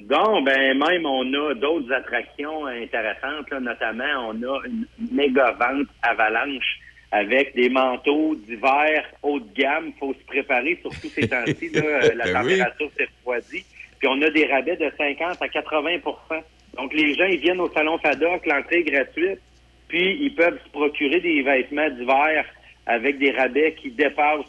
Donc, 0.00 0.44
ben 0.44 0.78
même 0.78 1.04
on 1.06 1.24
a 1.34 1.54
d'autres 1.54 1.92
attractions 1.92 2.66
intéressantes, 2.66 3.50
là, 3.50 3.58
notamment 3.60 4.28
on 4.28 4.42
a 4.42 4.60
une 4.66 4.86
méga 5.10 5.52
vente 5.52 5.88
avalanche 6.02 6.78
avec 7.16 7.54
des 7.54 7.70
manteaux 7.70 8.34
d'hiver 8.34 9.04
haut 9.22 9.40
de 9.40 9.52
gamme. 9.54 9.92
faut 9.98 10.12
se 10.12 10.26
préparer, 10.26 10.78
surtout 10.82 11.08
ces 11.08 11.26
temps-ci, 11.26 11.70
là, 11.70 12.00
la 12.14 12.24
Ben 12.24 12.32
température 12.42 12.90
s'est 12.96 13.08
refroidie. 13.16 13.64
Puis 13.98 14.08
on 14.08 14.20
a 14.20 14.28
des 14.28 14.44
rabais 14.44 14.76
de 14.76 14.90
50 14.98 15.40
à 15.40 15.46
80% 15.46 16.02
Donc 16.76 16.92
les 16.92 17.14
gens, 17.14 17.24
ils 17.24 17.40
viennent 17.40 17.60
au 17.60 17.70
Salon 17.72 17.96
FADOC, 17.98 18.44
l'entrée 18.44 18.80
est 18.80 18.90
gratuite, 18.90 19.40
puis 19.88 20.18
ils 20.20 20.34
peuvent 20.34 20.58
se 20.62 20.68
procurer 20.68 21.20
des 21.20 21.40
vêtements 21.40 21.88
d'hiver 21.88 22.44
avec 22.86 23.18
des 23.18 23.30
rabais 23.30 23.74
qui 23.80 23.90
dépassent 23.90 24.44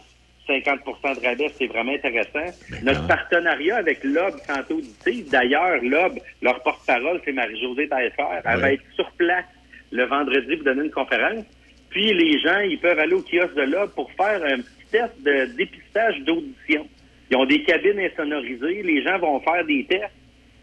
50% 0.50 1.20
de 1.20 1.26
rabais, 1.26 1.52
c'est 1.58 1.68
vraiment 1.68 1.94
intéressant. 1.94 2.54
Notre 2.84 3.08
partenariat 3.08 3.78
avec 3.78 4.04
Lob 4.04 4.34
Auditive, 4.70 5.30
d'ailleurs, 5.30 5.82
Lob, 5.82 6.20
leur 6.42 6.62
porte-parole, 6.64 7.22
c'est 7.24 7.34
Marie-Josée 7.34 7.88
Taillefer, 7.88 8.24
elle 8.44 8.60
va 8.60 8.74
être 8.74 8.84
sur 8.96 9.10
place 9.12 9.46
le 9.92 10.04
vendredi 10.04 10.56
pour 10.58 10.66
donner 10.66 10.84
une 10.86 10.92
conférence. 10.92 11.46
Puis 11.90 12.14
les 12.14 12.40
gens, 12.40 12.60
ils 12.60 12.78
peuvent 12.80 13.00
aller 13.00 13.14
au 13.14 13.22
kiosque 13.22 13.56
de 13.56 13.64
Lob 13.64 13.92
pour 13.96 14.12
faire 14.14 14.44
un 14.44 14.58
petit 14.58 14.86
test 14.92 15.14
de 15.22 15.46
dépistage 15.56 16.20
d'audition. 16.22 16.88
Ils 17.32 17.38
ont 17.38 17.46
des 17.46 17.64
cabines 17.64 18.00
insonorisées, 18.00 18.84
les 18.84 19.02
gens 19.04 19.18
vont 19.20 19.40
faire 19.42 19.66
des 19.66 19.86
tests 19.86 20.14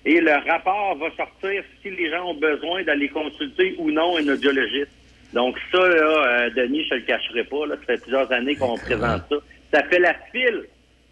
et 0.07 0.21
le 0.21 0.33
rapport 0.51 0.97
va 0.97 1.11
sortir 1.17 1.63
si 1.83 1.91
les 1.91 2.11
gens 2.11 2.31
ont 2.31 2.35
besoin 2.35 2.83
d'aller 2.85 3.09
consulter 3.09 3.75
ou 3.79 3.91
non 3.91 4.17
un 4.19 4.29
audiologiste. 4.29 4.91
Donc 5.33 5.57
ça, 5.73 5.79
là, 5.79 6.45
euh, 6.47 6.51
Denis, 6.51 6.85
je 6.85 6.91
te 6.91 6.95
le 6.95 7.01
cacherai 7.03 7.45
pas, 7.45 7.67
là, 7.67 7.75
ça 7.81 7.87
fait 7.87 8.01
plusieurs 8.03 8.31
années 8.33 8.55
qu'on 8.55 8.77
présente 8.79 9.23
ça. 9.29 9.37
Ça 9.73 9.83
fait 9.85 9.99
la 9.99 10.15
file 10.33 10.65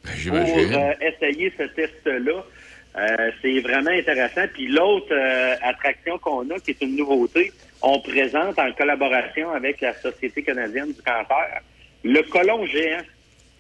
pour 0.02 0.12
j'imagine. 0.14 0.74
euh, 0.74 0.92
essayer 1.08 1.52
ce 1.58 1.64
test-là. 1.64 2.44
Euh, 2.94 3.30
c'est 3.40 3.60
vraiment 3.60 3.90
intéressant. 3.90 4.42
Puis 4.52 4.68
l'autre 4.68 5.12
attraction 5.62 6.18
qu'on 6.18 6.48
a, 6.50 6.58
qui 6.60 6.70
est 6.72 6.82
une 6.82 6.96
nouveauté, 6.96 7.50
on 7.82 8.00
présente 8.00 8.58
en 8.58 8.72
collaboration 8.72 9.50
avec 9.50 9.80
la 9.80 9.94
Société 9.94 10.42
canadienne 10.42 10.92
du 10.92 11.02
cancer, 11.02 11.60
le 12.04 12.22
colon 12.22 12.66
géant. 12.66 13.02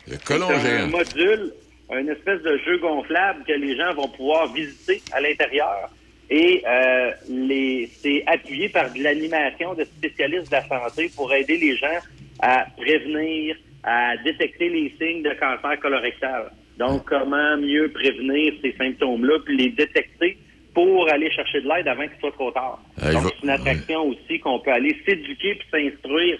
Le 0.08 0.16
colon 0.24 0.46
C'est 0.48 0.54
un 0.54 0.78
géant. 0.78 0.88
module, 0.88 1.52
une 1.90 2.08
espèce 2.08 2.42
de 2.42 2.58
jeu 2.58 2.78
gonflable 2.78 3.44
que 3.44 3.52
les 3.52 3.76
gens 3.76 3.92
vont 3.94 4.08
pouvoir 4.08 4.52
visiter 4.52 5.02
à 5.12 5.20
l'intérieur. 5.20 5.90
Et 6.30 6.62
euh, 6.66 7.10
les, 7.28 7.90
c'est 8.00 8.24
appuyé 8.26 8.68
par 8.68 8.90
de 8.92 9.02
l'animation 9.02 9.74
de 9.74 9.84
spécialistes 9.84 10.50
de 10.50 10.56
la 10.56 10.66
santé 10.66 11.10
pour 11.14 11.32
aider 11.34 11.58
les 11.58 11.76
gens 11.76 11.98
à 12.40 12.66
prévenir, 12.76 13.56
à 13.84 14.16
détecter 14.24 14.68
les 14.70 14.94
signes 14.98 15.22
de 15.22 15.34
cancer 15.34 15.78
colorectal. 15.80 16.50
Donc, 16.78 17.04
comment 17.04 17.56
mieux 17.58 17.90
prévenir 17.92 18.54
ces 18.62 18.72
symptômes-là, 18.78 19.38
puis 19.44 19.56
les 19.58 19.70
détecter 19.70 20.38
pour 20.74 21.10
aller 21.10 21.30
chercher 21.30 21.60
de 21.60 21.68
l'aide 21.68 21.88
avant 21.88 22.06
qu'il 22.08 22.18
soit 22.20 22.32
trop 22.32 22.50
tard. 22.50 22.80
Ah, 23.00 23.12
Donc, 23.12 23.24
c'est 23.26 23.42
une 23.42 23.50
attraction 23.50 24.02
aussi 24.08 24.40
qu'on 24.40 24.58
peut 24.60 24.72
aller 24.72 24.96
s'éduquer 25.06 25.54
puis 25.56 25.68
s'instruire 25.70 26.38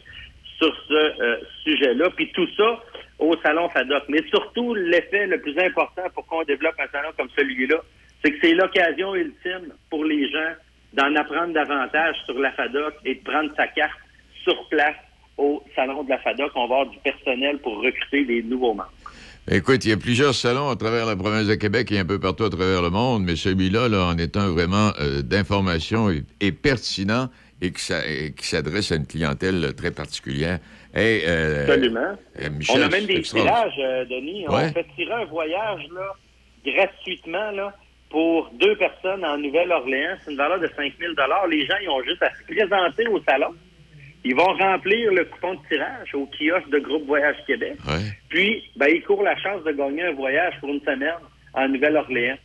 sur 0.59 0.75
ce 0.89 0.95
euh, 0.95 1.37
sujet-là. 1.65 2.11
Puis 2.17 2.31
tout 2.33 2.49
ça 2.57 2.83
au 3.19 3.37
salon 3.43 3.69
FADOC. 3.69 4.05
Mais 4.09 4.23
surtout, 4.29 4.75
l'effet 4.75 5.27
le 5.27 5.41
plus 5.41 5.59
important 5.59 6.03
pour 6.15 6.27
qu'on 6.27 6.43
développe 6.45 6.75
un 6.79 6.89
salon 6.89 7.11
comme 7.17 7.29
celui-là, 7.37 7.77
c'est 8.23 8.33
que 8.33 8.39
c'est 8.41 8.55
l'occasion 8.55 9.15
ultime 9.15 9.73
pour 9.91 10.05
les 10.05 10.31
gens 10.31 10.53
d'en 10.93 11.15
apprendre 11.17 11.53
davantage 11.53 12.17
sur 12.27 12.39
la 12.39 12.53
FADOC 12.53 12.95
et 13.05 13.15
de 13.17 13.21
prendre 13.23 13.51
sa 13.57 13.67
carte 13.69 13.99
sur 14.43 14.69
place 14.69 14.97
au 15.37 15.63
salon 15.75 16.03
de 16.05 16.11
la 16.11 16.19
FADOC. 16.19 16.53
On 16.55 16.67
va 16.67 16.75
avoir 16.77 16.87
du 16.87 16.99
personnel 16.99 17.59
pour 17.59 17.83
recruter 17.83 18.25
des 18.25 18.43
nouveaux 18.43 18.75
membres. 18.75 18.93
Écoute, 19.51 19.85
il 19.85 19.91
y 19.91 19.93
a 19.93 19.97
plusieurs 19.97 20.35
salons 20.35 20.71
à 20.71 20.77
travers 20.77 21.05
la 21.05 21.17
province 21.17 21.49
de 21.49 21.57
Québec 21.57 21.91
et 21.91 21.99
un 21.99 22.05
peu 22.05 22.21
partout 22.21 22.45
à 22.45 22.51
travers 22.51 22.81
le 22.81 22.91
monde, 22.91 23.25
mais 23.25 23.35
celui-là, 23.35 23.89
là, 23.89 24.05
en 24.05 24.17
étant 24.17 24.49
vraiment 24.53 24.93
euh, 25.01 25.21
d'information 25.23 26.11
et, 26.11 26.23
et 26.41 26.53
pertinent 26.53 27.29
et 27.61 27.73
qui 27.73 28.47
s'adresse 28.47 28.93
à 28.93 28.97
une 28.97 29.07
clientèle 29.07 29.73
très 29.77 29.91
particulière. 29.91 30.59
Hey, 30.95 31.23
euh, 31.27 31.63
Absolument. 31.63 32.17
euh, 32.41 32.51
Michel, 32.51 32.83
on 32.83 32.87
a 32.87 32.89
même 32.89 33.07
des 33.07 33.23
tirages, 33.23 33.77
Denis. 34.11 34.47
Ouais. 34.49 34.67
On 34.69 34.73
fait 34.73 34.87
tirer 34.97 35.13
un 35.13 35.25
voyage 35.25 35.87
là, 35.93 36.13
gratuitement 36.65 37.51
là, 37.53 37.73
pour 38.11 38.51
deux 38.61 38.77
personnes 38.77 39.25
en 39.25 39.39
Nouvelle-Orléans. 39.39 40.17
C'est 40.25 40.33
une 40.33 40.37
valeur 40.37 40.61
de 40.61 40.69
5 40.77 40.93
000 41.01 41.13
Les 41.51 41.67
gens 41.67 41.75
ils 41.83 41.89
ont 41.89 42.03
juste 42.05 42.23
à 42.23 42.31
se 42.31 42.53
présenter 42.53 43.09
au 43.09 43.21
salon. 43.23 43.55
Ils 44.25 44.37
vont 44.37 44.55
remplir 44.55 45.13
le 45.13 45.25
coupon 45.25 45.55
de 45.55 45.61
tirage 45.69 46.15
au 46.15 46.27
kiosque 46.27 46.71
de 46.71 46.79
Groupe 46.79 47.07
Voyage 47.07 47.37
Québec. 47.47 47.77
Puis, 48.29 48.63
ben, 48.77 48.89
ils 48.89 49.03
courent 49.03 49.23
la 49.23 49.37
chance 49.37 49.65
de 49.65 49.73
gagner 49.73 50.05
un 50.05 50.13
voyage 50.13 50.55
pour 50.61 50.69
une 50.69 50.81
semaine 50.81 51.15
en 51.55 51.69
Nouvelle-Orléans. 51.69 52.39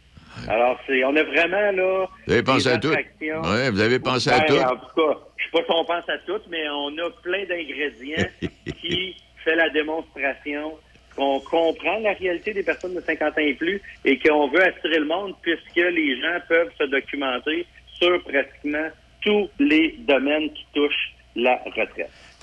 Alors, 0.47 0.79
c'est, 0.85 1.03
on 1.03 1.15
a 1.15 1.23
vraiment 1.23 1.71
là. 1.71 2.05
Vous 2.25 2.33
avez 2.33 2.43
pensé 2.43 2.69
à 2.69 2.77
tout. 2.77 2.89
Ouais, 2.89 3.69
vous 3.71 3.81
avez 3.81 3.99
pensé 3.99 4.29
à 4.29 4.39
Ben, 4.39 4.45
tout. 4.45 4.57
En 4.57 4.75
tout 4.75 4.95
cas, 4.95 5.19
je 5.37 5.43
sais 5.43 5.51
pas 5.51 5.59
si 5.59 5.71
on 5.71 5.85
pense 5.85 6.09
à 6.09 6.17
tout, 6.19 6.41
mais 6.49 6.69
on 6.69 6.89
a 6.97 7.09
plein 7.21 7.45
d'ingrédients 7.45 8.27
qui 8.81 9.15
fait 9.43 9.55
la 9.55 9.69
démonstration 9.69 10.73
qu'on 11.15 11.39
comprend 11.39 11.99
la 11.99 12.13
réalité 12.13 12.53
des 12.53 12.63
personnes 12.63 12.93
de 12.93 13.01
50 13.01 13.33
ans 13.33 13.33
et 13.37 13.55
plus 13.55 13.81
et 14.05 14.19
qu'on 14.19 14.47
veut 14.49 14.63
attirer 14.63 14.99
le 14.99 15.05
monde 15.05 15.33
puisque 15.41 15.75
les 15.75 16.21
gens 16.21 16.37
peuvent 16.47 16.71
se 16.77 16.83
documenter 16.83 17.65
sur 17.93 18.21
pratiquement 18.23 18.87
tous 19.21 19.49
les 19.59 19.95
domaines 20.07 20.51
qui 20.53 20.65
touchent 20.75 21.13
la 21.37 21.57
retraite. 21.65 21.89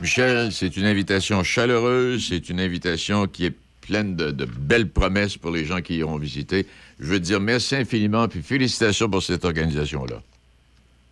Michel, 0.00 0.50
c'est 0.52 0.76
une 0.76 0.86
invitation 0.86 1.42
chaleureuse, 1.42 2.26
c'est 2.28 2.48
une 2.48 2.60
invitation 2.60 3.26
qui 3.26 3.46
est 3.46 3.54
pleine 3.80 4.16
de, 4.16 4.30
de 4.30 4.44
belles 4.46 4.88
promesses 4.88 5.36
pour 5.36 5.50
les 5.50 5.64
gens 5.64 5.80
qui 5.82 5.96
iront 5.96 6.16
visiter. 6.16 6.66
Je 6.98 7.06
veux 7.06 7.18
te 7.18 7.24
dire 7.24 7.40
merci 7.40 7.76
infiniment, 7.76 8.28
puis 8.28 8.42
félicitations 8.42 9.08
pour 9.10 9.22
cette 9.22 9.44
organisation-là. 9.44 10.22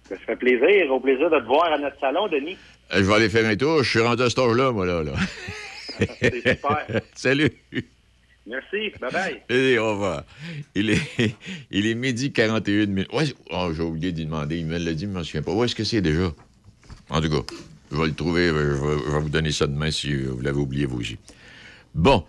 Ça 0.09 0.16
fait 0.26 0.36
plaisir, 0.36 0.90
au 0.90 1.00
plaisir 1.00 1.30
de 1.30 1.38
te 1.38 1.44
voir 1.44 1.72
à 1.72 1.78
notre 1.78 1.98
salon, 2.00 2.28
Denis. 2.28 2.56
Euh, 2.92 2.98
Je 2.98 3.02
vais 3.04 3.14
aller 3.14 3.28
faire 3.28 3.46
un 3.46 3.56
tour. 3.56 3.82
Je 3.82 3.90
suis 3.90 4.00
rendu 4.00 4.22
à 4.22 4.28
cet 4.30 4.38
âge-là, 4.38 4.72
moi, 4.72 4.86
là. 4.86 5.02
là. 5.02 5.12
C'est 6.20 6.36
super. 6.36 6.86
Salut. 7.14 7.52
Merci, 8.46 8.90
bye-bye. 9.00 9.40
Et 9.54 9.78
au 9.78 9.90
revoir. 9.92 10.24
Il 10.74 10.90
est, 10.90 11.36
il 11.70 11.86
est 11.86 11.94
midi 11.94 12.32
41 12.32 12.86
minutes. 12.86 13.12
Ouais, 13.12 13.24
oh, 13.50 13.70
j'ai 13.74 13.82
oublié 13.82 14.12
d'y 14.12 14.24
demander. 14.24 14.59
Il 14.59 14.66
me 14.66 14.78
l'a 14.78 14.92
dit, 14.92 15.06
mais 15.06 15.14
je 15.14 15.18
me 15.18 15.24
souviens 15.24 15.42
pas. 15.42 15.52
Où 15.52 15.62
est-ce 15.64 15.74
que 15.74 15.84
c'est 15.84 16.00
déjà? 16.00 16.32
En 17.09 17.20
tout 17.20 17.30
cas, 17.30 17.54
je 17.93 17.98
vais 17.98 18.06
le 18.06 18.14
trouver. 18.14 18.48
Je 18.48 18.55
vais, 18.55 19.20
vous 19.20 19.28
donner 19.28 19.52
ça 19.52 19.66
demain 19.66 19.90
si 19.90 20.14
vous 20.14 20.40
l'avez 20.40 20.59
oublié, 20.59 20.86
vous 20.86 21.01
aussi. 21.01 21.19
Bon. 21.94 22.24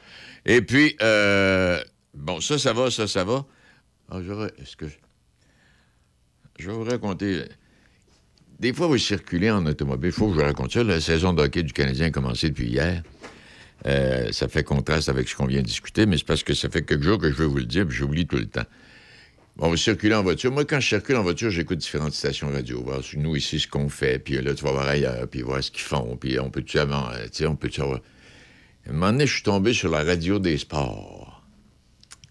Et 0.45 0.61
puis, 0.61 0.95
euh, 1.01 1.81
bon, 2.13 2.41
ça, 2.41 2.57
ça 2.57 2.73
va, 2.73 2.91
ça, 2.91 3.07
ça 3.07 3.23
va. 3.23 3.45
Ah, 4.09 4.19
j'aurais- 4.21 4.53
est-ce. 4.59 4.75
Je 6.59 6.69
vais 6.69 6.75
vous 6.75 6.83
raconter... 6.83 7.43
Des 8.59 8.73
fois, 8.73 8.87
vous 8.87 8.97
circulez 8.97 9.49
en 9.49 9.65
automobile. 9.65 10.09
Il 10.09 10.13
faut 10.13 10.27
que 10.27 10.35
je 10.35 10.39
vous 10.39 10.45
raconte 10.45 10.71
ça. 10.71 10.83
La 10.83 11.01
saison 11.01 11.33
de 11.33 11.47
du 11.47 11.73
Canadien 11.73 12.07
a 12.07 12.11
commencé 12.11 12.49
depuis 12.49 12.67
hier. 12.67 13.01
Euh, 13.85 14.31
ça 14.31 14.47
fait 14.47 14.63
contraste 14.63 15.09
avec 15.09 15.27
ce 15.27 15.35
qu'on 15.35 15.47
vient 15.47 15.61
de 15.61 15.65
discuter, 15.65 16.05
mais 16.05 16.17
c'est 16.17 16.25
parce 16.25 16.43
que 16.43 16.53
ça 16.53 16.69
fait 16.69 16.83
quelques 16.83 17.03
jours 17.03 17.17
que 17.17 17.29
je 17.29 17.35
veux 17.35 17.45
vous 17.45 17.57
le 17.57 17.65
dire, 17.65 17.85
puis 17.85 17.97
j'oublie 17.97 18.25
tout 18.25 18.37
le 18.37 18.45
temps. 18.45 18.63
Bon, 19.55 19.69
vous 19.69 19.77
circulez 19.77 20.15
en 20.15 20.23
voiture. 20.23 20.51
Moi, 20.51 20.65
quand 20.65 20.79
je 20.79 20.87
circule 20.87 21.15
en 21.15 21.21
voiture, 21.21 21.51
j'écoute 21.51 21.77
différentes 21.77 22.13
stations 22.13 22.49
radio. 22.49 22.81
Voir 22.81 23.01
nous, 23.17 23.35
ici, 23.35 23.59
ce 23.59 23.67
qu'on 23.67 23.87
fait, 23.87 24.17
puis 24.17 24.41
là, 24.41 24.55
tu 24.55 24.63
vas 24.63 24.71
voir 24.71 24.87
ailleurs, 24.87 25.27
puis 25.27 25.43
voir 25.43 25.63
ce 25.63 25.69
qu'ils 25.69 25.83
font, 25.83 26.17
puis 26.17 26.39
on 26.39 26.49
peut-tu 26.49 26.79
avant, 26.79 27.11
euh, 27.11 27.25
tu 27.25 27.29
sais, 27.33 27.45
on 27.45 27.55
peut-tu 27.55 27.81
avoir... 27.81 27.99
À 28.87 28.89
un 28.89 28.93
moment 28.93 29.11
donné, 29.11 29.27
je 29.27 29.33
suis 29.35 29.43
tombé 29.43 29.73
sur 29.73 29.89
la 29.89 30.03
radio 30.03 30.39
des 30.39 30.57
sports. 30.57 31.43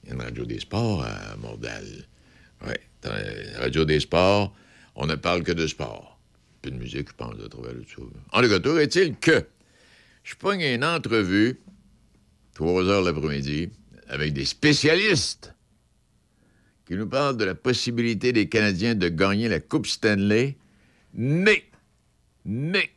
Il 0.03 0.09
y 0.09 0.13
a 0.13 0.15
une 0.17 0.23
radio 0.23 0.45
des 0.45 0.59
sports 0.59 1.05
à 1.05 1.37
Montréal. 1.37 1.87
Oui, 2.67 2.75
radio 3.57 3.85
des 3.85 4.01
sports, 4.01 4.53
on 4.97 5.07
ne 5.07 5.15
parle 5.15 5.45
que 5.45 5.53
de 5.53 5.69
sport. 5.69 6.19
Peu 6.61 6.73
de 6.73 6.77
musique, 6.77 7.09
je 7.09 7.15
pense, 7.15 7.35
à 7.45 7.49
travers 7.49 7.73
le 7.73 7.85
tout. 7.85 8.11
En 8.33 8.43
tout 8.43 8.49
cas, 8.49 8.81
est-il 8.81 9.15
que 9.17 9.47
je 10.25 10.35
pogne 10.35 10.63
une 10.63 10.85
entrevue, 10.85 11.61
3 12.55 12.85
heures 12.87 13.03
l'après-midi, 13.03 13.71
avec 14.09 14.33
des 14.33 14.45
spécialistes 14.45 15.55
qui 16.93 16.99
nous 16.99 17.09
parlent 17.09 17.39
de 17.39 17.47
la 17.47 17.55
possibilité 17.55 18.35
des 18.35 18.51
Canadiens 18.51 18.95
de 18.95 19.09
gagner 19.09 19.49
la 19.49 19.61
Coupe 19.61 19.87
Stanley, 19.87 20.59
mais, 21.15 21.65
mais, 22.45 22.91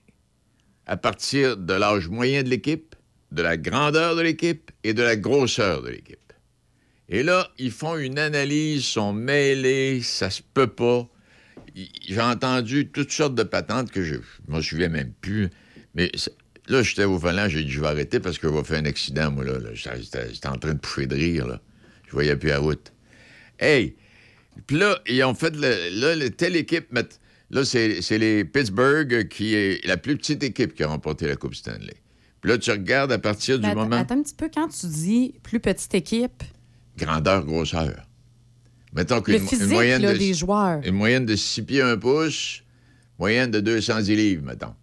à 0.86 0.98
partir 0.98 1.56
de 1.56 1.74
l'âge 1.74 2.10
moyen 2.10 2.44
de 2.44 2.50
l'équipe, 2.50 2.94
de 3.32 3.42
la 3.42 3.56
grandeur 3.56 4.18
de 4.18 4.22
l'équipe 4.22 4.70
et 4.84 4.94
de 4.94 5.02
la 5.02 5.16
grosseur 5.16 5.82
de 5.82 5.92
l'équipe. 5.92 6.34
Et 7.08 7.24
là, 7.24 7.50
ils 7.58 7.72
font 7.72 7.96
une 7.96 8.20
analyse, 8.20 8.84
sont 8.84 9.14
mêlés, 9.14 10.02
ça 10.02 10.30
se 10.30 10.42
peut 10.42 10.68
pas. 10.68 11.08
J'ai 12.06 12.20
entendu 12.20 12.90
toutes 12.90 13.12
sortes 13.12 13.36
de 13.36 13.44
patentes 13.44 13.92
que 13.92 14.04
je 14.04 14.16
ne 14.16 14.20
m'en 14.50 14.62
souviens 14.62 14.90
même 14.90 15.14
plus. 15.22 15.50
Mais 15.94 16.12
là, 16.68 16.84
j'étais 16.84 17.06
au 17.06 17.18
volant, 17.18 17.48
j'ai 17.48 17.64
dit, 17.64 17.72
je 17.72 17.80
vais 17.80 17.88
arrêter 17.88 18.20
parce 18.20 18.40
que 18.40 18.50
je 18.50 18.54
vais 18.54 18.64
faire 18.66 18.80
un 18.80 18.86
accident, 18.88 19.32
moi, 19.32 19.46
là. 19.46 19.54
J'étais 19.74 20.48
en 20.50 20.58
train 20.58 20.74
de 20.74 20.80
pouffer 20.80 21.08
de 21.08 21.16
rire, 21.16 21.48
là. 21.48 21.62
Je 22.08 22.12
voyais 22.12 22.36
plus 22.36 22.50
la 22.50 22.60
route. 22.60 22.92
Hey! 23.60 23.96
Puis 24.68 24.78
là, 24.78 25.00
ils 25.08 25.24
ont 25.24 25.34
fait, 25.34 25.56
le, 25.56 26.00
là, 26.00 26.16
le- 26.16 26.30
telle 26.30 26.56
équipe, 26.56 26.88
là, 27.52 27.66
c'est 27.66 28.18
les 28.18 28.46
Pittsburgh 28.46 29.28
qui 29.28 29.54
est 29.54 29.86
la 29.86 29.98
plus 29.98 30.18
petite 30.18 30.44
équipe 30.44 30.74
qui 30.74 30.84
a 30.84 30.88
remporté 30.88 31.28
la 31.28 31.36
Coupe 31.36 31.56
Stanley. 31.56 31.96
Puis 32.42 32.52
là, 32.52 32.58
tu 32.58 32.72
regardes 32.72 33.12
à 33.12 33.18
partir 33.20 33.60
du 33.60 33.68
moment... 33.68 33.96
Attends 33.98 34.20
un 34.20 34.24
petit 34.24 34.36
peu, 34.36 34.50
quand 34.54 34.68
tu 34.70 34.88
dis 34.88 35.34
plus 35.44 35.60
petite 35.60 35.94
équipe, 35.96 36.44
grandeur, 36.98 37.44
grosseur. 37.46 38.08
Mettons 38.94 39.22
qu'une 39.22 39.44
moyenne, 39.68 40.02
là, 40.02 40.14
de, 40.14 40.18
des 40.18 40.34
joueurs. 40.34 40.82
une 40.86 40.96
moyenne 40.96 41.26
de 41.26 41.36
6 41.36 41.64
pieds 41.64 41.82
1 41.82 41.98
pouce, 41.98 42.64
moyenne 43.20 43.52
de 43.52 43.60
210 43.60 44.16
livres, 44.16 44.44
mettons. 44.46 44.74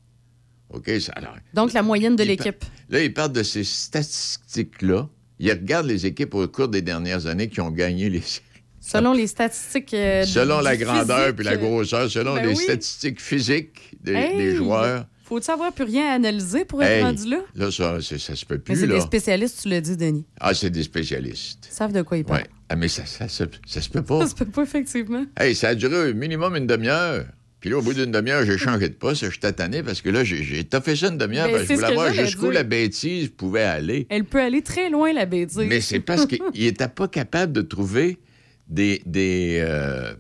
OK, 0.71 0.91
ça 1.01 1.13
alors, 1.13 1.37
Donc, 1.55 1.73
la 1.73 1.83
moyenne 1.83 2.17
de 2.17 2.23
l'équipe. 2.25 2.65
Là, 2.91 3.03
ils 3.03 3.13
parlent 3.13 3.33
de 3.33 3.43
ces 3.43 3.65
statistiques-là. 3.65 5.09
Ils 5.39 5.51
regardent 5.51 5.87
les 5.87 6.05
équipes 6.07 6.35
au 6.35 6.47
cours 6.49 6.69
des 6.69 6.83
dernières 6.83 7.27
années 7.27 7.49
qui 7.49 7.61
ont 7.61 7.71
gagné 7.71 8.11
les 8.11 8.21
séries. 8.21 8.47
Selon 8.85 9.13
les 9.13 9.27
statistiques. 9.29 9.95
euh, 9.95 10.25
Selon 10.25 10.59
du 10.59 10.65
la 10.65 10.77
grandeur 10.77 11.19
physique, 11.21 11.37
puis 11.37 11.45
la 11.45 11.57
grosseur, 11.57 12.11
selon 12.11 12.35
ben 12.35 12.43
les 12.43 12.49
oui. 12.49 12.57
statistiques 12.57 13.21
physiques 13.21 13.97
des, 14.03 14.13
Hey! 14.13 14.37
des 14.37 14.57
joueurs. 14.57 15.07
Faut-tu 15.25 15.51
avoir 15.51 15.73
plus 15.73 15.85
rien 15.85 16.11
à 16.11 16.15
analyser 16.15 16.65
pour 16.67 16.83
être 16.83 16.91
Hey, 16.91 17.03
rendu 17.03 17.31
là? 17.31 17.39
là, 17.55 17.71
ça, 17.71 18.01
ça 18.03 18.37
se 18.37 18.45
peut 18.45 18.57
Mais 18.57 18.61
plus, 18.75 18.81
c'est 18.81 18.87
des 18.89 19.01
spécialistes, 19.01 19.61
tu 19.63 19.69
le 19.71 19.81
dis, 19.81 19.97
Denis. 19.97 20.27
Ah, 20.41 20.53
c'est 20.53 20.69
des 20.69 20.83
spécialistes. 20.83 21.69
Ils 21.71 21.75
savent 21.75 21.93
de 21.93 22.03
quoi 22.03 22.19
ils 22.19 22.25
parlent. 22.25 22.43
Ouais. 22.43 22.49
Ah, 22.69 22.77
mais 22.77 22.89
ça, 22.89 23.07
ça, 23.07 23.29
ça, 23.29 23.47
ça 23.67 23.81
se 23.81 23.89
peut 23.89 24.03
pas. 24.03 24.21
Ça 24.23 24.27
se 24.29 24.35
peut 24.35 24.45
pas, 24.47 24.63
effectivement. 24.65 25.25
Hey, 25.39 25.55
ça 25.55 25.69
a 25.69 25.75
duré 25.75 26.11
au 26.11 26.15
minimum 26.15 26.57
une 26.57 26.67
demi-heure. 26.67 27.25
Puis 27.61 27.71
là, 27.71 27.79
au 27.79 27.83
bout 27.83 27.95
d'une 27.95 28.11
demi-heure, 28.11 28.45
j'ai 28.45 28.59
changé 28.59 28.89
de 28.89 28.95
poste. 28.95 29.25
Je 29.25 29.31
suis 29.31 29.39
tanné 29.39 29.83
parce 29.85 30.03
que 30.03 30.11
là, 30.11 30.25
j'ai 30.25 30.65
toffé 30.65 30.97
ça 30.97 31.07
une 31.09 31.17
demi-heure. 31.17 31.47
Ben, 31.47 31.53
parce 31.59 31.69
que 31.69 31.75
je 31.77 31.81
voulais 31.81 31.95
voir 31.95 32.13
jusqu'où 32.13 32.51
la 32.51 32.65
bêtise 32.65 33.29
pouvait 33.29 33.63
aller. 33.63 34.07
Elle 34.11 34.25
peut 34.25 34.41
aller 34.43 34.63
très 34.63 34.91
loin, 34.91 35.13
la 35.13 35.25
bêtise. 35.27 35.57
Mais 35.59 35.81
c'est 35.81 36.01
parce 36.01 36.27
qu'il 36.27 36.41
n'était 36.59 36.89
pas 36.89 37.07
capable 37.07 37.53
de 37.53 37.63
trouver 37.63 38.19
des. 38.69 39.03
des 39.07 39.59
euh, 39.61 40.15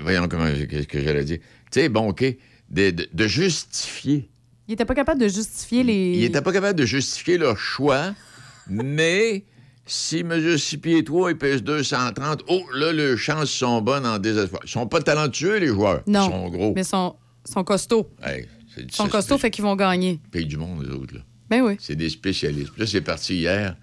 Voyons 0.00 0.28
comment 0.28 0.46
qu'est-ce 0.46 0.86
que 0.86 1.02
j'allais 1.02 1.24
dire. 1.24 1.38
Tu 1.72 1.80
sais, 1.80 1.88
bon, 1.88 2.08
OK. 2.10 2.22
de, 2.70 2.90
de 2.90 3.26
justifier. 3.26 4.28
Il 4.68 4.74
était 4.74 4.84
pas 4.84 4.94
capable 4.94 5.20
de 5.20 5.28
justifier 5.28 5.82
les. 5.84 6.14
Il 6.16 6.20
n'était 6.20 6.42
pas 6.42 6.52
capable 6.52 6.78
de 6.78 6.84
justifier 6.84 7.38
leur 7.38 7.56
choix, 7.58 8.14
mais 8.68 9.44
S'il 9.86 10.24
mesure 10.26 10.58
6 10.58 10.78
pieds 10.78 11.04
3 11.04 11.30
et 11.30 11.34
pèse 11.36 11.62
230, 11.62 12.42
oh, 12.48 12.62
là, 12.74 12.92
les 12.92 13.16
chances 13.16 13.50
sont 13.50 13.80
bonnes 13.80 14.04
en 14.04 14.18
désespoir. 14.18 14.60
Ils 14.64 14.70
sont 14.70 14.88
pas 14.88 15.00
talentueux, 15.00 15.58
les 15.58 15.68
joueurs. 15.68 16.02
Non. 16.08 16.26
Ils 16.26 16.30
sont 16.32 16.48
gros. 16.48 16.72
Mais 16.74 16.82
sont, 16.84 17.14
sont 17.44 17.62
costauds. 17.64 18.10
Hey, 18.22 18.46
Ils 18.76 18.90
sont 18.92 19.08
costauds, 19.08 19.38
fait 19.38 19.50
qu'ils 19.52 19.62
vont 19.64 19.76
gagner. 19.76 20.20
pays 20.32 20.44
du 20.46 20.56
monde, 20.56 20.84
les 20.84 20.90
autres, 20.90 21.14
là. 21.14 21.20
Ben 21.48 21.62
oui. 21.62 21.76
C'est 21.78 21.94
des 21.94 22.10
spécialistes. 22.10 22.72
Puis 22.72 22.80
Là, 22.80 22.86
c'est 22.88 23.00
parti 23.00 23.36
hier. 23.36 23.76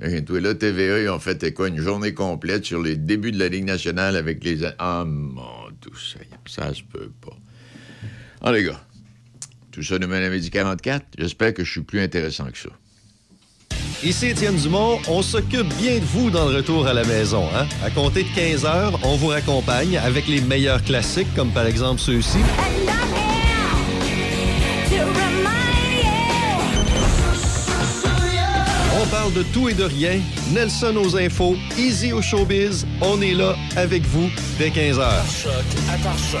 Imagine-toi, 0.00 0.40
là, 0.40 0.54
TVA, 0.54 1.00
ils 1.00 1.08
ont 1.08 1.18
fait 1.18 1.52
quoi, 1.52 1.68
une 1.68 1.80
journée 1.80 2.12
complète 2.12 2.64
sur 2.64 2.82
les 2.82 2.96
débuts 2.96 3.32
de 3.32 3.38
la 3.38 3.48
Ligue 3.48 3.64
nationale 3.64 4.16
avec 4.16 4.44
les... 4.44 4.58
Ah, 4.78 5.04
mon 5.06 5.70
doux 5.80 5.96
Seigneur, 5.96 6.38
ça 6.46 6.74
se 6.74 6.82
peut 6.82 7.10
pas. 7.20 7.36
Ah, 8.42 8.52
les 8.52 8.64
gars, 8.64 8.80
tout 9.72 9.82
ça 9.82 9.98
nous 9.98 10.06
mène 10.06 10.22
à 10.22 10.28
midi 10.28 10.50
44. 10.50 11.04
J'espère 11.18 11.54
que 11.54 11.64
je 11.64 11.70
suis 11.70 11.80
plus 11.80 12.00
intéressant 12.00 12.46
que 12.46 12.58
ça. 12.58 12.68
Ici 14.04 14.26
Étienne 14.26 14.56
Dumont, 14.56 15.00
on 15.08 15.22
s'occupe 15.22 15.68
bien 15.78 15.98
de 15.98 16.04
vous 16.04 16.30
dans 16.30 16.48
le 16.48 16.56
retour 16.56 16.86
à 16.86 16.92
la 16.92 17.04
maison. 17.04 17.48
Hein? 17.54 17.66
À 17.82 17.90
compter 17.90 18.24
de 18.24 18.28
15 18.34 18.66
heures, 18.66 19.00
on 19.02 19.16
vous 19.16 19.28
raccompagne 19.28 19.96
avec 19.96 20.28
les 20.28 20.42
meilleurs 20.42 20.82
classiques, 20.82 21.34
comme 21.34 21.50
par 21.50 21.66
exemple 21.66 22.00
ceux-ci. 22.00 22.38
On 29.06 29.08
parle 29.08 29.32
de 29.34 29.44
tout 29.44 29.68
et 29.68 29.74
de 29.74 29.84
rien. 29.84 30.20
Nelson 30.52 30.96
aux 30.96 31.16
infos, 31.16 31.54
Easy 31.78 32.12
au 32.12 32.20
showbiz. 32.20 32.84
On 33.00 33.20
est 33.20 33.34
là 33.34 33.54
avec 33.76 34.04
vous 34.06 34.28
dès 34.58 34.70
15 34.70 34.98
heures. 34.98 35.24
Choc 35.26 35.52
à 35.88 35.96
part 36.02 36.18
choc. 36.18 36.40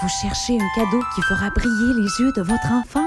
Vous 0.00 0.08
cherchez 0.20 0.54
un 0.54 0.68
cadeau 0.74 1.00
qui 1.14 1.22
fera 1.22 1.50
briller 1.50 1.94
les 1.94 2.24
yeux 2.24 2.32
de 2.32 2.42
votre 2.42 2.72
enfant? 2.72 3.06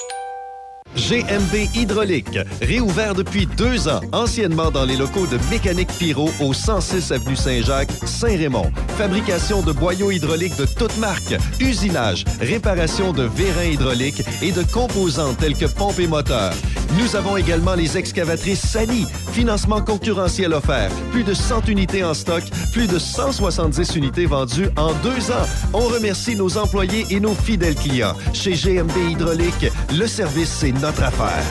GMB 0.95 1.75
Hydraulique, 1.75 2.37
réouvert 2.61 3.15
depuis 3.15 3.45
deux 3.45 3.87
ans, 3.87 4.01
anciennement 4.11 4.71
dans 4.71 4.85
les 4.85 4.97
locaux 4.97 5.27
de 5.27 5.37
Mécanique 5.49 5.91
Pyro 5.97 6.29
au 6.39 6.53
106 6.53 7.11
avenue 7.11 7.35
Saint-Jacques, 7.35 7.91
Saint-Raymond. 8.05 8.71
Fabrication 8.97 9.61
de 9.61 9.71
boyaux 9.71 10.11
hydrauliques 10.11 10.57
de 10.57 10.65
toutes 10.65 10.97
marques, 10.97 11.35
usinage, 11.59 12.25
réparation 12.39 13.13
de 13.13 13.23
vérins 13.23 13.71
hydrauliques 13.71 14.23
et 14.41 14.51
de 14.51 14.63
composants 14.63 15.33
tels 15.33 15.55
que 15.55 15.65
pompes 15.65 15.99
et 15.99 16.07
moteurs. 16.07 16.53
Nous 16.99 17.15
avons 17.15 17.37
également 17.37 17.73
les 17.73 17.97
excavatrices 17.97 18.67
Sani, 18.67 19.05
financement 19.31 19.81
concurrentiel 19.81 20.53
offert, 20.53 20.91
plus 21.11 21.23
de 21.23 21.33
100 21.33 21.69
unités 21.69 22.03
en 22.03 22.13
stock, 22.13 22.43
plus 22.73 22.87
de 22.87 22.99
170 22.99 23.95
unités 23.95 24.25
vendues 24.25 24.69
en 24.75 24.93
deux 24.95 25.31
ans. 25.31 25.47
On 25.73 25.85
remercie 25.87 26.35
nos 26.35 26.57
employés 26.57 27.05
et 27.09 27.21
nos 27.21 27.33
fidèles 27.33 27.75
clients. 27.75 28.15
Chez 28.33 28.51
GMB 28.53 29.11
Hydraulique, 29.11 29.67
le 29.97 30.05
service, 30.05 30.49
c'est 30.49 30.73
notre 30.73 31.03
affaire. 31.03 31.45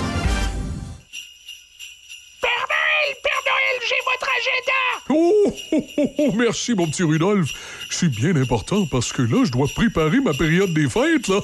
Père 2.43 2.67
Noël, 2.69 3.17
Père 3.23 3.43
Noël, 3.47 3.81
j'ai 3.89 4.01
votre 4.05 4.29
agenda! 4.37 4.81
Oh, 5.09 5.53
oh, 5.73 5.85
oh, 5.97 6.15
oh, 6.19 6.33
merci, 6.37 6.75
mon 6.75 6.87
petit 6.87 7.03
Rudolph. 7.03 7.49
C'est 7.93 8.09
bien 8.09 8.35
important 8.37 8.87
parce 8.87 9.13
que 9.13 9.21
là, 9.21 9.45
je 9.45 9.51
dois 9.51 9.67
préparer 9.75 10.21
ma 10.21 10.33
période 10.33 10.73
des 10.73 10.89
fêtes, 10.89 11.29
là. 11.29 11.41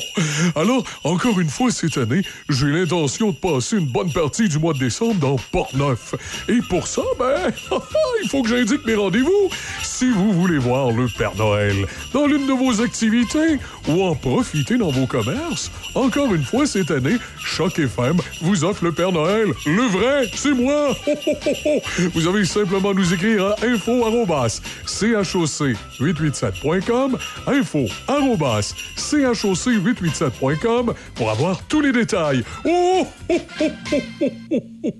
Alors, 0.56 0.82
encore 1.04 1.38
une 1.38 1.48
fois 1.48 1.70
cette 1.70 1.98
année, 1.98 2.22
j'ai 2.48 2.66
l'intention 2.66 3.30
de 3.30 3.36
passer 3.36 3.76
une 3.76 3.86
bonne 3.86 4.10
partie 4.10 4.48
du 4.48 4.58
mois 4.58 4.72
de 4.72 4.78
décembre 4.78 5.16
dans 5.16 5.36
Port-Neuf. 5.52 6.14
Et 6.48 6.60
pour 6.68 6.86
ça, 6.86 7.02
ben, 7.18 7.52
il 8.22 8.28
faut 8.28 8.42
que 8.42 8.48
j'indique 8.48 8.84
mes 8.86 8.94
rendez-vous. 8.94 9.50
Si 9.82 10.10
vous 10.10 10.32
voulez 10.32 10.58
voir 10.58 10.90
le 10.90 11.06
Père 11.06 11.36
Noël 11.36 11.86
dans 12.12 12.26
l'une 12.26 12.46
de 12.46 12.52
vos 12.52 12.80
activités 12.80 13.58
ou 13.86 14.02
en 14.02 14.14
profiter 14.14 14.78
dans 14.78 14.90
vos 14.90 15.06
commerces, 15.06 15.70
encore 15.94 16.34
une 16.34 16.44
fois 16.44 16.66
cette 16.66 16.90
année, 16.90 17.18
Choc 17.44 17.78
FM 17.78 18.16
vous 18.40 18.64
offre 18.64 18.84
le 18.84 18.92
Père 18.92 19.12
Noël. 19.12 19.48
Le 19.66 19.82
vrai, 19.82 20.30
c'est 20.34 20.54
moi. 20.54 20.96
Vous 22.14 22.26
avez 22.26 22.44
simplement 22.44 22.94
nous 22.94 23.12
écrire 23.12 23.46
à 23.46 23.56
info 23.64 24.04
choc 25.22 25.89
887.com, 25.98 27.18
info 27.46 27.86
choc 29.34 29.54
887.com 29.54 30.94
pour 31.14 31.30
avoir 31.30 31.62
tous 31.68 31.80
les 31.80 31.92
détails. 31.92 32.44
Oh, 32.64 33.06
oh, 33.28 33.34
oh, 33.60 33.64
oh. 33.90 34.90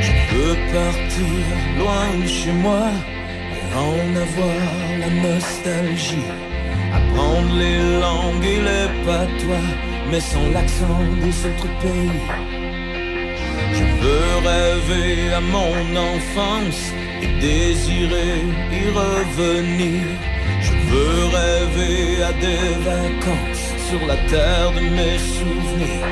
Je 0.00 0.34
veux 0.34 0.56
partir 0.72 1.26
loin 1.78 2.22
de 2.22 2.26
chez 2.26 2.52
moi 2.52 2.88
en 3.74 4.16
avoir 4.16 4.62
la 4.98 5.10
nostalgie. 5.28 6.28
Apprendre 6.94 7.54
les 7.56 8.00
langues 8.00 8.44
et 8.44 8.60
les 8.60 8.88
patois, 9.06 9.68
mais 10.10 10.20
sans 10.20 10.50
l'accent 10.50 11.00
des 11.22 11.46
autres 11.46 11.80
pays. 11.80 12.61
Je 13.78 13.84
veux 14.02 14.32
rêver 14.48 15.32
à 15.34 15.40
mon 15.40 15.96
enfance 16.12 16.82
et 17.22 17.30
désirer 17.40 18.34
y 18.80 18.84
revenir. 19.02 20.02
Je 20.66 20.72
veux 20.90 21.24
rêver 21.38 22.22
à 22.22 22.32
des 22.32 22.68
vacances 22.90 23.68
sur 23.88 24.06
la 24.06 24.16
terre 24.32 24.70
de 24.72 24.80
mes 24.98 25.18
souvenirs. 25.36 26.08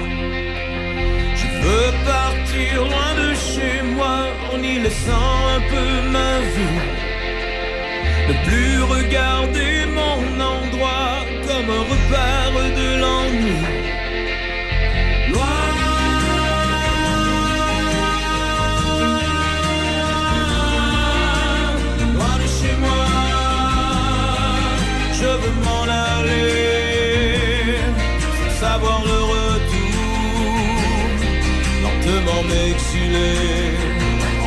Je 1.41 1.49
veux 1.65 1.93
partir 2.15 2.85
loin 2.85 3.13
de 3.23 3.35
chez 3.35 3.83
moi 3.97 4.19
en 4.53 4.63
y 4.63 4.79
laissant 4.85 5.35
un 5.57 5.61
peu 5.73 5.89
ma 6.17 6.33
vie. 6.55 6.81
Ne 8.29 8.35
plus 8.47 8.83
regarder 8.83 9.87
mon 10.01 10.21
endroit 10.41 11.25
comme 11.47 11.71
un 11.79 11.85
repère 11.93 12.57
de 12.81 13.01
l'ennui. 13.01 13.80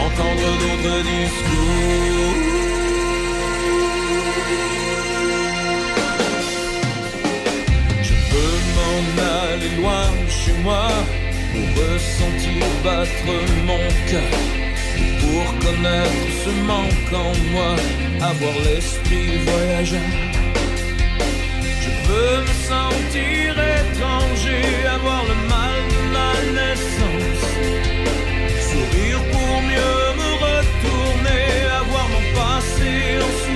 Entendre 0.06 0.49
d'autres 0.61 1.02
discours. 1.03 2.34
M'en 8.76 9.06
aller 9.52 9.72
loin 9.80 10.06
de 10.26 10.32
chez 10.32 10.53
moi 10.64 10.88
pour 11.52 11.68
ressentir 11.84 12.65
battre 12.84 13.30
mon 13.68 13.86
cœur. 14.10 14.38
Pour 15.22 15.45
connaître 15.65 16.28
ce 16.44 16.52
manque 16.72 17.14
en 17.14 17.34
moi, 17.52 17.76
avoir 18.22 18.56
l'esprit 18.65 19.38
voyageur. 19.45 20.11
Je 21.84 21.91
veux 22.07 22.41
me 22.41 22.56
sentir 22.72 23.49
étranger, 23.78 24.64
avoir 24.95 25.24
le 25.26 25.36
mal 25.49 25.52
naissance. 26.52 27.45
Sourire 28.70 29.22
pour 29.32 29.61
mieux 29.61 30.06
me 30.22 30.30
retourner, 30.45 31.45
avoir 31.82 32.07
mon 32.10 32.26
passé 32.36 33.20
en 33.22 33.52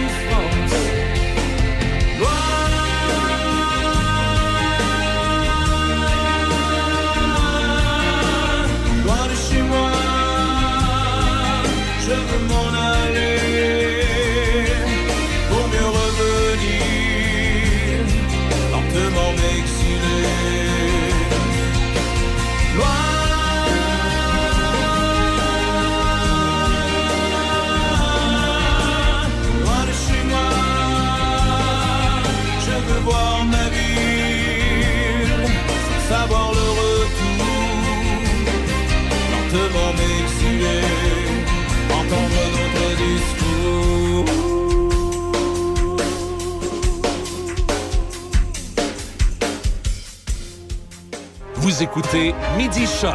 Vous 51.78 51.84
écoutez 51.84 52.34
Midi 52.58 52.88
Choc 52.88 53.14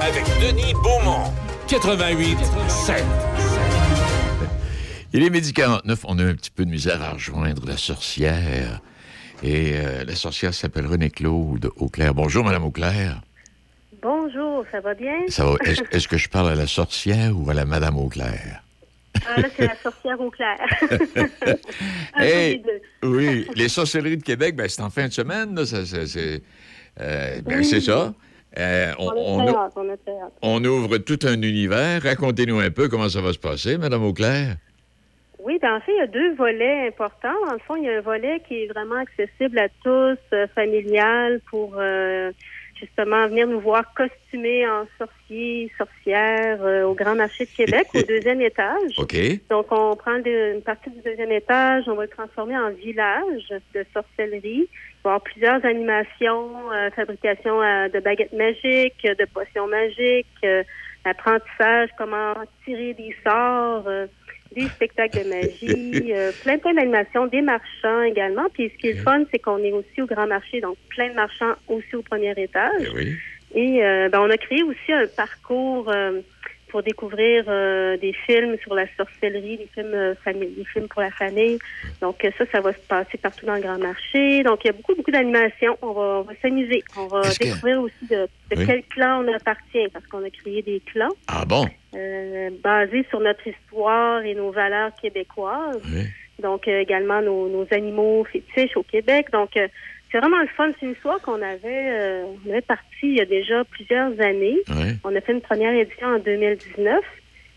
avec 0.00 0.24
Denis 0.40 0.74
Beaumont, 0.82 1.30
88 1.68 2.36
7. 2.68 3.04
Il 5.12 5.22
est 5.22 5.30
midi 5.30 5.52
49. 5.52 6.00
On 6.08 6.18
a 6.18 6.24
un 6.24 6.34
petit 6.34 6.50
peu 6.50 6.64
de 6.64 6.70
misère 6.70 7.00
à 7.00 7.12
rejoindre 7.12 7.64
la 7.64 7.76
sorcière. 7.76 8.80
Et 9.44 9.74
euh, 9.76 10.02
la 10.04 10.16
sorcière 10.16 10.52
s'appelle 10.52 10.88
René 10.88 11.10
Claude 11.10 11.70
Auclair. 11.76 12.12
Bonjour, 12.12 12.44
Madame 12.44 12.64
Auclair. 12.64 13.20
Bonjour, 14.02 14.64
ça 14.72 14.80
va 14.80 14.94
bien? 14.94 15.18
Ça 15.28 15.44
va. 15.44 15.54
Est-ce 15.92 16.08
que 16.08 16.18
je 16.18 16.28
parle 16.28 16.50
à 16.50 16.54
la 16.56 16.66
sorcière 16.66 17.30
ou 17.38 17.48
à 17.50 17.54
la 17.54 17.64
Madame 17.66 17.96
Auclair? 17.98 18.64
Ah, 19.28 19.40
là, 19.40 19.46
c'est 19.56 19.68
la 19.68 19.76
sorcière 19.80 20.20
au 20.20 20.28
clair. 20.28 20.58
Un 20.90 20.98
peu 20.98 21.56
Hey, 22.24 22.62
deux. 23.02 23.08
oui, 23.08 23.46
les 23.54 23.68
sorcelleries 23.68 24.16
de 24.16 24.24
Québec, 24.24 24.56
ben, 24.56 24.68
c'est 24.68 24.82
en 24.82 24.90
fin 24.90 25.06
de 25.06 25.12
semaine. 25.12 25.54
Là, 25.54 25.64
ça, 25.64 25.86
ça- 25.86 26.04
c'est 26.08 26.42
euh, 27.00 27.40
ben, 27.42 27.58
Oui. 27.58 27.64
c'est 27.64 27.80
ça. 27.80 28.12
Euh, 28.58 28.92
on, 28.98 29.08
On 29.16 29.48
hâte, 29.48 29.72
on 29.76 29.88
a 29.88 29.96
très 29.96 30.12
hâte. 30.12 30.32
on 30.42 30.62
ouvre 30.64 30.98
tout 30.98 31.18
un 31.24 31.40
univers. 31.40 32.02
Racontez-nous 32.02 32.58
un 32.60 32.70
peu 32.70 32.88
comment 32.88 33.08
ça 33.08 33.20
va 33.22 33.32
se 33.32 33.38
passer, 33.38 33.78
Madame 33.78 34.04
Auclair. 34.04 34.56
Oui, 35.44 35.58
ben, 35.60 35.74
en 35.76 35.80
fait, 35.80 35.92
il 35.92 35.98
y 35.98 36.00
a 36.00 36.06
deux 36.06 36.34
volets 36.34 36.86
importants. 36.86 37.34
Dans 37.46 37.54
le 37.54 37.58
fond, 37.60 37.76
il 37.76 37.84
y 37.84 37.88
a 37.88 37.98
un 37.98 38.00
volet 38.02 38.40
qui 38.46 38.62
est 38.62 38.66
vraiment 38.68 38.96
accessible 38.96 39.58
à 39.58 39.68
tous, 39.82 40.18
euh, 40.34 40.46
familial, 40.54 41.40
pour 41.50 41.74
euh, 41.78 42.30
justement 42.82 43.26
venir 43.28 43.46
nous 43.46 43.60
voir 43.60 43.84
costumés 43.94 44.68
en 44.68 44.86
sorciers, 44.98 45.72
sorcières 45.78 46.62
euh, 46.62 46.82
au 46.84 46.94
Grand 46.94 47.14
Marché 47.14 47.46
de 47.46 47.50
Québec, 47.50 47.86
au 47.94 48.02
deuxième 48.02 48.40
étage. 48.42 48.98
OK. 48.98 49.14
Donc, 49.48 49.66
on 49.70 49.96
prend 49.96 50.18
de- 50.18 50.54
une 50.56 50.62
partie 50.62 50.90
du 50.90 51.00
deuxième 51.00 51.32
étage, 51.32 51.84
on 51.88 51.94
va 51.94 52.02
le 52.02 52.08
transformer 52.08 52.56
en 52.58 52.70
village 52.70 53.48
de 53.74 53.84
sorcellerie. 53.94 54.68
Il 54.68 55.02
va 55.04 55.10
y 55.10 55.14
avoir 55.14 55.20
plusieurs 55.22 55.64
animations, 55.64 56.70
euh, 56.72 56.90
fabrication 56.90 57.62
euh, 57.62 57.88
de 57.88 58.00
baguettes 58.00 58.32
magiques, 58.32 59.02
de 59.04 59.24
potions 59.32 59.66
magiques, 59.66 60.26
euh, 60.44 60.62
apprentissage, 61.04 61.88
comment 61.98 62.34
tirer 62.64 62.94
des 62.94 63.14
sorts, 63.26 63.84
euh, 63.88 64.06
des 64.54 64.68
spectacles 64.68 65.24
de 65.24 65.28
magie, 65.28 66.12
euh, 66.12 66.32
plein 66.42 66.58
plein 66.58 66.74
d'animations, 66.74 67.26
des 67.26 67.42
marchands 67.42 68.02
également. 68.02 68.48
Puis 68.52 68.70
ce 68.70 68.78
qui 68.78 68.88
est 68.88 68.92
le 68.94 69.02
fun, 69.02 69.24
c'est 69.30 69.38
qu'on 69.38 69.58
est 69.58 69.72
aussi 69.72 70.02
au 70.02 70.06
grand 70.06 70.26
marché, 70.26 70.60
donc 70.60 70.76
plein 70.90 71.08
de 71.08 71.14
marchands 71.14 71.54
aussi 71.68 71.94
au 71.94 72.02
premier 72.02 72.32
étage. 72.36 72.90
oui. 72.94 73.16
Et 73.54 73.84
euh, 73.84 74.08
ben, 74.08 74.20
on 74.20 74.30
a 74.30 74.36
créé 74.38 74.62
aussi 74.62 74.92
un 74.92 75.06
parcours 75.06 75.90
euh, 75.90 76.20
pour 76.72 76.82
découvrir 76.82 77.44
euh, 77.48 77.96
des 77.98 78.14
films 78.26 78.56
sur 78.62 78.74
la 78.74 78.86
sorcellerie, 78.96 79.58
des 79.58 79.68
films 79.74 79.92
euh, 79.94 80.14
des 80.26 80.64
films 80.72 80.88
pour 80.88 81.02
la 81.02 81.10
famille. 81.10 81.58
Donc 82.00 82.24
euh, 82.24 82.30
ça, 82.38 82.44
ça 82.50 82.60
va 82.60 82.72
se 82.72 82.78
passer 82.88 83.18
partout 83.18 83.44
dans 83.46 83.54
le 83.54 83.60
grand 83.60 83.78
marché. 83.78 84.42
Donc 84.42 84.64
il 84.64 84.68
y 84.68 84.70
a 84.70 84.72
beaucoup, 84.72 84.94
beaucoup 84.96 85.10
d'animations. 85.10 85.76
On 85.82 85.92
va, 85.92 86.02
on 86.20 86.22
va 86.22 86.32
s'amuser. 86.42 86.82
On 86.96 87.06
va 87.08 87.20
que- 87.22 87.44
découvrir 87.44 87.80
aussi 87.82 88.06
de, 88.10 88.26
de 88.50 88.56
Oui. 88.56 88.66
quel 88.66 88.82
clan 88.84 89.22
on 89.24 89.32
appartient, 89.34 89.86
parce 89.92 90.06
qu'on 90.06 90.24
a 90.24 90.30
créé 90.30 90.62
des 90.62 90.80
clans 90.92 91.12
Ah 91.28 91.44
bon? 91.46 91.66
euh, 91.94 92.48
basés 92.64 93.04
sur 93.10 93.20
notre 93.20 93.46
histoire 93.46 94.24
et 94.24 94.34
nos 94.34 94.50
valeurs 94.50 94.92
québécoises. 95.00 95.78
Oui. 95.84 96.04
Donc 96.42 96.66
également 96.66 97.20
nos, 97.20 97.48
nos 97.48 97.66
animaux 97.70 98.24
fétiches 98.24 98.76
au 98.78 98.82
Québec. 98.82 99.26
Donc 99.30 99.50
c'est 100.12 100.18
vraiment 100.18 100.40
le 100.40 100.48
fun. 100.48 100.70
C'est 100.78 100.86
une 100.86 100.92
histoire 100.92 101.20
qu'on 101.22 101.40
avait, 101.40 101.90
euh, 101.90 102.24
on 102.46 102.50
avait 102.50 102.60
parti 102.60 102.84
il 103.02 103.16
y 103.16 103.20
a 103.20 103.24
déjà 103.24 103.64
plusieurs 103.64 104.12
années. 104.20 104.58
On 105.04 105.16
a 105.16 105.20
fait 105.22 105.32
une 105.32 105.40
première 105.40 105.72
édition 105.72 106.06
en 106.06 106.18
2019. 106.18 107.00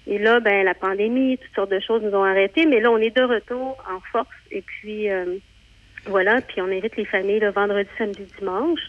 Et 0.08 0.18
là, 0.20 0.40
ben 0.40 0.64
la 0.64 0.74
pandémie, 0.74 1.38
toutes 1.38 1.56
sortes 1.56 1.72
de 1.72 1.80
choses 1.80 2.02
nous 2.02 2.16
ont 2.16 2.24
arrêtés. 2.24 2.66
Mais 2.66 2.80
là, 2.80 2.92
on 2.92 2.98
est 2.98 3.16
de 3.16 3.24
retour 3.24 3.78
en 3.92 4.00
force. 4.12 4.30
Et 4.52 4.62
puis 4.62 5.12
euh, 5.12 5.36
voilà. 6.06 6.40
Puis 6.42 6.62
on 6.62 6.72
invite 6.72 6.96
les 6.96 7.06
familles 7.06 7.40
le 7.40 7.52
vendredi, 7.52 7.90
samedi, 7.98 8.26
dimanche. 8.40 8.80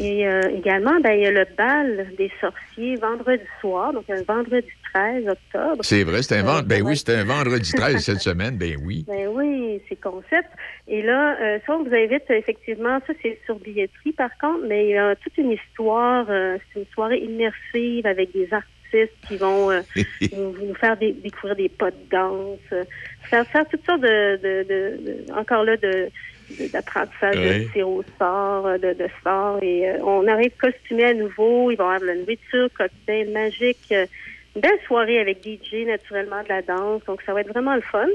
Et 0.00 0.26
euh, 0.26 0.48
également, 0.56 0.98
ben 1.00 1.12
il 1.12 1.22
y 1.22 1.26
a 1.26 1.30
le 1.30 1.46
bal 1.56 2.08
des 2.16 2.32
sorciers 2.40 2.96
vendredi 2.96 3.44
soir, 3.60 3.92
donc 3.92 4.08
un 4.10 4.22
vendredi 4.22 4.70
13 4.94 5.28
octobre. 5.28 5.82
C'est 5.84 6.02
vrai, 6.04 6.22
c'est 6.22 6.36
un, 6.36 6.40
Euh, 6.40 6.42
vend- 6.46 6.62
ben 6.62 6.82
oui, 6.82 7.02
un 7.08 7.24
vendredi 7.24 7.72
13 7.76 7.98
cette 8.04 8.20
semaine. 8.20 8.56
Ben 8.56 8.76
oui. 8.84 9.04
Ben 9.06 9.28
oui, 9.28 9.80
c'est 9.88 10.00
concept. 10.00 10.48
Et 10.86 11.02
là, 11.02 11.36
euh, 11.40 11.58
ça, 11.66 11.74
on 11.76 11.84
vous 11.84 11.94
invite 11.94 12.24
effectivement, 12.30 12.98
ça 13.06 13.12
c'est 13.22 13.38
sur 13.44 13.56
billetterie 13.58 14.12
par 14.12 14.30
contre, 14.40 14.64
mais 14.68 14.84
il 14.86 14.90
y 14.90 14.98
a 14.98 15.14
toute 15.16 15.36
une 15.38 15.52
histoire, 15.52 16.26
euh, 16.30 16.56
c'est 16.72 16.80
une 16.80 16.86
soirée 16.94 17.18
immersive 17.18 18.06
avec 18.06 18.32
des 18.32 18.48
artistes 18.52 19.12
qui 19.28 19.36
vont 19.36 19.70
euh, 19.70 19.80
nous, 20.36 20.54
nous 20.66 20.74
faire 20.74 20.96
dé- 20.96 21.12
découvrir 21.12 21.56
des 21.56 21.68
pas 21.68 21.90
de 21.90 21.96
danse, 22.10 22.58
euh, 22.72 22.84
faire 23.24 23.46
faire 23.48 23.66
toutes 23.68 23.84
sortes 23.84 24.00
de, 24.00 24.36
de, 24.36 24.62
de- 24.68 25.26
de- 25.26 25.32
encore 25.34 25.64
là, 25.64 25.76
de 25.76 26.08
d'apprentissage 26.72 27.36
de 27.36 27.70
tir 27.72 27.86
au 27.86 28.02
sort, 28.18 28.64
de, 28.78 28.94
de 28.94 29.06
sort. 29.22 29.58
Et 29.62 29.86
euh, 29.90 29.98
on 30.02 30.26
arrive 30.26 30.52
costumé 30.58 31.04
à 31.04 31.12
nouveau. 31.12 31.70
Il 31.70 31.76
va 31.76 31.84
y 31.84 31.86
avoir 31.86 32.00
de 32.00 32.06
la 32.06 32.14
nourriture, 32.14 32.68
cocktail 32.76 33.30
magique. 33.32 33.76
euh, 33.92 34.06
une 34.58 34.62
belle 34.62 34.78
soirée 34.86 35.20
avec 35.20 35.38
DJ, 35.44 35.86
naturellement, 35.86 36.42
de 36.42 36.48
la 36.48 36.62
danse. 36.62 37.02
Donc, 37.06 37.20
ça 37.24 37.32
va 37.32 37.40
être 37.42 37.48
vraiment 37.48 37.76
le 37.76 37.80
fun. 37.82 38.06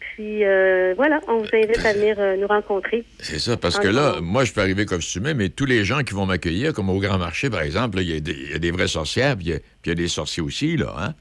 Puis, 0.00 0.44
euh, 0.44 0.94
voilà, 0.96 1.20
on 1.28 1.38
vous 1.38 1.48
invite 1.52 1.84
à 1.84 1.92
venir 1.92 2.16
euh, 2.18 2.36
nous 2.36 2.46
rencontrer. 2.46 3.04
C'est 3.18 3.38
ça, 3.38 3.56
parce 3.56 3.78
En 3.78 3.82
que 3.82 3.88
là, 3.88 4.20
moi, 4.22 4.44
je 4.44 4.52
peux 4.54 4.60
arriver 4.60 4.86
costumé, 4.86 5.34
mais 5.34 5.48
tous 5.50 5.66
les 5.66 5.84
gens 5.84 6.00
qui 6.02 6.14
vont 6.14 6.24
m'accueillir, 6.24 6.72
comme 6.72 6.88
au 6.88 6.98
Grand 7.00 7.18
Marché, 7.18 7.50
par 7.50 7.62
exemple, 7.62 7.98
il 8.00 8.10
y, 8.10 8.16
a 8.16 8.20
des- 8.20 8.32
il 8.32 8.50
y 8.52 8.54
a 8.54 8.58
des 8.58 8.70
vraies 8.70 8.86
sorcières, 8.86 9.36
puis 9.36 9.46
il 9.46 9.50
y 9.50 9.54
a- 9.54 9.92
y, 9.92 9.94
des 9.94 10.08
sorciers 10.08 10.42
aussi, 10.42 10.76
là, 10.76 10.94
hein? 10.98 11.14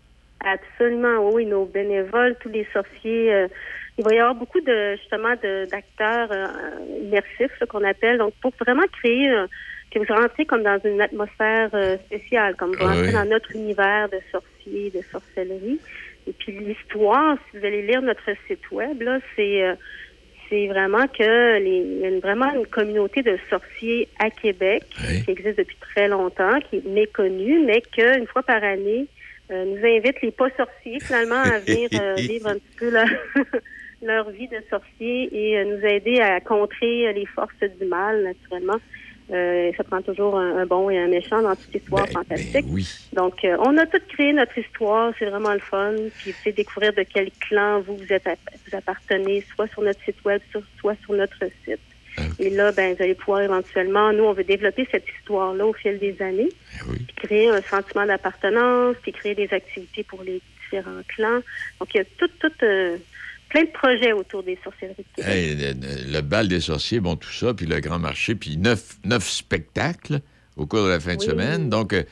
Absolument, 0.45 1.29
oui, 1.31 1.45
nos 1.45 1.65
bénévoles, 1.65 2.35
tous 2.41 2.49
les 2.49 2.67
sorciers. 2.71 3.33
euh, 3.33 3.47
il 3.97 4.03
va 4.03 4.13
y 4.15 4.17
avoir 4.19 4.33
beaucoup 4.35 4.59
de 4.61 4.95
justement 4.97 5.33
de- 5.43 5.65
d'acteurs 5.69 6.29
immersifs 7.03 7.51
qu'on 7.69 7.83
appelle. 7.83 8.17
Donc, 8.17 8.33
pour 8.41 8.51
vraiment 8.59 8.85
créer 9.01 9.29
vous 9.99 10.13
rentrez 10.13 10.45
comme 10.45 10.63
dans 10.63 10.79
une 10.83 11.01
atmosphère 11.01 11.69
euh, 11.73 11.97
spéciale, 12.05 12.55
comme 12.55 12.71
vous 12.71 12.81
Ah 12.81 12.87
rentrez 12.87 13.07
oui. 13.07 13.13
dans 13.13 13.25
notre 13.25 13.55
univers 13.55 14.09
de 14.09 14.19
sorciers, 14.31 14.91
de 14.91 15.01
sorcellerie. 15.11 15.79
Et 16.27 16.31
puis 16.33 16.51
l'histoire, 16.53 17.37
si 17.51 17.57
vous 17.57 17.65
allez 17.65 17.81
lire 17.81 18.01
notre 18.01 18.29
site 18.47 18.71
web, 18.71 19.01
là, 19.01 19.19
c'est 19.35 19.63
euh, 19.63 19.75
c'est 20.49 20.67
vraiment 20.67 21.07
que 21.07 21.57
les, 21.59 21.77
il 21.77 21.99
y 21.99 22.05
a 22.05 22.09
une- 22.09 22.19
vraiment 22.19 22.53
une 22.53 22.67
communauté 22.67 23.23
de 23.23 23.37
sorciers 23.49 24.07
à 24.19 24.29
Québec 24.29 24.83
qui 25.25 25.31
existe 25.31 25.57
depuis 25.57 25.77
très 25.81 26.07
longtemps, 26.07 26.59
qui 26.69 26.77
est 26.77 26.85
méconnue, 26.85 27.59
mais 27.65 27.81
qu'une 27.81 28.27
fois 28.27 28.43
par 28.43 28.63
année, 28.63 29.07
euh, 29.51 29.65
nous 29.65 29.85
invite 29.85 30.21
les 30.21 30.31
pas 30.31 30.49
sorciers 30.55 30.99
finalement 31.01 31.41
à 31.41 31.59
venir 31.59 31.89
euh, 31.93 32.13
vivre 32.17 32.47
un 32.47 32.55
petit 32.55 32.77
peu 32.77 32.89
leur, 32.91 33.07
leur 34.01 34.29
vie 34.31 34.47
de 34.47 34.59
sorcier 34.69 35.29
et 35.31 35.63
nous 35.65 35.85
aider 35.85 36.19
à 36.21 36.39
contrer 36.39 37.11
les 37.13 37.25
forces 37.25 37.53
du 37.79 37.85
mal, 37.85 38.21
naturellement. 38.23 38.79
Euh, 39.33 39.71
ça 39.75 39.83
prend 39.83 40.01
toujours 40.01 40.37
un, 40.37 40.57
un 40.57 40.65
bon 40.65 40.89
et 40.89 40.99
un 40.99 41.07
méchant 41.07 41.41
dans 41.41 41.55
toute 41.55 41.73
histoire 41.73 42.07
fantastique. 42.07 42.65
Donc, 43.13 43.43
euh, 43.43 43.57
on 43.59 43.77
a 43.77 43.85
tout 43.87 44.01
créé 44.09 44.31
notre 44.31 44.57
histoire, 44.57 45.11
c'est 45.17 45.25
vraiment 45.25 45.53
le 45.53 45.59
fun. 45.59 45.93
Puis, 46.19 46.33
pouvez 46.33 46.51
découvrir 46.51 46.93
de 46.93 47.03
quel 47.03 47.31
clan 47.39 47.81
vous, 47.81 47.97
vous, 47.97 48.13
êtes, 48.13 48.27
vous 48.67 48.77
appartenez, 48.77 49.43
soit 49.55 49.67
sur 49.67 49.81
notre 49.81 50.03
site 50.03 50.23
web, 50.23 50.41
soit 50.79 50.95
sur 51.03 51.13
notre 51.13 51.45
site. 51.65 51.79
Et 52.37 52.51
là, 52.51 52.71
ben, 52.71 52.95
vous 52.95 53.01
allez 53.01 53.15
pouvoir 53.15 53.41
éventuellement, 53.41 54.13
nous, 54.13 54.23
on 54.23 54.33
veut 54.33 54.43
développer 54.43 54.87
cette 54.91 55.07
histoire-là 55.17 55.65
au 55.65 55.73
fil 55.73 55.97
des 55.97 56.21
années, 56.21 56.49
puis 56.87 57.15
créer 57.15 57.49
un 57.49 57.61
sentiment 57.63 58.05
d'appartenance, 58.05 58.95
puis 59.01 59.11
créer 59.13 59.33
des 59.33 59.51
activités 59.51 60.03
pour 60.03 60.21
les 60.21 60.39
différents 60.61 61.01
clans. 61.07 61.39
Donc, 61.79 61.93
il 61.95 61.97
y 61.97 62.01
a 62.01 62.05
tout, 62.19 62.29
tout, 62.39 62.51
euh, 62.61 62.97
plein 63.53 63.63
de 63.65 63.69
projets 63.69 64.11
autour 64.13 64.43
des 64.43 64.57
sorcelleries 64.63 65.05
de 65.15 65.23
Québec. 65.23 65.31
Hey, 65.31 65.55
le, 65.55 66.11
le 66.11 66.21
bal 66.21 66.47
des 66.47 66.59
sorciers, 66.59 66.99
bon, 66.99 67.15
tout 67.15 67.31
ça, 67.31 67.53
puis 67.53 67.67
le 67.67 67.79
grand 67.79 67.99
marché, 67.99 68.33
puis 68.33 68.57
neuf, 68.57 68.97
neuf 69.05 69.29
spectacles 69.29 70.21
au 70.57 70.65
cours 70.65 70.83
de 70.83 70.89
la 70.89 70.99
fin 70.99 71.15
de 71.15 71.21
semaine. 71.21 71.69
Donc, 71.69 71.93
euh, 71.93 72.03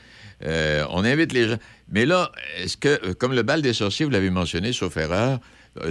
euh, 0.44 0.84
on 0.90 1.04
invite 1.04 1.32
les 1.32 1.48
gens. 1.48 1.58
Mais 1.90 2.06
là, 2.06 2.30
est-ce 2.58 2.76
que, 2.76 2.88
euh, 2.88 3.14
comme 3.14 3.34
le 3.34 3.42
bal 3.42 3.60
des 3.60 3.72
sorciers, 3.72 4.04
vous 4.04 4.12
l'avez 4.12 4.30
mentionné, 4.30 4.72
sauf 4.72 4.96
erreur, 4.96 5.40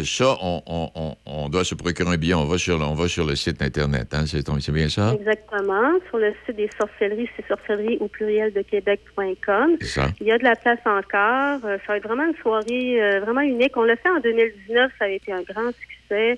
ça, 0.04 0.38
on, 0.42 0.62
on- 0.68 0.90
on- 0.96 1.16
on 1.26 1.50
doit 1.50 1.64
se 1.64 1.74
procurer 1.76 2.14
un 2.14 2.18
billet, 2.18 2.34
on 2.36 2.46
va 2.46 2.58
sur, 2.58 2.78
le- 2.78 2.84
on 2.86 2.94
va 2.94 3.08
sur 3.08 3.26
le 3.26 3.36
site 3.36 3.62
Internet, 3.62 4.14
hein, 4.14 4.26
c'est 4.28 4.42
c'est 4.60 4.72
bien 4.72 4.90
ça? 4.90 5.16
Exactement. 5.20 5.94
Sur 6.10 6.18
le 6.20 6.34
site 6.46 6.56
des 6.56 6.70
sorcelleries, 6.80 7.30
c'est 7.36 7.48
sorcellerie 7.48 7.98
au 8.00 8.08
pluriel 8.08 8.54
de 8.54 8.62
Québec.com. 8.62 9.78
Il 10.20 10.28
y 10.28 10.32
a 10.32 10.38
de 10.38 10.44
la 10.44 10.56
place 10.56 10.80
encore. 10.86 11.66
Euh, 11.66 11.78
ça 11.86 11.94
va 11.94 11.98
être 11.98 12.08
vraiment 12.08 12.26
une 12.28 12.36
soirée 12.42 13.02
euh, 13.02 13.20
vraiment 13.22 13.42
unique. 13.42 13.76
On 13.76 13.84
l'a 13.84 13.96
fait 13.96 14.10
en 14.10 14.20
2019. 14.20 14.92
Ça 15.00 15.06
a 15.06 15.10
été 15.10 15.32
un 15.34 15.42
grand 15.42 15.72
succès. 15.72 16.38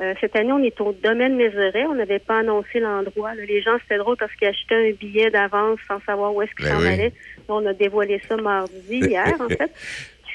Euh, 0.00 0.12
cette 0.20 0.34
année, 0.34 0.50
on 0.52 0.62
est 0.62 0.80
au 0.80 0.92
domaine 0.92 1.36
Mézeray. 1.36 1.84
On 1.86 1.94
n'avait 1.94 2.18
pas 2.18 2.38
annoncé 2.40 2.80
l'endroit. 2.80 3.34
là. 3.34 3.44
Les 3.44 3.62
gens, 3.62 3.76
c'était 3.82 3.98
drôle 3.98 4.16
parce 4.16 4.32
qu'ils 4.34 4.48
achetaient 4.48 4.90
un 4.90 4.92
billet 4.92 5.30
d'avance 5.30 5.78
sans 5.86 6.00
savoir 6.04 6.34
où 6.34 6.42
est-ce 6.42 6.52
qu'ils 6.56 6.66
s'en 6.66 6.80
oui. 6.80 6.88
allaient. 6.88 7.12
On 7.48 7.64
a 7.66 7.72
dévoilé 7.74 8.20
ça 8.28 8.36
mardi, 8.36 8.72
hier, 8.90 9.34
en 9.40 9.48
fait. 9.56 9.70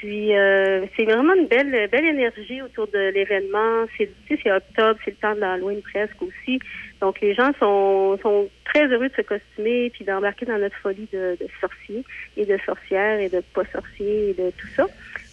Puis, 0.00 0.34
euh, 0.34 0.86
c'est 0.96 1.04
vraiment 1.04 1.34
une 1.34 1.46
belle, 1.46 1.86
belle 1.92 2.06
énergie 2.06 2.62
autour 2.62 2.86
de 2.86 3.10
l'événement. 3.10 3.84
C'est, 3.98 4.10
tu 4.26 4.38
sais, 4.40 4.50
octobre, 4.50 4.98
c'est 5.04 5.10
le 5.10 5.16
temps 5.18 5.34
de 5.34 5.40
l'Halloween 5.40 5.82
presque 5.82 6.22
aussi. 6.22 6.58
Donc, 7.02 7.20
les 7.20 7.34
gens 7.34 7.50
sont, 7.58 8.18
sont 8.22 8.48
très 8.64 8.86
heureux 8.86 9.10
de 9.10 9.14
se 9.14 9.20
costumer 9.20 9.90
puis 9.90 10.06
d'embarquer 10.06 10.46
dans 10.46 10.56
notre 10.56 10.76
folie 10.76 11.06
de, 11.12 11.36
de 11.38 11.46
sorciers 11.60 12.02
et 12.38 12.46
de 12.46 12.56
sorcières 12.64 13.20
et 13.20 13.28
de 13.28 13.42
pas 13.52 13.64
sorciers 13.70 14.30
et 14.30 14.32
de 14.32 14.50
tout 14.56 14.68
ça. 14.74 14.86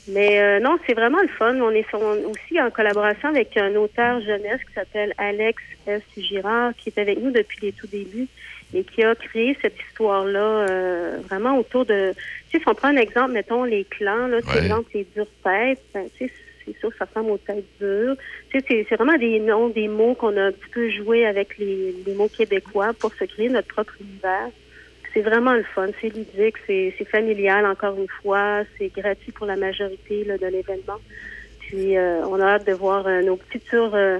Mais 0.10 0.42
euh, 0.42 0.60
non, 0.60 0.78
c'est 0.86 0.96
vraiment 0.96 1.22
le 1.22 1.30
fun. 1.30 1.56
On 1.62 1.72
est 1.72 1.86
aussi 1.94 2.62
en 2.62 2.70
collaboration 2.70 3.30
avec 3.30 3.56
un 3.56 3.74
auteur 3.76 4.20
jeunesse 4.20 4.60
qui 4.68 4.74
s'appelle 4.74 5.14
Alex 5.18 5.64
S. 5.86 6.02
Girard, 6.18 6.74
qui 6.76 6.90
est 6.90 7.00
avec 7.00 7.22
nous 7.22 7.32
depuis 7.32 7.60
les 7.62 7.72
tout 7.72 7.88
débuts 7.88 8.28
et 8.74 8.84
qui 8.84 9.04
a 9.04 9.16
créé 9.16 9.58
cette 9.62 9.78
histoire-là 9.90 10.40
euh, 10.70 11.22
vraiment 11.30 11.58
autour 11.58 11.86
de... 11.86 12.14
Tu 12.50 12.58
sais, 12.58 12.64
si 12.64 12.70
on 12.70 12.76
prend 12.76 12.90
un 12.90 12.98
exemple, 12.98 13.32
mettons 13.32 13.64
les 13.64 13.86
clans, 13.86 14.28
là, 14.28 14.40
c'est 14.52 14.60
exemple 14.60 14.90
les 14.94 15.06
dures 15.06 15.26
têtes, 15.44 15.82
ben, 15.94 16.10
tu 16.18 16.28
sais, 16.28 16.34
c'est 16.66 16.78
sûr 16.80 16.90
que 16.90 16.98
ça 16.98 17.06
ressemble 17.06 17.32
aux 17.32 17.38
têtes 17.38 17.66
dures. 17.80 18.16
Tu 18.50 18.60
sais, 18.60 18.66
c'est- 18.70 18.86
c'est 18.90 18.96
vraiment 18.96 19.18
des 19.18 19.40
noms, 19.40 19.70
des 19.70 19.88
mots 19.88 20.16
qu'on 20.16 20.36
a 20.38 20.44
un 20.48 20.52
petit 20.52 20.70
peu 20.74 20.90
joué 20.90 21.26
avec 21.26 21.58
les, 21.58 21.94
les 22.06 22.14
mots 22.14 22.30
québécois 22.30 22.94
pour 23.00 23.14
se 23.16 23.24
créer 23.26 23.50
notre 23.50 23.68
propre 23.70 23.94
univers. 24.02 24.50
C'est 25.14 25.22
vraiment 25.22 25.54
le 25.54 25.64
fun, 25.64 25.88
c'est 26.02 26.10
ludique, 26.10 26.58
c'est 26.68 26.94
c'est 26.98 27.08
familial 27.10 27.66
encore 27.66 27.98
une 27.98 28.08
fois, 28.22 28.64
c'est 28.78 28.90
gratuit 28.90 29.32
pour 29.32 29.48
la 29.48 29.56
majorité 29.56 30.24
là, 30.26 30.38
de 30.38 30.46
l'événement. 30.48 31.00
Puis 31.60 31.98
euh, 31.98 32.26
on 32.28 32.40
a 32.40 32.46
hâte 32.56 32.68
de 32.68 32.74
voir 32.74 33.08
euh, 33.08 33.22
nos 33.22 33.40
futurs, 33.50 33.96
euh, 33.96 34.20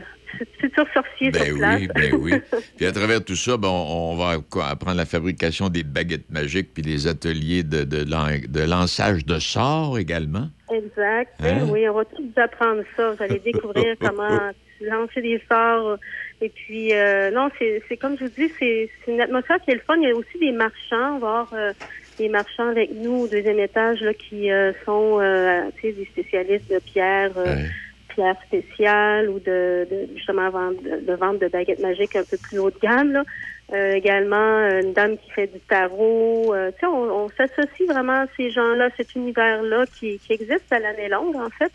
futurs 0.60 0.88
sorciers 0.94 1.32
Ben 1.32 1.44
sur 1.44 1.58
place. 1.58 1.80
oui, 1.80 1.88
ben 1.94 2.14
oui. 2.20 2.34
Puis 2.78 2.86
à 2.86 2.92
travers 2.92 3.24
tout 3.24 3.36
ça, 3.36 3.58
ben, 3.58 3.68
on, 3.68 4.14
on 4.14 4.16
va 4.16 4.38
quoi, 4.50 4.68
apprendre 4.68 4.98
la 4.98 5.06
fabrication 5.06 5.70
des 5.70 5.84
baguettes 5.84 6.30
magiques 6.30 6.74
puis 6.74 6.84
des 6.84 7.08
ateliers 7.08 7.64
de, 7.64 7.84
de, 7.84 8.04
de 8.04 8.62
lançage 8.62 9.26
de 9.26 9.40
sorts 9.40 9.98
également. 9.98 10.50
Exact. 10.72 11.34
Hein? 11.40 11.60
Ben 11.60 11.70
Oui, 11.72 11.88
on 11.90 11.94
va 11.94 12.06
tout 12.06 12.22
vous 12.24 12.42
apprendre 12.42 12.84
ça. 12.96 13.12
Vous 13.12 13.24
allez 13.24 13.40
découvrir 13.40 13.96
comment 14.02 14.52
lancer 14.82 15.22
des 15.22 15.42
sorts. 15.50 15.98
Et 16.42 16.50
puis, 16.50 16.94
euh, 16.94 17.32
non, 17.32 17.50
c'est 17.60 17.98
comme 17.98 18.18
je 18.18 18.26
vous 18.26 18.32
dis, 18.38 18.52
c'est 18.60 18.90
une 19.08 19.22
atmosphère 19.22 19.58
qui 19.64 19.72
est 19.72 19.76
le 19.76 19.82
fun. 19.82 19.96
Il 19.98 20.08
y 20.10 20.12
a 20.12 20.16
aussi 20.16 20.38
des 20.40 20.52
marchands. 20.52 21.16
On 21.16 21.20
va 21.20 21.28
avoir 21.28 21.54
euh, 21.54 21.74
des 22.20 22.30
marchands 22.30 22.70
avec 22.70 22.92
nous 22.94 23.24
au 23.24 23.28
deuxième 23.28 23.60
étage 23.60 24.02
là, 24.02 24.14
qui 24.14 24.52
euh, 24.52 24.72
sont 24.86 25.20
des 25.82 26.08
spécialistes 26.12 26.72
de 26.72 26.80
pierre. 26.80 27.32
Spéciale 28.46 29.30
ou 29.30 29.40
de, 29.40 29.88
de 29.90 30.08
justement 30.16 30.50
de, 30.50 31.06
de 31.06 31.14
vente 31.14 31.40
de 31.40 31.48
baguettes 31.48 31.80
magiques 31.80 32.16
un 32.16 32.24
peu 32.24 32.38
plus 32.38 32.60
haut 32.60 32.72
de 32.72 32.80
gamme. 32.82 33.12
Là. 33.14 33.24
Euh, 33.74 33.94
également, 33.94 34.36
euh, 34.36 34.82
une 34.82 34.94
dame 34.94 35.18
qui 35.18 35.30
fait 35.32 35.48
du 35.48 35.60
tarot. 35.60 36.54
Euh, 36.54 36.72
on, 36.84 36.88
on 36.88 37.30
s'associe 37.30 37.88
vraiment 37.88 38.22
à 38.22 38.28
ces 38.38 38.50
gens-là, 38.50 38.90
cet 38.96 39.16
univers-là 39.16 39.86
qui, 40.00 40.20
qui 40.20 40.34
existe 40.34 40.72
à 40.72 40.80
l'année 40.80 41.10
longue, 41.10 41.36
en 41.36 41.50
fait, 41.50 41.72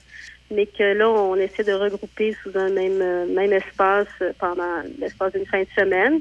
mais 0.50 0.66
que 0.66 0.94
là, 0.94 1.10
on 1.10 1.36
essaie 1.36 1.64
de 1.64 1.72
regrouper 1.72 2.34
sous 2.42 2.56
un 2.56 2.70
même, 2.70 3.32
même 3.32 3.52
espace 3.52 4.08
pendant 4.38 4.82
l'espace 4.98 5.32
d'une 5.32 5.46
fin 5.46 5.60
de 5.60 5.68
semaine. 5.76 6.20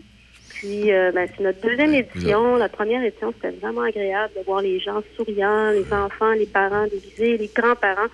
Puis, 0.49 0.91
euh, 0.91 1.11
ben, 1.11 1.27
c'est 1.35 1.43
notre 1.43 1.61
deuxième 1.61 1.93
édition. 1.93 2.55
La 2.57 2.69
première 2.69 3.03
édition, 3.03 3.33
c'était 3.33 3.55
vraiment 3.55 3.81
agréable 3.81 4.33
de 4.37 4.43
voir 4.43 4.61
les 4.61 4.79
gens 4.79 5.01
souriants, 5.15 5.71
les 5.71 5.91
enfants, 5.91 6.33
les 6.33 6.45
parents 6.45 6.85
déguisés, 6.85 7.37
les 7.37 7.49
grands-parents. 7.55 8.11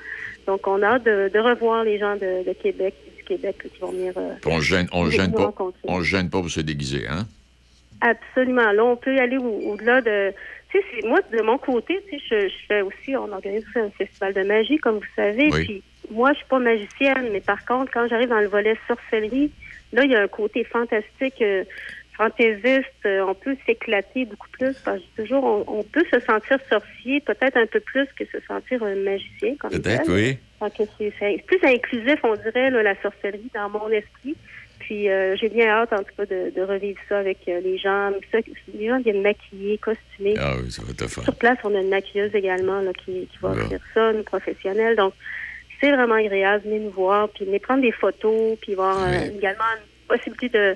Donc, 0.47 0.65
on 0.67 0.81
a 0.81 0.87
hâte 0.95 1.03
de, 1.03 1.29
de 1.33 1.39
revoir 1.39 1.83
les 1.83 1.99
gens 1.99 2.15
de, 2.15 2.47
de 2.47 2.53
Québec, 2.53 2.95
du 3.17 3.23
Québec 3.23 3.57
qui 3.71 3.79
vont 3.79 3.91
venir. 3.91 4.13
euh, 4.17 4.33
on 4.45 4.59
gêne, 4.61 4.87
on 4.93 5.03
nous 5.05 5.11
gêne 5.11 5.33
pas, 5.33 5.53
on 5.83 6.01
gêne 6.01 6.29
pas 6.29 6.39
pour 6.39 6.49
se 6.49 6.61
déguiser, 6.61 7.05
hein? 7.07 7.25
Absolument. 8.01 8.71
Là, 8.71 8.85
on 8.85 8.95
peut 8.95 9.17
aller 9.19 9.37
au- 9.37 9.71
au-delà 9.71 10.01
de. 10.01 10.33
Tu 10.69 10.77
sais, 10.79 11.07
moi, 11.07 11.19
de 11.31 11.41
mon 11.41 11.57
côté, 11.57 11.99
tu 12.09 12.17
sais, 12.19 12.23
je, 12.29 12.47
je 12.49 12.65
fais 12.67 12.81
aussi, 12.81 13.15
on 13.15 13.31
organise 13.31 13.63
aussi 13.69 13.79
un 13.79 13.89
festival 13.91 14.33
de 14.33 14.43
magie, 14.43 14.77
comme 14.77 14.95
vous 14.97 15.13
savez. 15.15 15.49
Oui. 15.51 15.63
Puis, 15.65 15.83
moi, 16.11 16.31
je 16.33 16.37
suis 16.37 16.47
pas 16.47 16.59
magicienne, 16.59 17.29
mais 17.31 17.41
par 17.41 17.65
contre, 17.65 17.91
quand 17.91 18.07
j'arrive 18.07 18.29
dans 18.29 18.39
le 18.39 18.47
volet 18.47 18.77
sorcellerie, 18.87 19.51
là, 19.93 20.03
il 20.03 20.11
y 20.11 20.15
a 20.15 20.21
un 20.21 20.27
côté 20.27 20.63
fantastique, 20.63 21.41
euh, 21.41 21.63
fantaisiste. 22.17 23.05
euh, 23.05 23.25
on 23.27 23.35
peut 23.35 23.55
s'éclater 23.65 24.25
beaucoup 24.25 24.49
plus. 24.49 24.73
Parce 24.83 24.99
que 24.99 25.21
toujours, 25.21 25.43
on, 25.43 25.79
on 25.79 25.83
peut 25.83 26.05
se 26.11 26.19
sentir 26.19 26.57
sorcier, 26.69 27.21
peut-être 27.21 27.57
un 27.57 27.67
peu 27.67 27.79
plus 27.79 28.07
que 28.17 28.25
se 28.25 28.39
sentir 28.47 28.83
un 28.83 28.95
magicien. 28.95 29.55
comme 29.59 29.71
Peut-être, 29.71 30.11
oui. 30.11 30.37
C'est 31.19 31.43
plus 31.45 31.59
inclusif, 31.63 32.19
on 32.23 32.35
dirait, 32.35 32.71
là, 32.71 32.81
la 32.83 32.99
sorcellerie 33.01 33.51
dans 33.53 33.69
mon 33.69 33.89
esprit. 33.89 34.35
Puis 34.79 35.09
euh, 35.09 35.35
j'ai 35.35 35.49
bien 35.49 35.67
hâte, 35.67 35.91
en 35.91 35.97
tout 36.03 36.13
cas, 36.15 36.25
de, 36.25 36.51
de 36.55 36.61
revivre 36.61 36.99
ça 37.09 37.19
avec 37.19 37.39
euh, 37.47 37.59
les 37.61 37.77
gens. 37.77 38.11
Ça, 38.31 38.37
les 38.73 38.87
gens 38.87 38.99
viennent 38.99 39.21
maquiller, 39.21 39.77
costumés. 39.79 40.35
Ah 40.39 40.53
oui, 40.61 40.71
ça 40.71 40.81
va 40.83 40.91
être 40.91 41.01
le 41.01 41.07
fun. 41.07 41.23
Sur 41.23 41.35
place, 41.35 41.57
on 41.63 41.75
a 41.75 41.79
une 41.81 41.89
maquilleuse 41.89 42.33
également 42.33 42.79
là, 42.81 42.91
qui, 42.93 43.27
qui 43.27 43.37
va 43.41 43.49
offrir 43.49 43.79
ça, 43.93 44.11
une 44.11 44.23
professionnelle. 44.23 44.95
Donc, 44.95 45.13
c'est 45.81 45.91
vraiment 45.91 46.15
agréable. 46.15 46.63
Venez 46.65 46.79
nous 46.79 46.91
voir, 46.91 47.29
puis 47.29 47.45
venez 47.45 47.59
prendre 47.59 47.81
des 47.81 47.91
photos, 47.91 48.57
puis 48.61 48.75
voir 48.75 48.97
euh, 49.03 49.29
également 49.37 49.63
une 49.77 50.07
possibilité 50.17 50.49
de 50.49 50.75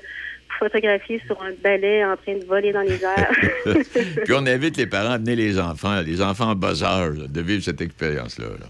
photographier 0.60 1.22
sur 1.26 1.41
un 1.41 1.52
balai 1.64 2.03
en 2.06 2.15
train 2.18 2.36
de 2.38 2.45
voler 2.45 2.72
dans 2.72 2.82
les 2.82 3.03
airs. 3.03 3.32
Puis 4.23 4.34
on 4.34 4.45
invite 4.45 4.78
les 4.78 4.88
parents 4.88 5.11
à 5.11 5.14
amener 5.15 5.36
les 5.36 5.60
enfants, 5.60 6.02
les 6.02 6.22
enfants 6.22 6.52
en 6.52 6.56
bas 6.56 6.84
âge, 6.84 7.18
de 7.18 7.41
vivre 7.41 7.64
cette 7.64 7.82
expérience-là. 7.82 8.45
là. 8.60 8.65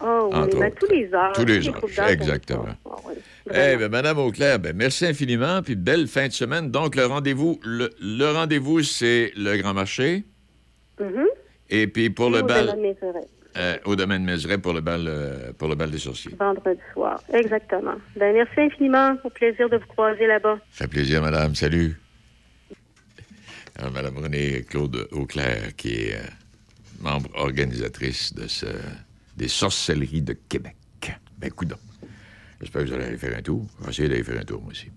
oh, 0.00 0.30
oui, 0.32 0.58
ben, 0.58 0.72
tous 0.78 0.90
les 0.92 1.12
heures. 1.14 1.32
Tous 1.32 1.44
les 1.44 1.68
exactement. 2.10 2.66
Ah, 2.84 2.90
oui, 3.06 3.14
Eh 3.48 3.52
vraiment. 3.52 3.78
bien, 3.78 3.88
Madame 3.88 4.18
Auclair, 4.18 4.58
ben, 4.58 4.74
merci 4.76 5.06
infiniment, 5.06 5.62
puis 5.62 5.76
belle 5.76 6.06
fin 6.08 6.26
de 6.28 6.32
semaine. 6.32 6.70
Donc, 6.70 6.96
le 6.96 7.06
rendez-vous, 7.06 7.60
le, 7.64 7.90
le 8.00 8.32
rendez-vous, 8.32 8.82
c'est 8.82 9.32
le 9.36 9.56
Grand 9.56 9.74
Marché. 9.74 10.24
Mhm. 11.00 11.26
Et 11.68 11.86
puis 11.88 12.10
pour 12.10 12.30
le 12.30 12.42
bal, 12.42 12.74
euh, 13.56 13.78
au 13.84 13.96
domaine 13.96 14.24
Mézeray, 14.24 14.58
pour 14.58 14.72
le 14.72 14.80
bal, 14.80 15.04
euh, 15.06 15.52
pour 15.52 15.68
le 15.68 15.74
bal 15.74 15.90
des 15.90 15.98
sorciers. 15.98 16.32
Vendredi 16.38 16.80
soir. 16.92 17.22
Exactement. 17.32 17.94
Ben, 18.16 18.34
merci 18.34 18.60
infiniment. 18.60 19.16
Au 19.24 19.30
plaisir 19.30 19.68
de 19.70 19.76
vous 19.78 19.86
croiser 19.86 20.26
là-bas. 20.26 20.58
Ça 20.70 20.84
fait 20.84 20.88
plaisir, 20.88 21.22
madame. 21.22 21.54
Salut. 21.54 21.98
Alors, 23.78 23.92
madame 23.92 24.16
Renée 24.18 24.62
Claude 24.68 25.08
Auclair, 25.12 25.74
qui 25.76 25.94
est 25.94 26.16
euh, 26.16 26.26
membre 27.00 27.30
organisatrice 27.34 28.34
de 28.34 28.46
ce, 28.46 28.66
des 29.36 29.48
sorcelleries 29.48 30.22
de 30.22 30.34
Québec. 30.34 30.76
Ben, 31.38 31.50
coudonc. 31.50 31.76
J'espère 32.60 32.82
que 32.82 32.88
vous 32.88 32.94
allez 32.94 33.04
aller 33.04 33.18
faire 33.18 33.36
un 33.36 33.42
tour. 33.42 33.66
Je 33.80 33.84
vais 33.84 33.90
essayer 33.90 34.08
d'aller 34.08 34.22
faire 34.22 34.40
un 34.40 34.44
tour, 34.44 34.60
moi 34.62 34.70
aussi. 34.70 34.90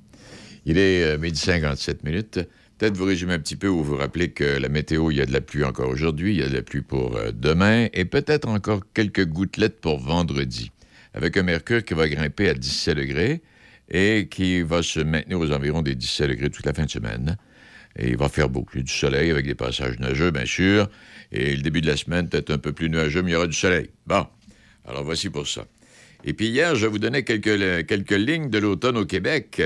Il 0.65 0.77
est 0.77 1.17
midi 1.17 1.39
57 1.39 2.03
minutes. 2.03 2.39
Peut-être 2.79 2.95
vous 2.95 3.03
résumer 3.03 3.33
un 3.33 3.39
petit 3.39 3.57
peu 3.57 3.67
ou 3.67 3.83
vous 3.83 3.97
rappeler 3.97 4.31
que 4.31 4.45
la 4.45 4.69
météo, 4.69 5.11
il 5.11 5.17
y 5.17 5.21
a 5.21 5.25
de 5.25 5.33
la 5.33 5.41
pluie 5.41 5.65
encore 5.65 5.89
aujourd'hui, 5.89 6.35
il 6.35 6.39
y 6.39 6.43
a 6.43 6.47
de 6.47 6.53
la 6.53 6.61
pluie 6.61 6.81
pour 6.81 7.17
euh, 7.17 7.31
demain 7.33 7.89
et 7.93 8.05
peut-être 8.05 8.47
encore 8.47 8.83
quelques 8.93 9.25
gouttelettes 9.25 9.81
pour 9.81 9.99
vendredi, 9.99 10.71
avec 11.13 11.35
un 11.35 11.43
mercure 11.43 11.83
qui 11.83 11.93
va 11.93 12.07
grimper 12.07 12.47
à 12.47 12.53
17 12.53 12.95
degrés 12.95 13.41
et 13.89 14.29
qui 14.31 14.61
va 14.61 14.81
se 14.81 15.01
maintenir 15.01 15.41
aux 15.41 15.51
environs 15.51 15.81
des 15.81 15.93
17 15.93 16.29
degrés 16.29 16.49
toute 16.49 16.65
la 16.65 16.73
fin 16.73 16.85
de 16.85 16.89
semaine. 16.89 17.35
Et 17.97 18.11
il 18.11 18.17
va 18.17 18.29
faire 18.29 18.47
beau. 18.47 18.65
Il 18.73 18.83
du 18.83 18.93
soleil 18.93 19.29
avec 19.29 19.45
des 19.45 19.55
passages 19.55 19.99
nuageux, 19.99 20.31
bien 20.31 20.45
sûr. 20.45 20.89
Et 21.33 21.57
le 21.57 21.61
début 21.61 21.81
de 21.81 21.87
la 21.87 21.97
semaine, 21.97 22.29
peut-être 22.29 22.49
un 22.49 22.59
peu 22.59 22.71
plus 22.71 22.89
nuageux, 22.89 23.21
mais 23.23 23.31
il 23.31 23.33
y 23.33 23.35
aura 23.35 23.47
du 23.47 23.57
soleil. 23.57 23.89
Bon. 24.07 24.25
Alors 24.85 25.03
voici 25.03 25.29
pour 25.29 25.49
ça. 25.49 25.65
Et 26.23 26.31
puis 26.31 26.47
hier, 26.47 26.75
je 26.75 26.87
vous 26.87 26.97
donnais 26.97 27.23
quelques, 27.23 27.85
quelques 27.87 28.11
lignes 28.11 28.49
de 28.49 28.57
l'automne 28.57 28.95
au 28.95 29.05
Québec. 29.05 29.61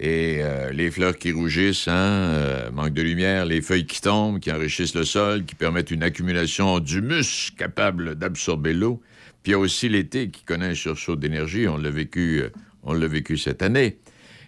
Et 0.00 0.38
euh, 0.40 0.70
les 0.72 0.90
fleurs 0.90 1.16
qui 1.16 1.30
rougissent, 1.30 1.86
hein, 1.86 1.94
euh, 1.94 2.70
manque 2.72 2.94
de 2.94 3.02
lumière, 3.02 3.44
les 3.44 3.62
feuilles 3.62 3.86
qui 3.86 4.00
tombent, 4.00 4.40
qui 4.40 4.50
enrichissent 4.50 4.94
le 4.94 5.04
sol, 5.04 5.44
qui 5.44 5.54
permettent 5.54 5.92
une 5.92 6.02
accumulation 6.02 6.80
d'humus 6.80 7.52
capable 7.56 8.16
d'absorber 8.16 8.72
l'eau. 8.74 9.00
Puis 9.42 9.50
il 9.50 9.52
y 9.52 9.54
a 9.54 9.58
aussi 9.58 9.88
l'été 9.88 10.30
qui 10.30 10.42
connaît 10.42 10.70
un 10.70 10.74
sursaut 10.74 11.14
d'énergie. 11.16 11.68
On 11.68 11.76
l'a 11.76 11.90
vécu, 11.90 12.42
euh, 12.42 12.50
on 12.82 12.92
l'a 12.92 13.06
vécu 13.06 13.38
cette 13.38 13.62
année. 13.62 13.98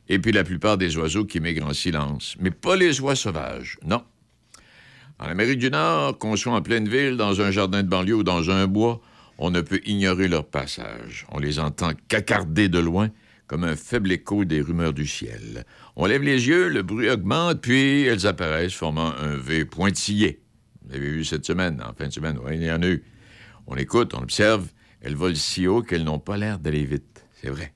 Et 0.08 0.18
puis 0.18 0.32
la 0.32 0.42
plupart 0.42 0.78
des 0.78 0.96
oiseaux 0.96 1.24
qui 1.24 1.38
migrent 1.38 1.66
en 1.66 1.74
silence. 1.74 2.36
Mais 2.40 2.50
pas 2.50 2.76
les 2.76 3.00
oies 3.00 3.16
sauvages, 3.16 3.78
non. 3.84 4.02
En 5.18 5.26
Amérique 5.26 5.58
du 5.58 5.70
Nord, 5.70 6.18
qu'on 6.18 6.36
soit 6.36 6.52
en 6.52 6.62
pleine 6.62 6.88
ville, 6.88 7.16
dans 7.16 7.40
un 7.40 7.50
jardin 7.50 7.82
de 7.82 7.88
banlieue 7.88 8.16
ou 8.16 8.22
dans 8.22 8.50
un 8.50 8.66
bois, 8.66 9.00
on 9.38 9.50
ne 9.50 9.60
peut 9.60 9.80
ignorer 9.86 10.28
leur 10.28 10.44
passage. 10.44 11.26
On 11.30 11.38
les 11.38 11.58
entend 11.58 11.92
cacarder 12.08 12.68
de 12.68 12.78
loin, 12.78 13.10
comme 13.46 13.64
un 13.64 13.76
faible 13.76 14.12
écho 14.12 14.44
des 14.44 14.60
rumeurs 14.60 14.92
du 14.92 15.06
ciel. 15.06 15.64
On 15.94 16.06
lève 16.06 16.22
les 16.22 16.48
yeux, 16.48 16.68
le 16.68 16.82
bruit 16.82 17.08
augmente, 17.08 17.60
puis 17.60 18.02
elles 18.02 18.26
apparaissent, 18.26 18.74
formant 18.74 19.12
un 19.14 19.36
V 19.36 19.64
pointillé. 19.64 20.42
Vous 20.82 20.92
l'avez 20.92 21.10
vu 21.10 21.24
cette 21.24 21.46
semaine, 21.46 21.82
en 21.82 21.92
fin 21.94 22.08
de 22.08 22.12
semaine, 22.12 22.38
oui, 22.44 22.52
il 22.56 22.62
y 22.62 22.70
en 22.70 22.82
a 22.82 22.88
eu. 22.88 23.04
On 23.66 23.76
écoute, 23.76 24.14
on 24.14 24.22
observe, 24.22 24.68
elles 25.00 25.16
volent 25.16 25.34
si 25.34 25.66
haut 25.66 25.82
qu'elles 25.82 26.04
n'ont 26.04 26.18
pas 26.18 26.36
l'air 26.36 26.58
d'aller 26.58 26.84
vite. 26.84 27.24
C'est 27.40 27.50
vrai. 27.50 27.72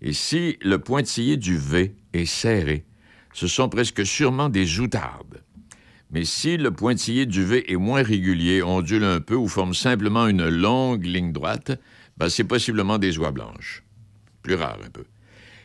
Et 0.00 0.12
si 0.12 0.58
le 0.62 0.78
pointillé 0.78 1.36
du 1.36 1.56
V 1.56 1.94
est 2.12 2.26
serré, 2.26 2.84
ce 3.32 3.46
sont 3.46 3.68
presque 3.68 4.04
sûrement 4.04 4.48
des 4.48 4.80
outardes. 4.80 5.42
Mais 6.10 6.24
si 6.24 6.58
le 6.58 6.70
pointillé 6.70 7.24
du 7.24 7.44
V 7.44 7.72
est 7.72 7.76
moins 7.76 8.02
régulier, 8.02 8.62
ondule 8.62 9.04
un 9.04 9.20
peu 9.20 9.34
ou 9.34 9.48
forme 9.48 9.74
simplement 9.74 10.26
une 10.26 10.46
longue 10.46 11.06
ligne 11.06 11.32
droite, 11.32 11.80
ben, 12.18 12.28
c'est 12.28 12.44
possiblement 12.44 12.98
des 12.98 13.16
oies 13.18 13.30
blanches. 13.30 13.82
Plus 14.42 14.54
rare 14.54 14.78
un 14.84 14.90
peu. 14.90 15.04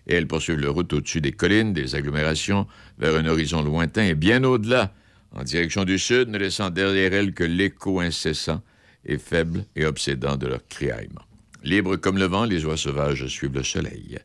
Et 0.07 0.15
elles 0.15 0.27
poursuivent 0.27 0.59
leur 0.59 0.73
route 0.73 0.93
au-dessus 0.93 1.21
des 1.21 1.33
collines, 1.33 1.73
des 1.73 1.95
agglomérations, 1.95 2.67
vers 2.97 3.15
un 3.15 3.25
horizon 3.25 3.61
lointain 3.61 4.05
et 4.05 4.15
bien 4.15 4.43
au-delà, 4.43 4.93
en 5.31 5.43
direction 5.43 5.83
du 5.83 5.99
sud, 5.99 6.29
ne 6.29 6.37
laissant 6.37 6.69
derrière 6.69 7.13
elles 7.13 7.33
que 7.33 7.43
l'écho 7.43 7.99
incessant 7.99 8.61
et 9.05 9.17
faible 9.17 9.65
et 9.75 9.85
obsédant 9.85 10.37
de 10.37 10.47
leur 10.47 10.65
criaillement. 10.67 11.21
Libres 11.63 11.97
comme 11.97 12.17
le 12.17 12.25
vent, 12.25 12.45
les 12.45 12.65
oies 12.65 12.77
sauvages 12.77 13.27
suivent 13.27 13.55
le 13.55 13.63
soleil. 13.63 14.19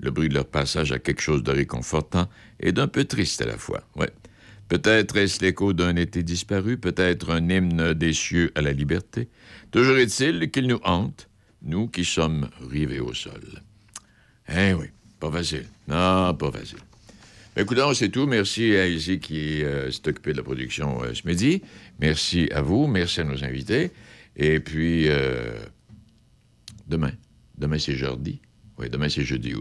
Le 0.00 0.10
bruit 0.10 0.28
de 0.28 0.34
leur 0.34 0.46
passage 0.46 0.92
a 0.92 0.98
quelque 0.98 1.22
chose 1.22 1.42
de 1.42 1.52
réconfortant 1.52 2.28
et 2.60 2.72
d'un 2.72 2.88
peu 2.88 3.04
triste 3.04 3.40
à 3.42 3.46
la 3.46 3.58
fois. 3.58 3.82
Ouais. 3.96 4.10
Peut-être 4.68 5.16
est-ce 5.16 5.40
l'écho 5.40 5.72
d'un 5.72 5.96
été 5.96 6.22
disparu, 6.22 6.76
peut-être 6.76 7.30
un 7.30 7.48
hymne 7.48 7.94
des 7.94 8.12
cieux 8.12 8.52
à 8.54 8.60
la 8.60 8.72
liberté. 8.72 9.28
Toujours 9.70 9.96
est-il 9.96 10.50
qu'ils 10.50 10.66
nous 10.66 10.80
hantent, 10.84 11.28
nous 11.62 11.88
qui 11.88 12.04
sommes 12.04 12.48
rivés 12.68 13.00
au 13.00 13.14
sol. 13.14 13.62
Eh 14.48 14.72
oui, 14.72 14.86
pas 15.20 15.30
facile. 15.30 15.66
Non, 15.86 16.34
pas 16.34 16.50
facile. 16.50 16.78
Ben, 17.54 17.62
écoute, 17.62 17.78
c'est 17.94 18.08
tout. 18.08 18.26
Merci 18.26 18.76
à 18.76 18.86
Izzy 18.86 19.18
qui 19.18 19.64
euh, 19.64 19.90
s'est 19.90 20.08
occupé 20.08 20.32
de 20.32 20.38
la 20.38 20.42
production 20.42 21.02
euh, 21.02 21.12
ce 21.12 21.26
midi. 21.26 21.62
Merci 22.00 22.48
à 22.52 22.62
vous. 22.62 22.86
Merci 22.86 23.20
à 23.20 23.24
nos 23.24 23.42
invités. 23.44 23.90
Et 24.36 24.60
puis, 24.60 25.08
euh, 25.08 25.52
demain. 26.86 27.12
Demain, 27.58 27.78
c'est 27.78 27.96
jeudi. 27.96 28.40
Oui, 28.78 28.88
demain, 28.88 29.08
c'est 29.08 29.24
jeudi. 29.24 29.54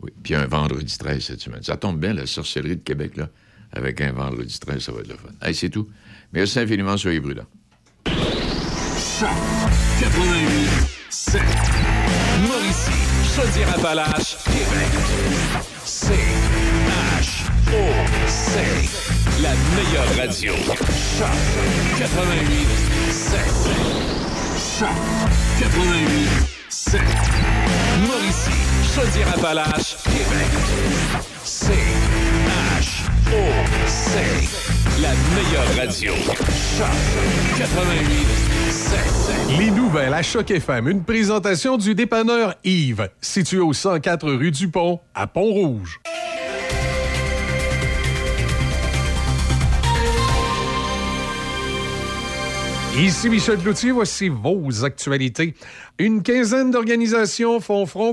Oui. 0.00 0.10
Puis 0.22 0.34
un 0.34 0.46
vendredi 0.46 0.96
13 0.96 1.22
cette 1.22 1.40
semaine. 1.40 1.62
Ça 1.62 1.76
tombe 1.76 2.00
bien, 2.00 2.14
la 2.14 2.26
sorcellerie 2.26 2.76
de 2.76 2.82
Québec, 2.82 3.16
là. 3.16 3.28
Avec 3.72 4.00
un 4.00 4.12
vendredi 4.12 4.58
13, 4.58 4.82
ça 4.82 4.92
va 4.92 5.00
être 5.00 5.08
le 5.08 5.16
fun. 5.16 5.52
C'est 5.52 5.70
tout. 5.70 5.88
Merci 6.32 6.58
infiniment, 6.58 6.96
soyez 6.96 7.20
prudents. 7.20 7.46
Choc 8.06 9.28
88 10.00 10.70
7. 11.10 11.40
Chaudière-Appalaches, 13.34 14.36
Québec. 14.44 14.90
C 15.84 16.12
H 17.20 17.46
O 17.72 18.28
C. 18.28 18.60
La 19.42 19.50
meilleure 19.76 20.16
radio. 20.16 20.52
Choc 21.16 21.28
88 21.98 22.66
7. 23.10 23.40
Choc 24.78 24.88
88 25.60 26.28
7. 26.68 27.00
Mauricie, 28.06 28.50
Chaudière-Appalaches, 28.94 29.96
Québec. 30.04 30.50
C 31.44 31.72
H 33.30 33.32
O 33.32 33.86
C. 33.86 34.18
La 35.00 35.10
meilleure 35.34 35.76
radio. 35.76 36.12
Choc 36.14 36.88
88 37.58 38.26
7. 38.70 39.58
Les 39.58 39.70
nouvelles 39.70 40.14
à 40.14 40.22
Choc 40.22 40.50
FM, 40.50 40.88
une 40.88 41.04
présentation 41.04 41.76
du 41.76 41.94
dépanneur 41.94 42.56
Yves, 42.64 43.08
situé 43.20 43.58
au 43.58 43.72
104 43.72 44.32
rue 44.32 44.50
du 44.50 44.68
Pont, 44.68 45.00
à 45.14 45.28
Pont-Rouge. 45.28 46.00
Ici 52.98 53.30
Michel 53.30 53.58
Cloutier, 53.58 53.92
voici 53.92 54.28
vos 54.28 54.84
actualités. 54.84 55.54
Une 55.98 56.22
quinzaine 56.22 56.70
d'organisations 56.72 57.60
font 57.60 57.86
front 57.86 58.08